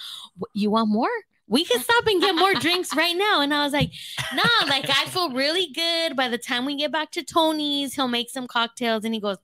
you 0.53 0.71
want 0.71 0.89
more? 0.89 1.09
We 1.49 1.63
can 1.63 1.79
stop 1.79 2.05
and 2.07 2.19
get 2.21 2.35
more 2.35 2.53
drinks 2.55 2.93
right 2.95 3.15
now. 3.15 3.39
And 3.41 3.53
I 3.53 3.63
was 3.63 3.71
like, 3.71 3.91
nah, 4.33 4.67
like 4.67 4.89
I 4.89 5.05
feel 5.05 5.31
really 5.31 5.67
good. 5.67 6.15
By 6.15 6.27
the 6.27 6.37
time 6.37 6.65
we 6.65 6.75
get 6.75 6.91
back 6.91 7.11
to 7.11 7.23
Tony's, 7.23 7.93
he'll 7.93 8.09
make 8.09 8.29
some 8.29 8.47
cocktails. 8.47 9.05
And 9.05 9.13
he 9.13 9.19
goes, 9.21 9.37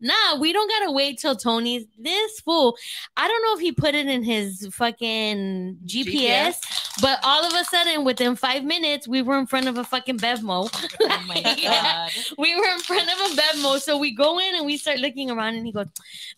nah, 0.00 0.38
we 0.38 0.52
don't 0.52 0.68
gotta 0.68 0.92
wait 0.92 1.18
till 1.18 1.34
Tony's. 1.34 1.86
This 1.98 2.40
fool, 2.40 2.76
I 3.16 3.26
don't 3.26 3.42
know 3.42 3.54
if 3.54 3.60
he 3.60 3.72
put 3.72 3.94
it 3.94 4.06
in 4.06 4.22
his 4.22 4.68
fucking 4.72 5.78
GPS, 5.86 6.56
but 7.00 7.20
all 7.22 7.44
of 7.44 7.54
a 7.54 7.64
sudden, 7.64 8.04
within 8.04 8.36
five 8.36 8.62
minutes, 8.64 9.08
we 9.08 9.22
were 9.22 9.38
in 9.38 9.46
front 9.46 9.66
of 9.68 9.78
a 9.78 9.84
fucking 9.84 10.18
Bevmo. 10.18 10.68
Oh 11.00 11.24
my 11.26 11.40
god. 11.62 12.10
we 12.38 12.54
were 12.54 12.68
in 12.68 12.80
front 12.80 13.08
of 13.08 13.32
a 13.32 13.40
Bevmo. 13.40 13.80
So 13.80 13.96
we 13.98 14.14
go 14.14 14.38
in 14.38 14.56
and 14.56 14.66
we 14.66 14.76
start 14.76 14.98
looking 14.98 15.30
around, 15.30 15.54
and 15.54 15.64
he 15.64 15.72
goes, 15.72 15.86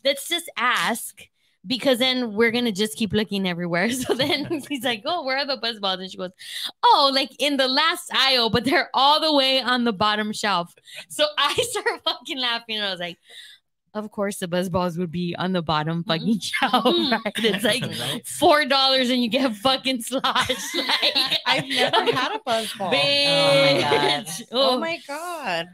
let's 0.05 0.29
just 0.29 0.51
ask. 0.57 1.23
Because 1.67 1.99
then 1.99 2.35
we're 2.35 2.51
gonna 2.51 2.73
just 2.73 2.97
keep 2.97 3.13
looking 3.13 3.47
everywhere. 3.47 3.91
So 3.99 4.15
then 4.15 4.63
he's 4.69 4.85
like, 4.85 5.03
"Oh, 5.05 5.25
where 5.25 5.39
are 5.39 5.47
the 5.47 5.57
buzz 5.57 5.79
balls?" 5.81 6.01
And 6.01 6.11
she 6.11 6.17
goes, 6.17 6.31
"Oh, 6.83 7.11
like 7.13 7.31
in 7.39 7.57
the 7.57 7.69
last 7.69 8.11
aisle, 8.15 8.49
but 8.51 8.65
they're 8.65 8.91
all 8.95 9.21
the 9.21 9.33
way 9.33 9.61
on 9.61 9.85
the 9.85 9.93
bottom 9.93 10.33
shelf." 10.33 10.75
So 11.09 11.27
I 11.39 11.55
start 11.55 12.01
fucking 12.05 12.39
laughing, 12.39 12.77
and 12.77 12.87
I 12.87 12.91
was 12.91 13.01
like, 13.01 13.19
"Of 13.93 14.11
course, 14.11 14.39
the 14.39 14.49
buzz 14.49 14.69
balls 14.69 14.97
would 14.99 15.11
be 15.11 15.35
on 15.37 15.53
the 15.53 15.63
bottom 15.63 16.05
mm-hmm. 16.05 16.11
fucking 16.11 16.39
shelf, 16.41 16.85
mm-hmm. 16.85 17.13
right? 17.13 17.35
It's 17.39 17.65
like 17.65 18.25
four 18.25 18.65
dollars 18.65 19.11
and 19.11 19.23
you 19.23 19.29
get 19.29 19.55
fucking 19.57 20.03
slosh. 20.03 20.75
Like, 20.75 21.39
I've 21.45 21.69
never 21.69 22.17
had 22.17 22.37
a 22.37 22.41
buzz 22.45 22.73
ball. 22.75 22.89
Oh 22.89 22.97
bitch. 22.97 24.39
God. 24.39 24.47
Oh 24.53 24.79
my 24.79 24.99
god. 25.07 25.67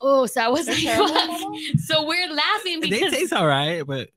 Oh, 0.00 0.26
so 0.26 0.40
I 0.42 0.48
was 0.48 0.66
They're 0.66 1.00
like, 1.00 1.40
so 1.78 2.06
we're 2.06 2.28
laughing 2.32 2.80
They 2.80 2.90
because 2.90 3.12
taste 3.12 3.32
all 3.32 3.46
right, 3.46 3.86
but 3.86 4.10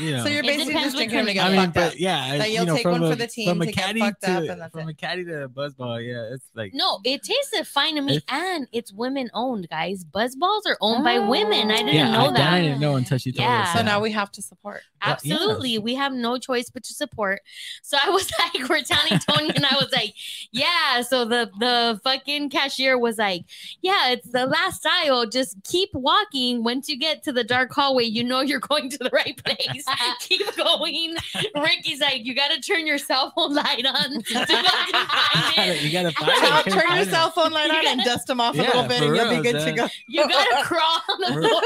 you 0.00 0.12
know. 0.12 0.22
So 0.24 0.28
you're 0.30 0.42
basically 0.42 0.74
just 0.74 0.96
drinking 0.96 1.16
them 1.18 1.26
kind 1.26 1.28
to 1.28 1.34
get 1.34 1.44
I 1.46 1.48
mean, 1.50 1.56
fucked 1.66 1.76
up. 1.76 1.90
but 1.92 2.00
yeah, 2.00 2.38
That 2.38 2.48
you 2.50 2.54
you'll 2.56 2.66
know, 2.66 2.76
take 2.76 2.84
one 2.86 3.02
a, 3.04 3.10
for 3.10 3.16
the 3.16 3.26
team 3.26 3.48
from 3.48 3.62
a 3.62 3.66
to 3.66 3.72
get 3.72 3.84
caddy 3.84 4.00
fucked 4.00 4.24
up, 4.24 4.44
to 4.44 4.52
and 4.52 4.60
that's 4.60 4.72
from 4.72 4.88
it. 4.88 4.92
a 4.92 4.94
caddy 4.94 5.24
to 5.24 5.44
a 5.44 5.48
buzzball. 5.48 6.04
Yeah, 6.06 6.34
it's 6.34 6.44
like 6.54 6.72
no, 6.74 7.00
it 7.04 7.22
tasted 7.22 7.66
fine 7.66 7.96
to 7.96 8.00
me, 8.02 8.16
It's- 8.16 8.34
and 8.54 8.66
it's 8.72 8.92
women 8.92 9.30
owned, 9.34 9.68
guys. 9.68 10.04
Buzz 10.04 10.34
balls 10.36 10.64
are 10.66 10.78
owned 10.80 11.04
by 11.04 11.18
women. 11.18 11.70
I 11.70 11.76
didn't 11.78 11.94
yeah, 11.94 12.10
know 12.12 12.26
I, 12.26 12.32
that. 12.32 12.52
I 12.54 12.60
didn't 12.62 12.80
know 12.80 12.96
until 12.96 13.18
she 13.18 13.32
told 13.32 13.48
Yeah. 13.48 13.62
us. 13.62 13.72
So 13.74 13.82
now 13.82 14.00
we 14.00 14.12
have 14.12 14.30
to 14.32 14.42
support. 14.42 14.82
Well, 15.04 15.18
yeah. 15.22 15.34
Absolutely. 15.34 15.78
We 15.78 15.94
have 15.96 16.12
no 16.12 16.38
choice 16.38 16.70
but 16.70 16.82
to 16.84 16.94
support. 16.94 17.40
So 17.82 17.98
I 18.02 18.10
was 18.10 18.30
like, 18.54 18.68
we're 18.68 18.82
telling 18.82 19.18
Tony 19.20 19.50
and 19.54 19.66
I 19.66 19.74
was 19.76 19.90
like, 19.92 20.14
yeah. 20.52 21.02
So 21.02 21.24
the 21.24 21.50
the 21.58 22.00
fucking 22.04 22.50
cashier 22.50 22.98
was 22.98 23.18
like, 23.18 23.44
yeah, 23.82 24.10
it's 24.10 24.30
the 24.30 24.46
last 24.46 24.86
aisle. 24.86 25.26
Just 25.34 25.56
keep 25.64 25.90
walking. 25.92 26.62
Once 26.64 26.88
you 26.88 26.96
get 26.98 27.22
to 27.24 27.32
the 27.32 27.42
dark 27.44 27.72
hallway, 27.72 28.04
you 28.04 28.22
know 28.24 28.40
you're 28.40 28.60
going 28.60 28.88
to 28.90 28.98
the 28.98 29.10
right 29.12 29.36
place. 29.44 29.84
keep 30.20 30.40
going. 30.56 31.16
Ricky's 31.56 32.00
like, 32.00 32.24
you 32.24 32.34
gotta 32.34 32.60
turn 32.60 32.86
your 32.86 32.98
cell 32.98 33.32
phone 33.34 33.52
light 33.54 33.84
on 33.84 34.22
to 34.22 34.34
find 34.34 34.48
it. 35.68 35.82
you 35.82 35.90
gotta 35.92 36.12
find 36.12 36.32
Turn, 36.40 36.62
it. 36.66 36.70
turn 36.88 36.96
your 36.96 37.04
cell 37.06 37.30
phone 37.32 37.50
light 37.52 37.70
on 37.70 37.86
and 37.86 38.00
dust 38.04 38.28
them 38.28 38.40
off 38.40 38.54
a 38.54 38.58
little 38.62 38.84
bit, 38.84 38.98
for 39.00 39.06
and 39.06 39.16
you'll 39.16 39.28
be 39.28 39.40
real, 39.40 39.42
good 39.42 39.64
to 39.66 39.72
go. 39.72 39.88
You 40.08 40.28
gotta 40.28 40.62
crawl 40.64 41.00
on 41.10 41.20
the 41.20 41.48
floor. 41.48 41.62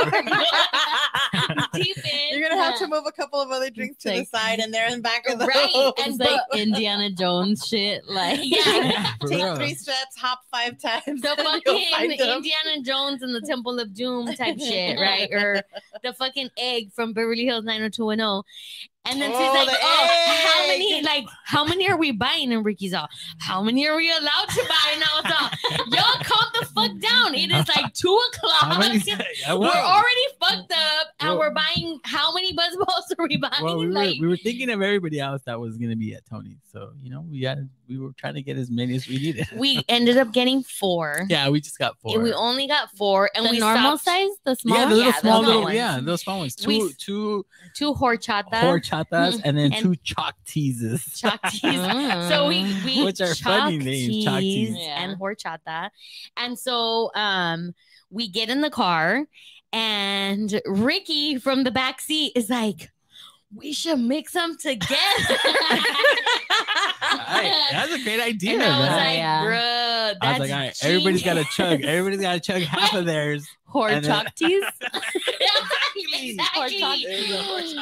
Deep 1.75 1.97
in. 1.99 2.39
You're 2.39 2.49
gonna 2.49 2.61
have 2.63 2.79
to 2.79 2.87
move 2.87 3.05
a 3.07 3.13
couple 3.13 3.41
of 3.41 3.51
other 3.51 3.71
drinks 3.71 4.03
to 4.05 4.11
the 4.11 4.25
side, 4.25 4.59
and 4.61 4.73
they're 4.73 4.87
in 4.89 4.95
the 4.95 5.01
back 5.03 5.29
of 5.29 5.39
the 5.39 5.47
Right, 5.47 5.69
hose. 5.71 5.93
and 6.05 6.15
It's 6.21 6.31
like 6.31 6.41
Indiana 6.55 7.11
Jones 7.11 7.67
shit. 7.67 8.05
Like, 8.09 8.41
Yeah. 8.43 9.13
For 9.21 9.29
Take 9.29 9.43
real. 9.43 9.57
three 9.57 9.75
steps, 9.75 10.17
hop 10.17 10.41
five 10.51 10.79
times. 10.81 11.21
the 11.21 11.35
fucking. 11.37 11.87
Indiana 12.01 12.83
Jones 12.83 13.23
and 13.23 13.35
the 13.35 13.41
Temple 13.49 13.81
of 13.81 13.95
Doom 13.95 14.27
type 14.35 14.59
shit, 14.59 14.99
right? 14.99 15.29
Or 15.33 15.63
the 16.03 16.13
fucking 16.13 16.51
egg 16.57 16.93
from 16.93 17.13
Beverly 17.13 17.45
Hills 17.45 17.65
90210. 17.65 18.43
And 19.11 19.21
then 19.21 19.31
she's 19.31 19.39
Oh, 19.41 19.53
like, 19.55 19.69
the 19.69 19.77
oh, 19.83 20.07
how 20.53 20.67
many, 20.67 21.03
like, 21.03 21.27
how 21.45 21.65
many 21.65 21.89
are 21.91 21.97
we 21.97 22.13
buying? 22.13 22.53
And 22.53 22.65
Ricky's 22.65 22.93
all, 22.95 23.09
how 23.39 23.63
many 23.63 23.87
are 23.89 23.97
we 23.97 24.11
allowed 24.11 24.49
to 24.51 24.65
buy? 24.69 24.93
And 24.95 25.03
I 25.03 25.21
was 25.23 25.33
all, 25.41 25.87
y'all 25.89 26.23
calm 26.25 26.51
the 26.61 26.67
fuck 26.67 26.99
down. 27.01 27.35
It 27.35 27.51
is 27.51 27.69
like 27.69 27.93
two 27.95 28.19
o'clock. 28.35 28.79
many? 28.79 29.03
I 29.49 29.55
We're 29.55 29.67
already 29.69 30.21
fucked 30.41 30.73
up 30.73 31.07
and 31.21 31.31
Well- 31.31 31.39
we're 31.39 31.51
buying, 31.55 31.99
how 32.05 32.33
many 32.35 32.53
buzz 32.53 32.77
balls 32.77 33.15
are 33.19 33.27
we 33.29 33.37
buying? 33.37 33.63
Well, 33.63 33.79
we 33.79 33.87
were, 33.87 33.93
like, 33.93 34.21
we 34.21 34.27
were 34.29 34.37
thinking 34.37 34.71
of 34.71 34.83
everybody 34.83 35.21
else 35.21 35.43
that 35.47 35.59
was 35.59 35.77
gonna 35.79 35.97
be 35.97 36.15
at 36.15 36.27
Tony's, 36.27 36.59
so 36.73 36.91
you 37.03 37.11
know 37.11 37.25
we 37.31 37.43
had 37.43 37.69
we 37.89 37.99
were 37.99 38.13
trying 38.19 38.35
to 38.35 38.43
get 38.43 38.59
as 38.59 38.71
many 38.71 38.95
as 38.97 39.09
we 39.09 39.17
needed. 39.19 39.49
we 39.57 39.83
ended 39.89 40.19
up 40.19 40.33
getting 40.33 40.63
four. 40.63 41.23
yeah, 41.29 41.49
we 41.49 41.61
just 41.61 41.79
got 41.79 41.97
four. 42.01 42.21
We 42.21 42.33
only 42.35 42.67
got 42.67 42.91
four 42.97 43.31
and 43.35 43.47
the 43.47 43.51
we 43.51 43.59
normal 43.59 43.97
stopped 43.99 44.05
size, 44.05 44.29
the 44.45 44.55
small. 44.57 44.79
yeah, 44.79 44.85
the 44.89 44.95
little 44.95 45.05
Yeah, 45.07 45.13
the 45.13 45.21
small 45.21 45.33
small 45.41 45.43
little 45.43 45.63
ones. 45.63 45.75
yeah, 45.75 46.01
those 46.03 46.21
small 46.21 46.39
ones. 46.41 46.55
Two 46.55 46.69
We- 46.69 46.93
two 46.99 47.47
two 47.75 47.95
horchata. 47.95 48.61
Horchatas 49.07 49.41
and 49.45 49.57
then 49.59 49.73
And- 49.73 49.83
two 49.83 49.95
Choc 50.03 50.35
Teases. 50.47 51.03
Chalk 51.21 51.41
teas. 51.51 51.63
So 52.29 52.49
we 52.49 52.65
we 52.85 53.05
Which 53.05 53.21
are 53.21 53.35
funny 53.35 53.79
chalk 53.79 53.85
names, 53.87 54.25
chalk 54.25 54.41
teas 54.41 54.75
teas. 54.75 54.87
and 54.91 55.19
horchata, 55.19 55.91
and 56.37 56.59
so 56.59 57.11
um 57.15 57.75
we 58.11 58.29
get 58.29 58.49
in 58.49 58.61
the 58.63 58.71
car, 58.71 59.27
and 59.73 60.61
Ricky 60.67 61.39
from 61.39 61.65
the 61.65 61.71
back 61.71 62.01
seat 62.01 62.33
is 62.35 62.49
like, 62.51 62.91
"We 63.55 63.73
should 63.73 63.99
mix 64.01 64.33
them 64.33 64.57
together." 64.59 64.97
Hey, 67.27 67.53
that's 67.73 67.93
a 67.93 68.03
great 68.03 68.21
idea, 68.33 68.55
and 68.55 68.63
I 68.63 68.79
was 68.79 68.89
man. 68.89 68.97
like, 68.97 69.17
Yeah. 69.17 69.43
"Bruh, 69.45 70.17
I 70.21 70.31
was 70.33 70.41
like, 70.41 70.51
all 70.51 70.59
right, 70.59 70.77
everybody's 70.83 71.23
got 71.23 71.35
to 71.35 71.45
chug. 71.45 71.83
Everybody's 71.83 72.21
got 72.21 72.33
to 72.35 72.41
chug 72.41 72.63
half 72.75 72.95
of 72.95 73.05
theirs. 73.07 73.47
Hor 73.67 73.89
And 73.91 74.05
then- 74.05 74.27
teas. 74.37 74.65
exactly. 76.15 77.05
There's 77.07 77.77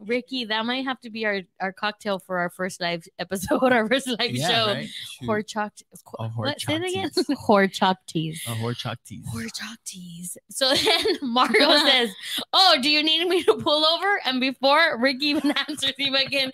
Ricky, 0.00 0.44
that 0.46 0.66
might 0.66 0.84
have 0.84 1.00
to 1.02 1.10
be 1.10 1.24
our, 1.26 1.42
our 1.60 1.72
cocktail 1.72 2.18
for 2.18 2.38
our 2.38 2.50
first 2.50 2.80
live 2.80 3.04
episode, 3.18 3.72
our 3.72 3.88
first 3.88 4.08
live 4.08 4.32
Yeah, 4.32 4.48
show. 4.48 4.66
right? 4.66 4.88
Horchata. 5.22 5.82
A 6.18 6.28
What? 6.30 6.60
Say 6.60 6.74
it 6.76 6.82
again. 6.90 7.10
horchata. 7.16 7.34
Hor 7.36 7.66
chalk 7.68 7.98
teas. 8.06 8.42
A 8.48 8.50
horchata 8.50 8.96
tea. 9.04 9.22
Horchata 9.32 9.76
teas. 9.84 10.36
So 10.50 10.74
then 10.74 11.04
Mario 11.22 11.76
says, 11.86 12.10
"Oh, 12.52 12.76
do 12.82 12.90
you 12.90 13.02
need 13.02 13.26
me 13.28 13.42
to 13.44 13.54
pull 13.56 13.84
over?" 13.84 14.20
And 14.24 14.40
before 14.40 14.98
Ricky 14.98 15.26
even 15.26 15.52
answers, 15.68 15.92
he 15.96 16.08
again 16.08 16.50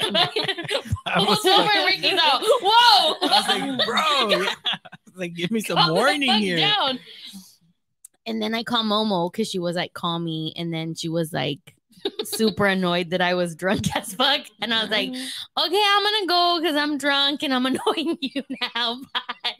I 0.00 1.20
was 1.20 1.40
pulls 1.40 1.46
over. 1.46 1.62
like- 1.64 1.86
Ricky's 1.86 2.18
out. 2.22 2.40
Whoa! 2.42 3.16
I 3.22 3.22
was 3.22 3.48
like, 3.48 3.86
bro, 3.86 4.28
yeah. 4.30 4.38
Was 5.06 5.16
like, 5.16 5.34
give 5.34 5.50
me 5.50 5.60
some 5.60 5.76
Calm 5.76 5.92
warning 5.94 6.22
here. 6.32 6.56
down. 6.56 6.98
And 8.26 8.40
then 8.40 8.54
I 8.54 8.62
call 8.62 8.84
Momo 8.84 9.30
because 9.30 9.48
she 9.50 9.58
was 9.58 9.76
like, 9.76 9.92
"Call 9.92 10.18
me," 10.18 10.52
and 10.56 10.72
then 10.72 10.94
she 10.94 11.08
was 11.08 11.32
like. 11.32 11.73
Super 12.24 12.66
annoyed 12.66 13.10
that 13.10 13.20
I 13.20 13.34
was 13.34 13.54
drunk 13.54 13.94
as 13.96 14.14
fuck. 14.14 14.42
And 14.60 14.72
I 14.72 14.82
was 14.82 14.90
like, 14.90 15.08
okay, 15.10 15.22
I'm 15.56 16.02
gonna 16.02 16.26
go 16.26 16.58
because 16.60 16.76
I'm 16.76 16.98
drunk 16.98 17.42
and 17.42 17.52
I'm 17.54 17.66
annoying 17.66 18.18
you 18.20 18.42
now. 18.74 19.00
Bye. 19.12 19.52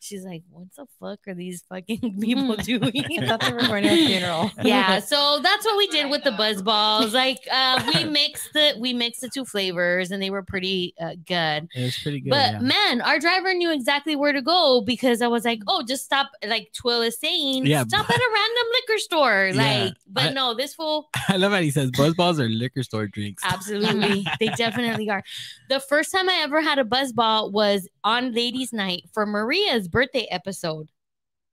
She's 0.00 0.24
like, 0.24 0.42
what 0.50 0.66
the 0.76 0.86
fuck 1.00 1.20
are 1.26 1.34
these 1.34 1.64
fucking 1.68 2.18
people 2.20 2.56
doing? 2.56 3.04
I 3.20 3.26
thought 3.26 3.40
they 3.40 3.52
were 3.52 3.60
going 3.60 3.84
to 3.84 3.90
a 3.90 4.06
funeral. 4.06 4.50
yeah, 4.62 5.00
so 5.00 5.40
that's 5.42 5.64
what 5.64 5.76
we 5.76 5.86
did 5.88 6.10
with 6.10 6.24
the 6.24 6.32
buzz 6.32 6.62
balls. 6.62 7.14
Like 7.14 7.38
uh 7.50 7.82
we 7.94 8.04
mixed 8.04 8.52
the 8.52 8.74
we 8.78 8.92
mixed 8.92 9.20
the 9.20 9.28
two 9.28 9.44
flavors 9.44 10.10
and 10.10 10.22
they 10.22 10.30
were 10.30 10.42
pretty 10.42 10.94
uh, 11.00 11.14
good. 11.26 11.68
It 11.74 11.82
was 11.82 11.98
pretty 11.98 12.20
good. 12.20 12.30
But 12.30 12.52
yeah. 12.52 12.58
man, 12.60 13.00
our 13.02 13.18
driver 13.18 13.54
knew 13.54 13.72
exactly 13.72 14.16
where 14.16 14.32
to 14.32 14.42
go 14.42 14.82
because 14.82 15.22
I 15.22 15.28
was 15.28 15.44
like, 15.44 15.60
"Oh, 15.68 15.82
just 15.86 16.04
stop." 16.04 16.30
Like 16.46 16.72
Twill 16.72 17.02
is 17.02 17.18
saying, 17.18 17.66
Yeah, 17.66 17.84
stop 17.84 18.08
at 18.08 18.16
a 18.16 18.30
random 18.34 18.66
liquor 18.72 18.98
store. 18.98 19.50
Yeah, 19.52 19.62
Like, 19.84 19.94
but 20.08 20.24
I- 20.24 20.32
no, 20.32 20.54
this 20.54 20.74
fool 20.74 21.08
I 21.28 21.36
love 21.36 21.52
how 21.52 21.60
he 21.60 21.70
says 21.70 21.90
buzz 21.96 22.14
balls 22.14 22.40
are 22.40 22.48
liquor 22.48 22.82
store 22.82 23.06
drinks. 23.06 23.42
Absolutely. 23.46 24.26
they 24.40 24.48
definitely 24.48 25.08
are. 25.10 25.22
The 25.68 25.80
first 25.80 26.12
time 26.12 26.28
I 26.28 26.40
ever 26.42 26.60
had 26.60 26.78
a 26.78 26.84
buzz 26.84 27.12
ball 27.12 27.50
was 27.50 27.88
on 28.04 28.32
ladies' 28.34 28.72
night 28.72 29.02
for 29.12 29.26
Maria's 29.26 29.88
birthday 29.88 30.26
episode. 30.30 30.90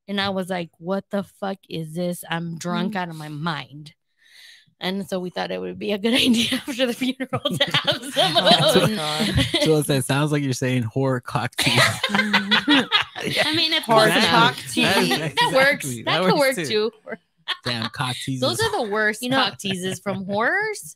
And 0.07 0.19
I 0.19 0.29
was 0.29 0.49
like, 0.49 0.69
what 0.79 1.05
the 1.11 1.23
fuck 1.23 1.57
is 1.69 1.93
this? 1.93 2.23
I'm 2.29 2.57
drunk 2.57 2.95
out 2.95 3.09
of 3.09 3.15
my 3.15 3.29
mind. 3.29 3.93
And 4.81 5.07
so 5.09 5.19
we 5.19 5.29
thought 5.29 5.51
it 5.51 5.59
would 5.59 5.77
be 5.77 5.91
a 5.91 5.97
good 5.97 6.13
idea 6.19 6.53
after 6.67 6.85
the 6.85 6.93
funeral 6.93 7.41
to 7.43 7.63
have 7.83 8.01
some 8.13 8.37
of 8.37 8.43
That's 8.45 8.73
those. 8.73 8.97
what- 8.97 9.63
So 9.63 9.75
it 9.77 9.85
says, 9.85 10.05
sounds 10.05 10.31
like 10.31 10.41
you're 10.41 10.53
saying 10.53 10.83
horror 10.83 11.19
cocktail. 11.19 11.73
I 12.09 13.53
mean, 13.55 13.73
of 13.73 13.83
Horror 13.83 14.07
course, 14.09 14.15
not. 14.15 14.29
cock 14.29 14.55
tea. 14.71 14.83
That- 14.83 15.35
that 15.35 15.51
works. 15.53 15.85
exactly. 15.85 16.03
That, 16.03 16.21
could 16.21 16.33
work 16.33 16.55
works 16.57 16.69
too. 16.69 16.91
Damn 17.65 17.89
cock 17.89 18.15
teasers. 18.15 18.41
Those 18.41 18.59
are 18.61 18.71
the 18.83 18.89
worst 18.91 19.21
You 19.21 19.29
know- 19.29 19.43
cock 19.43 19.57
teases 19.59 19.99
from 19.99 20.25
horrors. 20.27 20.95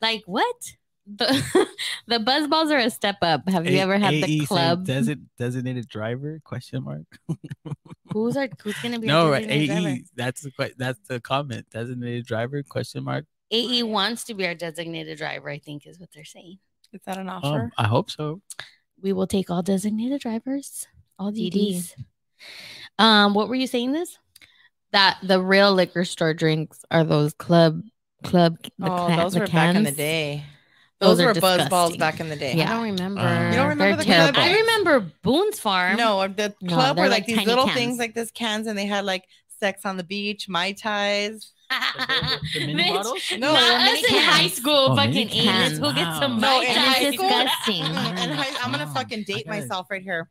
Like 0.00 0.22
what? 0.26 0.56
The, 1.08 1.66
the 2.08 2.18
buzz 2.18 2.48
balls 2.48 2.70
are 2.72 2.78
a 2.78 2.90
step 2.90 3.16
up. 3.22 3.48
Have 3.48 3.64
you 3.66 3.78
A- 3.78 3.82
ever 3.82 3.96
had 3.96 4.12
AE 4.14 4.20
the 4.22 4.26
saying, 4.26 4.46
club? 4.46 4.84
Does 4.86 5.06
it 5.08 5.20
designated 5.38 5.88
driver? 5.88 6.40
Question 6.44 6.82
mark. 6.84 7.02
Who's 8.12 8.36
our 8.36 8.48
who's 8.62 8.76
gonna 8.82 8.98
be? 8.98 9.06
No, 9.06 9.26
our 9.26 9.32
right, 9.32 9.46
designated 9.46 9.68
driver? 9.82 9.88
AE. 9.88 10.04
That's 10.16 10.40
the 10.42 10.74
that's 10.76 10.98
the 11.08 11.20
comment. 11.20 11.66
Designated 11.70 12.26
driver? 12.26 12.62
Question 12.62 13.04
mark. 13.04 13.24
AE 13.52 13.82
wants 13.84 14.24
to 14.24 14.34
be 14.34 14.46
our 14.46 14.54
designated 14.54 15.18
driver, 15.18 15.48
I 15.50 15.58
think 15.58 15.86
is 15.86 16.00
what 16.00 16.08
they're 16.12 16.24
saying. 16.24 16.58
Is 16.92 17.00
that 17.06 17.18
an 17.18 17.28
Oh, 17.28 17.34
offer? 17.42 17.70
I 17.78 17.86
hope 17.86 18.10
so. 18.10 18.40
We 19.00 19.12
will 19.12 19.26
take 19.28 19.50
all 19.50 19.62
designated 19.62 20.20
drivers, 20.20 20.86
all 21.18 21.30
DD. 21.32 21.52
DDs. 21.52 21.92
Um, 22.98 23.34
what 23.34 23.48
were 23.48 23.54
you 23.54 23.66
saying 23.66 23.92
this? 23.92 24.18
That 24.96 25.18
the 25.22 25.40
real 25.40 25.72
liquor 25.74 26.04
store 26.04 26.34
drinks 26.34 26.84
are 26.90 27.04
those 27.04 27.32
club 27.34 27.82
club. 28.24 28.56
The 28.78 28.86
oh, 28.86 28.88
ca- 28.88 29.16
those 29.22 29.34
the 29.34 29.40
were 29.40 29.46
back 29.46 29.76
in 29.76 29.82
the 29.84 29.92
day. 29.92 30.44
Those 30.98 31.18
Those, 31.18 31.26
are 31.26 31.28
were 31.34 31.40
buzz 31.40 31.68
balls 31.68 31.96
back 31.98 32.20
in 32.20 32.30
the 32.30 32.36
day. 32.36 32.54
Yeah. 32.54 32.70
I 32.70 32.74
don't 32.76 32.84
remember. 32.84 33.20
Uh, 33.20 33.50
You 33.50 33.56
don't 33.56 33.68
remember 33.68 33.84
They're 33.84 33.96
the 33.96 34.04
club? 34.04 34.34
terrible. 34.34 34.40
I 34.40 34.60
remember 34.60 35.12
Boone's 35.22 35.60
Farm. 35.60 35.96
No, 35.98 36.26
the 36.26 36.54
club 36.66 36.96
they're 36.96 37.04
were 37.04 37.10
like 37.10 37.20
like, 37.20 37.26
these 37.26 37.46
little 37.46 37.66
cans. 37.66 37.76
things 37.76 37.98
like 37.98 38.14
this 38.14 38.30
cans, 38.30 38.66
and 38.66 38.78
they 38.78 38.86
had 38.86 39.04
like 39.04 39.24
sex 39.60 39.82
on 39.84 39.98
the 39.98 40.04
beach, 40.04 40.48
mai 40.48 40.72
tais. 40.72 41.52
The 42.54 42.60
mini 42.66 42.84
Bitch. 42.84 43.38
No, 43.38 43.52
not 43.52 43.80
us 43.92 43.98
in 43.98 44.04
cans. 44.08 44.24
high 44.24 44.48
school, 44.48 44.86
Oh, 44.90 44.96
fucking 44.96 45.10
mini 45.14 45.22
eight. 45.38 45.44
cans. 45.44 45.78
Let's 45.80 45.94
go 45.94 46.00
get 46.00 46.18
some 46.18 46.40
Wow. 46.40 46.48
No, 46.48 46.58
Mai 46.60 46.64
in 46.64 46.74
Tais. 46.74 46.78
high 46.86 47.12
school- 47.12 47.28
disgusting. 47.28 47.84
In 48.30 48.36
high, 48.36 48.64
I'm 48.64 48.70
gonna 48.72 48.86
fucking 48.94 49.24
date 49.24 49.46
myself 49.46 49.88
right 49.90 50.02
here. 50.02 50.30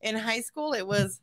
In 0.00 0.16
high 0.16 0.40
school, 0.40 0.72
it 0.72 0.86
was 0.86 1.20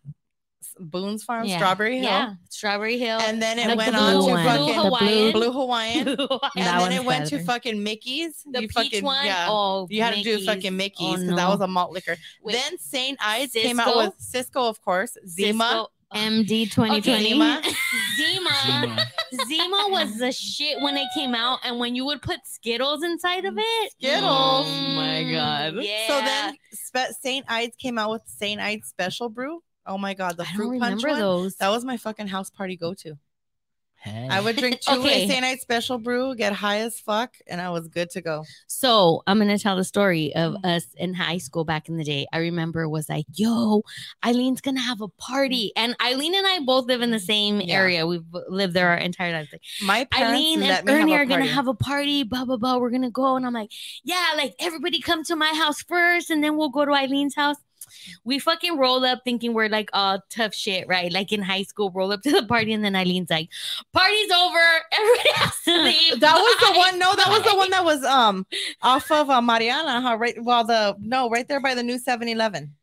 Boone's 0.80 1.24
Farm, 1.24 1.46
Yeah. 1.46 1.58
Strawberry 1.58 1.96
Hill, 1.98 2.06
Yeah, 2.06 2.34
Strawberry 2.50 2.98
Hill. 2.98 3.20
and 3.20 3.42
then 3.42 3.60
it 3.60 3.68
Like 3.68 3.72
the 3.72 3.78
went 3.78 3.92
blue 3.94 4.02
on 4.02 4.14
to 4.26 4.32
one. 4.32 4.46
fucking 4.46 4.64
Blue 4.66 4.74
The 4.74 4.82
Hawaiian. 4.82 5.32
Blue 5.34 5.52
Hawaiian, 5.52 6.04
Blue 6.16 6.16
Hawaiian. 6.16 6.52
and 6.56 6.66
That 6.66 6.72
then 6.72 6.80
one's 6.82 6.96
it 6.96 7.06
went 7.06 7.26
to 7.28 7.40
fucking 7.44 7.84
Mickey's. 7.84 8.44
the 8.50 8.62
You 8.62 8.68
peach 8.68 8.74
fucking, 8.76 9.04
one. 9.06 9.26
Yeah. 9.26 9.48
Oh, 9.50 9.88
you 9.90 10.02
had 10.02 10.14
to 10.16 10.22
do 10.24 10.44
fucking 10.46 10.76
Mickey's 10.76 11.08
Oh, 11.08 11.12
because 11.14 11.24
no. 11.30 11.36
that 11.36 11.50
was 11.50 11.62
a 11.62 11.68
malt 11.68 11.92
liquor. 11.92 12.18
Wait, 12.42 12.54
then 12.54 12.78
St. 12.80 13.18
Ides 13.22 13.54
came 13.54 13.80
out 13.80 13.96
with 13.96 14.14
Cisco, 14.18 14.68
of 14.68 14.82
course, 14.82 15.18
Zima. 15.28 15.64
Cisco. 15.64 15.90
MD 16.16 16.70
2020. 16.70 17.02
Zima. 17.30 17.62
Zima. 18.18 18.50
Zima. 18.68 19.06
Zima 19.48 19.86
was 19.90 20.16
the 20.20 20.32
shit 20.32 20.80
when 20.82 20.96
it 20.96 21.08
came 21.16 21.34
out, 21.34 21.58
and 21.64 21.80
when 21.80 21.96
you 21.96 22.06
would 22.06 22.22
put 22.22 22.38
Skittles 22.46 23.02
inside 23.02 23.46
of 23.46 23.56
it. 23.58 23.92
Skittles. 23.94 24.24
Oh 24.24 24.94
my 24.96 25.24
God. 25.24 25.74
Mm, 25.74 25.84
yeah. 25.84 26.08
So 26.08 26.20
then 26.20 27.14
St. 27.20 27.44
Ides 27.50 27.76
came 27.78 27.98
out 27.98 28.12
with 28.12 28.22
St. 28.28 28.62
Ides 28.62 28.90
Special 28.90 29.28
Brew. 29.28 29.64
Oh 29.86 29.98
my 29.98 30.14
god, 30.14 30.38
the 30.38 30.46
fruit 30.46 30.80
punch 30.80 31.04
one. 31.04 31.20
those. 31.20 31.56
That 31.58 31.70
was 31.70 31.84
my 31.84 31.98
fucking 31.98 32.28
house 32.28 32.50
party 32.50 32.76
go 32.78 32.94
to. 32.96 33.18
Hey. 33.98 34.28
I 34.30 34.42
would 34.42 34.58
drink 34.58 34.82
two 34.86 35.00
Okay. 35.00 35.24
okay. 35.26 35.40
night 35.40 35.62
special 35.62 35.98
brew, 35.98 36.36
get 36.36 36.52
high 36.52 36.80
as 36.80 37.00
fuck, 37.00 37.36
and 37.48 37.62
I 37.62 37.70
was 37.70 37.88
good 37.88 38.10
to 38.12 38.22
go. 38.22 38.44
So 38.68 39.24
I'm 39.28 39.38
gonna 39.40 39.58
tell 39.58 39.78
the 39.78 39.86
story 39.86 40.36
of 40.36 40.56
us 40.66 40.84
in 40.98 41.14
high 41.14 41.38
school 41.38 41.64
back 41.64 41.88
in 41.88 41.96
the 41.96 42.04
day. 42.04 42.26
I 42.34 42.40
remember 42.40 42.90
was 42.90 43.08
like, 43.08 43.26
"Yo, 43.34 43.82
Eileen's 44.26 44.60
gonna 44.60 44.82
have 44.82 45.00
a 45.00 45.08
party," 45.08 45.72
and 45.78 45.96
Eileen 46.02 46.36
and 46.36 46.46
I 46.46 46.60
both 46.60 46.86
live 46.86 47.02
in 47.02 47.12
the 47.12 47.20
same 47.20 47.62
Yeah. 47.62 47.76
area. 47.76 48.06
We've 48.06 48.26
lived 48.50 48.74
there 48.74 48.90
our 48.90 48.98
entire 48.98 49.32
lives. 49.32 49.54
Like, 49.54 49.62
My 49.82 50.08
Eileen 50.18 50.64
and 50.64 50.90
Ernie 50.90 51.16
are 51.16 51.26
gonna 51.26 51.46
have 51.46 51.70
a 51.70 51.74
party. 51.74 52.24
Blah 52.24 52.44
blah 52.44 52.58
blah. 52.58 52.78
We're 52.80 52.90
gonna 52.90 53.10
go, 53.12 53.38
and 53.38 53.46
I'm 53.46 53.54
like, 53.54 53.72
"Yeah, 54.04 54.34
like 54.36 54.54
everybody 54.60 55.00
come 55.00 55.24
to 55.26 55.38
my 55.38 55.54
house 55.54 55.82
first, 55.82 56.30
and 56.30 56.44
then 56.44 56.58
we'll 56.58 56.70
go 56.70 56.84
to 56.84 56.92
Eileen's 56.92 57.36
house." 57.36 57.56
We 58.24 58.40
fucking 58.40 58.78
roll 58.78 59.04
up 59.06 59.22
thinking 59.24 59.54
we're 59.54 59.70
like 59.70 59.90
all 59.94 60.20
tough 60.30 60.54
shit, 60.54 60.88
right? 60.88 61.12
Like 61.12 61.32
in 61.32 61.42
high 61.42 61.64
school, 61.64 61.92
roll 61.92 62.12
up 62.12 62.22
to 62.24 62.32
the 62.32 62.46
party, 62.46 62.74
and 62.74 62.84
then 62.84 62.94
Eileen's 62.94 63.30
like, 63.30 63.50
"Party's 63.92 64.32
over. 64.32 64.60
Everybody 64.92 65.30
has 65.36 65.54
to 65.66 65.84
leave." 65.84 66.20
That 66.20 66.36
was 66.36 66.74
the 66.74 66.78
one. 66.78 67.00
No, 67.00 67.16
that 67.16 67.28
was 67.30 67.44
the 67.44 67.56
one 67.58 67.70
that 67.72 67.84
was 67.84 68.04
um 68.04 68.46
off 68.82 69.10
of 69.12 69.30
uh, 69.30 69.42
Mariana. 69.42 70.02
Huh? 70.02 70.18
Right. 70.18 70.36
Well, 70.42 70.64
the 70.64 70.96
no, 71.00 71.30
right 71.30 71.48
there 71.48 71.60
by 71.60 71.76
the 71.76 71.84
new 71.84 72.00
7-Eleven. 72.00 72.74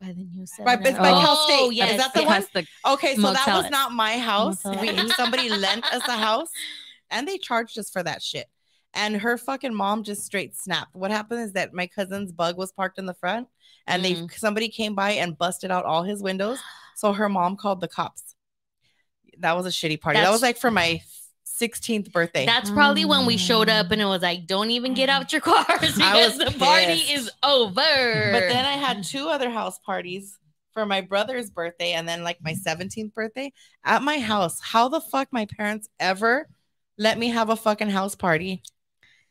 by 0.00 0.08
the 0.08 0.24
new 0.32 0.46
Right, 0.60 0.78
it's 0.86 0.98
by 0.98 1.10
Cal 1.10 1.36
State. 1.36 1.58
Oh, 1.60 1.70
Is 1.70 1.76
yes, 1.76 1.96
that 1.98 2.14
the 2.14 2.20
yes. 2.20 2.48
one? 2.52 2.66
Okay, 2.94 3.16
so 3.16 3.32
that 3.32 3.46
was 3.48 3.70
not 3.70 3.92
my 3.92 4.18
house. 4.18 4.64
We, 4.64 4.96
somebody 5.16 5.48
lent 5.48 5.84
us 5.92 6.06
a 6.06 6.12
house, 6.12 6.50
and 7.10 7.26
they 7.26 7.38
charged 7.38 7.78
us 7.78 7.90
for 7.90 8.02
that 8.02 8.22
shit. 8.22 8.46
And 8.94 9.16
her 9.16 9.36
fucking 9.36 9.74
mom 9.74 10.02
just 10.02 10.24
straight 10.24 10.56
snapped. 10.56 10.94
What 10.94 11.10
happened 11.10 11.40
is 11.40 11.52
that 11.52 11.74
my 11.74 11.86
cousin's 11.86 12.32
bug 12.32 12.56
was 12.56 12.72
parked 12.72 12.98
in 12.98 13.06
the 13.06 13.14
front, 13.14 13.48
and 13.88 14.04
they 14.04 14.14
Mm. 14.14 14.32
somebody 14.38 14.68
came 14.68 14.94
by 14.94 15.12
and 15.12 15.36
busted 15.36 15.70
out 15.70 15.84
all 15.84 16.02
his 16.02 16.22
windows. 16.22 16.60
So 16.94 17.12
her 17.12 17.28
mom 17.28 17.56
called 17.56 17.80
the 17.80 17.88
cops. 17.88 18.34
That 19.38 19.56
was 19.56 19.66
a 19.66 19.70
shitty 19.70 20.00
party. 20.00 20.18
that 20.20 20.30
was 20.30 20.42
like 20.42 20.56
for 20.56 20.70
my 20.70 21.00
16th 21.44 22.12
birthday. 22.12 22.46
That's 22.46 22.70
probably 22.70 23.04
when 23.04 23.26
we 23.26 23.36
showed 23.36 23.68
up 23.68 23.90
and 23.90 24.00
it 24.00 24.04
was 24.04 24.22
like, 24.22 24.46
don't 24.46 24.70
even 24.70 24.94
get 24.94 25.08
out 25.08 25.32
your 25.32 25.40
cars 25.40 25.66
because 25.96 26.38
the 26.38 26.54
party 26.58 27.00
is 27.12 27.30
over. 27.42 27.74
But 27.74 28.40
then 28.48 28.64
I 28.64 28.72
had 28.74 29.02
two 29.04 29.28
other 29.28 29.50
house 29.50 29.78
parties 29.78 30.38
for 30.72 30.86
my 30.86 31.00
brother's 31.00 31.50
birthday 31.50 31.92
and 31.92 32.08
then 32.08 32.22
like 32.22 32.38
my 32.42 32.52
17th 32.54 33.12
birthday 33.14 33.52
at 33.84 34.02
my 34.02 34.18
house. 34.20 34.60
How 34.60 34.88
the 34.88 35.00
fuck 35.00 35.28
my 35.32 35.46
parents 35.46 35.88
ever 35.98 36.48
let 36.96 37.18
me 37.18 37.28
have 37.28 37.48
a 37.50 37.56
fucking 37.56 37.90
house 37.90 38.14
party? 38.14 38.62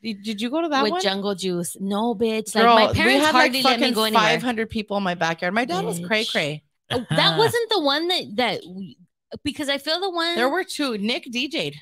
Did, 0.02 0.24
did 0.24 0.42
you 0.42 0.50
go 0.50 0.62
to 0.62 0.70
that 0.70 0.84
with 0.84 0.92
one? 0.92 1.02
jungle 1.02 1.34
juice. 1.36 1.76
No, 1.80 2.14
bitch. 2.16 2.54
Like 2.56 2.66
my 2.66 2.94
parents 2.94 3.26
had 3.26 3.34
hardly 3.36 3.62
like 3.64 3.80
let 3.80 3.90
me 3.90 3.92
go 3.96 4.04
anywhere. 4.04 4.24
500 4.24 4.70
people 4.70 4.96
in 4.98 5.04
my 5.04 5.16
backyard. 5.16 5.54
My 5.54 5.66
dad 5.66 5.84
was 5.86 6.00
cray 6.00 6.24
Bitch. 6.24 6.32
cray. 6.32 6.64
Oh, 6.92 7.06
that 7.10 7.38
wasn't 7.44 7.70
the 7.72 7.80
one 7.82 8.08
that 8.08 8.24
that 8.36 8.62
we, 8.68 8.98
because 9.44 9.70
I 9.70 9.78
feel 9.78 10.00
the 10.00 10.10
one 10.12 10.36
There 10.36 10.50
were 10.50 10.64
two. 10.64 10.98
Nick 10.98 11.26
DJ'd 11.26 11.76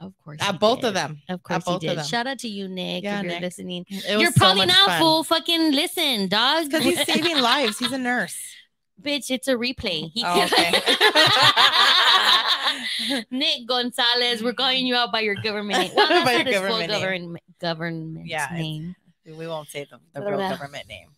of 0.00 0.12
course 0.24 0.38
at 0.42 0.58
both 0.58 0.80
did. 0.80 0.88
of 0.88 0.94
them. 0.94 1.20
Of 1.28 1.42
course 1.44 1.62
both 1.64 1.82
he 1.82 1.86
of 1.88 1.92
did. 1.92 1.98
them. 2.00 2.06
Shout 2.06 2.26
out 2.26 2.38
to 2.40 2.48
you, 2.48 2.66
Nick, 2.68 3.04
Yeah, 3.04 3.18
if 3.18 3.24
you're 3.24 3.32
Nick. 3.34 3.42
listening. 3.42 3.84
It 3.88 4.14
was 4.14 4.22
You're 4.22 4.32
probably 4.32 4.66
much 4.66 4.68
not 4.74 4.88
fun. 4.88 4.98
full 5.00 5.22
fucking 5.22 5.72
listen, 5.72 6.28
dog. 6.28 6.64
Because 6.64 6.82
he's 6.84 7.04
saving 7.06 7.38
lives. 7.38 7.78
He's 7.78 7.92
a 7.92 7.98
nurse. 7.98 8.36
bitch, 9.00 9.30
it's 9.30 9.46
a 9.46 9.54
replay. 9.54 10.10
He- 10.12 10.24
Oh, 10.26 10.42
okay. 10.42 10.72
Nick 13.30 13.66
Gonzalez, 13.66 14.42
we're 14.42 14.52
calling 14.52 14.86
you 14.86 14.94
out 14.94 15.12
by 15.12 15.20
your 15.20 15.34
government. 15.36 15.92
Well, 15.94 16.08
that's 16.08 16.24
By 16.24 16.36
not 16.38 16.46
your 16.46 16.60
his 16.62 16.70
full 16.70 16.86
government 16.86 16.90
name. 16.90 17.00
government 17.00 17.44
government 17.60 18.26
Yeah, 18.26 18.48
name. 18.52 18.94
we 19.26 19.46
won't 19.46 19.68
say 19.68 19.86
the, 19.90 19.98
the 20.18 20.24
real 20.26 20.38
blah. 20.38 20.50
government 20.50 20.88
name. 20.88 21.08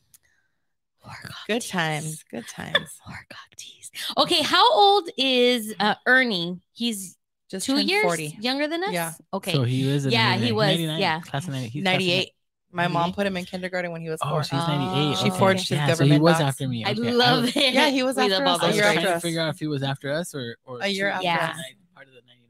Horcock 1.05 1.47
Good 1.47 1.63
times. 1.63 2.25
Good 2.31 2.49
times. 2.49 2.99
Horcock 3.07 3.57
teas. 3.57 3.91
Okay, 4.17 4.43
how 4.43 4.73
old 4.75 5.09
is 5.19 5.75
uh, 5.79 5.95
Ernie? 6.07 6.61
He's 6.73 7.17
Just 7.51 7.67
two 7.67 7.79
years 7.79 8.05
40. 8.05 8.39
younger 8.41 8.67
than 8.67 8.83
us. 8.85 8.93
Yeah. 8.93 9.13
Okay. 9.33 9.53
So 9.53 9.65
he 9.65 9.87
was. 9.93 10.07
Yeah, 10.07 10.37
he 10.37 10.51
was, 10.53 10.67
99, 10.69 10.99
yeah. 11.01 11.21
Class 11.21 11.45
of 11.47 11.53
90, 11.53 11.69
he's 11.69 11.83
class 11.83 11.95
of 11.95 12.01
98. 12.01 12.31
My 12.75 12.89
mom 12.89 13.13
put 13.13 13.27
him 13.27 13.37
in 13.37 13.45
kindergarten 13.45 13.93
when 13.93 14.01
he 14.03 14.11
was 14.11 14.19
Oh, 14.23 14.29
four. 14.31 14.43
she's 14.43 14.53
98. 14.53 15.19
She 15.19 15.29
okay. 15.31 15.39
forged 15.39 15.69
his 15.69 15.79
yeah, 15.79 15.95
So 15.95 16.05
he 16.05 16.19
was 16.19 16.33
docs. 16.35 16.43
after 16.45 16.69
me. 16.69 16.85
I 16.85 16.91
Okay, 16.91 17.13
love 17.13 17.43
was, 17.45 17.57
it. 17.57 17.73
Yeah, 17.73 17.89
he 17.89 18.03
was 18.03 18.17
We 18.17 18.25
after 18.25 18.45
us 18.45 18.61
I 18.61 18.65
a 18.65 18.69
was 18.69 18.79
trying 18.79 19.01
to 19.03 19.21
figure 19.21 19.41
out 19.41 19.55
if 19.55 19.61
he 19.61 19.67
was 19.69 19.83
after 19.85 20.11
us 20.13 20.35
or, 20.35 20.57
or 20.65 20.81
A 20.83 20.89
year 20.89 21.17
two- 21.21 21.27
after 21.27 21.45
us. 21.53 21.61
Part 21.95 22.09
of 22.09 22.15
the 22.15 22.21
99. 22.27 22.41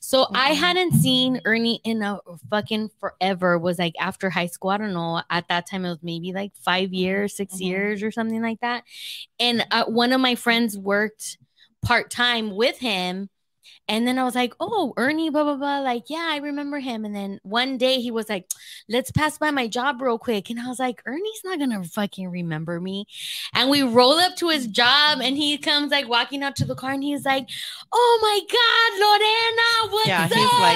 So 0.00 0.26
I 0.34 0.52
Mhm. 0.52 0.56
hadn't 0.56 0.92
seen 0.94 1.40
Ernie 1.44 1.80
in 1.84 2.02
a 2.02 2.18
fucking 2.48 2.90
forever. 2.98 3.58
Was 3.58 3.78
like 3.78 3.94
after 4.00 4.30
high 4.30 4.46
school. 4.46 4.70
I 4.70 4.78
don't 4.78 4.94
know. 4.94 5.22
At 5.28 5.46
that 5.48 5.68
time, 5.68 5.84
it 5.84 5.90
was 5.90 6.02
maybe 6.02 6.32
like 6.32 6.52
five 6.56 6.92
years, 6.94 7.36
6 7.36 7.56
Mhm. 7.56 7.60
years, 7.60 8.02
or 8.02 8.10
something 8.10 8.40
like 8.42 8.60
that. 8.60 8.84
And 9.38 9.64
uh, 9.70 9.84
one 9.84 10.12
of 10.12 10.20
my 10.22 10.34
friends 10.36 10.76
worked 10.78 11.36
part 11.82 12.10
time 12.10 12.56
with 12.56 12.78
him. 12.78 13.28
And 13.88 14.06
then 14.06 14.18
I 14.18 14.24
was 14.24 14.34
like, 14.34 14.54
oh, 14.60 14.94
Ernie, 14.96 15.30
blah, 15.30 15.42
blah, 15.44 15.56
blah. 15.56 15.80
Like, 15.80 16.04
yeah, 16.08 16.28
I 16.30 16.36
remember 16.36 16.78
him. 16.78 17.04
And 17.04 17.14
then 17.14 17.40
one 17.42 17.76
day 17.76 18.00
he 18.00 18.10
was 18.10 18.28
like, 18.28 18.48
let's 18.88 19.10
pass 19.10 19.36
by 19.36 19.50
my 19.50 19.66
job 19.66 20.00
real 20.00 20.18
quick. 20.18 20.48
And 20.48 20.60
I 20.60 20.68
was 20.68 20.78
like, 20.78 21.02
Ernie's 21.06 21.40
not 21.44 21.58
going 21.58 21.70
to 21.70 21.88
fucking 21.88 22.28
remember 22.30 22.80
me. 22.80 23.06
And 23.54 23.68
we 23.68 23.82
roll 23.82 24.12
up 24.14 24.36
to 24.36 24.48
his 24.48 24.66
job 24.68 25.18
and 25.20 25.36
he 25.36 25.58
comes 25.58 25.90
like 25.90 26.08
walking 26.08 26.42
out 26.42 26.54
to 26.56 26.64
the 26.64 26.74
car 26.76 26.92
and 26.92 27.02
he's 27.02 27.24
like, 27.24 27.48
oh 27.92 28.18
my 28.22 28.40
God, 28.52 29.00
Lorena, 29.00 29.92
what's 29.92 30.08
Yeah, 30.08 30.24
up? 30.24 30.30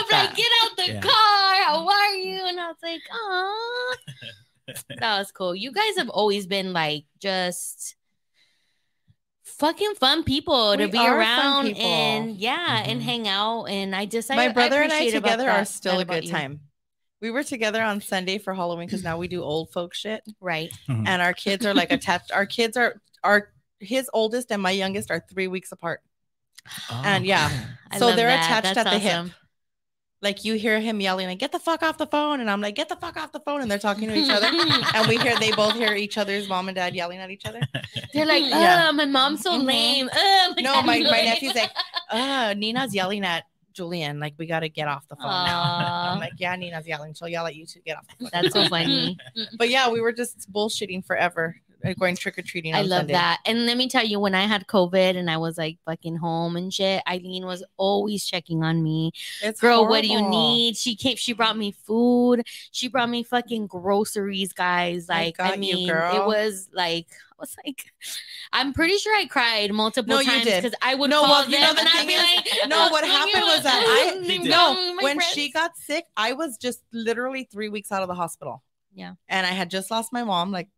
he's 0.06 0.12
like 0.12 0.36
get 0.36 0.50
out 0.64 0.76
the 0.76 0.92
Yeah. 0.94 1.00
car. 1.00 1.54
How 1.64 1.88
are 1.88 2.14
you? 2.14 2.46
And 2.46 2.58
I 2.60 2.66
was 2.68 2.76
like, 2.82 3.02
oh, 3.12 3.96
that 4.98 5.18
was 5.18 5.30
cool. 5.30 5.54
You 5.54 5.72
guys 5.72 5.96
have 5.98 6.08
always 6.08 6.46
been 6.46 6.72
like 6.72 7.04
just 7.20 7.96
fucking 9.58 9.94
fun 10.00 10.24
people 10.24 10.76
to 10.76 10.84
We 10.86 10.90
be 10.90 10.98
around 10.98 11.68
and 11.76 12.36
yeah 12.36 12.82
and 12.84 13.00
Mhm. 13.00 13.04
hang 13.04 13.28
out 13.28 13.64
and 13.66 13.94
i 13.94 14.04
just 14.06 14.30
I, 14.30 14.36
My 14.36 14.48
brother 14.48 14.82
and 14.82 14.92
I 14.92 14.96
appreciate 14.96 15.18
about 15.18 15.30
together 15.32 15.50
are 15.50 15.64
still 15.64 16.00
a 16.00 16.04
good 16.04 16.24
you. 16.24 16.30
time. 16.30 16.60
We 17.20 17.30
were 17.30 17.42
together 17.44 17.82
on 17.82 18.00
Sunday 18.02 18.36
for 18.38 18.52
Halloween 18.52 18.86
because 18.86 19.02
now 19.02 19.16
we 19.16 19.28
do 19.28 19.42
old 19.42 19.72
folk 19.72 19.94
shit. 19.94 20.22
right 20.40 20.70
Mhm. 20.88 21.06
And 21.08 21.22
our 21.22 21.32
kids 21.32 21.64
are 21.64 21.72
like 21.74 21.90
attached. 21.92 22.32
Our 22.32 22.46
kids 22.46 22.76
are 22.76 23.00
are 23.22 23.50
his 23.80 24.10
oldest 24.12 24.50
and 24.50 24.60
my 24.62 24.70
youngest 24.72 25.10
are 25.10 25.24
three 25.30 25.46
weeks 25.48 25.72
apart. 25.72 26.00
Oh, 26.90 27.02
And 27.04 27.24
yeah, 27.24 27.46
okay. 27.88 27.98
So 27.98 28.14
they're 28.14 28.28
that. 28.28 28.44
attached 28.44 28.74
That's 28.74 28.86
at 28.86 28.92
the 28.92 28.98
hip. 28.98 29.30
Like 30.24 30.44
you 30.44 30.54
hear 30.54 30.80
him 30.80 31.00
yelling, 31.00 31.26
like, 31.28 31.38
get 31.38 31.52
the 31.52 31.58
fuck 31.58 31.82
off 31.82 31.98
the 31.98 32.06
phone. 32.06 32.40
And 32.40 32.50
I'm 32.50 32.60
like, 32.62 32.74
get 32.74 32.88
the 32.88 32.96
fuck 32.96 33.16
off 33.18 33.30
the 33.30 33.40
phone. 33.40 33.60
And 33.60 33.70
they're 33.70 33.78
talking 33.78 34.08
to 34.08 34.14
each 34.16 34.30
other. 34.30 34.46
and 34.94 35.06
we 35.06 35.18
hear 35.18 35.38
they 35.38 35.52
both 35.52 35.74
hear 35.74 35.92
each 35.94 36.16
other's 36.18 36.48
mom 36.48 36.68
and 36.68 36.74
dad 36.74 36.94
yelling 36.94 37.18
at 37.18 37.30
each 37.30 37.44
other. 37.46 37.60
they're 38.14 38.24
like 38.26 38.42
Yeah. 38.42 38.88
oh 38.88 38.92
my 38.94 39.04
mom's 39.04 39.42
so 39.42 39.52
Mhm. 39.52 39.64
lame 39.64 40.10
oh, 40.12 40.54
No, 40.58 40.82
my, 40.82 40.98
my 41.00 41.10
lame." 41.10 41.24
nephew's 41.26 41.54
like, 41.54 41.70
uh, 42.10 42.54
Nina's 42.56 42.94
yelling 42.94 43.24
at 43.24 43.44
Julian. 43.74 44.18
Like, 44.20 44.34
we 44.38 44.46
gotta 44.46 44.68
get 44.68 44.88
off 44.88 45.06
the 45.08 45.16
phone 45.16 45.26
now. 45.26 46.12
I'm 46.12 46.20
like, 46.20 46.34
yeah, 46.38 46.54
Nina's 46.56 46.86
yelling. 46.86 47.12
She'll 47.12 47.28
yell 47.28 47.46
at 47.46 47.54
you 47.54 47.66
to 47.66 47.80
get 47.80 47.96
off 47.98 48.06
the 48.06 48.14
phone. 48.24 48.30
that's 48.32 48.54
so 48.54 48.66
funny 48.68 49.18
But 49.58 49.68
yeah, 49.68 49.90
we 49.90 50.00
were 50.00 50.12
just 50.12 50.50
bullshitting 50.52 51.04
forever, 51.04 51.56
Uh, 51.84 51.92
going 51.94 52.16
trick 52.16 52.38
or 52.38 52.42
treating. 52.42 52.74
I 52.74 52.82
love 52.82 53.08
that. 53.08 53.40
And 53.44 53.66
let 53.66 53.76
me 53.76 53.88
tell 53.88 54.04
you, 54.04 54.18
when 54.18 54.34
I 54.34 54.42
had 54.46 54.66
COVID 54.66 55.16
and 55.16 55.30
I 55.30 55.36
was 55.36 55.58
like 55.58 55.78
fucking 55.84 56.16
home 56.16 56.56
and 56.56 56.72
shit, 56.72 57.02
Eileen 57.08 57.44
was 57.46 57.62
always 57.76 58.24
checking 58.24 58.62
on 58.64 58.82
me. 58.82 59.12
It's 59.42 59.60
Girl, 59.60 59.86
what 59.86 60.02
do 60.02 60.08
you 60.08 60.22
need? 60.22 60.76
She 60.76 60.96
came, 60.96 61.16
she 61.16 61.32
brought 61.34 61.56
me 61.58 61.72
food. 61.72 62.46
She 62.72 62.88
brought 62.88 63.10
me 63.10 63.22
fucking 63.22 63.66
groceries, 63.66 64.52
guys. 64.52 65.08
Like, 65.08 65.38
I, 65.40 65.50
got 65.50 65.62
you, 65.62 65.76
mean, 65.76 65.88
it 65.90 66.24
was 66.24 66.68
like, 66.72 67.08
I 67.32 67.34
was 67.38 67.54
like, 67.64 67.92
I'm 68.52 68.72
pretty 68.72 68.96
sure 68.96 69.14
I 69.16 69.26
cried 69.26 69.72
multiple 69.72 70.16
No, 70.16 70.22
times 70.22 70.44
because 70.44 70.74
I 70.80 70.94
would 70.94 71.10
No, 71.10 71.20
call 71.20 71.30
well, 71.30 71.42
them 71.42 71.52
you 71.52 71.60
know 71.60 71.74
the 71.74 71.80
and 71.80 71.88
I'd 71.92 72.06
be 72.06 72.12
is- 72.14 72.22
like, 72.22 72.68
no, 72.68 72.88
what 72.90 73.04
"Oh, 73.04 73.08
happened 73.08 73.42
was 73.44 73.62
that 73.64 73.82
I- 74.14 74.20
they 74.20 74.38
did. 74.38 74.48
brought 74.48 74.74
No, 74.76 74.76
oh 74.78 74.96
when 75.02 75.16
friends." 75.16 75.32
she 75.32 75.50
got 75.50 75.76
sick, 75.76 76.06
I 76.16 76.32
was 76.32 76.56
just 76.56 76.82
literally 76.92 77.48
three 77.50 77.68
weeks 77.68 77.92
out 77.92 78.02
of 78.02 78.08
the 78.08 78.14
hospital. 78.14 78.62
Yeah. 78.94 79.14
And 79.28 79.46
I 79.46 79.50
had 79.50 79.70
just 79.70 79.90
lost 79.90 80.12
my 80.12 80.24
mom 80.24 80.52
like 80.52 80.68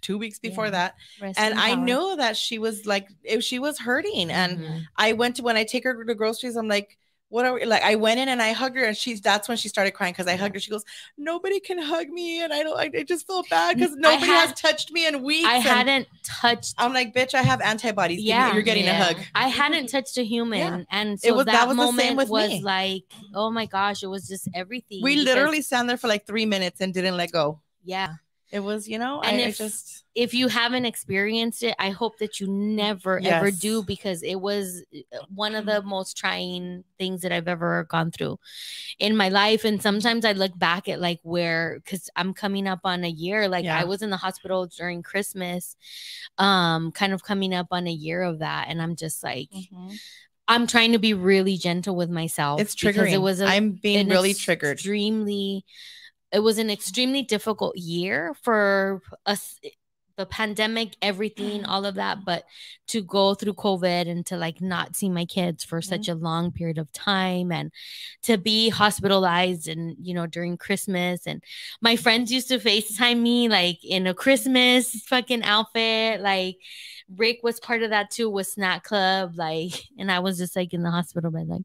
two 0.00 0.18
weeks 0.18 0.38
before 0.38 0.64
Yeah. 0.66 0.70
that. 0.70 0.94
Rest 1.20 1.38
And 1.40 1.58
I 1.58 1.74
knew 1.74 2.16
that 2.16 2.36
she 2.36 2.58
was 2.58 2.86
like, 2.86 3.08
if 3.22 3.44
she 3.44 3.58
was 3.58 3.78
hurting. 3.78 4.30
And 4.30 4.58
Mhm. 4.58 4.82
I 4.96 5.12
went 5.12 5.36
to, 5.36 5.42
when 5.42 5.56
I 5.56 5.64
take 5.64 5.84
her 5.84 5.94
to 5.96 6.04
the 6.04 6.14
groceries, 6.14 6.56
I'm 6.56 6.68
like, 6.68 6.98
what 7.28 7.44
are 7.44 7.54
we 7.54 7.64
like? 7.64 7.82
I 7.82 7.96
went 7.96 8.20
in 8.20 8.28
and 8.28 8.40
I 8.40 8.52
hugged 8.52 8.76
her, 8.76 8.84
and 8.84 8.96
she's 8.96 9.20
that's 9.20 9.48
when 9.48 9.56
she 9.56 9.68
started 9.68 9.90
crying 9.90 10.12
because 10.12 10.28
I 10.28 10.36
hugged 10.36 10.54
her. 10.54 10.60
She 10.60 10.70
goes, 10.70 10.84
Nobody 11.18 11.58
can 11.58 11.76
hug 11.76 12.08
me, 12.08 12.40
and 12.40 12.52
I 12.52 12.62
don't, 12.62 12.78
I, 12.78 12.88
I 13.00 13.02
just 13.02 13.26
feel 13.26 13.42
bad 13.50 13.76
because 13.76 13.96
nobody 13.96 14.26
has 14.26 14.52
touched 14.52 14.92
me 14.92 15.08
in 15.08 15.24
weeks. 15.24 15.44
I 15.48 15.56
hadn't 15.58 16.06
touched. 16.22 16.74
I'm 16.78 16.94
like, 16.94 17.12
bitch, 17.12 17.34
I 17.34 17.42
have 17.42 17.60
antibodies. 17.60 18.22
Yeah. 18.22 18.52
you're 18.54 18.62
getting 18.62 18.84
Yeah. 18.84 19.00
a 19.00 19.14
hug. 19.14 19.16
I 19.34 19.48
hadn't 19.48 19.88
touched 19.88 20.16
a 20.18 20.22
human, 20.24 20.86
and 20.88 21.18
so 21.20 21.26
It 21.26 21.34
was- 21.34 21.46
that, 21.46 21.52
that 21.52 21.68
was 21.68 21.76
the 21.76 21.86
same 21.88 21.96
moment 21.96 22.16
with 22.16 22.28
was 22.28 22.48
me. 22.48 22.62
like, 22.62 23.02
oh 23.34 23.50
my 23.50 23.66
gosh, 23.66 24.04
it 24.04 24.06
was 24.06 24.28
just 24.28 24.48
everything. 24.54 25.02
We 25.02 25.16
literally 25.16 25.62
stand 25.62 25.90
there 25.90 25.96
for 25.96 26.06
like 26.06 26.26
three 26.28 26.46
minutes 26.46 26.80
and 26.80 26.94
didn't 26.94 27.16
let 27.16 27.32
go. 27.32 27.60
Yeah, 27.86 28.14
It 28.52 28.60
was, 28.60 28.86
you 28.88 28.98
know, 28.98 29.20
And 29.22 29.36
I, 29.40 29.44
I 29.44 29.48
if- 29.48 29.58
just 29.58 30.04
if 30.14 30.32
you 30.32 30.48
haven't 30.48 30.86
experienced 30.86 31.62
it, 31.62 31.74
I 31.78 31.90
hope 31.90 32.16
that 32.20 32.40
you 32.40 32.46
never 32.48 33.20
ever 33.22 33.50
do 33.50 33.82
because 33.82 34.22
it 34.22 34.36
was 34.36 34.82
uh, 35.12 35.18
one 35.28 35.54
of 35.54 35.66
the 35.66 35.82
most 35.82 36.16
trying 36.16 36.84
things 36.98 37.20
that 37.22 37.32
I've 37.32 37.48
ever 37.48 37.84
gone 37.90 38.10
through 38.12 38.38
in 38.98 39.14
my 39.14 39.28
life. 39.28 39.64
And 39.64 39.82
sometimes 39.82 40.24
I 40.24 40.32
look 40.32 40.58
back 40.58 40.88
at 40.88 41.00
like 41.00 41.20
where 41.22 41.80
because 41.84 42.08
I'm 42.16 42.32
coming 42.32 42.66
up 42.66 42.80
on 42.84 43.04
a 43.04 43.10
year. 43.10 43.46
Like 43.48 43.64
Yeah. 43.66 43.78
I 43.78 43.84
was 43.84 44.00
in 44.00 44.08
the 44.08 44.16
hospital 44.16 44.66
during 44.66 45.02
Christmas, 45.02 45.76
um, 46.38 46.92
kind 46.92 47.12
of 47.12 47.22
coming 47.22 47.52
up 47.52 47.66
on 47.72 47.86
a 47.86 47.92
year 47.92 48.22
of 48.22 48.38
that. 48.38 48.68
And 48.70 48.80
I'm 48.80 48.96
just 48.96 49.22
like, 49.22 49.50
I'm 50.48 50.66
trying 50.66 50.92
to 50.92 50.98
be 50.98 51.12
really 51.12 51.56
gentle 51.58 51.94
with 51.96 52.08
myself. 52.08 52.60
it's 52.60 52.74
because 52.74 52.96
triggering. 52.96 53.12
It 53.12 53.18
was 53.18 53.40
a, 53.42 53.46
I'm 53.46 53.72
being 53.72 54.08
really 54.08 54.32
triggered. 54.32 54.74
extremely 54.78 55.64
it 56.32 56.40
was 56.40 56.58
an 56.58 56.70
extremely 56.70 57.22
difficult 57.22 57.76
year 57.76 58.34
for 58.42 59.00
us 59.26 59.58
the 60.16 60.26
pandemic 60.26 60.96
everything 61.02 61.62
Mm. 61.62 61.68
all 61.68 61.84
of 61.84 61.96
that 61.96 62.24
but 62.24 62.44
to 62.88 63.02
go 63.02 63.34
through 63.34 63.52
covid 63.52 64.08
and 64.08 64.24
to 64.26 64.36
like 64.38 64.62
not 64.62 64.96
see 64.96 65.10
my 65.10 65.26
kids 65.26 65.62
for 65.62 65.80
Mm-hmm. 65.80 65.88
such 65.90 66.08
a 66.08 66.14
long 66.14 66.52
period 66.52 66.78
of 66.78 66.90
time 66.92 67.52
and 67.52 67.70
to 68.22 68.38
be 68.38 68.70
hospitalized 68.70 69.68
and 69.68 69.94
you 70.00 70.14
know 70.14 70.26
during 70.26 70.56
christmas 70.56 71.26
and 71.26 71.42
my 71.82 71.96
friends 71.96 72.32
used 72.32 72.48
to 72.48 72.58
facetime 72.58 73.20
me 73.20 73.48
like 73.48 73.78
in 73.84 74.06
a 74.06 74.14
christmas 74.14 74.90
fucking 75.02 75.42
outfit 75.42 76.20
like 76.22 76.56
rick 77.16 77.40
was 77.42 77.60
part 77.60 77.82
of 77.82 77.90
that 77.90 78.10
too 78.10 78.30
with 78.30 78.46
snack 78.46 78.84
club 78.84 79.32
like 79.36 79.72
and 79.98 80.10
i 80.10 80.18
was 80.20 80.38
just 80.38 80.56
like 80.56 80.72
in 80.72 80.82
the 80.82 80.90
hospital 80.90 81.30
bed 81.30 81.46
like 81.48 81.62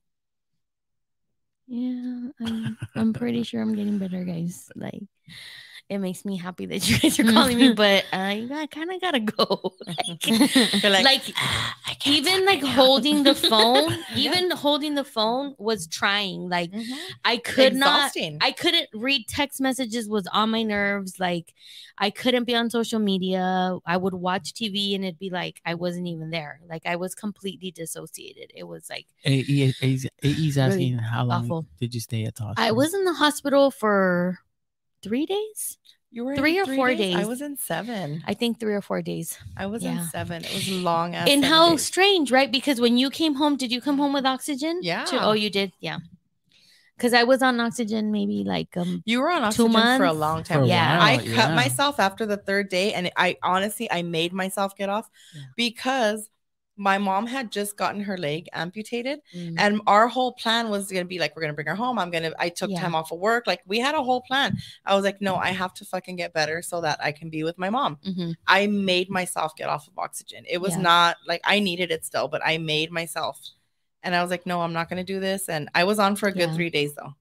yeah, 1.68 2.30
I'm, 2.42 2.78
I'm 2.96 3.14
pretty 3.14 3.44
sure 3.44 3.62
I'm 3.62 3.76
getting 3.76 3.98
better, 3.98 4.24
guys. 4.24 4.70
Like, 4.76 5.04
it 5.92 6.00
makes 6.00 6.24
me 6.24 6.38
happy 6.38 6.66
that 6.68 6.80
you 6.90 6.98
guys 7.00 7.20
are 7.20 7.24
calling 7.26 7.58
me, 7.58 7.74
but 7.84 8.06
uh, 8.14 8.34
you 8.36 8.48
got 8.48 8.72
kind 8.72 8.90
of 8.92 9.02
gotta 9.02 9.20
go. 9.20 9.74
like, 9.88 10.84
like, 10.84 11.04
like, 11.04 11.22
"Ah, 11.36 11.76
even 12.06 12.46
like 12.46 12.62
now." 12.64 12.70
holding 12.70 13.24
the 13.24 13.36
phone, 13.36 13.92
Yeah. 14.16 14.32
even 14.32 14.52
holding 14.52 14.96
the 14.96 15.04
phone 15.04 15.54
was 15.58 15.88
trying. 15.88 16.48
Like, 16.50 16.72
Mhm. 16.72 16.98
I 17.26 17.38
could 17.38 17.76
not. 17.76 18.12
I 18.40 18.52
couldn't 18.54 18.88
read 18.94 19.28
text 19.28 19.60
messages 19.60 20.08
was 20.08 20.28
on 20.28 20.50
my 20.50 20.64
nerves. 20.64 21.20
Like 21.20 21.54
I 21.98 22.10
couldn't 22.10 22.46
be 22.46 22.56
on 22.56 22.70
social 22.70 23.00
media. 23.00 23.78
I 23.86 23.98
would 23.98 24.14
watch 24.14 24.54
TV 24.54 24.96
and 24.96 25.04
it'd 25.04 25.20
be 25.20 25.30
like 25.30 25.62
I 25.66 25.74
wasn't 25.76 26.08
even 26.08 26.30
there. 26.30 26.62
Like 26.70 26.86
I 26.86 26.96
was 26.96 27.14
completely 27.16 27.72
dissociated. 27.72 28.52
It 28.56 28.64
was 28.64 28.90
like 28.90 29.08
AE, 29.26 29.74
AE's, 29.84 30.08
AE's 30.24 30.58
asking 30.58 31.00
how 31.00 31.26
long 31.26 31.44
awful. 31.46 31.66
did 31.82 31.94
you 31.94 32.00
stay 32.00 32.24
at 32.24 32.36
the 32.36 32.44
hospital? 32.44 32.66
I 32.68 32.72
was 32.72 32.94
in 32.94 33.04
the 33.04 33.14
hospital 33.14 33.72
for 33.72 34.40
three 35.02 35.26
days. 35.26 35.78
you 36.14 36.26
were 36.26 36.34
in 36.34 36.38
three 36.40 36.60
or 36.60 36.66
four 36.66 36.90
I 36.90 36.96
days. 36.96 37.16
I 37.16 37.26
was 37.26 37.42
in 37.42 37.56
seven. 37.56 38.22
I 38.28 38.34
think 38.34 38.60
three 38.60 38.74
or 38.74 38.82
four 38.82 39.02
days. 39.02 39.38
I 39.56 39.66
was 39.68 39.82
Yeah. 39.84 39.92
in 40.04 40.10
seven. 40.10 40.44
It 40.44 40.54
was 40.54 40.70
long 40.70 41.16
as 41.16 41.30
and 41.30 41.46
how 41.46 41.72
days. 41.72 41.86
strange, 41.86 42.32
right? 42.32 42.52
Because 42.52 42.82
when 42.82 42.98
you 42.98 43.10
came 43.10 43.36
home, 43.36 43.56
did 43.56 43.72
you 43.72 43.80
come 43.80 43.98
home 43.98 44.12
with 44.14 44.26
oxygen? 44.26 44.80
Yeah. 44.82 45.06
Too? 45.06 45.18
Oh, 45.18 45.32
you 45.32 45.50
did. 45.50 45.72
Yeah. 45.80 46.00
Because 46.98 47.14
I 47.14 47.24
was 47.24 47.42
on 47.42 47.60
oxygen 47.60 48.12
maybe 48.12 48.44
like 48.44 48.76
um 48.78 49.02
you 49.06 49.22
were 49.22 49.32
on 49.32 49.42
two 49.54 49.66
oxygen 49.68 49.98
for 49.98 50.06
a 50.06 50.14
long 50.14 50.44
time. 50.44 50.64
a 50.64 50.68
Yeah. 50.68 51.00
while, 51.00 51.08
I 51.08 51.18
cut 51.18 51.50
yeah. 51.50 51.56
myself 51.56 52.00
after 52.00 52.26
the 52.28 52.38
third 52.38 52.70
day, 52.70 52.94
and 52.94 53.10
I 53.16 53.38
honestly 53.42 53.90
I 53.90 54.02
made 54.04 54.34
myself 54.34 54.76
get 54.76 54.90
off 54.90 55.10
Yeah. 55.34 55.42
because 55.56 56.30
my 56.82 56.98
mom 56.98 57.28
had 57.28 57.52
just 57.52 57.78
gotten 57.78 58.02
her 58.02 58.18
leg 58.18 58.50
amputated, 58.54 59.20
mm, 59.36 59.54
and 59.58 59.80
our 59.86 60.08
whole 60.08 60.34
plan 60.34 60.70
was 60.70 60.92
gonna 60.92 61.06
be 61.06 61.20
like 61.20 61.36
we're 61.36 61.44
gonna 61.44 61.54
bring 61.54 61.68
her 61.68 61.76
home. 61.76 62.00
I'm 62.00 62.10
gonna. 62.10 62.32
I 62.40 62.50
took 62.50 62.72
Yeah. 62.72 62.80
time 62.82 62.96
off 62.96 63.12
of 63.12 63.20
work. 63.20 63.46
Like 63.46 63.62
we 63.68 63.78
had 63.80 63.94
a 63.94 64.02
whole 64.02 64.22
plan. 64.22 64.58
I 64.84 64.96
was 64.96 65.04
like, 65.04 65.22
no, 65.22 65.36
I 65.36 65.50
have 65.50 65.74
to 65.76 65.86
fucking 65.86 66.16
get 66.16 66.34
better 66.34 66.64
so 66.64 66.82
that 66.82 66.98
I 67.04 67.12
can 67.12 67.30
be 67.30 67.44
with 67.44 67.58
my 67.60 67.70
mom. 67.70 68.00
mhm. 68.04 68.34
I 68.48 68.66
made 68.66 69.10
myself 69.12 69.56
get 69.56 69.70
off 69.70 69.88
of 69.88 69.98
oxygen. 70.00 70.44
It 70.50 70.60
was 70.60 70.76
Yeah. 70.76 70.82
not 70.82 71.18
like 71.28 71.42
I 71.44 71.60
needed 71.60 71.92
it 71.92 72.04
still, 72.04 72.28
but 72.28 72.42
I 72.44 72.58
made 72.58 72.92
myself. 72.92 73.40
And 74.02 74.16
I 74.16 74.22
was 74.24 74.32
like, 74.32 74.48
no, 74.48 74.62
I'm 74.62 74.74
not 74.74 74.90
going 74.90 75.06
to 75.06 75.14
do 75.14 75.20
this. 75.20 75.48
And 75.50 75.70
I 75.76 75.84
was 75.84 76.00
on 76.00 76.16
for 76.16 76.28
a 76.28 76.32
good 76.32 76.50
Yeah. 76.50 76.56
three 76.56 76.72
days 76.72 76.96
though. 76.96 77.14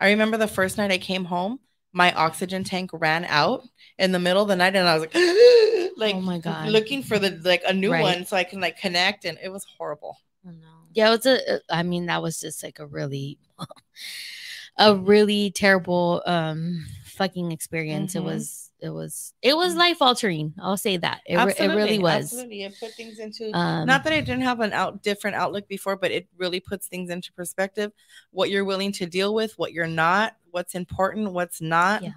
I 0.00 0.08
remember 0.10 0.38
the 0.38 0.48
first 0.48 0.78
night 0.78 0.90
I 0.90 0.96
came 0.98 1.26
home, 1.26 1.60
my 1.92 2.10
oxygen 2.14 2.64
tank 2.64 2.88
ran 2.94 3.26
out 3.26 3.62
in 3.98 4.12
the 4.12 4.18
middle 4.18 4.42
of 4.42 4.48
the 4.48 4.56
night, 4.56 4.74
and 4.74 4.88
I 4.88 4.94
was 4.98 5.02
like, 5.02 5.14
like, 5.96 6.14
Oh 6.14 6.20
my 6.20 6.38
God. 6.38 6.68
looking 6.68 7.02
for 7.02 7.18
the 7.18 7.30
like 7.44 7.62
a 7.66 7.72
new 7.72 7.90
Right. 7.92 8.02
one 8.02 8.26
so 8.26 8.36
I 8.36 8.44
can 8.44 8.60
like 8.60 8.78
connect, 8.78 9.24
and 9.24 9.38
it 9.42 9.50
was 9.50 9.64
horrible. 9.78 10.18
Oh, 10.46 10.50
no. 10.50 10.68
Yeah, 10.92 11.08
it 11.08 11.16
was 11.16 11.26
a. 11.26 11.60
I 11.70 11.82
mean, 11.82 12.06
that 12.06 12.22
was 12.22 12.38
just 12.40 12.62
like 12.62 12.78
a 12.78 12.86
really, 12.86 13.38
a 14.78 14.94
really 14.96 15.50
terrible 15.50 16.22
um 16.26 16.84
fucking 17.06 17.52
experience. 17.52 18.14
It 18.14 18.20
Mhm. 18.20 18.24
was. 18.24 18.60
It 18.80 18.90
was. 18.90 19.32
It 19.40 19.56
was 19.56 19.74
life 19.76 20.02
altering. 20.02 20.52
I'll 20.60 20.76
say 20.76 20.98
that. 20.98 21.22
It, 21.26 21.36
re- 21.36 21.54
it 21.58 21.68
really 21.68 21.98
was. 21.98 22.24
Absolutely, 22.24 22.64
it 22.64 22.78
put 22.78 22.92
things 22.94 23.18
into 23.18 23.50
Um, 23.56 23.86
not 23.86 24.04
that 24.04 24.12
I 24.12 24.20
didn't 24.20 24.42
have 24.42 24.60
an 24.60 24.74
out 24.74 25.02
different 25.02 25.36
outlook 25.36 25.66
before, 25.68 25.96
but 25.96 26.10
it 26.10 26.28
really 26.36 26.60
puts 26.60 26.86
things 26.88 27.08
into 27.08 27.32
perspective. 27.32 27.92
What 28.30 28.50
you're 28.50 28.64
willing 28.64 28.92
to 28.92 29.06
deal 29.06 29.32
with, 29.32 29.56
what 29.58 29.72
you're 29.72 29.86
not, 29.86 30.36
what's 30.50 30.74
important, 30.74 31.32
what's 31.32 31.62
not. 31.62 32.02
Yeah. 32.02 32.10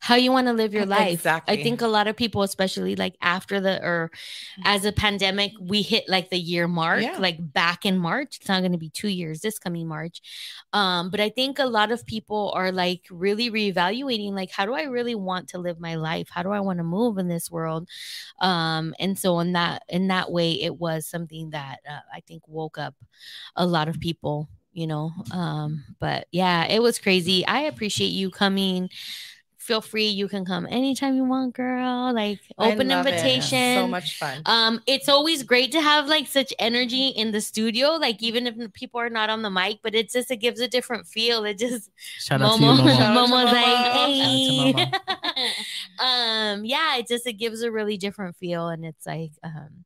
How 0.00 0.14
you 0.14 0.32
want 0.32 0.46
to 0.46 0.52
live 0.52 0.72
your 0.74 0.86
life. 0.86 1.12
Exactly. 1.12 1.58
I 1.58 1.62
think 1.62 1.80
a 1.80 1.86
lot 1.88 2.06
of 2.06 2.16
people, 2.16 2.42
especially 2.42 2.96
like 2.96 3.16
after 3.20 3.60
the 3.60 3.82
or 3.82 4.10
as 4.64 4.84
a 4.84 4.92
pandemic, 4.92 5.52
we 5.60 5.82
hit 5.82 6.08
like 6.08 6.30
the 6.30 6.38
year 6.38 6.68
mark, 6.68 7.02
Yeah. 7.02 7.18
like 7.18 7.36
back 7.52 7.84
in 7.84 7.98
March. 7.98 8.36
It's 8.38 8.48
not 8.48 8.60
going 8.60 8.72
to 8.72 8.78
be 8.78 8.90
two 8.90 9.08
years 9.08 9.40
this 9.40 9.58
coming 9.58 9.86
March. 9.88 10.20
Um, 10.72 11.10
but 11.10 11.20
I 11.20 11.28
think 11.28 11.58
a 11.58 11.66
lot 11.66 11.90
of 11.92 12.06
people 12.06 12.52
are 12.54 12.72
like 12.72 13.02
really 13.10 13.50
reevaluating, 13.50 14.32
like, 14.32 14.50
how 14.50 14.66
do 14.66 14.74
I 14.74 14.82
really 14.82 15.14
want 15.14 15.48
to 15.50 15.58
live 15.58 15.80
my 15.80 15.94
life? 15.96 16.28
How 16.30 16.42
do 16.42 16.50
I 16.50 16.60
want 16.60 16.78
to 16.78 16.84
move 16.84 17.18
in 17.18 17.28
this 17.28 17.50
world? 17.50 17.88
Um, 18.40 18.94
and 18.98 19.18
so 19.18 19.38
in 19.40 19.52
that 19.52 19.82
in 19.88 20.08
that 20.08 20.30
way, 20.30 20.52
it 20.52 20.76
was 20.78 21.06
something 21.06 21.50
that 21.50 21.78
uh, 21.88 22.00
I 22.12 22.20
think 22.20 22.42
woke 22.46 22.78
up 22.78 22.94
a 23.56 23.66
lot 23.66 23.88
of 23.88 24.00
people 24.00 24.48
you 24.72 24.86
know 24.86 25.10
um 25.30 25.82
but 25.98 26.26
yeah 26.32 26.66
it 26.66 26.82
was 26.82 26.98
crazy 26.98 27.46
i 27.46 27.60
appreciate 27.60 28.08
you 28.08 28.30
coming 28.30 28.90
feel 29.66 29.80
free 29.80 30.06
you 30.06 30.28
can 30.28 30.44
come 30.44 30.66
anytime 30.70 31.16
you 31.16 31.24
want 31.24 31.54
girl 31.54 32.14
like 32.14 32.40
open 32.58 32.88
love 32.88 33.06
it. 33.06 33.14
invitation 33.14 33.76
So 33.76 33.88
much 33.88 34.18
fun. 34.18 34.42
um 34.46 34.80
it's 34.86 35.08
always 35.08 35.42
great 35.42 35.72
to 35.72 35.80
have 35.80 36.06
like 36.06 36.26
such 36.28 36.54
energy 36.58 37.08
in 37.08 37.32
the 37.32 37.40
studio 37.40 37.88
like 38.06 38.22
even 38.22 38.46
if 38.46 38.54
people 38.72 39.00
are 39.00 39.10
not 39.10 39.28
on 39.28 39.42
the 39.42 39.50
mic 39.50 39.78
but 39.82 39.94
it's 39.94 40.12
just 40.12 40.30
it 40.30 40.36
gives 40.36 40.60
a 40.60 40.68
different 40.68 41.06
feel 41.06 41.44
it 41.44 41.58
just 41.58 41.90
Shout 42.18 42.40
out 42.42 42.56
to 42.58 42.62
you, 42.62 42.70
Momo, 42.70 42.78
Momo. 42.78 42.96
Shout 42.96 43.16
Momo's 43.16 43.52
like, 43.52 43.64
Momo. 43.64 44.06
hey. 44.06 44.72
Shout 44.72 44.94
um, 45.98 46.64
yeah, 46.64 46.96
it 46.96 47.06
just 47.08 47.26
it 47.26 47.34
gives 47.34 47.62
a 47.62 47.70
really 47.70 47.96
different 47.96 48.36
feel, 48.36 48.68
and 48.68 48.84
it's 48.84 49.06
like, 49.06 49.32
um, 49.42 49.84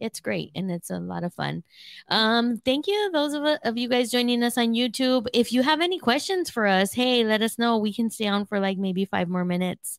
it's 0.00 0.20
great 0.20 0.50
and 0.54 0.70
it's 0.70 0.90
a 0.90 0.98
lot 0.98 1.24
of 1.24 1.34
fun. 1.34 1.62
Um, 2.08 2.58
thank 2.64 2.86
you, 2.86 3.10
those 3.12 3.34
of, 3.34 3.44
of 3.62 3.78
you 3.78 3.88
guys 3.88 4.10
joining 4.10 4.42
us 4.42 4.58
on 4.58 4.74
YouTube. 4.74 5.26
If 5.32 5.52
you 5.52 5.62
have 5.62 5.80
any 5.80 5.98
questions 5.98 6.50
for 6.50 6.66
us, 6.66 6.92
hey, 6.92 7.24
let 7.24 7.42
us 7.42 7.58
know. 7.58 7.78
We 7.78 7.92
can 7.92 8.10
stay 8.10 8.26
on 8.26 8.46
for 8.46 8.60
like 8.60 8.78
maybe 8.78 9.04
five 9.04 9.28
more 9.28 9.44
minutes. 9.44 9.98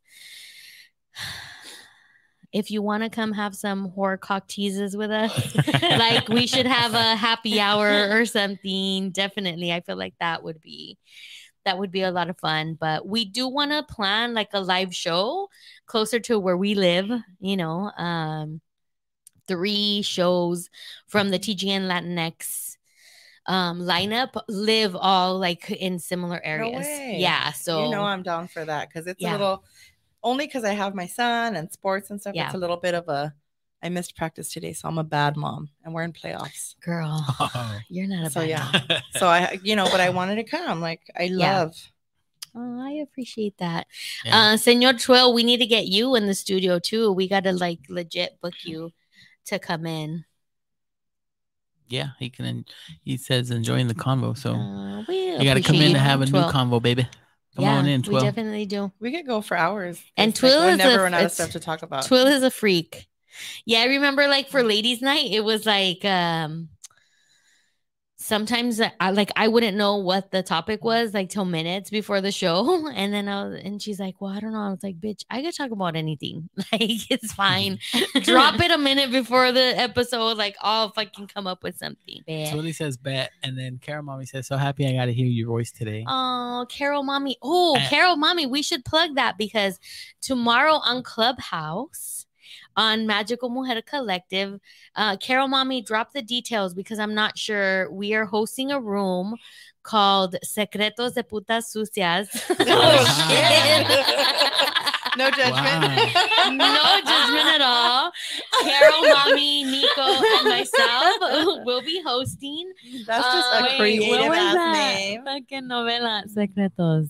If 2.54 2.72
you 2.72 2.82
want 2.82 3.04
to 3.04 3.10
come 3.10 3.34
have 3.34 3.54
some 3.54 3.90
horror 3.90 4.18
cock 4.18 4.48
teases 4.48 4.96
with 4.96 5.12
us, 5.12 5.56
like 5.84 6.30
we 6.30 6.48
should 6.48 6.66
have 6.66 6.94
a 6.94 7.16
happy 7.16 7.60
hour 7.60 8.08
or 8.10 8.26
something. 8.26 9.12
Definitely. 9.12 9.74
I 9.74 9.82
feel 9.82 9.98
like 9.98 10.14
that 10.22 10.44
would 10.44 10.62
be 10.62 10.98
that 11.66 11.78
would 11.78 11.92
be 11.92 12.04
a 12.04 12.10
lot 12.10 12.30
of 12.30 12.40
fun. 12.40 12.78
But 12.80 13.06
we 13.06 13.26
do 13.26 13.50
want 13.50 13.72
to 13.72 13.84
plan 13.84 14.34
like 14.34 14.52
a 14.54 14.62
live 14.62 14.96
show 14.96 15.50
closer 15.88 16.20
to 16.22 16.40
where 16.40 16.56
we 16.56 16.74
live, 16.74 17.12
you 17.42 17.58
know. 17.58 17.92
Um 17.98 18.62
three 19.48 20.02
shows 20.02 20.70
from 21.08 21.30
the 21.30 21.40
TGN 21.40 21.88
Latinx 21.88 22.76
um 23.50 23.80
lineup 23.80 24.36
live 24.50 24.94
all 25.00 25.40
like 25.40 25.72
in 25.72 26.00
similar 26.00 26.42
areas. 26.44 26.86
way. 26.86 27.16
yeah. 27.20 27.52
So 27.54 27.84
you 27.86 27.90
know 27.90 28.04
I'm 28.04 28.22
down 28.22 28.48
for 28.50 28.66
that 28.66 28.90
because 28.90 29.08
it's 29.08 29.22
Yeah. 29.22 29.32
a 29.32 29.34
little 29.34 29.64
only 30.24 30.46
because 30.48 30.66
I 30.66 30.74
have 30.74 30.94
my 30.94 31.08
son 31.08 31.56
and 31.56 31.72
sports 31.72 32.10
and 32.10 32.20
stuff. 32.20 32.36
Yeah. 32.36 32.48
It's 32.48 32.56
a 32.56 32.58
little 32.58 32.78
bit 32.78 32.94
of 32.94 33.08
a 33.08 33.34
I 33.82 33.90
missed 33.90 34.18
practice 34.18 34.52
today, 34.52 34.74
so 34.74 34.88
I'm 34.90 34.98
a 34.98 35.04
bad 35.04 35.38
mom 35.38 35.70
and 35.86 35.94
we're 35.94 36.02
in 36.04 36.12
playoffs. 36.12 36.76
girl, 36.82 37.24
Oh. 37.40 37.80
you're 37.90 38.08
not 38.08 38.22
a 38.22 38.24
bad. 38.24 38.32
So, 38.32 38.40
bad 38.42 38.50
yeah. 38.50 38.82
mom. 38.90 39.02
So 39.18 39.28
I 39.28 39.60
you 39.64 39.76
know, 39.78 39.86
but 39.86 40.02
I 40.02 40.10
wanted 40.10 40.36
to 40.36 40.44
come. 40.44 40.82
Like 40.82 41.02
I 41.18 41.24
Yeah. 41.24 41.60
love 41.60 41.76
Oh, 42.60 42.82
I 42.82 42.94
appreciate 43.04 43.58
that. 43.60 43.88
Yeah. 44.26 44.38
Uh 44.38 44.58
Senor 44.58 44.94
Twill, 44.94 45.32
we 45.34 45.44
need 45.44 45.60
to 45.60 45.68
get 45.68 45.86
you 45.88 46.16
in 46.16 46.28
the 46.28 46.34
studio 46.36 46.80
too. 46.80 47.14
We 47.14 47.30
gotta 47.30 47.54
like 47.54 47.80
legit 47.88 48.42
book 48.42 48.56
you 48.64 48.92
to 49.48 49.60
come 49.60 49.86
in. 49.86 50.26
yeah, 51.90 52.10
he 52.20 52.30
can. 52.30 52.66
He 53.02 53.18
says 53.18 53.50
enjoying 53.52 53.88
the 53.88 53.96
convo. 53.96 54.38
So 54.38 54.54
Uh, 54.54 55.04
we 55.08 55.32
you 55.38 55.44
got 55.44 55.54
to 55.56 55.62
come 55.64 55.78
in 55.78 55.90
you, 55.90 55.94
to 55.94 56.00
have 56.00 56.22
a 56.22 56.26
new 56.26 56.32
Twill. 56.32 56.52
convo, 56.52 56.82
baby. 56.82 57.04
Come 57.56 57.66
yeah, 57.66 57.76
on 57.78 57.88
in, 57.88 58.04
we 58.04 58.20
definitely 58.20 58.66
do. 58.68 58.92
we 59.00 59.12
could 59.12 59.26
go 59.26 59.42
for 59.42 59.58
hours. 59.58 60.00
And 60.16 60.30
It's 60.30 60.44
like, 60.44 60.52
Twill 60.52 60.62
we'll 60.62 60.70
is 60.70 60.76
a- 60.76 60.78
never 60.78 61.04
run 61.04 61.14
out 61.16 61.24
of 61.24 61.32
stuff 61.32 61.52
to 61.52 61.60
talk 61.60 61.82
about. 61.82 62.06
Twill 62.06 62.28
is 62.28 62.44
a 62.44 62.52
freak. 62.52 63.08
Yeah, 63.66 63.80
I 63.80 63.86
remember 63.86 64.28
like 64.28 64.50
for 64.50 64.62
ladies' 64.64 65.02
night, 65.02 65.32
it 65.32 65.44
was 65.44 65.66
like 65.66 66.04
um 66.06 66.70
sometimes 68.28 68.82
I 69.00 69.12
like 69.12 69.32
I 69.36 69.48
wouldn't 69.48 69.78
know 69.78 69.96
what 69.96 70.32
the 70.32 70.44
topic 70.44 70.84
was 70.84 71.14
like 71.14 71.30
till 71.30 71.46
minutes 71.46 71.90
before 71.90 72.20
the 72.20 72.32
show, 72.32 72.88
and 72.94 73.14
then 73.14 73.28
I 73.28 73.46
was, 73.46 73.62
and 73.64 73.82
she's 73.82 74.00
like, 74.00 74.20
"Well, 74.20 74.32
I 74.32 74.40
don't 74.40 74.52
know." 74.52 74.60
I 74.60 74.70
was 74.70 74.84
like, 74.84 75.00
"Bitch, 75.00 75.24
I 75.30 75.42
could 75.42 75.56
talk 75.56 75.72
about 75.72 75.96
anything. 75.96 76.50
Like 76.72 77.10
it's 77.10 77.32
fine. 77.32 77.80
Drop 78.24 78.60
it 78.60 78.72
a 78.72 78.78
minute 78.78 79.10
before 79.10 79.54
the 79.54 79.80
episode. 79.80 80.38
Like 80.38 80.58
I'll 80.62 80.92
fucking 80.92 81.28
come 81.28 81.48
up 81.48 81.64
with 81.64 81.78
something." 81.78 82.22
Julie 82.28 82.74
says 82.74 82.98
bet, 82.98 83.32
and 83.42 83.58
then 83.58 83.80
Carol 83.82 84.04
Mommy 84.04 84.26
says, 84.26 84.48
"So 84.48 84.58
happy 84.58 84.86
I 84.86 84.94
got 84.94 85.06
to 85.06 85.14
hear 85.14 85.26
your 85.26 85.48
voice 85.48 85.72
today." 85.72 86.04
Oh, 86.08 86.66
Carol 86.70 87.04
Mommy. 87.04 87.38
Oh, 87.42 87.78
Carol 87.90 88.18
Mommy, 88.18 88.46
we 88.46 88.62
should 88.62 88.84
plug 88.84 89.16
that 89.16 89.38
because 89.38 89.80
tomorrow 90.22 90.74
on 90.74 91.04
Clubhouse 91.04 92.27
on 92.78 93.06
Magical 93.08 93.50
Mujer 93.50 93.82
Collective, 93.82 94.60
uh, 94.96 95.18
Carol 95.18 95.48
Mommy 95.50 95.82
dropped 95.82 96.14
the 96.14 96.22
details 96.22 96.74
because 96.74 97.00
I'm 97.00 97.14
not 97.16 97.38
sure. 97.38 97.92
We 97.92 98.14
are 98.14 98.26
hosting 98.26 98.72
a 98.72 98.80
room 98.80 99.36
called 99.84 100.36
Secretos 100.46 101.16
de 101.16 101.24
Putas 101.24 101.66
Sucias. 101.66 102.30
no 105.18 105.32
judgment. 105.32 105.98
no 106.58 107.02
judgment 107.02 107.48
at 107.56 107.62
all. 107.62 108.12
Carol, 108.62 109.02
Mommy, 109.10 109.64
Nico, 109.64 110.02
and 110.04 110.50
myself 110.50 111.16
will 111.66 111.82
be 111.82 112.02
hosting. 112.06 112.72
That's 113.06 113.26
just 113.26 113.54
Uh, 113.54 113.58
a 113.58 113.62
wait, 113.64 113.78
creative 113.78 114.10
what 114.10 114.30
was 114.30 114.38
ass 114.38 114.54
that? 114.54 114.74
name. 114.74 115.24
Fucking 115.26 115.68
novela, 115.68 116.24
secretos, 116.28 117.10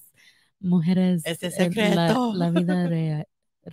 mujeres, 0.63 1.23
Ese 1.25 1.43
eh, 1.45 1.49
secreto. 1.49 2.31
La, 2.31 2.45
la 2.45 2.49
vida 2.51 2.87
rea- 2.89 3.25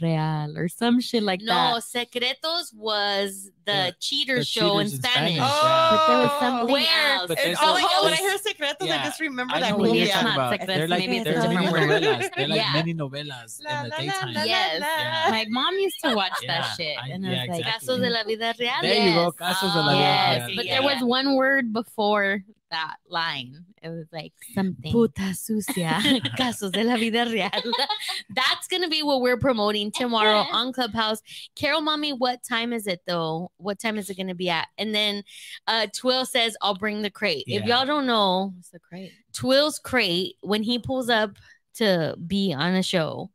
real, 0.02 0.54
or 0.58 0.68
some 0.68 1.00
shit 1.00 1.22
like 1.22 1.40
no, 1.40 1.54
that. 1.54 1.70
No, 1.72 1.78
Secretos 1.78 2.74
was 2.74 3.50
the 3.64 3.72
The- 3.72 3.94
cheater 4.00 4.36
the 4.40 4.44
show 4.44 4.78
in 4.78 4.86
cheaters 4.88 4.92
in 4.94 5.02
Spanish. 5.02 5.34
Spanish. 5.36 5.50
Oh, 5.54 5.90
but 5.96 6.06
there 6.08 6.18
was 6.18 6.30
Oh. 6.34 6.40
something 6.40 6.72
Where- 6.72 7.16
else. 7.16 7.28
But 7.28 7.38
And 7.38 7.46
there's 7.48 7.58
all 7.58 7.76
a- 7.76 7.80
I- 7.80 8.00
when 8.04 8.12
I 8.12 8.16
hear 8.16 8.36
secretos, 8.38 8.90
I 8.90 9.04
just 9.04 9.20
remember 9.20 9.54
I 9.54 9.60
that 9.60 9.70
know 9.70 9.76
what 9.76 9.86
movie. 9.86 9.98
you're 9.98 10.06
It's 10.06 10.14
talking 10.14 10.28
not 10.28 10.34
about. 10.36 10.52
secretos, 10.52 10.66
They're 10.66 10.88
like 10.88 10.98
maybe 11.00 11.16
it's 11.18 11.24
they're 11.24 11.40
a 11.40 11.48
mini 11.48 11.64
different 11.64 11.88
word. 11.90 12.02
novelas. 12.02 12.30
They're 12.36 12.48
like 12.48 12.60
Yeah. 12.60 12.72
mini 12.72 12.94
novelas 12.94 13.60
La, 13.64 13.70
in 13.70 13.82
the 13.84 13.88
la, 13.88 13.96
la, 13.96 14.02
daytime. 14.02 14.32
la, 14.34 14.42
Yes. 14.44 14.80
la, 14.80 14.86
Yeah. 14.86 15.30
My 15.30 15.46
mom 15.48 15.74
used 15.78 16.00
to 16.04 16.14
watch 16.14 16.32
that 16.46 16.74
shit, 16.76 16.98
I- 16.98 17.08
and 17.10 17.26
I 17.26 17.30
yeah, 17.30 17.40
was 17.40 17.48
like, 17.48 17.58
exactly. 17.60 17.86
Casos 17.88 18.00
de 18.00 18.10
la 18.10 18.24
vida 18.24 18.54
real. 18.58 18.70
There 18.82 18.94
you 19.08 19.14
go, 19.14 19.24
yes. 19.24 19.34
Casos 19.54 19.72
de 19.72 19.78
la 19.80 19.86
Oh, 19.86 19.90
vida 19.96 20.00
yes, 20.00 20.46
real. 20.48 20.56
but 20.56 20.66
there 20.66 20.82
was 20.82 21.02
one 21.02 21.34
word 21.34 21.72
before 21.72 22.42
that 22.74 22.96
line. 23.08 23.64
It 23.82 23.88
was 23.88 24.06
like 24.12 24.32
something. 24.52 24.90
Puta 24.90 25.32
sucia. 25.34 26.00
Casos 26.38 26.72
de 26.72 26.82
la 26.82 26.96
vida 26.96 27.24
real. 27.30 27.48
That's 28.34 28.66
going 28.66 28.82
to 28.82 28.88
be 28.88 29.02
what 29.02 29.20
we're 29.20 29.38
promoting 29.38 29.92
tomorrow 29.92 30.44
on 30.52 30.72
Clubhouse. 30.72 31.22
Carol, 31.54 31.80
mommy, 31.80 32.12
what 32.12 32.42
time 32.42 32.72
is 32.72 32.88
it 32.88 33.02
though? 33.06 33.52
What 33.58 33.78
time 33.78 33.96
is 33.96 34.10
it 34.10 34.16
going 34.16 34.26
to 34.28 34.34
be 34.34 34.50
at? 34.50 34.66
And 34.76 34.92
then 34.94 35.22
uh 35.68 35.86
Twill 35.94 36.26
says, 36.26 36.56
I'll 36.60 36.74
bring 36.74 37.02
the 37.02 37.10
crate. 37.10 37.44
If 37.46 37.64
y'all 37.64 37.86
don't 37.86 38.06
know, 38.06 38.52
What's 38.56 38.70
the 38.70 38.80
crate? 38.80 39.12
Twill's 39.32 39.78
crate, 39.78 40.36
when 40.40 40.62
he 40.62 40.78
pulls 40.78 41.08
up 41.08 41.36
to 41.74 42.16
be 42.26 42.52
on 42.52 42.74
a 42.74 42.82
show, 42.82 43.30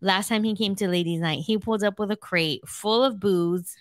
last 0.00 0.28
time 0.28 0.44
he 0.44 0.54
came 0.54 0.76
to 0.76 0.88
Ladies 0.88 1.20
Night, 1.20 1.40
he 1.40 1.58
pulled 1.58 1.82
up 1.82 1.98
with 1.98 2.12
a 2.12 2.16
crate 2.16 2.66
full 2.68 3.02
of 3.02 3.18
booze. 3.18 3.74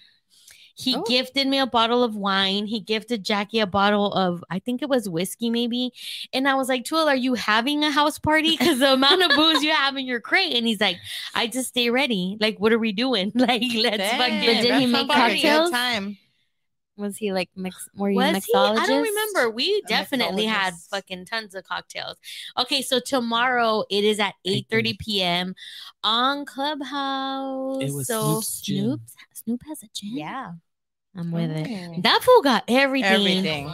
He 0.76 0.96
Oh. 0.96 1.04
gifted 1.04 1.48
me 1.48 1.60
a 1.60 1.68
bottle 1.68 2.04
of 2.04 2.16
wine. 2.16 2.66
He 2.66 2.80
gifted 2.80 3.24
Jackie 3.24 3.60
a 3.60 3.68
bottle 3.68 4.12
of, 4.14 4.44
I 4.50 4.60
think 4.60 4.82
it 4.82 4.90
was 4.90 5.08
whiskey, 5.08 5.50
maybe. 5.50 5.92
And 6.34 6.48
I 6.48 6.56
was 6.56 6.68
like, 6.70 6.84
Twill, 6.86 7.08
are 7.08 7.16
you 7.16 7.36
having 7.36 7.84
a 7.84 7.92
house 7.92 8.18
party? 8.20 8.58
Because 8.64 8.80
the 8.80 8.94
amount 8.94 9.24
of 9.24 9.36
booze 9.36 9.62
you 9.64 9.72
have 9.72 9.98
in 9.98 10.06
your 10.06 10.20
crate. 10.20 10.56
And 10.56 10.66
he's 10.66 10.82
like, 10.82 10.98
I 11.36 11.48
just 11.48 11.70
stay 11.70 11.90
ready. 11.90 12.38
Like, 12.40 12.60
what 12.60 12.74
are 12.74 12.80
we 12.80 12.92
doing? 12.92 13.32
Like, 13.36 13.62
let's 13.76 13.98
Dang, 13.98 14.20
fucking. 14.20 14.40
But 14.40 14.62
did 14.62 14.76
he 14.80 14.86
make 14.88 15.08
like 15.08 15.18
a 15.18 15.36
good 15.36 15.42
cocktails? 15.42 15.72
Time. 15.72 16.18
Was 16.96 17.18
he 17.18 17.34
like 17.34 17.50
mix? 17.56 17.90
Were 17.96 18.12
you 18.12 18.18
Was 18.18 18.46
he? 18.46 18.54
I 18.56 18.86
don't 18.86 19.02
remember. 19.02 19.50
We 19.50 19.82
A 19.84 19.88
definitely 19.88 20.46
had 20.46 20.76
fucking 20.92 21.26
tons 21.26 21.56
of 21.56 21.64
cocktails. 21.64 22.18
Okay, 22.58 22.84
so 22.84 23.00
tomorrow 23.00 23.84
it 23.90 24.04
is 24.04 24.20
at 24.20 24.36
8 24.46 24.68
30 24.70 24.98
p.m. 25.00 25.56
on 26.04 26.46
Clubhouse. 26.46 27.82
It 27.82 27.92
was 27.94 28.06
so 28.06 28.22
Snoop's 28.42 28.62
gin. 28.62 28.78
Snoop, 28.84 29.02
Snoop 29.34 29.62
has 29.68 29.82
a 29.82 29.88
gin. 29.92 30.18
yeah, 30.18 30.52
I'm 31.16 31.32
with 31.32 31.52
it. 31.52 31.68
Mm. 31.68 32.04
that 32.04 32.22
fool 32.24 32.42
got 32.42 32.64
everything. 32.68 33.12
Everything. 33.12 33.74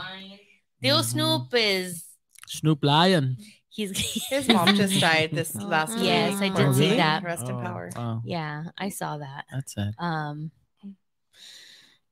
Still 0.79 0.99
Mhm. 0.99 1.03
Snoop 1.05 1.47
is 1.53 2.03
Snoop 2.47 2.83
Lion. 2.83 3.37
he's 3.69 3.97
His 4.29 4.47
mom 4.49 4.75
just 4.75 4.99
died 4.99 5.29
this 5.33 5.55
last 5.55 5.95
week. 5.95 6.05
Yes, 6.05 6.41
I 6.41 6.49
did 6.49 6.55
Poor 6.55 6.73
see 6.73 6.89
thing. 6.89 6.97
that. 6.97 7.23
Rest 7.23 7.47
in 7.47 7.55
Oh, 7.55 7.61
power. 7.61 7.89
Wow, 7.95 8.21
yeah, 8.25 8.65
I 8.77 8.89
saw 8.89 9.17
that. 9.17 9.45
that's 9.51 9.75
it. 9.77 9.93
Um, 9.99 10.51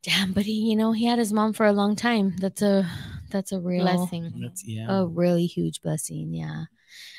damn, 0.03 0.33
but 0.33 0.45
he, 0.45 0.69
you 0.69 0.75
know, 0.75 0.91
he 0.91 1.05
had 1.05 1.19
his 1.19 1.33
mom 1.33 1.53
for 1.53 1.65
a 1.65 1.73
long 1.73 1.95
time. 1.95 2.35
That's 2.39 2.61
a 2.61 2.89
that's 3.29 3.51
a 3.51 3.59
real 3.59 3.83
Blessing. 3.83 4.31
That's 4.41 4.65
yeah. 4.65 4.87
a 4.89 5.05
really 5.05 5.45
huge 5.45 5.81
blessing. 5.81 6.33
Yeah. 6.33 6.65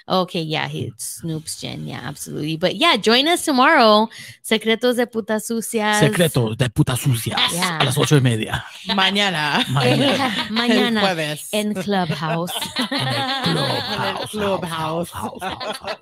Okay. 0.08 0.40
Yeah. 0.40 0.68
He 0.68 0.86
hmm. 0.88 0.94
Snoop's 0.96 1.60
Jen. 1.60 1.86
Yeah. 1.86 2.00
Absolutely. 2.02 2.56
But 2.56 2.76
yeah, 2.76 2.96
join 2.96 3.28
us 3.28 3.44
tomorrow. 3.44 4.08
Secretos 4.42 4.96
de 4.96 5.06
Puta 5.06 5.38
Sucias. 5.40 6.00
Secretos 6.00 6.56
de 6.56 6.70
puta 6.70 6.96
sucias 6.96 7.38
Yeah. 7.52 7.78
a 7.80 7.84
las 7.84 7.98
ocho 7.98 8.16
y 8.16 8.20
media. 8.20 8.64
Mañana. 8.94 9.64
Mañana. 9.68 10.46
El 10.48 10.50
Mañana 10.52 11.00
jueves. 11.00 11.48
en 11.52 11.74
Clubhouse. 11.74 12.52
Clubhouse. 14.30 14.30
Clubhouse. 14.30 14.68
House, 14.68 15.10
house, 15.10 15.42
house, 15.42 15.78
house, 15.80 15.98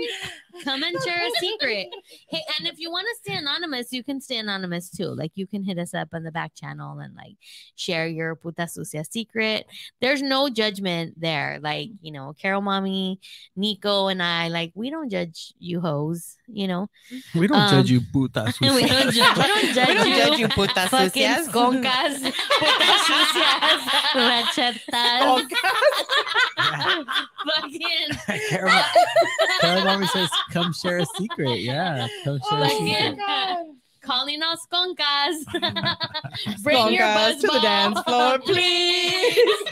come 0.62 0.82
and 0.82 0.97
share 1.02 1.26
a 1.26 1.31
secret. 1.40 1.89
Hey, 2.28 2.40
and 2.59 2.68
if 2.68 2.78
you 2.78 2.90
want 2.90 3.06
to 3.10 3.16
stay 3.22 3.39
anonymous, 3.39 3.93
you 3.93 4.05
can 4.05 4.20
stay 4.20 4.36
anonymous 4.39 4.90
too. 4.90 5.06
Like 5.09 5.32
you 5.35 5.47
can 5.47 5.64
hit 5.64 5.78
us 5.78 5.94
up 5.94 6.09
on 6.12 6.22
the 6.22 6.31
back 6.31 6.55
channel 6.55 6.98
and 6.98 7.14
like 7.16 7.36
share 7.76 8.06
your 8.06 8.36
puta 8.36 8.68
sucia 8.68 9.05
secret. 9.05 9.66
There's 10.01 10.22
no 10.22 10.48
judgment 10.48 11.14
there. 11.20 11.59
Like, 11.62 11.90
you 12.02 12.12
know, 12.12 12.35
Carol 12.40 12.60
Mommy, 12.60 13.20
Nico, 13.56 14.09
and 14.09 14.22
I, 14.22 14.48
like, 14.48 14.72
we 14.74 14.90
don't 14.90 15.10
judge 15.10 15.55
you 15.59 15.81
hoes, 15.81 16.36
you 16.47 16.68
know. 16.68 16.89
We 17.35 17.47
don't 17.47 17.59
Um, 17.60 17.70
judge 17.70 17.90
you, 17.90 18.01
puta 18.12 18.44
we 18.60 18.68
sucias. 18.68 18.90
don't 18.90 19.12
judge, 19.12 19.36
we 19.36 19.43
don't 19.43 19.74
judge 19.74 19.89
We 19.89 19.94
don't 19.94 20.09
you. 20.09 20.16
judge 20.16 20.39
you, 20.39 20.48
putas 20.48 20.89
Fucking 20.89 21.10
sucias. 21.10 21.48
sconcas, 21.48 22.18
putas 22.20 23.01
sucias, 23.06 23.81
rachetas, 24.14 25.44
fucking 27.47 28.40
Carol, 28.48 28.82
Carol 29.60 29.85
Mommy 29.85 30.06
says, 30.06 30.31
"Come 30.51 30.73
share 30.73 30.99
a 30.99 31.07
secret." 31.19 31.61
Yeah, 31.61 32.09
come 32.25 32.41
oh 32.43 32.51
share 32.51 32.65
a 32.65 32.69
Fucking 32.69 32.87
secret. 32.87 33.19
calling 34.03 34.43
us 34.43 34.66
sconcas. 34.71 35.45
Bring 36.62 36.93
your 36.93 37.03
Sconcas 37.03 37.15
buzz 37.15 37.41
to 37.41 37.47
the 37.49 37.61
dance 37.61 38.01
floor, 38.03 38.39
please. 38.39 39.39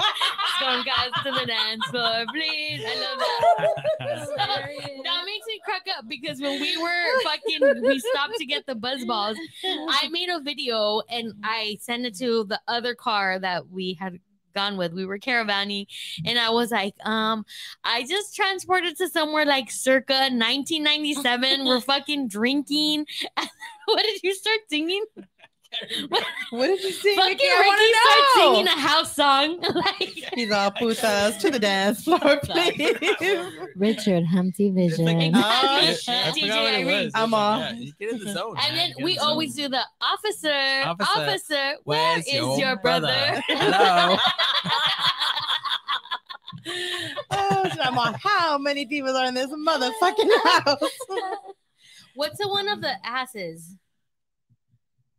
Sconcas 0.60 1.22
to 1.24 1.32
the 1.32 1.46
dance 1.46 1.84
floor, 1.90 2.24
please. 2.32 2.84
I 2.86 2.94
love 3.00 3.18
that. 3.18 4.28
that 4.36 5.22
makes 5.26 5.46
me 5.46 5.60
crack 5.64 5.82
up 5.96 6.04
because 6.08 6.40
when 6.40 6.60
we 6.60 6.76
were 6.78 7.22
fucking, 7.24 7.82
we 7.82 7.98
stopped 7.98 8.34
to 8.38 8.46
get 8.46 8.66
the 8.66 8.74
buzz 8.74 9.04
balls. 9.04 9.36
I 9.64 10.08
made 10.10 10.28
a 10.28 10.40
video 10.40 11.02
and 11.08 11.34
I 11.44 11.78
sent 11.80 12.06
it 12.06 12.16
to 12.18 12.44
the 12.44 12.60
other 12.68 12.94
car 12.94 13.38
that 13.38 13.68
we 13.68 13.94
had 14.00 14.18
gone 14.52 14.76
with. 14.76 14.92
We 14.92 15.06
were 15.06 15.18
caravanning, 15.18 15.86
and 16.24 16.38
I 16.38 16.50
was 16.50 16.70
like, 16.70 16.94
um, 17.04 17.44
I 17.84 18.04
just 18.08 18.34
transported 18.34 18.96
to 18.98 19.08
somewhere 19.08 19.44
like 19.44 19.70
circa 19.70 20.14
1997. 20.14 21.64
we're 21.64 21.80
fucking 21.92 22.28
drinking. 22.28 23.06
what 23.86 24.02
did 24.02 24.22
you 24.22 24.34
start 24.34 24.60
singing? 24.68 25.04
What 26.50 26.66
did 26.66 26.82
you 26.82 26.92
sing? 26.92 27.16
Fucking 27.16 27.30
Nikki? 27.30 27.44
I 27.46 27.58
Ricky 27.58 28.38
wanna 28.38 28.54
singing 28.54 28.66
a 28.68 28.80
house 28.80 29.14
song. 29.16 29.58
like, 29.74 30.30
He's 30.34 30.50
all 30.52 30.70
putas 30.70 31.38
to 31.40 31.50
the 31.50 31.58
dance 31.58 32.04
floor, 32.04 32.18
please. 32.44 32.96
Richard 33.76 34.24
Humpty 34.26 34.70
Vission. 34.70 35.08
Exactly. 35.08 35.32
I 35.34 35.94
DJ 35.94 36.08
oh, 36.08 36.32
forgot 36.40 36.62
what 36.62 36.74
it 36.74 36.76
Irene. 36.86 37.04
was. 37.04 37.12
I'm 37.14 37.30
Yeah, 37.32 37.36
all- 37.38 37.72
you 37.74 37.92
get 37.98 38.10
in 38.12 38.18
the 38.18 38.32
zone. 38.32 38.56
And 38.60 38.76
man. 38.76 38.92
then 38.96 39.04
we 39.04 39.14
the 39.14 39.20
zone. 39.20 39.28
always 39.30 39.54
do 39.54 39.68
the 39.68 39.82
officer, 40.00 40.82
officer, 40.84 41.10
Officer, 41.20 41.72
Where's 41.84 42.26
is 42.26 42.58
your, 42.58 42.76
brother? 42.76 43.42
Hello. 43.48 44.16
oh, 47.30 47.68
so 47.74 47.80
I'm 47.80 47.98
all, 47.98 48.14
how 48.22 48.58
many 48.58 48.86
divas 48.86 49.14
are 49.14 49.26
in 49.26 49.34
this 49.34 49.50
motherfucking 49.50 50.30
house? 50.44 50.90
What's 52.14 52.38
the 52.38 52.48
one 52.48 52.68
of 52.68 52.80
the 52.82 52.92
asses? 53.06 53.76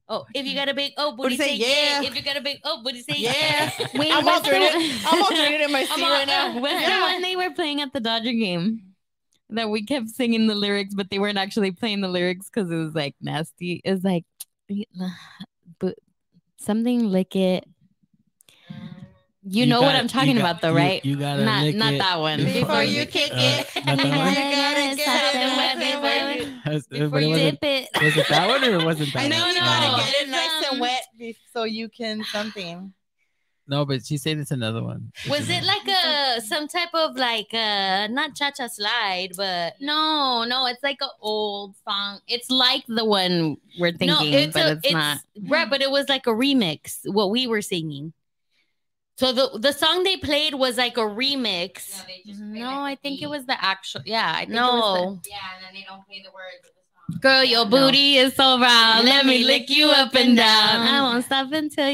Oh, 0.09 0.25
if 0.35 0.45
you 0.45 0.53
got 0.53 0.67
a 0.67 0.73
big 0.73 0.91
oh, 0.97 1.15
Booty 1.15 1.37
booty 1.37 1.37
say 1.37 1.57
say 1.57 1.71
yeah. 1.71 2.01
yeah. 2.01 2.07
If 2.09 2.15
you 2.15 2.21
got 2.21 2.35
a 2.37 2.41
big 2.41 2.57
oh, 2.65 2.83
booty 2.83 3.01
say 3.01 3.15
Yeah. 3.17 3.31
yeah. 3.79 3.87
Wait, 3.95 4.11
I'm 4.11 4.25
what's 4.25 4.45
altering 4.47 4.61
it. 4.63 5.01
I'm 5.07 5.21
altering 5.23 5.53
it 5.53 5.61
in 5.61 5.71
my 5.71 5.83
seat 5.85 5.91
I'm 5.97 6.03
all- 6.03 6.09
right 6.11 6.27
now. 6.27 6.59
What's 6.59 6.81
Yeah. 6.81 6.95
the 6.97 7.01
one 7.01 7.21
they 7.21 7.35
were 7.35 7.51
playing 7.51 7.81
at 7.81 7.93
the 7.93 7.99
Dodger 7.99 8.33
game? 8.33 8.81
That 9.49 9.69
we 9.69 9.85
kept 9.85 10.09
singing 10.09 10.47
the 10.47 10.55
lyrics, 10.55 10.93
but 10.95 11.09
they 11.09 11.19
weren't 11.19 11.37
actually 11.37 11.71
playing 11.71 12.01
the 12.01 12.07
lyrics 12.07 12.49
because 12.49 12.71
it 12.71 12.75
was 12.75 12.95
like 12.95 13.15
nasty. 13.21 13.81
It 13.83 13.91
was 13.91 14.03
like, 14.03 14.25
but 15.79 15.95
something 16.57 17.07
lick 17.07 17.35
it. 17.35 17.65
You, 19.45 19.65
know 19.65 19.81
what 19.81 19.87
gotta- 19.87 19.97
I'm 19.99 20.07
talking 20.07 20.35
got- 20.35 20.41
about, 20.41 20.61
though, 20.61 20.73
right? 20.73 21.03
You 21.03 21.17
gotta 21.17 21.43
not 21.43 21.63
lick 21.65 21.75
not 21.75 21.93
it 21.93 21.97
that 21.99 22.19
one. 22.19 22.43
Before 22.45 22.81
you 22.83 23.05
kick 23.05 23.31
Uh, 23.33 23.35
it, 23.37 23.67
not 23.85 23.97
that 23.97 24.05
you 24.05 24.13
gotta 24.13 24.95
get 24.95 26.39
it. 26.47 26.53
Has- 26.63 26.87
Before 26.87 27.09
but 27.09 27.23
it 27.23 27.25
you 27.25 27.29
wasn't- 27.31 27.59
dip 27.61 27.69
it. 27.69 27.89
Was 28.03 28.17
it 28.17 28.27
that 28.29 28.47
one 28.47 28.63
or 28.63 28.85
wasn't 28.85 29.13
that 29.13 29.23
I 29.23 29.27
know 29.27 29.39
one? 29.39 29.49
you 29.49 29.55
No. 29.55 29.65
gotta 29.65 30.01
get 30.01 30.21
it 30.21 30.29
nice 30.29 30.71
and 30.71 30.79
wet 30.79 31.03
so 31.51 31.63
you 31.65 31.89
can 31.89 32.23
something. 32.23 32.93
No, 33.67 33.85
but 33.85 34.05
she 34.05 34.17
said 34.17 34.37
it's 34.39 34.51
another 34.51 34.83
one. 34.83 35.11
Was 35.29 35.49
it 35.49 35.63
like 35.63 35.87
a 35.87 36.41
some 36.41 36.67
type 36.67 36.93
of 36.93 37.15
like 37.15 37.53
uh 37.53 38.07
not 38.07 38.35
cha 38.35 38.51
cha 38.51 38.67
slide, 38.67 39.29
but 39.37 39.75
No, 39.81 40.43
no, 40.45 40.65
it's 40.67 40.83
like 40.83 40.97
an 41.01 41.09
old 41.21 41.75
song. 41.87 42.19
It's 42.27 42.49
like 42.49 42.83
the 42.87 43.05
one 43.05 43.57
we're 43.79 43.91
thinking, 43.93 44.51
but 44.51 44.65
a- 44.65 44.79
it's, 44.83 44.91
not. 44.93 45.19
right. 45.49 45.69
But 45.69 45.81
it 45.81 45.91
was 45.91 46.07
like 46.09 46.27
a 46.27 46.31
remix. 46.31 46.99
What 47.05 47.29
we 47.29 47.45
were 47.47 47.61
singing. 47.61 48.13
So 49.15 49.31
the 49.31 49.59
the 49.59 49.71
song 49.71 50.03
they 50.03 50.17
played 50.17 50.55
was 50.55 50.77
like 50.77 50.97
a 50.97 51.01
remix. 51.01 52.03
Mm-hmm. 52.27 52.53
No, 52.53 52.81
I 52.81 52.95
think 52.95 53.21
it 53.21 53.27
was 53.27 53.45
the 53.45 53.63
actual. 53.63 54.01
Yeah, 54.05 54.31
I 54.33 54.39
think 54.39 54.51
it 54.51 54.53
was 54.53 54.61
No, 54.61 55.19
the, 55.23 55.29
yeah, 55.29 55.37
and 55.55 55.65
then 55.65 55.73
they 55.73 55.85
don't 55.87 56.05
play 56.07 56.21
the 56.23 56.31
words 56.31 56.73
the 57.09 57.19
girl, 57.19 57.43
your 57.43 57.65
booty 57.65 58.17
is 58.17 58.35
so 58.35 58.59
round. 58.59 59.05
Let 59.05 59.25
me 59.25 59.43
lick 59.43 59.69
you 59.69 59.87
up 59.87 60.13
and 60.15 60.35
down. 60.35 60.87
I 60.87 61.01
won't 61.01 61.25
stop 61.25 61.51
until 61.51 61.89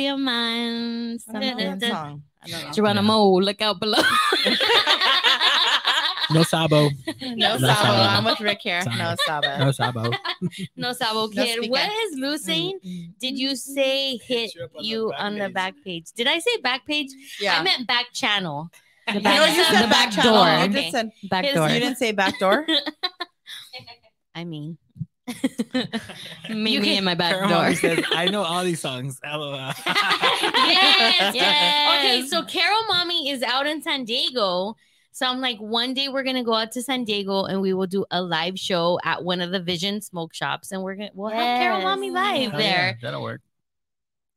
don't 2.47 2.65
know. 2.65 2.71
Geronimo, 2.71 3.39
look 3.39 3.61
out 3.61 3.79
below. 3.79 4.01
No 6.31 6.43
Sabo. 6.43 6.89
No 7.21 7.35
No 7.35 7.57
Sabo. 7.57 7.73
Sabo. 7.73 8.01
I'm 8.01 8.23
with 8.25 8.39
Rick 8.39 8.59
here. 8.61 8.81
Sorry. 8.81 8.97
No 8.97 9.15
Sabo. 9.25 9.57
No 9.57 9.71
Sabo. 9.71 10.11
no 10.75 10.93
sabo 10.93 11.27
kid. 11.27 11.57
speak 11.57 11.71
what 11.71 11.81
up. 11.85 11.91
Lou 12.15 12.37
saying? 12.37 12.79
Mm-hmm. 12.85 13.11
Did 13.19 13.37
you 13.39 13.55
say 13.55 14.17
hit 14.17 14.53
Picture 14.53 14.63
on 14.63 14.69
the 14.77 14.83
you 14.87 15.09
back 15.09 15.19
on 15.21 15.37
the 15.39 15.49
back 15.49 15.73
page? 15.83 16.05
Did 16.15 16.27
I 16.27 16.39
say 16.39 16.57
back 16.61 16.85
page? 16.85 17.09
Yeah. 17.39 17.57
I 17.59 17.63
meant 17.63 17.87
back 17.87 18.07
channel. 18.13 18.69
The 19.09 19.15
You 19.15 19.21
back, 19.21 19.39
know, 19.39 19.45
you 19.55 19.63
said 19.63 19.73
the 19.73 19.87
back, 19.87 19.89
back 19.89 20.11
channel. 20.11 20.33
door. 20.35 20.47
You 20.47 20.63
Okay. 20.65 20.81
just 20.81 20.91
said 20.91 21.11
Back 21.31 21.45
His- 21.45 21.53
door. 21.55 21.69
you 21.69 21.79
didn't 21.79 21.97
say 21.97 22.11
back 22.11 22.37
door. 22.39 22.65
I 24.35 24.43
mean, 24.43 24.77
Meet 25.27 26.71
You 26.73 26.79
me 26.79 26.85
can- 26.85 26.97
in 26.99 27.03
my 27.03 27.15
back 27.15 27.35
Her 27.35 27.47
door. 27.47 27.73
says, 27.75 28.03
I 28.11 28.25
know 28.29 28.43
all 28.43 28.63
these 28.63 28.79
songs. 28.79 29.19
LOL. 29.25 29.55
yes, 29.55 31.33
Yes. 31.35 31.97
Okay, 31.97 32.27
so 32.27 32.43
Carol 32.43 32.81
Mommy 32.87 33.29
is 33.29 33.41
out 33.43 33.65
in 33.67 33.81
San 33.81 34.05
Diego. 34.05 34.75
So 35.19 35.25
I'm 35.25 35.41
like, 35.41 35.57
one 35.57 35.93
day 35.93 36.07
we're 36.07 36.23
gonna 36.23 36.45
go 36.45 36.53
out 36.53 36.71
to 36.71 36.81
San 36.81 37.03
Diego 37.03 37.43
and 37.43 37.59
we 37.59 37.73
will 37.73 37.87
do 37.87 38.05
a 38.09 38.21
live 38.21 38.57
show 38.57 39.01
at 39.03 39.21
one 39.21 39.41
of 39.41 39.51
the 39.51 39.59
Vision 39.59 39.99
smoke 39.99 40.33
shops, 40.33 40.71
and 40.71 40.81
we're 40.81 40.95
gonna 40.95 41.09
we'll 41.13 41.29
have 41.29 41.59
Carol 41.59 41.79
Yes. 41.79 41.83
Mommy 41.83 42.09
live 42.09 42.53
Oh, 42.53 42.57
there. 42.57 42.87
yeah, 42.87 42.93
that'll 43.01 43.21
work. 43.21 43.41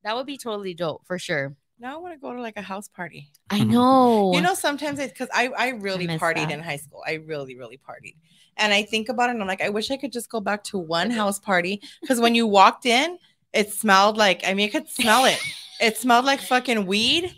That 0.02 0.16
would 0.16 0.26
be 0.26 0.36
totally 0.36 0.74
dope 0.74 1.06
for 1.06 1.20
sure. 1.20 1.54
Now 1.78 1.94
I 1.94 2.00
want 2.00 2.14
to 2.14 2.18
go 2.18 2.32
to 2.34 2.40
like 2.40 2.56
a 2.56 2.62
house 2.62 2.88
party. 2.88 3.30
I 3.48 3.62
know. 3.62 4.32
You 4.34 4.40
know, 4.40 4.54
sometimes 4.54 4.98
it's 4.98 5.12
because 5.12 5.28
I, 5.32 5.50
I 5.56 5.68
really 5.68 6.08
miss 6.08 6.20
partied 6.20 6.48
that. 6.48 6.50
in 6.50 6.58
high 6.58 6.78
school. 6.78 7.04
I 7.06 7.12
really, 7.12 7.56
really 7.56 7.78
partied. 7.78 8.16
And 8.56 8.72
I 8.72 8.82
think 8.82 9.08
about 9.08 9.28
it 9.30 9.34
and 9.34 9.40
I'm 9.42 9.46
like, 9.46 9.62
I 9.62 9.68
wish 9.68 9.88
I 9.92 9.96
could 9.96 10.10
just 10.12 10.28
go 10.30 10.40
back 10.40 10.64
to 10.64 10.78
one 10.78 11.12
house 11.12 11.38
party. 11.38 11.80
Because 12.00 12.18
when 12.18 12.34
you 12.34 12.48
walked 12.48 12.86
in, 12.86 13.18
it 13.52 13.72
smelled 13.72 14.16
like, 14.16 14.42
I 14.44 14.52
mean, 14.54 14.66
I 14.68 14.72
could 14.72 14.88
smell 14.88 15.26
it. 15.26 15.38
It 15.80 15.96
smelled 15.96 16.24
like 16.24 16.40
fucking 16.40 16.86
weed, 16.86 17.32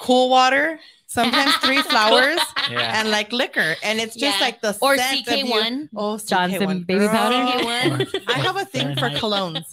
cool 0.00 0.30
water, 0.30 0.78
sometimes 1.06 1.54
three 1.56 1.82
flowers, 1.90 2.38
Yeah. 2.70 2.98
and 3.00 3.10
like 3.10 3.32
liquor. 3.32 3.76
And 3.82 3.98
it's 4.00 4.14
just 4.16 4.38
Yeah. 4.38 4.44
like 4.44 4.60
the 4.60 4.76
or 4.80 4.96
scent 4.96 5.26
of 5.28 5.34
you- 5.38 5.44
CK1. 5.46 5.88
Oh, 5.96 6.18
Johnson 6.18 6.60
CK1. 6.62 6.86
baby 6.86 7.06
powder. 7.08 7.36
CK1. 7.36 8.22
I 8.28 8.32
have 8.38 8.56
a 8.56 8.64
thing 8.74 8.94
for 8.96 9.08
colognes. 9.10 9.64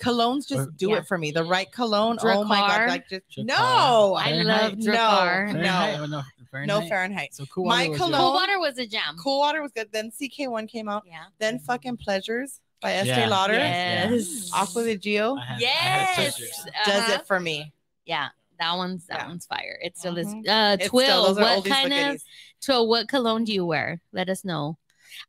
Colognes 0.00 0.46
just 0.46 0.76
do 0.76 0.90
Yeah. 0.90 0.98
it 0.98 1.06
for 1.08 1.18
me. 1.18 1.32
The 1.32 1.42
right 1.44 1.70
cologne. 1.72 2.18
Oh 2.22 2.44
my 2.44 2.60
god! 2.60 2.88
Like 2.88 3.08
just 3.08 3.24
Drakkar. 3.36 3.44
no, 3.46 4.14
I 4.14 4.30
Fahrenheit. 4.30 4.62
love 4.62 4.78
No. 4.78 4.92
Fahrenheit? 4.94 6.00
Oh, 6.00 6.06
no, 6.06 6.22
Fahrenheit. 6.52 6.82
no 6.82 6.88
Fahrenheit. 6.88 7.34
So 7.34 7.44
cool. 7.46 7.64
My 7.66 7.88
Water 7.88 7.90
was 7.90 7.98
cologne- 7.98 8.10
your- 8.12 8.18
Cold 8.20 8.34
water 8.34 8.58
was 8.60 8.78
a 8.78 8.86
gem. 8.86 9.16
Cool 9.22 9.38
water 9.40 9.60
was 9.62 9.72
good. 9.72 9.88
Then 9.92 10.12
CK1 10.12 10.68
came 10.68 10.88
out. 10.88 11.02
Yeah. 11.06 11.24
Then 11.40 11.58
fucking 11.58 11.96
Pleasures 11.96 12.60
by 12.80 12.92
Estee 12.92 13.08
Yeah. 13.08 13.28
Lauder. 13.28 13.54
Yeah. 13.54 14.10
Yes. 14.10 14.50
Acqua 14.54 14.84
di 14.84 14.96
Gio 14.96 15.36
I 15.36 15.44
had- 15.44 15.48
I 15.50 15.52
had 15.52 15.60
Yes. 15.60 16.14
pleasures. 16.14 16.64
does 16.86 17.02
Uh-huh. 17.02 17.12
it 17.14 17.26
for 17.26 17.40
me. 17.40 17.72
Yeah. 18.06 18.28
That 18.58 18.76
one's 18.76 19.06
that 19.06 19.20
Yeah. 19.20 19.28
one's 19.28 19.46
fire. 19.46 19.78
It's 19.82 20.00
still 20.00 20.16
is. 20.18 20.26
Mhm. 20.26 20.48
Uh, 20.48 20.76
It's 20.80 20.88
Twill. 20.90 21.34
still- 21.34 21.34
what 21.36 21.64
kind 21.64 21.92
of. 21.92 22.22
Twill? 22.64 22.88
What 22.88 23.08
cologne 23.08 23.44
do 23.44 23.52
you 23.52 23.64
wear? 23.64 24.00
Let 24.12 24.28
us 24.28 24.44
know. 24.44 24.78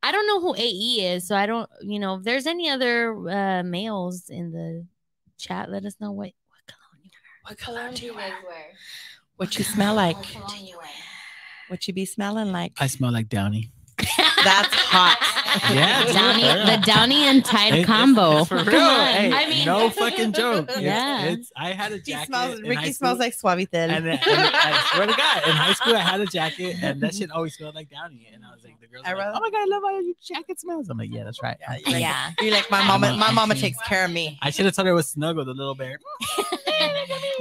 I 0.03 0.11
don't 0.11 0.27
know 0.27 0.41
who 0.41 0.55
AE 0.55 1.13
is, 1.15 1.27
so 1.27 1.35
I 1.35 1.45
don't. 1.45 1.69
You 1.81 1.99
know, 1.99 2.15
if 2.15 2.23
there's 2.23 2.47
any 2.47 2.69
other 2.69 3.13
uh, 3.29 3.63
males 3.63 4.29
in 4.29 4.51
the 4.51 4.85
chat, 5.37 5.69
let 5.69 5.85
us 5.85 5.95
know 5.99 6.11
what 6.11 6.31
what 6.51 6.65
cologne 6.67 7.01
you 7.03 7.11
wear. 7.11 7.41
What 7.45 7.57
cologne 7.57 7.93
do 7.93 8.05
you 8.05 8.13
wear? 8.15 8.33
wear? 8.45 8.67
What 9.37 9.57
you 9.57 9.63
smell 9.63 9.93
like? 9.95 10.21
cologne 10.21 10.65
you 10.65 10.77
wear? 10.77 10.89
What 11.69 11.87
you 11.87 11.93
be 11.93 12.05
smelling 12.05 12.51
like? 12.51 12.73
I 12.79 12.87
smell 12.87 13.11
like 13.11 13.29
Downy. 13.29 13.71
That's 13.97 14.73
hot. 14.73 15.17
Yeah, 15.71 16.03
dude, 16.05 16.13
Downy, 16.13 16.41
the 16.43 16.81
Downy 16.85 17.15
and 17.27 17.43
Tide 17.45 17.73
It- 17.75 17.85
combo. 17.85 18.39
it's 18.39 18.47
for 18.49 18.55
real. 18.57 18.65
Come 18.65 18.75
on. 18.83 19.07
Hey, 19.07 19.31
I 19.33 19.49
mean- 19.49 19.65
no 19.65 19.89
fucking 20.01 20.33
joke. 20.33 20.63
It's- 20.69 20.81
Yeah. 20.81 21.25
it's, 21.25 21.51
I 21.55 21.71
had 21.73 21.91
a 21.91 21.95
He 21.95 22.01
jacket. 22.01 22.27
smells. 22.27 22.61
Ricky 22.61 22.75
high 22.75 22.91
smells 22.91 23.17
school, 23.17 23.51
like 23.53 23.59
Suavitel. 23.59 23.89
And, 23.89 24.05
then- 24.05 24.19
and 24.19 24.21
I 24.25 24.89
swear 24.93 25.07
to 25.07 25.13
God, 25.13 25.43
in 25.47 25.55
high 25.55 25.73
school 25.73 25.95
I 25.95 25.99
had 25.99 26.21
a 26.21 26.25
jacket, 26.25 26.77
and 26.81 27.01
that 27.01 27.15
shit 27.15 27.31
always 27.31 27.55
smelled 27.55 27.75
like 27.75 27.89
Downy. 27.89 28.27
And 28.33 28.43
I 28.45 28.53
was 28.53 28.63
like, 28.63 28.79
the 28.79 28.87
girls, 28.87 29.03
I 29.05 29.13
were 29.13 29.19
like, 29.19 29.31
oh 29.35 29.39
my 29.39 29.49
God, 29.49 29.59
I 29.61 29.65
love 29.69 29.83
how 29.83 29.99
your 29.99 30.13
jacket 30.23 30.59
smells. 30.59 30.89
I'm 30.89 30.97
like, 30.97 31.09
yeah, 31.11 31.23
that's 31.23 31.41
right. 31.43 31.57
Yeah, 31.61 31.75
you 31.77 31.91
like- 31.93 32.01
Yeah. 32.01 32.31
You're 32.41 32.53
like 32.53 32.69
my 32.71 32.79
I'm 32.79 32.87
mama. 32.87 33.15
My 33.17 33.31
mama 33.31 33.55
takes 33.55 33.79
care 33.83 34.05
of 34.05 34.11
me. 34.11 34.37
I 34.41 34.49
should 34.49 34.65
have 34.65 34.75
told 34.75 34.85
her 34.87 34.91
it 34.91 34.95
was 34.95 35.09
Snuggle, 35.09 35.45
the 35.45 35.53
little 35.53 35.75
bear. 35.75 35.99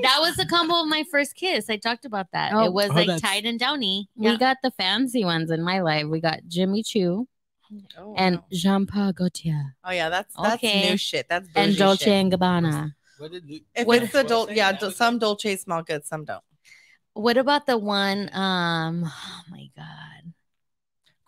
that 0.03 0.17
was 0.21 0.37
the 0.37 0.47
combo 0.47 0.83
of 0.83 0.89
my 0.89 1.05
first 1.11 1.35
kiss. 1.35 1.69
I 1.71 1.77
talked 1.77 2.05
about 2.05 2.27
that. 2.33 2.53
Oh. 2.55 2.65
it 2.65 2.73
was 2.73 2.91
Oh, 2.91 2.95
like 2.95 3.07
that's- 3.07 3.21
Tide 3.21 3.45
and 3.47 3.59
Downy. 3.59 4.09
We 4.17 4.37
got 4.37 4.59
the 4.63 4.71
fancy 4.73 5.25
ones 5.25 5.51
in 5.51 5.63
my 5.63 5.81
life. 5.81 6.07
We 6.07 6.21
got 6.21 6.41
Jimmy 6.49 6.83
Choo 6.83 7.27
Oh, 7.99 8.15
and 8.17 8.37
wow. 8.37 8.45
Jean 8.51 8.87
Paul 8.87 9.13
Gaultier 9.13 9.75
oh 9.85 9.91
yeah, 9.91 10.09
that's 10.09 10.35
that's 10.43 10.55
Okay. 10.55 10.91
new 10.91 10.97
shit. 10.97 11.27
That's 11.29 11.47
and 11.55 11.73
bougie 11.73 11.79
Dolce 11.79 12.05
shit. 12.05 12.15
and 12.15 12.33
Gabbana. 12.33 12.95
What 13.19 13.33
did 13.33 13.45
Luke- 13.47 13.63
If 13.75 13.87
what 13.87 14.03
it's 14.03 14.13
did 14.13 14.27
the 14.27 14.35
Will 14.35 14.47
Dol- 14.47 14.55
yeah, 14.57 14.73
That 14.73 14.81
do- 14.81 14.91
some 14.91 15.15
good. 15.15 15.21
Dolce 15.21 15.57
smell 15.57 15.83
good, 15.83 16.07
some 16.07 16.25
don't. 16.25 16.43
What 17.15 17.37
about 17.37 17.67
the 17.67 17.77
one? 17.77 18.31
Um, 18.33 19.05
oh 19.07 19.41
my 19.51 19.69
god, 19.77 20.18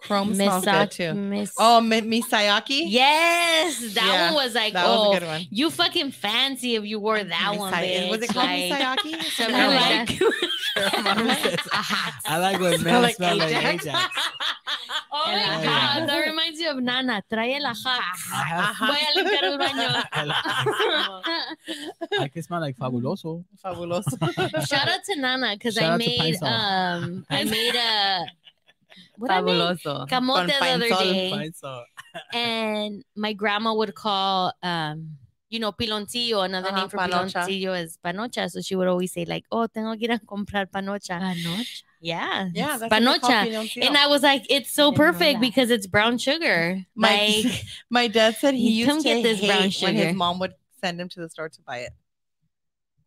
Chrome 0.02 0.34
smells 0.34 0.64
Misa- 0.64 0.80
good 0.80 0.90
too. 0.90 1.14
Miss. 1.14 1.52
Oh, 1.58 1.80
Mi- 1.80 2.00
Misayaki. 2.00 2.84
yes, 2.86 3.80
that 3.94 4.04
Yeah, 4.04 4.26
one 4.34 4.44
was 4.44 4.54
like, 4.54 4.72
that 4.72 4.86
oh, 4.86 5.08
was 5.10 5.16
a 5.16 5.20
good 5.20 5.26
one. 5.28 5.46
you 5.50 5.70
fucking 5.70 6.10
fancy 6.12 6.74
if 6.76 6.84
you 6.84 6.98
wore 6.98 7.22
that 7.22 7.54
one. 7.56 7.72
Misay- 7.72 8.10
was 8.10 8.22
it 8.22 8.30
bitch. 8.30 8.34
called 8.34 8.46
Like, 8.46 8.72
Misayaki? 8.72 9.22
something 9.36 9.54
I 9.54 9.66
like 9.68 10.08
like- 10.08 10.18
that. 10.18 10.92
Her 10.92 11.02
mom 11.02 11.28
says, 11.36 11.58
I 11.72 12.38
like 12.38 12.60
when 12.60 12.78
Smell 12.78 12.92
men 12.94 13.02
like 13.02 13.16
smell 13.16 13.36
like 13.36 13.48
Ajax. 13.50 13.86
Ajax. 13.86 14.14
Oh 15.12 15.26
my 15.26 15.32
Yeah. 15.34 15.64
god, 15.64 16.08
that 16.08 16.18
reminds 16.24 16.58
me 16.58 16.66
of 16.66 16.76
Nana. 16.80 17.22
Trae 17.30 17.56
el 17.56 17.66
ajax. 17.66 17.84
Ajá. 18.32 18.86
Voy 18.86 18.96
a 18.96 19.18
limpiar 19.18 19.42
el 19.44 19.58
baño. 19.58 20.04
I, 20.12 20.24
like, 20.24 22.20
I 22.20 22.28
can 22.28 22.42
smell 22.42 22.60
like 22.60 22.76
fabuloso. 22.76 23.44
Fabuloso. 23.62 24.16
Shout 24.68 24.88
out 24.88 25.00
to 25.04 25.16
Nana 25.20 25.54
because 25.54 25.78
I 25.78 25.96
made 25.96 26.36
um 26.42 27.24
I 27.28 27.44
made 27.44 27.74
a 27.74 28.26
what 29.20 29.30
I 29.30 29.40
made? 29.40 29.78
Camote 30.08 30.46
the 30.46 30.54
other 30.64 30.88
Sol. 30.88 30.98
day, 31.04 31.52
and 32.32 33.04
my 33.16 33.32
grandma 33.32 33.74
would 33.74 33.94
call 33.94 34.52
um 34.62 35.16
you 35.48 35.58
know 35.58 35.72
piloncillo. 35.72 36.44
Another 36.44 36.68
Uh-huh, 36.68 36.76
name 36.80 36.88
for 36.88 36.98
panocha. 36.98 37.46
piloncillo 37.46 37.80
is 37.80 37.98
panocha. 38.04 38.50
So 38.50 38.60
she 38.60 38.74
would 38.76 38.88
always 38.88 39.12
say 39.12 39.24
like, 39.24 39.44
"Oh, 39.52 39.66
tengo 39.66 39.96
que 39.96 40.08
ir 40.08 40.12
a 40.14 40.18
comprar 40.18 40.66
panocha." 40.66 41.20
Panocha. 41.20 41.82
Yeah, 42.02 42.48
yeah, 42.54 42.78
that's 42.78 42.90
what 42.90 42.90
they 42.90 43.18
call 43.18 43.30
panocha. 43.30 43.84
And 43.86 43.96
I 43.96 44.06
was 44.06 44.22
like, 44.22 44.44
it's 44.48 44.72
so 44.72 44.90
perfect 44.90 45.40
because 45.40 45.70
it's 45.70 45.86
brown 45.86 46.16
sugar. 46.16 46.86
My- 46.94 47.44
Like, 47.44 47.64
My 47.90 48.08
dad 48.08 48.36
said 48.36 48.54
he 48.54 48.70
You 48.70 48.86
used 48.86 48.98
to 49.00 49.04
get 49.04 49.22
this 49.22 49.40
brown 49.44 49.68
hate 49.68 49.82
when 49.84 49.96
his 49.96 50.14
mom 50.14 50.38
would 50.38 50.54
send 50.82 50.98
him 50.98 51.10
to 51.10 51.20
the 51.20 51.28
store 51.28 51.50
to 51.50 51.60
buy 51.62 51.78
it. 51.80 51.92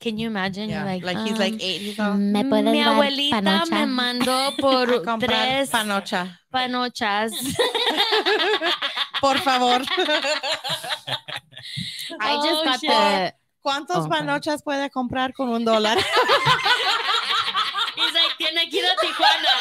Can 0.04 0.18
you 0.20 0.28
imagine? 0.28 0.70
Yeah, 0.70 0.84
like, 0.86 1.04
like, 1.04 1.18
he's 1.26 1.38
like 1.40 1.54
um, 1.54 1.60
eight. 1.62 1.82
He's 1.82 2.00
all 2.00 2.14
¿Me 2.16 2.44
puedes 2.44 2.72
Mi 2.72 2.84
dar 2.84 2.94
abuelita 2.96 3.42
me 3.42 3.50
panocha? 3.50 3.86
mandó 3.88 4.54
por 4.60 4.90
a 4.94 5.00
comprar 5.02 5.30
tres 5.30 5.70
panocha. 5.70 6.40
panochas. 6.52 7.32
Por 9.22 9.38
favor. 9.40 9.82
I 12.20 12.36
just 12.44 12.62
Oh, 12.62 12.64
got 12.66 12.80
shit. 12.82 12.90
the 12.90 13.34
¿Cuántos 13.64 14.06
Oh, 14.06 14.10
panochas 14.10 14.62
puede 14.62 14.90
comprar 14.92 15.32
con 15.34 15.48
un 15.50 15.64
dólar? 15.64 15.98
He's 17.96 18.14
like, 18.14 18.36
tiene 18.38 18.70
que 18.70 18.78
ir 18.80 18.86
a 18.86 18.96
Tijuana. 19.00 19.54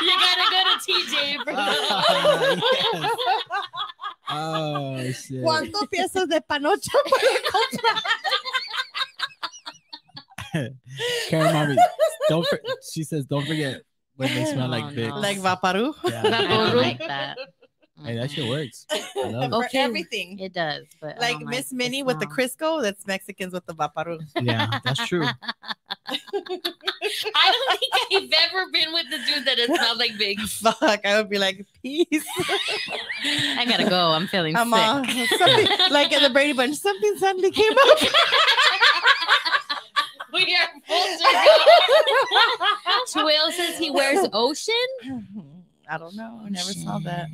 you 0.00 0.12
gotta 0.24 0.46
go 0.52 0.60
to 0.70 0.78
TJ, 0.86 1.44
bro. 1.44 1.54
Oh, 4.32 4.96
yes. 4.96 5.06
oh 5.08 5.12
shit. 5.12 5.42
¿Cuántos 5.42 5.88
piezas 5.88 6.28
de 6.28 6.40
panocha 6.40 6.92
puede 7.08 7.42
comprar? 7.50 8.02
Karen 11.28 11.52
mommy, 11.52 11.76
don't 12.28 12.46
for, 12.46 12.60
she 12.92 13.02
says 13.04 13.24
don't 13.26 13.46
forget 13.46 13.82
when 14.16 14.34
they 14.34 14.44
smell 14.44 14.66
Oh, 14.66 14.70
like 14.70 14.94
big. 14.94 15.08
no. 15.08 15.18
Like 15.18 15.38
Vaporú? 15.38 15.94
Yeah. 16.04 16.22
I 16.24 16.46
don't 16.48 16.76
like 16.76 16.98
that. 16.98 17.38
Hey, 18.02 18.16
that 18.16 18.30
shit 18.30 18.48
works. 18.48 18.86
love 18.90 19.04
it. 19.44 19.50
For 19.50 19.64
Okay. 19.66 19.78
everything. 19.78 20.38
It 20.38 20.54
does, 20.54 20.86
but 21.02 21.18
like 21.20 21.38
Miss 21.40 21.68
the 21.68 21.76
Minnie 21.76 22.02
with 22.02 22.18
the. 22.18 22.26
Crisco, 22.26 22.80
that's 22.82 23.06
Mexicans 23.06 23.52
with 23.52 23.66
the 23.66 23.74
Vaparu. 23.74 24.18
Yeah, 24.40 24.78
that's 24.84 25.06
true. 25.06 25.26
I 26.06 26.16
don't 27.52 27.78
think 27.78 27.92
I've 28.32 28.32
ever 28.50 28.70
been 28.72 28.92
with 28.94 29.04
the 29.10 29.18
dude 29.18 29.44
that 29.46 29.58
it 29.58 29.66
smelled 29.66 29.98
like 29.98 30.16
big. 30.18 30.40
Fuck, 30.40 31.04
I 31.04 31.18
would 31.18 31.28
be 31.28 31.36
like, 31.38 31.66
peace. 31.82 32.24
I 33.58 33.66
gotta 33.68 33.84
go. 33.88 34.12
I'm 34.12 34.26
feeling 34.28 34.56
I'm 34.56 34.70
sick. 34.70 35.32
uh, 35.32 35.36
something, 35.38 35.66
like 35.90 36.10
in 36.12 36.22
the 36.22 36.30
Brady 36.30 36.54
Bunch, 36.54 36.76
something 36.76 37.16
suddenly 37.18 37.50
came 37.50 37.72
up. 37.72 37.98
We 40.32 40.54
are 40.54 40.68
full 40.86 41.18
circle. 41.18 41.54
Tuel 43.24 43.52
says 43.52 43.78
he 43.78 43.90
wears 43.90 44.26
ocean. 44.32 44.74
I 45.88 45.98
don't 45.98 46.14
know. 46.14 46.40
I 46.44 46.48
never 46.50 46.72
saw 46.72 46.98
that. 47.00 47.26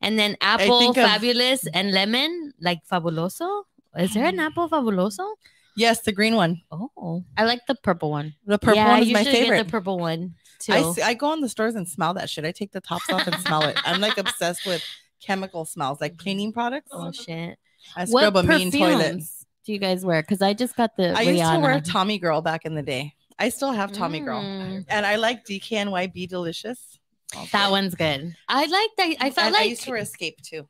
And 0.00 0.18
then 0.18 0.36
apple, 0.40 0.80
think 0.80 0.96
of- 0.96 1.04
fabulous, 1.08 1.66
and 1.68 1.92
lemon, 1.92 2.52
like 2.60 2.80
fabuloso. 2.90 3.64
Is 3.96 4.14
there 4.14 4.24
an 4.26 4.40
apple 4.40 4.68
fabuloso? 4.68 5.34
Yes, 5.76 6.00
the 6.02 6.12
green 6.12 6.34
one. 6.34 6.60
Oh, 6.70 7.24
I 7.36 7.44
like 7.44 7.60
the 7.66 7.74
purple 7.76 8.10
one. 8.10 8.34
The 8.44 8.58
purple 8.58 8.76
yeah, 8.76 8.88
one 8.88 8.96
I 8.96 9.00
is 9.02 9.12
my 9.12 9.18
usually 9.20 9.32
get 9.36 9.42
favorite. 9.44 9.64
the 9.64 9.70
purple 9.70 9.98
one 9.98 10.34
too. 10.58 10.72
I, 10.72 10.92
see, 10.92 11.02
I 11.02 11.14
go 11.14 11.32
in 11.32 11.40
the 11.40 11.48
stores 11.48 11.74
and 11.76 11.88
smell 11.88 12.14
that 12.14 12.28
shit. 12.28 12.44
I 12.44 12.52
take 12.52 12.72
the 12.72 12.80
tops 12.80 13.08
off 13.10 13.26
and 13.26 13.36
smell 13.42 13.62
it. 13.64 13.76
I'm 13.84 14.00
like 14.00 14.18
obsessed 14.18 14.66
with 14.66 14.84
chemical 15.24 15.64
smells, 15.64 16.00
like 16.00 16.18
cleaning 16.18 16.52
products. 16.52 16.90
oh 16.92 17.10
shit! 17.12 17.58
I 17.96 18.04
What 18.06 18.22
scrub 18.22 18.36
a 18.36 18.42
mean 18.42 18.70
toilet. 18.72 19.22
Do 19.64 19.72
you 19.72 19.78
guys 19.78 20.04
wear? 20.04 20.22
Because 20.22 20.42
I 20.42 20.52
just 20.54 20.76
got 20.76 20.96
the 20.96 21.16
I 21.16 21.22
used 21.22 21.42
to 21.42 21.58
wear 21.60 21.80
Rihanna. 21.80 21.90
Tommy 21.92 22.18
Girl 22.18 22.40
back 22.42 22.64
in 22.64 22.74
the 22.74 22.82
day. 22.82 23.14
I 23.38 23.48
still 23.48 23.72
have 23.72 23.92
Tommy 23.92 24.20
Girl, 24.20 24.42
Mm. 24.42 24.84
and 24.88 25.06
I 25.06 25.16
like 25.16 25.44
DKNY 25.44 26.12
Be 26.12 26.26
Delicious. 26.26 26.98
Also. 27.34 27.48
that 27.52 27.70
one's 27.70 27.94
good. 27.94 28.34
I 28.46 28.66
like 28.66 28.90
that. 28.98 29.16
I 29.24 29.30
felt 29.30 29.46
And 29.46 29.56
I 29.56 29.60
like 29.60 29.70
used 29.70 29.82
to 29.84 29.90
wear 29.90 30.00
Escape 30.00 30.40
too. 30.42 30.68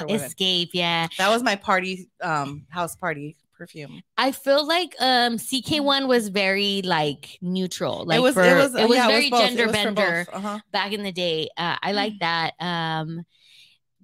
women. 0.00 0.16
escape. 0.16 0.70
Yeah, 0.74 1.06
That 1.18 1.28
was 1.30 1.44
my 1.44 1.54
party, 1.54 2.10
um, 2.20 2.66
house 2.70 2.96
party 2.96 3.36
perfume. 3.56 4.02
I 4.18 4.32
feel 4.32 4.66
like 4.66 4.96
um 4.98 5.36
CK1 5.36 6.08
was 6.08 6.26
very 6.28 6.82
like 6.82 7.38
neutral. 7.40 8.04
Like 8.04 8.18
it 8.18 8.20
was, 8.22 8.34
for, 8.34 8.42
it 8.42 8.56
was, 8.56 8.74
it 8.74 8.88
was 8.88 8.96
yeah, 8.96 9.06
very. 9.06 9.26
It 9.28 9.30
gender 9.30 9.64
was 9.66 9.72
bender 9.72 10.26
Uh-huh. 10.32 10.58
back 10.72 10.90
in 10.92 11.04
the 11.04 11.12
day. 11.12 11.48
Uh, 11.56 11.76
I 11.80 11.92
Mm. 11.92 11.94
like 11.94 12.18
that. 12.18 12.54
Um, 12.58 13.22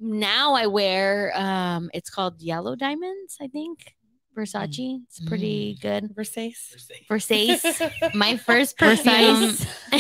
now 0.00 0.55
I 0.55 0.68
wear 0.68 1.32
um, 1.36 1.90
it's 1.92 2.10
called 2.10 2.40
Yellow 2.40 2.76
Diamonds. 2.76 3.36
I 3.40 3.48
think 3.48 3.96
Versace. 4.39 5.01
It's 5.09 5.19
pretty 5.27 5.74
Mm. 5.74 5.81
good. 5.81 6.05
Versace. 6.15 6.77
Versace. 7.10 8.15
My 8.15 8.36
first 8.48 8.78
perfume. 8.78 9.51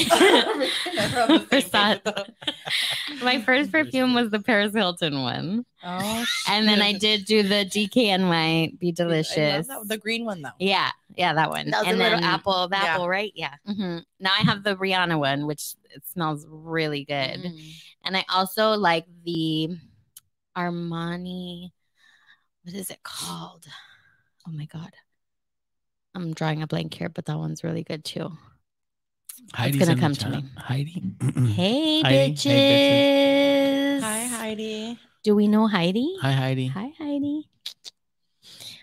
Versace. 1.50 2.32
My 3.22 3.40
first 3.42 3.72
perfume 3.72 4.14
was 4.14 4.30
the 4.30 4.38
Paris 4.40 4.72
Hilton 4.74 5.22
one, 5.22 5.64
Oh, 5.82 6.24
and 6.48 6.68
then 6.68 6.80
I 6.80 6.92
did 6.92 7.24
do 7.24 7.42
the 7.42 7.64
DKNY 7.66 8.78
Be 8.78 8.88
I 8.88 8.90
love 8.90 8.96
Delicious. 8.96 9.66
that- 9.66 9.84
The 9.88 9.98
green 9.98 10.24
one 10.24 10.42
though. 10.42 10.50
Yeah, 10.60 10.90
yeah, 11.16 11.32
that 11.34 11.50
one. 11.50 11.70
That 11.70 11.80
was 11.80 11.88
and 11.88 11.96
a 12.00 12.02
little 12.04 12.20
then- 12.20 12.28
apple, 12.28 12.68
the 12.68 12.76
yeah. 12.76 12.84
apple, 12.84 13.08
right? 13.08 13.32
Yeah. 13.34 13.54
mhm. 13.68 14.02
Now 14.20 14.30
I 14.38 14.42
have 14.42 14.62
the 14.62 14.76
Rihanna 14.76 15.18
one, 15.18 15.46
which 15.46 15.74
it 15.90 16.06
smells 16.06 16.46
really 16.48 17.04
good. 17.04 17.40
Mm. 17.42 17.72
And 18.04 18.16
I 18.16 18.24
also 18.32 18.72
like 18.76 19.06
the 19.24 19.70
Armani. 20.56 21.70
What 22.64 22.74
is 22.74 22.90
it 22.90 23.02
called? 23.02 23.64
Oh 24.48 24.56
my 24.56 24.64
god. 24.64 24.90
I'm 26.14 26.32
drawing 26.32 26.62
a 26.62 26.66
blank 26.66 26.94
here, 26.94 27.10
but 27.10 27.26
that 27.26 27.36
one's 27.36 27.62
really 27.62 27.82
good 27.82 28.02
too. 28.04 28.32
Heidi's 29.52 29.78
gonna 29.78 30.00
come 30.00 30.14
to 30.14 30.28
me. 30.30 30.44
Heidi. 30.56 31.02
Hey, 31.54 32.02
Heidi. 32.02 32.32
bitches. 32.32 32.48
Hey, 32.48 34.00
Hi 34.00 34.26
Heidi. 34.26 34.98
Do 35.22 35.36
we 35.36 35.48
know 35.48 35.66
Heidi? 35.66 36.16
Hi, 36.22 36.32
Heidi. 36.32 36.68
Hi, 36.68 36.92
Heidi. 36.98 37.48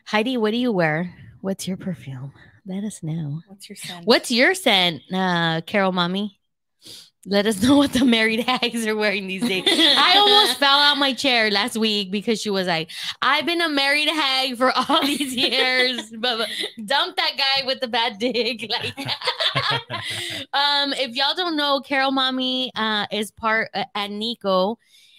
Heidi, 0.05 0.37
what 0.37 0.51
do 0.51 0.57
you 0.57 0.71
wear? 0.71 1.15
What's 1.41 1.67
your 1.67 1.77
perfume? 1.77 2.31
Let 2.65 2.83
us 2.83 3.01
know. 3.01 3.41
What's 3.47 3.67
your 3.67 3.75
scent? 3.75 4.05
What's 4.05 4.31
your 4.31 4.53
scent, 4.53 5.01
uh, 5.11 5.61
Carol 5.61 5.91
Mommy? 5.91 6.39
Let 7.25 7.47
us 7.47 7.61
know 7.63 7.77
what 7.77 7.93
the 7.93 8.05
married 8.05 8.39
hags 8.47 8.85
are 8.85 8.95
wearing 8.95 9.27
these 9.27 9.47
days. 9.47 9.63
I 9.67 10.15
almost 10.17 10.59
fell 10.59 10.79
out 10.79 10.97
my 10.97 11.13
chair 11.13 11.49
last 11.49 11.77
week 11.77 12.11
because 12.11 12.41
she 12.41 12.49
was 12.49 12.67
like, 12.67 12.91
I've 13.21 13.45
been 13.45 13.61
a 13.61 13.69
married 13.69 14.09
hag 14.09 14.57
for 14.57 14.71
all 14.71 15.05
these 15.05 15.35
years, 15.35 16.11
but 16.17 16.47
dump 16.85 17.15
that 17.17 17.31
guy 17.37 17.65
with 17.65 17.79
the 17.79 17.87
bad 17.87 18.19
dick. 18.19 18.69
Like, 18.69 18.97
um, 20.53 20.93
if 20.93 21.15
y'all 21.15 21.35
don't 21.35 21.55
know, 21.55 21.81
Carol 21.81 22.11
Mommy 22.11 22.71
uh, 22.75 23.07
is 23.11 23.31
part 23.31 23.69
uh, 23.73 23.85
at 23.95 24.11
Nico. 24.11 24.77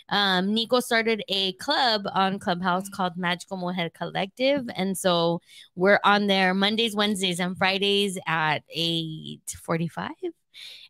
Um, 0.09 0.55
Nico 0.55 0.78
started 0.81 1.24
a 1.28 1.53
club 1.55 2.07
on 2.15 2.39
Clubhouse 2.39 2.89
called 2.89 3.16
Magical 3.16 3.57
Mohead 3.59 3.93
Collective, 3.93 4.65
and 4.77 4.97
so 4.97 5.41
we're 5.74 5.99
on 6.05 6.28
there 6.28 6.55
Mondays, 6.55 6.95
Wednesdays, 6.95 7.41
and 7.41 7.59
Fridays 7.59 8.16
at 8.27 8.62
eight 8.70 9.41
forty-five, 9.65 10.11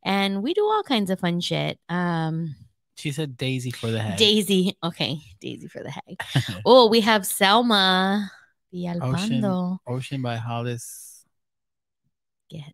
and 0.06 0.40
we 0.42 0.54
do 0.54 0.64
all 0.64 0.84
kinds 0.84 1.10
of 1.10 1.20
fun 1.20 1.40
shit. 1.40 1.78
Um, 1.88 2.54
She 2.96 3.10
said 3.10 3.36
Daisy 3.36 3.72
for 3.72 3.90
the 3.90 3.98
head. 3.98 4.16
Daisy, 4.16 4.78
okay, 4.82 5.18
Daisy 5.40 5.66
for 5.66 5.82
the 5.82 5.90
hag. 5.90 6.22
oh, 6.64 6.88
we 6.88 7.00
have 7.00 7.26
Selma 7.26 8.30
Villalpando. 8.72 9.78
Ocean 9.86 10.22
by 10.22 10.36
Hollis. 10.36 11.24
Get. 12.48 12.72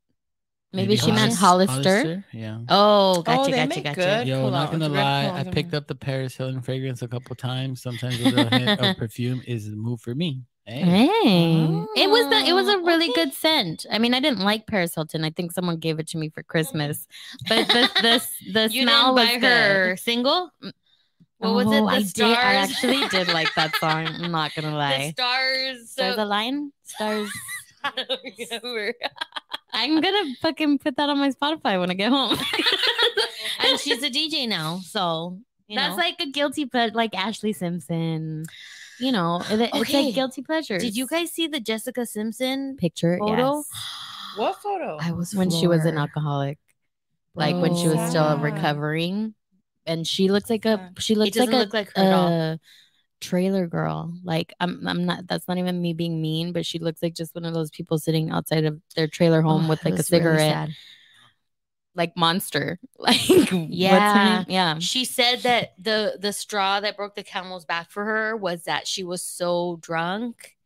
Maybe 0.75 0.97
she 0.97 1.11
meant 1.13 1.35
Hollister. 1.35 2.25
Yeah. 2.33 2.61
Oh, 2.69 3.23
gotcha, 3.23 3.51
they 3.51 3.57
gotcha, 3.59 3.69
make 3.69 3.85
gotcha. 3.85 4.01
good 4.01 4.29
Yo, 4.29 4.49
not 4.49 4.71
gonna 4.71 4.89
lie, 4.89 5.31
colognes 5.31 5.49
I 5.49 5.51
picked 5.51 5.75
up 5.75 5.87
the 5.87 5.95
Paris 5.95 6.37
Hilton 6.37 6.63
fragrance 6.63 7.03
a 7.03 7.09
couple 7.09 7.35
times. 7.37 7.83
Sometimes 7.83 8.19
with 8.19 8.37
a 8.37 8.59
hint 8.59 8.81
of 8.81 8.97
perfume 8.99 9.43
is 9.47 9.71
the 9.71 9.77
move 9.77 10.01
for 10.01 10.15
me. 10.15 10.43
Hey. 10.67 10.85
Hey, 10.85 11.85
it 11.97 12.09
was 12.09 12.29
the 12.29 12.37
it 12.49 12.53
was 12.53 12.69
oh, 12.69 12.77
a 12.79 12.79
Oh, 12.79 12.85
really 12.87 13.11
okay. 13.11 13.25
good 13.25 13.35
scent. 13.35 13.85
I 13.91 13.99
mean, 13.99 14.15
I 14.15 14.21
didn't 14.21 14.41
like 14.41 14.67
Paris 14.67 14.95
Hilton. 14.95 15.25
I 15.25 15.31
think 15.31 15.53
someone 15.53 15.79
gave 15.79 15.99
it 15.99 16.07
to 16.09 16.19
me 16.19 16.29
for 16.31 16.43
Christmas, 16.45 17.07
but 17.49 17.67
the 17.69 17.91
the 18.01 18.29
the 18.53 18.69
You 18.71 18.83
smell 18.83 19.15
was 19.15 19.29
her 19.31 19.41
good. 19.41 19.99
single? 19.99 20.51
Mm, 20.63 20.73
what 21.39 21.55
was 21.55 21.67
it? 21.73 21.81
Oh, 21.81 21.87
The 21.87 21.91
I 21.91 22.03
stars. 22.03 22.13
did. 22.13 22.39
I 22.39 22.55
actually 22.55 23.09
did 23.11 23.29
like 23.29 23.55
that 23.57 23.75
song. 23.77 24.07
I'm 24.07 24.31
not 24.31 24.55
gonna 24.55 24.75
lie. 24.77 25.11
stars. 25.17 25.91
Stars 25.91 26.17
So, 26.17 26.23
Align. 26.23 26.73
Stars. 26.85 27.31
I 27.85 27.91
don't 27.97 28.21
remember. 28.63 28.95
I'm 29.73 30.01
gonna 30.01 30.35
fucking 30.43 30.79
put 30.79 30.97
that 30.97 31.09
on 31.09 31.19
my 31.19 31.31
Spotify 31.31 31.81
when 31.81 31.91
I 31.91 31.95
get 31.95 32.11
home. 32.11 32.37
and 33.61 33.81
she's 33.81 34.03
a 34.03 34.11
DJ 34.11 34.47
now, 34.47 34.81
so 34.85 35.39
you 35.67 35.77
That's 35.77 35.97
know. 35.97 36.03
like 36.03 36.21
a 36.21 36.27
guilty 36.31 36.65
but 36.65 36.95
like 36.95 37.13
Ashlee 37.13 37.55
Simpson. 37.57 38.45
You 39.03 39.11
know, 39.13 39.43
it- 39.51 39.61
it's 39.61 39.75
Okay. 39.75 40.05
like 40.07 40.15
guilty 40.15 40.43
pleasures. 40.43 40.81
Did 40.83 40.97
you 40.97 41.07
guys 41.07 41.33
see 41.33 41.49
the 41.49 41.59
Jessica 41.61 42.07
Simpson 42.07 42.77
picture 42.79 43.19
photo? 43.19 43.57
Yes. 43.59 43.69
What 44.39 44.63
photo? 44.63 44.97
I 44.99 45.13
was 45.13 45.35
when 45.35 45.51
she 45.51 45.67
was 45.67 45.85
an 45.85 45.99
alcoholic, 45.99 46.59
like 47.35 47.57
when 47.57 47.77
she 47.77 47.89
was 47.89 48.01
still 48.09 48.39
recovering, 48.39 49.35
and 49.85 50.07
she 50.07 50.29
looks 50.29 50.49
like 50.49 50.65
a 50.65 50.91
she 50.99 51.13
It 51.13 51.19
looks 51.19 51.37
like 51.37 51.53
a 51.53 51.57
look 51.59 51.75
like 51.75 51.93
her 51.97 52.03
at 52.03 52.13
all. 52.15 52.29
uh, 52.53 52.57
trailer 53.21 53.67
girl. 53.67 54.15
Like 54.25 54.55
I'm 54.59 54.89
I'm 54.89 55.05
not 55.05 55.27
that's 55.27 55.47
not 55.49 55.59
even 55.59 55.83
me 55.83 55.93
being 55.93 56.23
mean, 56.23 56.53
but 56.53 56.65
she 56.65 56.79
looks 56.79 57.03
like 57.03 57.13
just 57.15 57.35
one 57.35 57.45
of 57.45 57.53
those 57.53 57.71
people 57.71 57.99
sitting 57.99 58.31
outside 58.31 58.65
of 58.65 58.81
their 58.97 59.07
trailer 59.07 59.43
home 59.43 59.67
Oh, 59.67 59.69
with 59.69 59.85
like 59.85 59.95
a 59.95 59.97
was 59.99 60.11
really 60.11 60.23
cigarette, 60.23 60.69
sad. 60.69 60.71
Like 61.95 62.17
monster. 62.17 62.79
Like 62.99 63.51
Yeah. 63.51 64.45
yeah. 64.49 64.79
She 64.79 65.05
said 65.05 65.41
that 65.41 65.75
the 65.79 66.17
the 66.21 66.33
straw 66.33 66.81
that 66.81 66.97
broke 66.97 67.17
the 67.17 67.25
camel's 67.25 67.65
back 67.65 67.91
for 67.91 68.05
her 68.05 68.37
was 68.37 68.65
that 68.65 68.87
she 68.87 69.03
was 69.03 69.23
so 69.23 69.79
drunk 69.83 70.57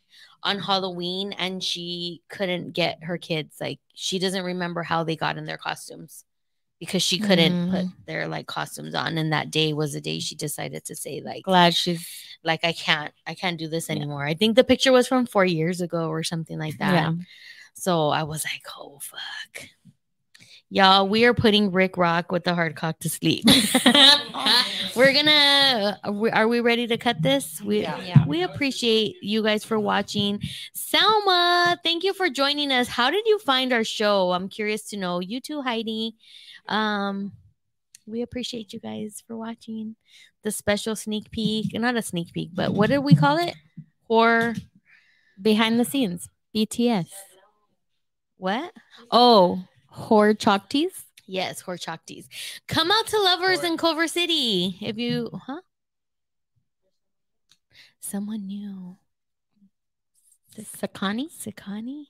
on 0.43 0.59
Halloween 0.59 1.33
and 1.33 1.65
she 1.65 2.23
couldn't 2.29 2.73
get 2.73 3.03
her 3.05 3.17
kids 3.19 3.57
like 3.61 3.81
she 3.95 4.19
doesn't 4.19 4.45
remember 4.45 4.83
how 4.83 5.03
they 5.03 5.17
got 5.17 5.39
in 5.39 5.47
their 5.47 5.57
costumes 5.57 6.25
because 6.79 7.03
she 7.03 7.19
couldn't 7.19 7.53
mm. 7.53 7.71
put 7.71 7.87
their 8.07 8.29
like 8.29 8.47
costumes 8.47 8.95
on 8.95 9.17
and 9.17 9.33
that 9.33 9.51
day 9.51 9.73
was 9.73 9.95
the 9.95 10.01
day 10.01 10.19
she 10.19 10.35
decided 10.35 10.85
to 10.85 10.95
say 10.95 11.23
like 11.25 11.43
Glad 11.43 11.75
she's 11.75 12.07
like 12.45 12.61
I 12.65 12.73
can't 12.73 13.13
I 13.27 13.35
can't 13.35 13.59
do 13.59 13.67
this 13.67 13.89
Yeah. 13.89 13.97
anymore. 13.97 14.25
I 14.25 14.35
think 14.35 14.57
the 14.57 14.63
picture 14.65 14.93
was 14.93 15.09
from 15.09 15.25
4 15.27 15.47
years 15.47 15.81
ago 15.81 16.09
or 16.09 16.23
something 16.23 16.59
like 16.59 16.77
that. 16.79 16.93
yeah. 16.93 17.13
So 17.75 18.09
I 18.09 18.23
was 18.25 18.45
like, 18.45 18.63
oh 18.79 18.99
fuck. 19.01 19.69
Y'all, 20.69 21.09
we 21.09 21.25
are 21.25 21.35
putting 21.35 21.71
Rick 21.71 21.97
Rock 21.97 22.33
with 22.33 22.43
the 22.45 22.55
hard 22.55 22.75
cock 22.75 22.99
to 23.01 23.09
sleep. 23.09 23.45
We're 24.97 25.13
gonna 25.13 25.99
are 26.03 26.13
we- 26.13 26.31
are 26.31 26.49
we 26.49 26.61
ready 26.61 26.87
to 26.89 26.97
cut 26.97 27.23
this? 27.23 27.61
We 27.63 27.83
Yeah. 27.83 28.01
Yeah. 28.03 28.25
we 28.27 28.43
appreciate 28.43 29.17
you 29.23 29.43
guys 29.43 29.63
for 29.65 29.79
watching. 29.79 30.41
Selma, 30.75 31.79
thank 31.85 32.03
you 32.03 32.13
for 32.15 32.29
joining 32.31 32.73
us. 32.73 32.89
How 32.89 33.11
did 33.11 33.27
you 33.27 33.39
find 33.39 33.73
our 33.73 33.85
show? 33.85 34.33
I'm 34.33 34.49
curious 34.49 34.89
to 34.89 34.97
know. 34.97 35.21
You 35.21 35.41
too, 35.41 35.63
Heidi. 35.63 36.17
Um, 36.67 37.33
we 38.07 38.23
appreciate 38.23 38.73
you 38.73 38.81
guys 38.81 39.23
for 39.27 39.37
watching 39.37 39.97
the 40.43 40.51
special 40.51 40.97
sneak 40.97 41.31
peek. 41.31 41.79
Not 41.79 41.97
a 41.97 42.03
sneak 42.03 42.33
peek, 42.33 42.51
but 42.55 42.73
what 42.73 42.89
did 42.89 42.99
we 42.99 43.15
call 43.15 43.37
it? 43.39 43.55
Horror 44.09 44.55
Behind 45.41 45.79
the 45.79 45.85
scenes. 45.85 46.29
BTS. 46.55 47.09
what? 48.39 48.73
Oh, 49.11 49.63
Hor 49.97 50.35
Chokties. 50.35 50.93
Yes, 51.27 51.63
Horchocties. 51.63 52.27
Come 52.69 52.91
out 52.93 53.07
to 53.09 53.19
Lovers 53.19 53.65
in 53.65 53.77
Culver 53.77 54.07
City. 54.07 54.77
If 54.81 54.97
you, 54.97 55.31
huh? 55.47 55.61
someone 58.01 58.47
new. 58.47 58.97
Sakani? 60.59 61.27
Sakani 61.31 62.05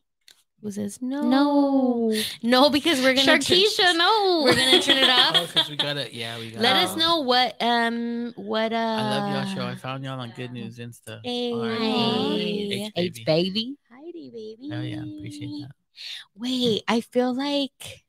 was 0.62 0.76
this 0.76 1.00
no 1.02 1.22
No. 1.22 2.12
no 2.42 2.70
because 2.70 3.00
we're 3.00 3.14
gonna 3.14 3.24
turn- 3.26 3.40
Sharkeisha, 3.40 3.96
no. 3.96 4.42
we're 4.44 4.54
gonna 4.54 4.82
turn 4.82 4.98
it 4.98 5.04
Oh, 5.08 5.42
off. 5.42 5.54
because 5.54 5.68
we 5.70 5.76
gotta, 5.76 6.14
yeah, 6.14 6.38
we 6.38 6.50
gotta. 6.50 6.62
Let 6.62 6.76
us 6.76 6.92
Oh. 6.94 6.96
know 6.96 7.20
what 7.22 7.56
um 7.60 8.32
what 8.36 8.72
uh 8.72 8.76
I 8.76 9.18
love 9.18 9.46
y'all 9.46 9.54
show. 9.54 9.66
I 9.66 9.74
found 9.74 10.04
y'all 10.04 10.20
on 10.20 10.32
Good 10.36 10.52
News 10.52 10.78
Insta. 10.78 11.20
Hey. 11.24 11.52
R&B, 11.52 12.82
H 12.86 12.92
H 12.96 13.24
baby. 13.24 13.50
baby. 13.50 13.76
Heidi 13.90 14.30
baby. 14.30 14.70
Oh 14.74 14.80
yeah, 14.82 15.02
appreciate 15.16 15.48
that. 15.62 15.70
Wait, 16.34 16.82
I 16.88 17.00
feel 17.00 17.34
like 17.34 18.04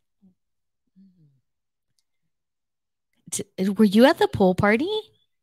T- 3.31 3.43
were 3.77 3.83
you 3.85 4.05
at 4.05 4.17
the 4.19 4.27
pool 4.27 4.55
party? 4.55 4.89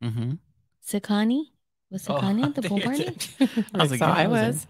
Mm-hmm. 0.03 0.33
Sakani? 0.85 1.43
Was 1.91 2.05
Sakani 2.05 2.43
at 2.45 2.55
the 2.61 2.63
pool 2.67 2.79
party? 2.81 3.07
I 3.73 3.77
was 3.81 3.91
like, 3.91 3.99
So 3.99 4.05
I 4.05 4.27
was 4.27 4.65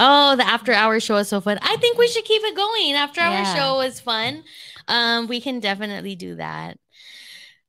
Oh, 0.00 0.36
the 0.36 0.46
after 0.46 0.72
hour 0.72 1.00
show 1.00 1.16
is 1.16 1.26
so 1.28 1.40
fun. 1.40 1.58
I 1.60 1.76
think 1.78 1.98
we 1.98 2.06
should 2.06 2.24
keep 2.24 2.42
it 2.44 2.54
going. 2.56 2.92
After 2.92 3.20
hour 3.20 3.32
Yeah. 3.34 3.54
show 3.54 3.74
was 3.78 3.98
fun. 3.98 4.44
Um, 4.86 5.26
we 5.26 5.40
can 5.40 5.58
definitely 5.58 6.14
do 6.14 6.36
that. 6.36 6.78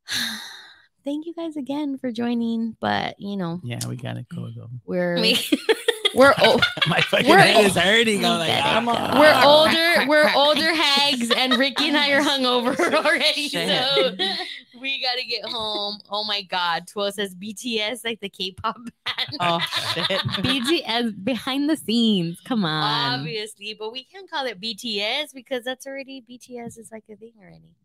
Thank 1.03 1.25
you 1.25 1.33
guys 1.33 1.55
again 1.57 1.97
for 1.97 2.11
joining. 2.11 2.75
But 2.79 3.19
you 3.19 3.35
know, 3.37 3.59
Yeah, 3.63 3.79
we 3.87 3.95
gotta 3.95 4.23
go 4.33 4.49
though. 4.55 4.69
we're 4.85 5.17
Me. 5.17 5.37
we're 6.15 6.33
o- 6.39 6.59
My 6.87 7.01
fucking 7.01 7.29
We're- 7.29 7.41
head 7.41 7.65
is 7.65 7.75
hurting. 7.75 8.25
I'm 8.25 8.39
like. 8.39 8.49
I'm 8.63 8.87
on- 8.89 9.19
we're 9.19 9.31
Crack, 9.31 9.45
older, 9.45 9.71
crack, 9.71 10.07
we're 10.09 10.21
crack. 10.23 10.35
older 10.35 10.73
hags, 10.73 11.31
and 11.31 11.57
Ricky 11.57 11.87
and 11.89 11.97
I 11.97 12.11
are 12.11 12.21
hungover 12.21 12.75
oh, 12.79 12.95
already. 13.05 13.49
Shit. 13.49 13.67
So 13.69 14.11
we 14.81 15.01
gotta 15.01 15.23
get 15.27 15.45
home. 15.45 15.99
Oh 16.09 16.23
my 16.25 16.41
god. 16.43 16.87
Twelve 16.87 17.13
says 17.13 17.35
BTS 17.35 18.03
like 18.05 18.19
the 18.21 18.29
K-pop 18.29 18.75
band. 18.75 19.37
Oh 19.39 19.59
shit. 19.93 20.19
BTS 20.43 21.23
behind 21.23 21.69
the 21.69 21.75
scenes. 21.77 22.39
Come 22.45 22.65
on. 22.65 23.19
Obviously, 23.19 23.75
but 23.77 23.91
we 23.91 24.03
can't 24.03 24.29
call 24.29 24.45
it 24.45 24.59
BTS 24.61 25.33
because 25.33 25.63
that's 25.63 25.85
already 25.87 26.23
BTS 26.29 26.77
is 26.79 26.89
like 26.91 27.03
a 27.11 27.15
thing 27.15 27.33
already. 27.41 27.75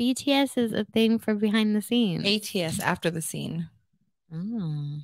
BTS 0.00 0.58
is 0.58 0.72
a 0.72 0.84
thing 0.84 1.18
for 1.18 1.34
behind 1.34 1.74
the 1.74 1.80
scenes. 1.80 2.26
ATS 2.26 2.80
after 2.80 3.10
the 3.10 3.22
scene 3.22 3.70
Oh. 4.32 4.98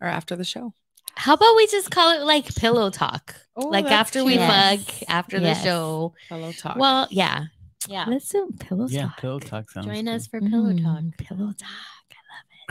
or 0.00 0.08
after 0.08 0.34
the 0.34 0.42
show. 0.44 0.74
How 1.16 1.34
about 1.34 1.56
we 1.56 1.66
just 1.66 1.90
call 1.90 2.10
it 2.20 2.24
like 2.24 2.54
pillow 2.54 2.90
talk? 2.90 3.34
Oh, 3.56 3.68
like 3.68 3.84
that's 3.84 3.94
after 3.94 4.24
we 4.24 4.32
cute. 4.34 4.46
fuck, 4.46 4.78
Yes. 4.78 5.04
after 5.08 5.38
Yes. 5.38 5.58
the 5.58 5.64
show. 5.64 6.14
Pillow 6.28 6.52
talk. 6.52 6.76
Well, 6.76 7.06
yeah. 7.10 7.44
Yeah. 7.88 8.04
Let's 8.08 8.28
do 8.28 8.48
pillow 8.60 8.86
yeah, 8.88 9.02
talk. 9.08 9.16
pillow 9.18 9.38
talk 9.40 9.70
sounds. 9.70 9.86
Join 9.86 10.04
good. 10.04 10.14
us 10.14 10.26
for 10.26 10.40
pillow 10.40 10.72
talk. 10.72 11.02
Mm. 11.02 11.16
Pillow 11.18 11.52
talk. 11.52 11.68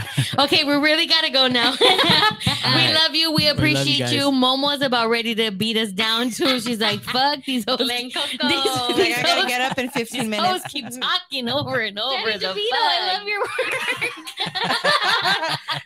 I 0.02 0.08
love 0.18 0.18
it. 0.18 0.40
Okay, 0.54 0.64
we 0.64 0.74
really 0.76 1.06
gotta 1.08 1.30
go 1.32 1.48
now. 1.48 1.76
we 1.80 1.88
right. 1.88 2.94
love 2.94 3.16
you. 3.16 3.32
We 3.32 3.48
appreciate 3.48 4.00
guys. 4.00 4.14
you. 4.14 4.32
Momo's 4.32 4.82
about 4.82 5.10
ready 5.10 5.36
to 5.36 5.52
beat 5.52 5.78
us 5.78 5.92
down 5.92 6.30
too. 6.32 6.60
She's 6.60 6.80
like, 6.80 7.02
"Fuck 7.02 7.44
these 7.46 7.64
hoes." 7.68 7.78
Glen 7.78 8.10
Coco. 8.12 8.48
These- 8.48 8.66
like 8.66 8.96
these 8.96 9.18
I 9.18 9.22
gotta 9.24 9.48
get 9.48 9.62
up 9.62 9.78
in 9.78 9.90
15 9.90 10.22
these 10.22 10.30
minutes. 10.30 10.50
hoes 10.50 10.62
keep 10.72 10.86
talking 11.00 11.50
over 11.50 11.80
and 11.80 11.98
over. 12.00 12.16
Danny 12.32 12.38
the 12.40 12.48
DeVito, 12.48 12.74
I 12.74 13.14
love 13.18 13.28
your 13.28 13.40
work. 13.40 13.50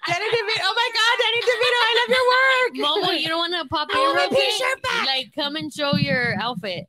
Danny 0.08 0.26
DeVito. 0.26 0.62
Oh 0.64 0.74
my 0.76 0.90
God, 0.94 1.16
Danny 1.22 1.42
DeVito, 1.42 1.80
I 1.82 1.92
love 2.00 2.10
your 2.10 2.26
work. 2.36 2.74
Momo, 3.12 3.22
you 3.22 3.28
don't 3.28 3.38
want 3.38 3.54
to 3.62 3.68
pop 3.70 3.90
I 3.94 3.98
in 3.98 4.04
want 4.04 4.16
real 4.18 4.30
my 4.32 4.36
pink 4.38 4.56
quick? 4.58 4.70
shirt 4.70 4.82
back. 4.84 5.06
Like, 5.08 5.32
come 5.36 5.56
and 5.56 5.74
show 5.74 5.96
your 5.96 6.36
outfit. 6.40 6.86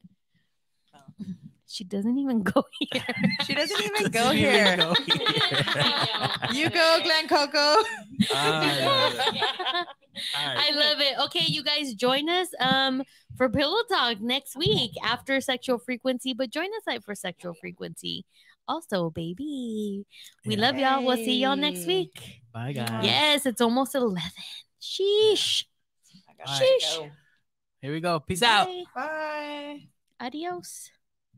She 1.76 1.84
doesn't 1.84 2.16
even 2.16 2.42
go 2.54 2.64
here. 2.80 3.02
She 3.44 3.54
doesn't 3.54 3.78
even 3.82 3.92
Doesn't 4.10 4.12
go 4.12 4.32
even 4.32 4.36
here. 4.38 4.76
go 4.78 4.94
here. 4.94 6.30
You 6.52 6.70
go, 6.70 7.00
Glen 7.02 7.28
Coco. 7.28 7.58
All 7.58 7.84
I 10.34 10.70
love 10.72 11.00
it. 11.00 11.18
Okay, 11.26 11.44
you 11.46 11.62
guys 11.62 11.92
join 11.92 12.30
us 12.30 12.48
um 12.60 13.02
for 13.36 13.50
Pillow 13.50 13.82
Talk 13.90 14.22
next 14.22 14.56
week 14.56 14.92
after 15.04 15.38
sexual 15.42 15.78
frequency, 15.78 16.32
but 16.32 16.48
join 16.50 16.64
us 16.78 16.82
like 16.86 17.04
for 17.04 17.14
sexual 17.14 17.52
frequency. 17.52 18.24
Also, 18.66 19.10
baby, 19.10 20.06
we 20.46 20.54
Yeah. 20.56 20.60
love 20.60 20.78
y'all. 20.78 21.04
We'll 21.04 21.18
see 21.18 21.36
y'all 21.42 21.56
next 21.56 21.84
week. 21.86 22.40
Bye 22.54 22.72
guys. 22.72 23.04
Yes, 23.04 23.44
it's 23.44 23.60
almost 23.60 23.94
eleven. 23.94 24.32
Sheesh. 24.80 25.64
Sheesh. 26.46 26.96
go. 26.96 27.10
Here 27.82 27.92
we 27.92 28.00
go. 28.00 28.18
Peace 28.20 28.42
out. 28.42 28.66
Bye. 28.66 28.84
Bye. 28.94 29.88
Adios. 30.26 30.88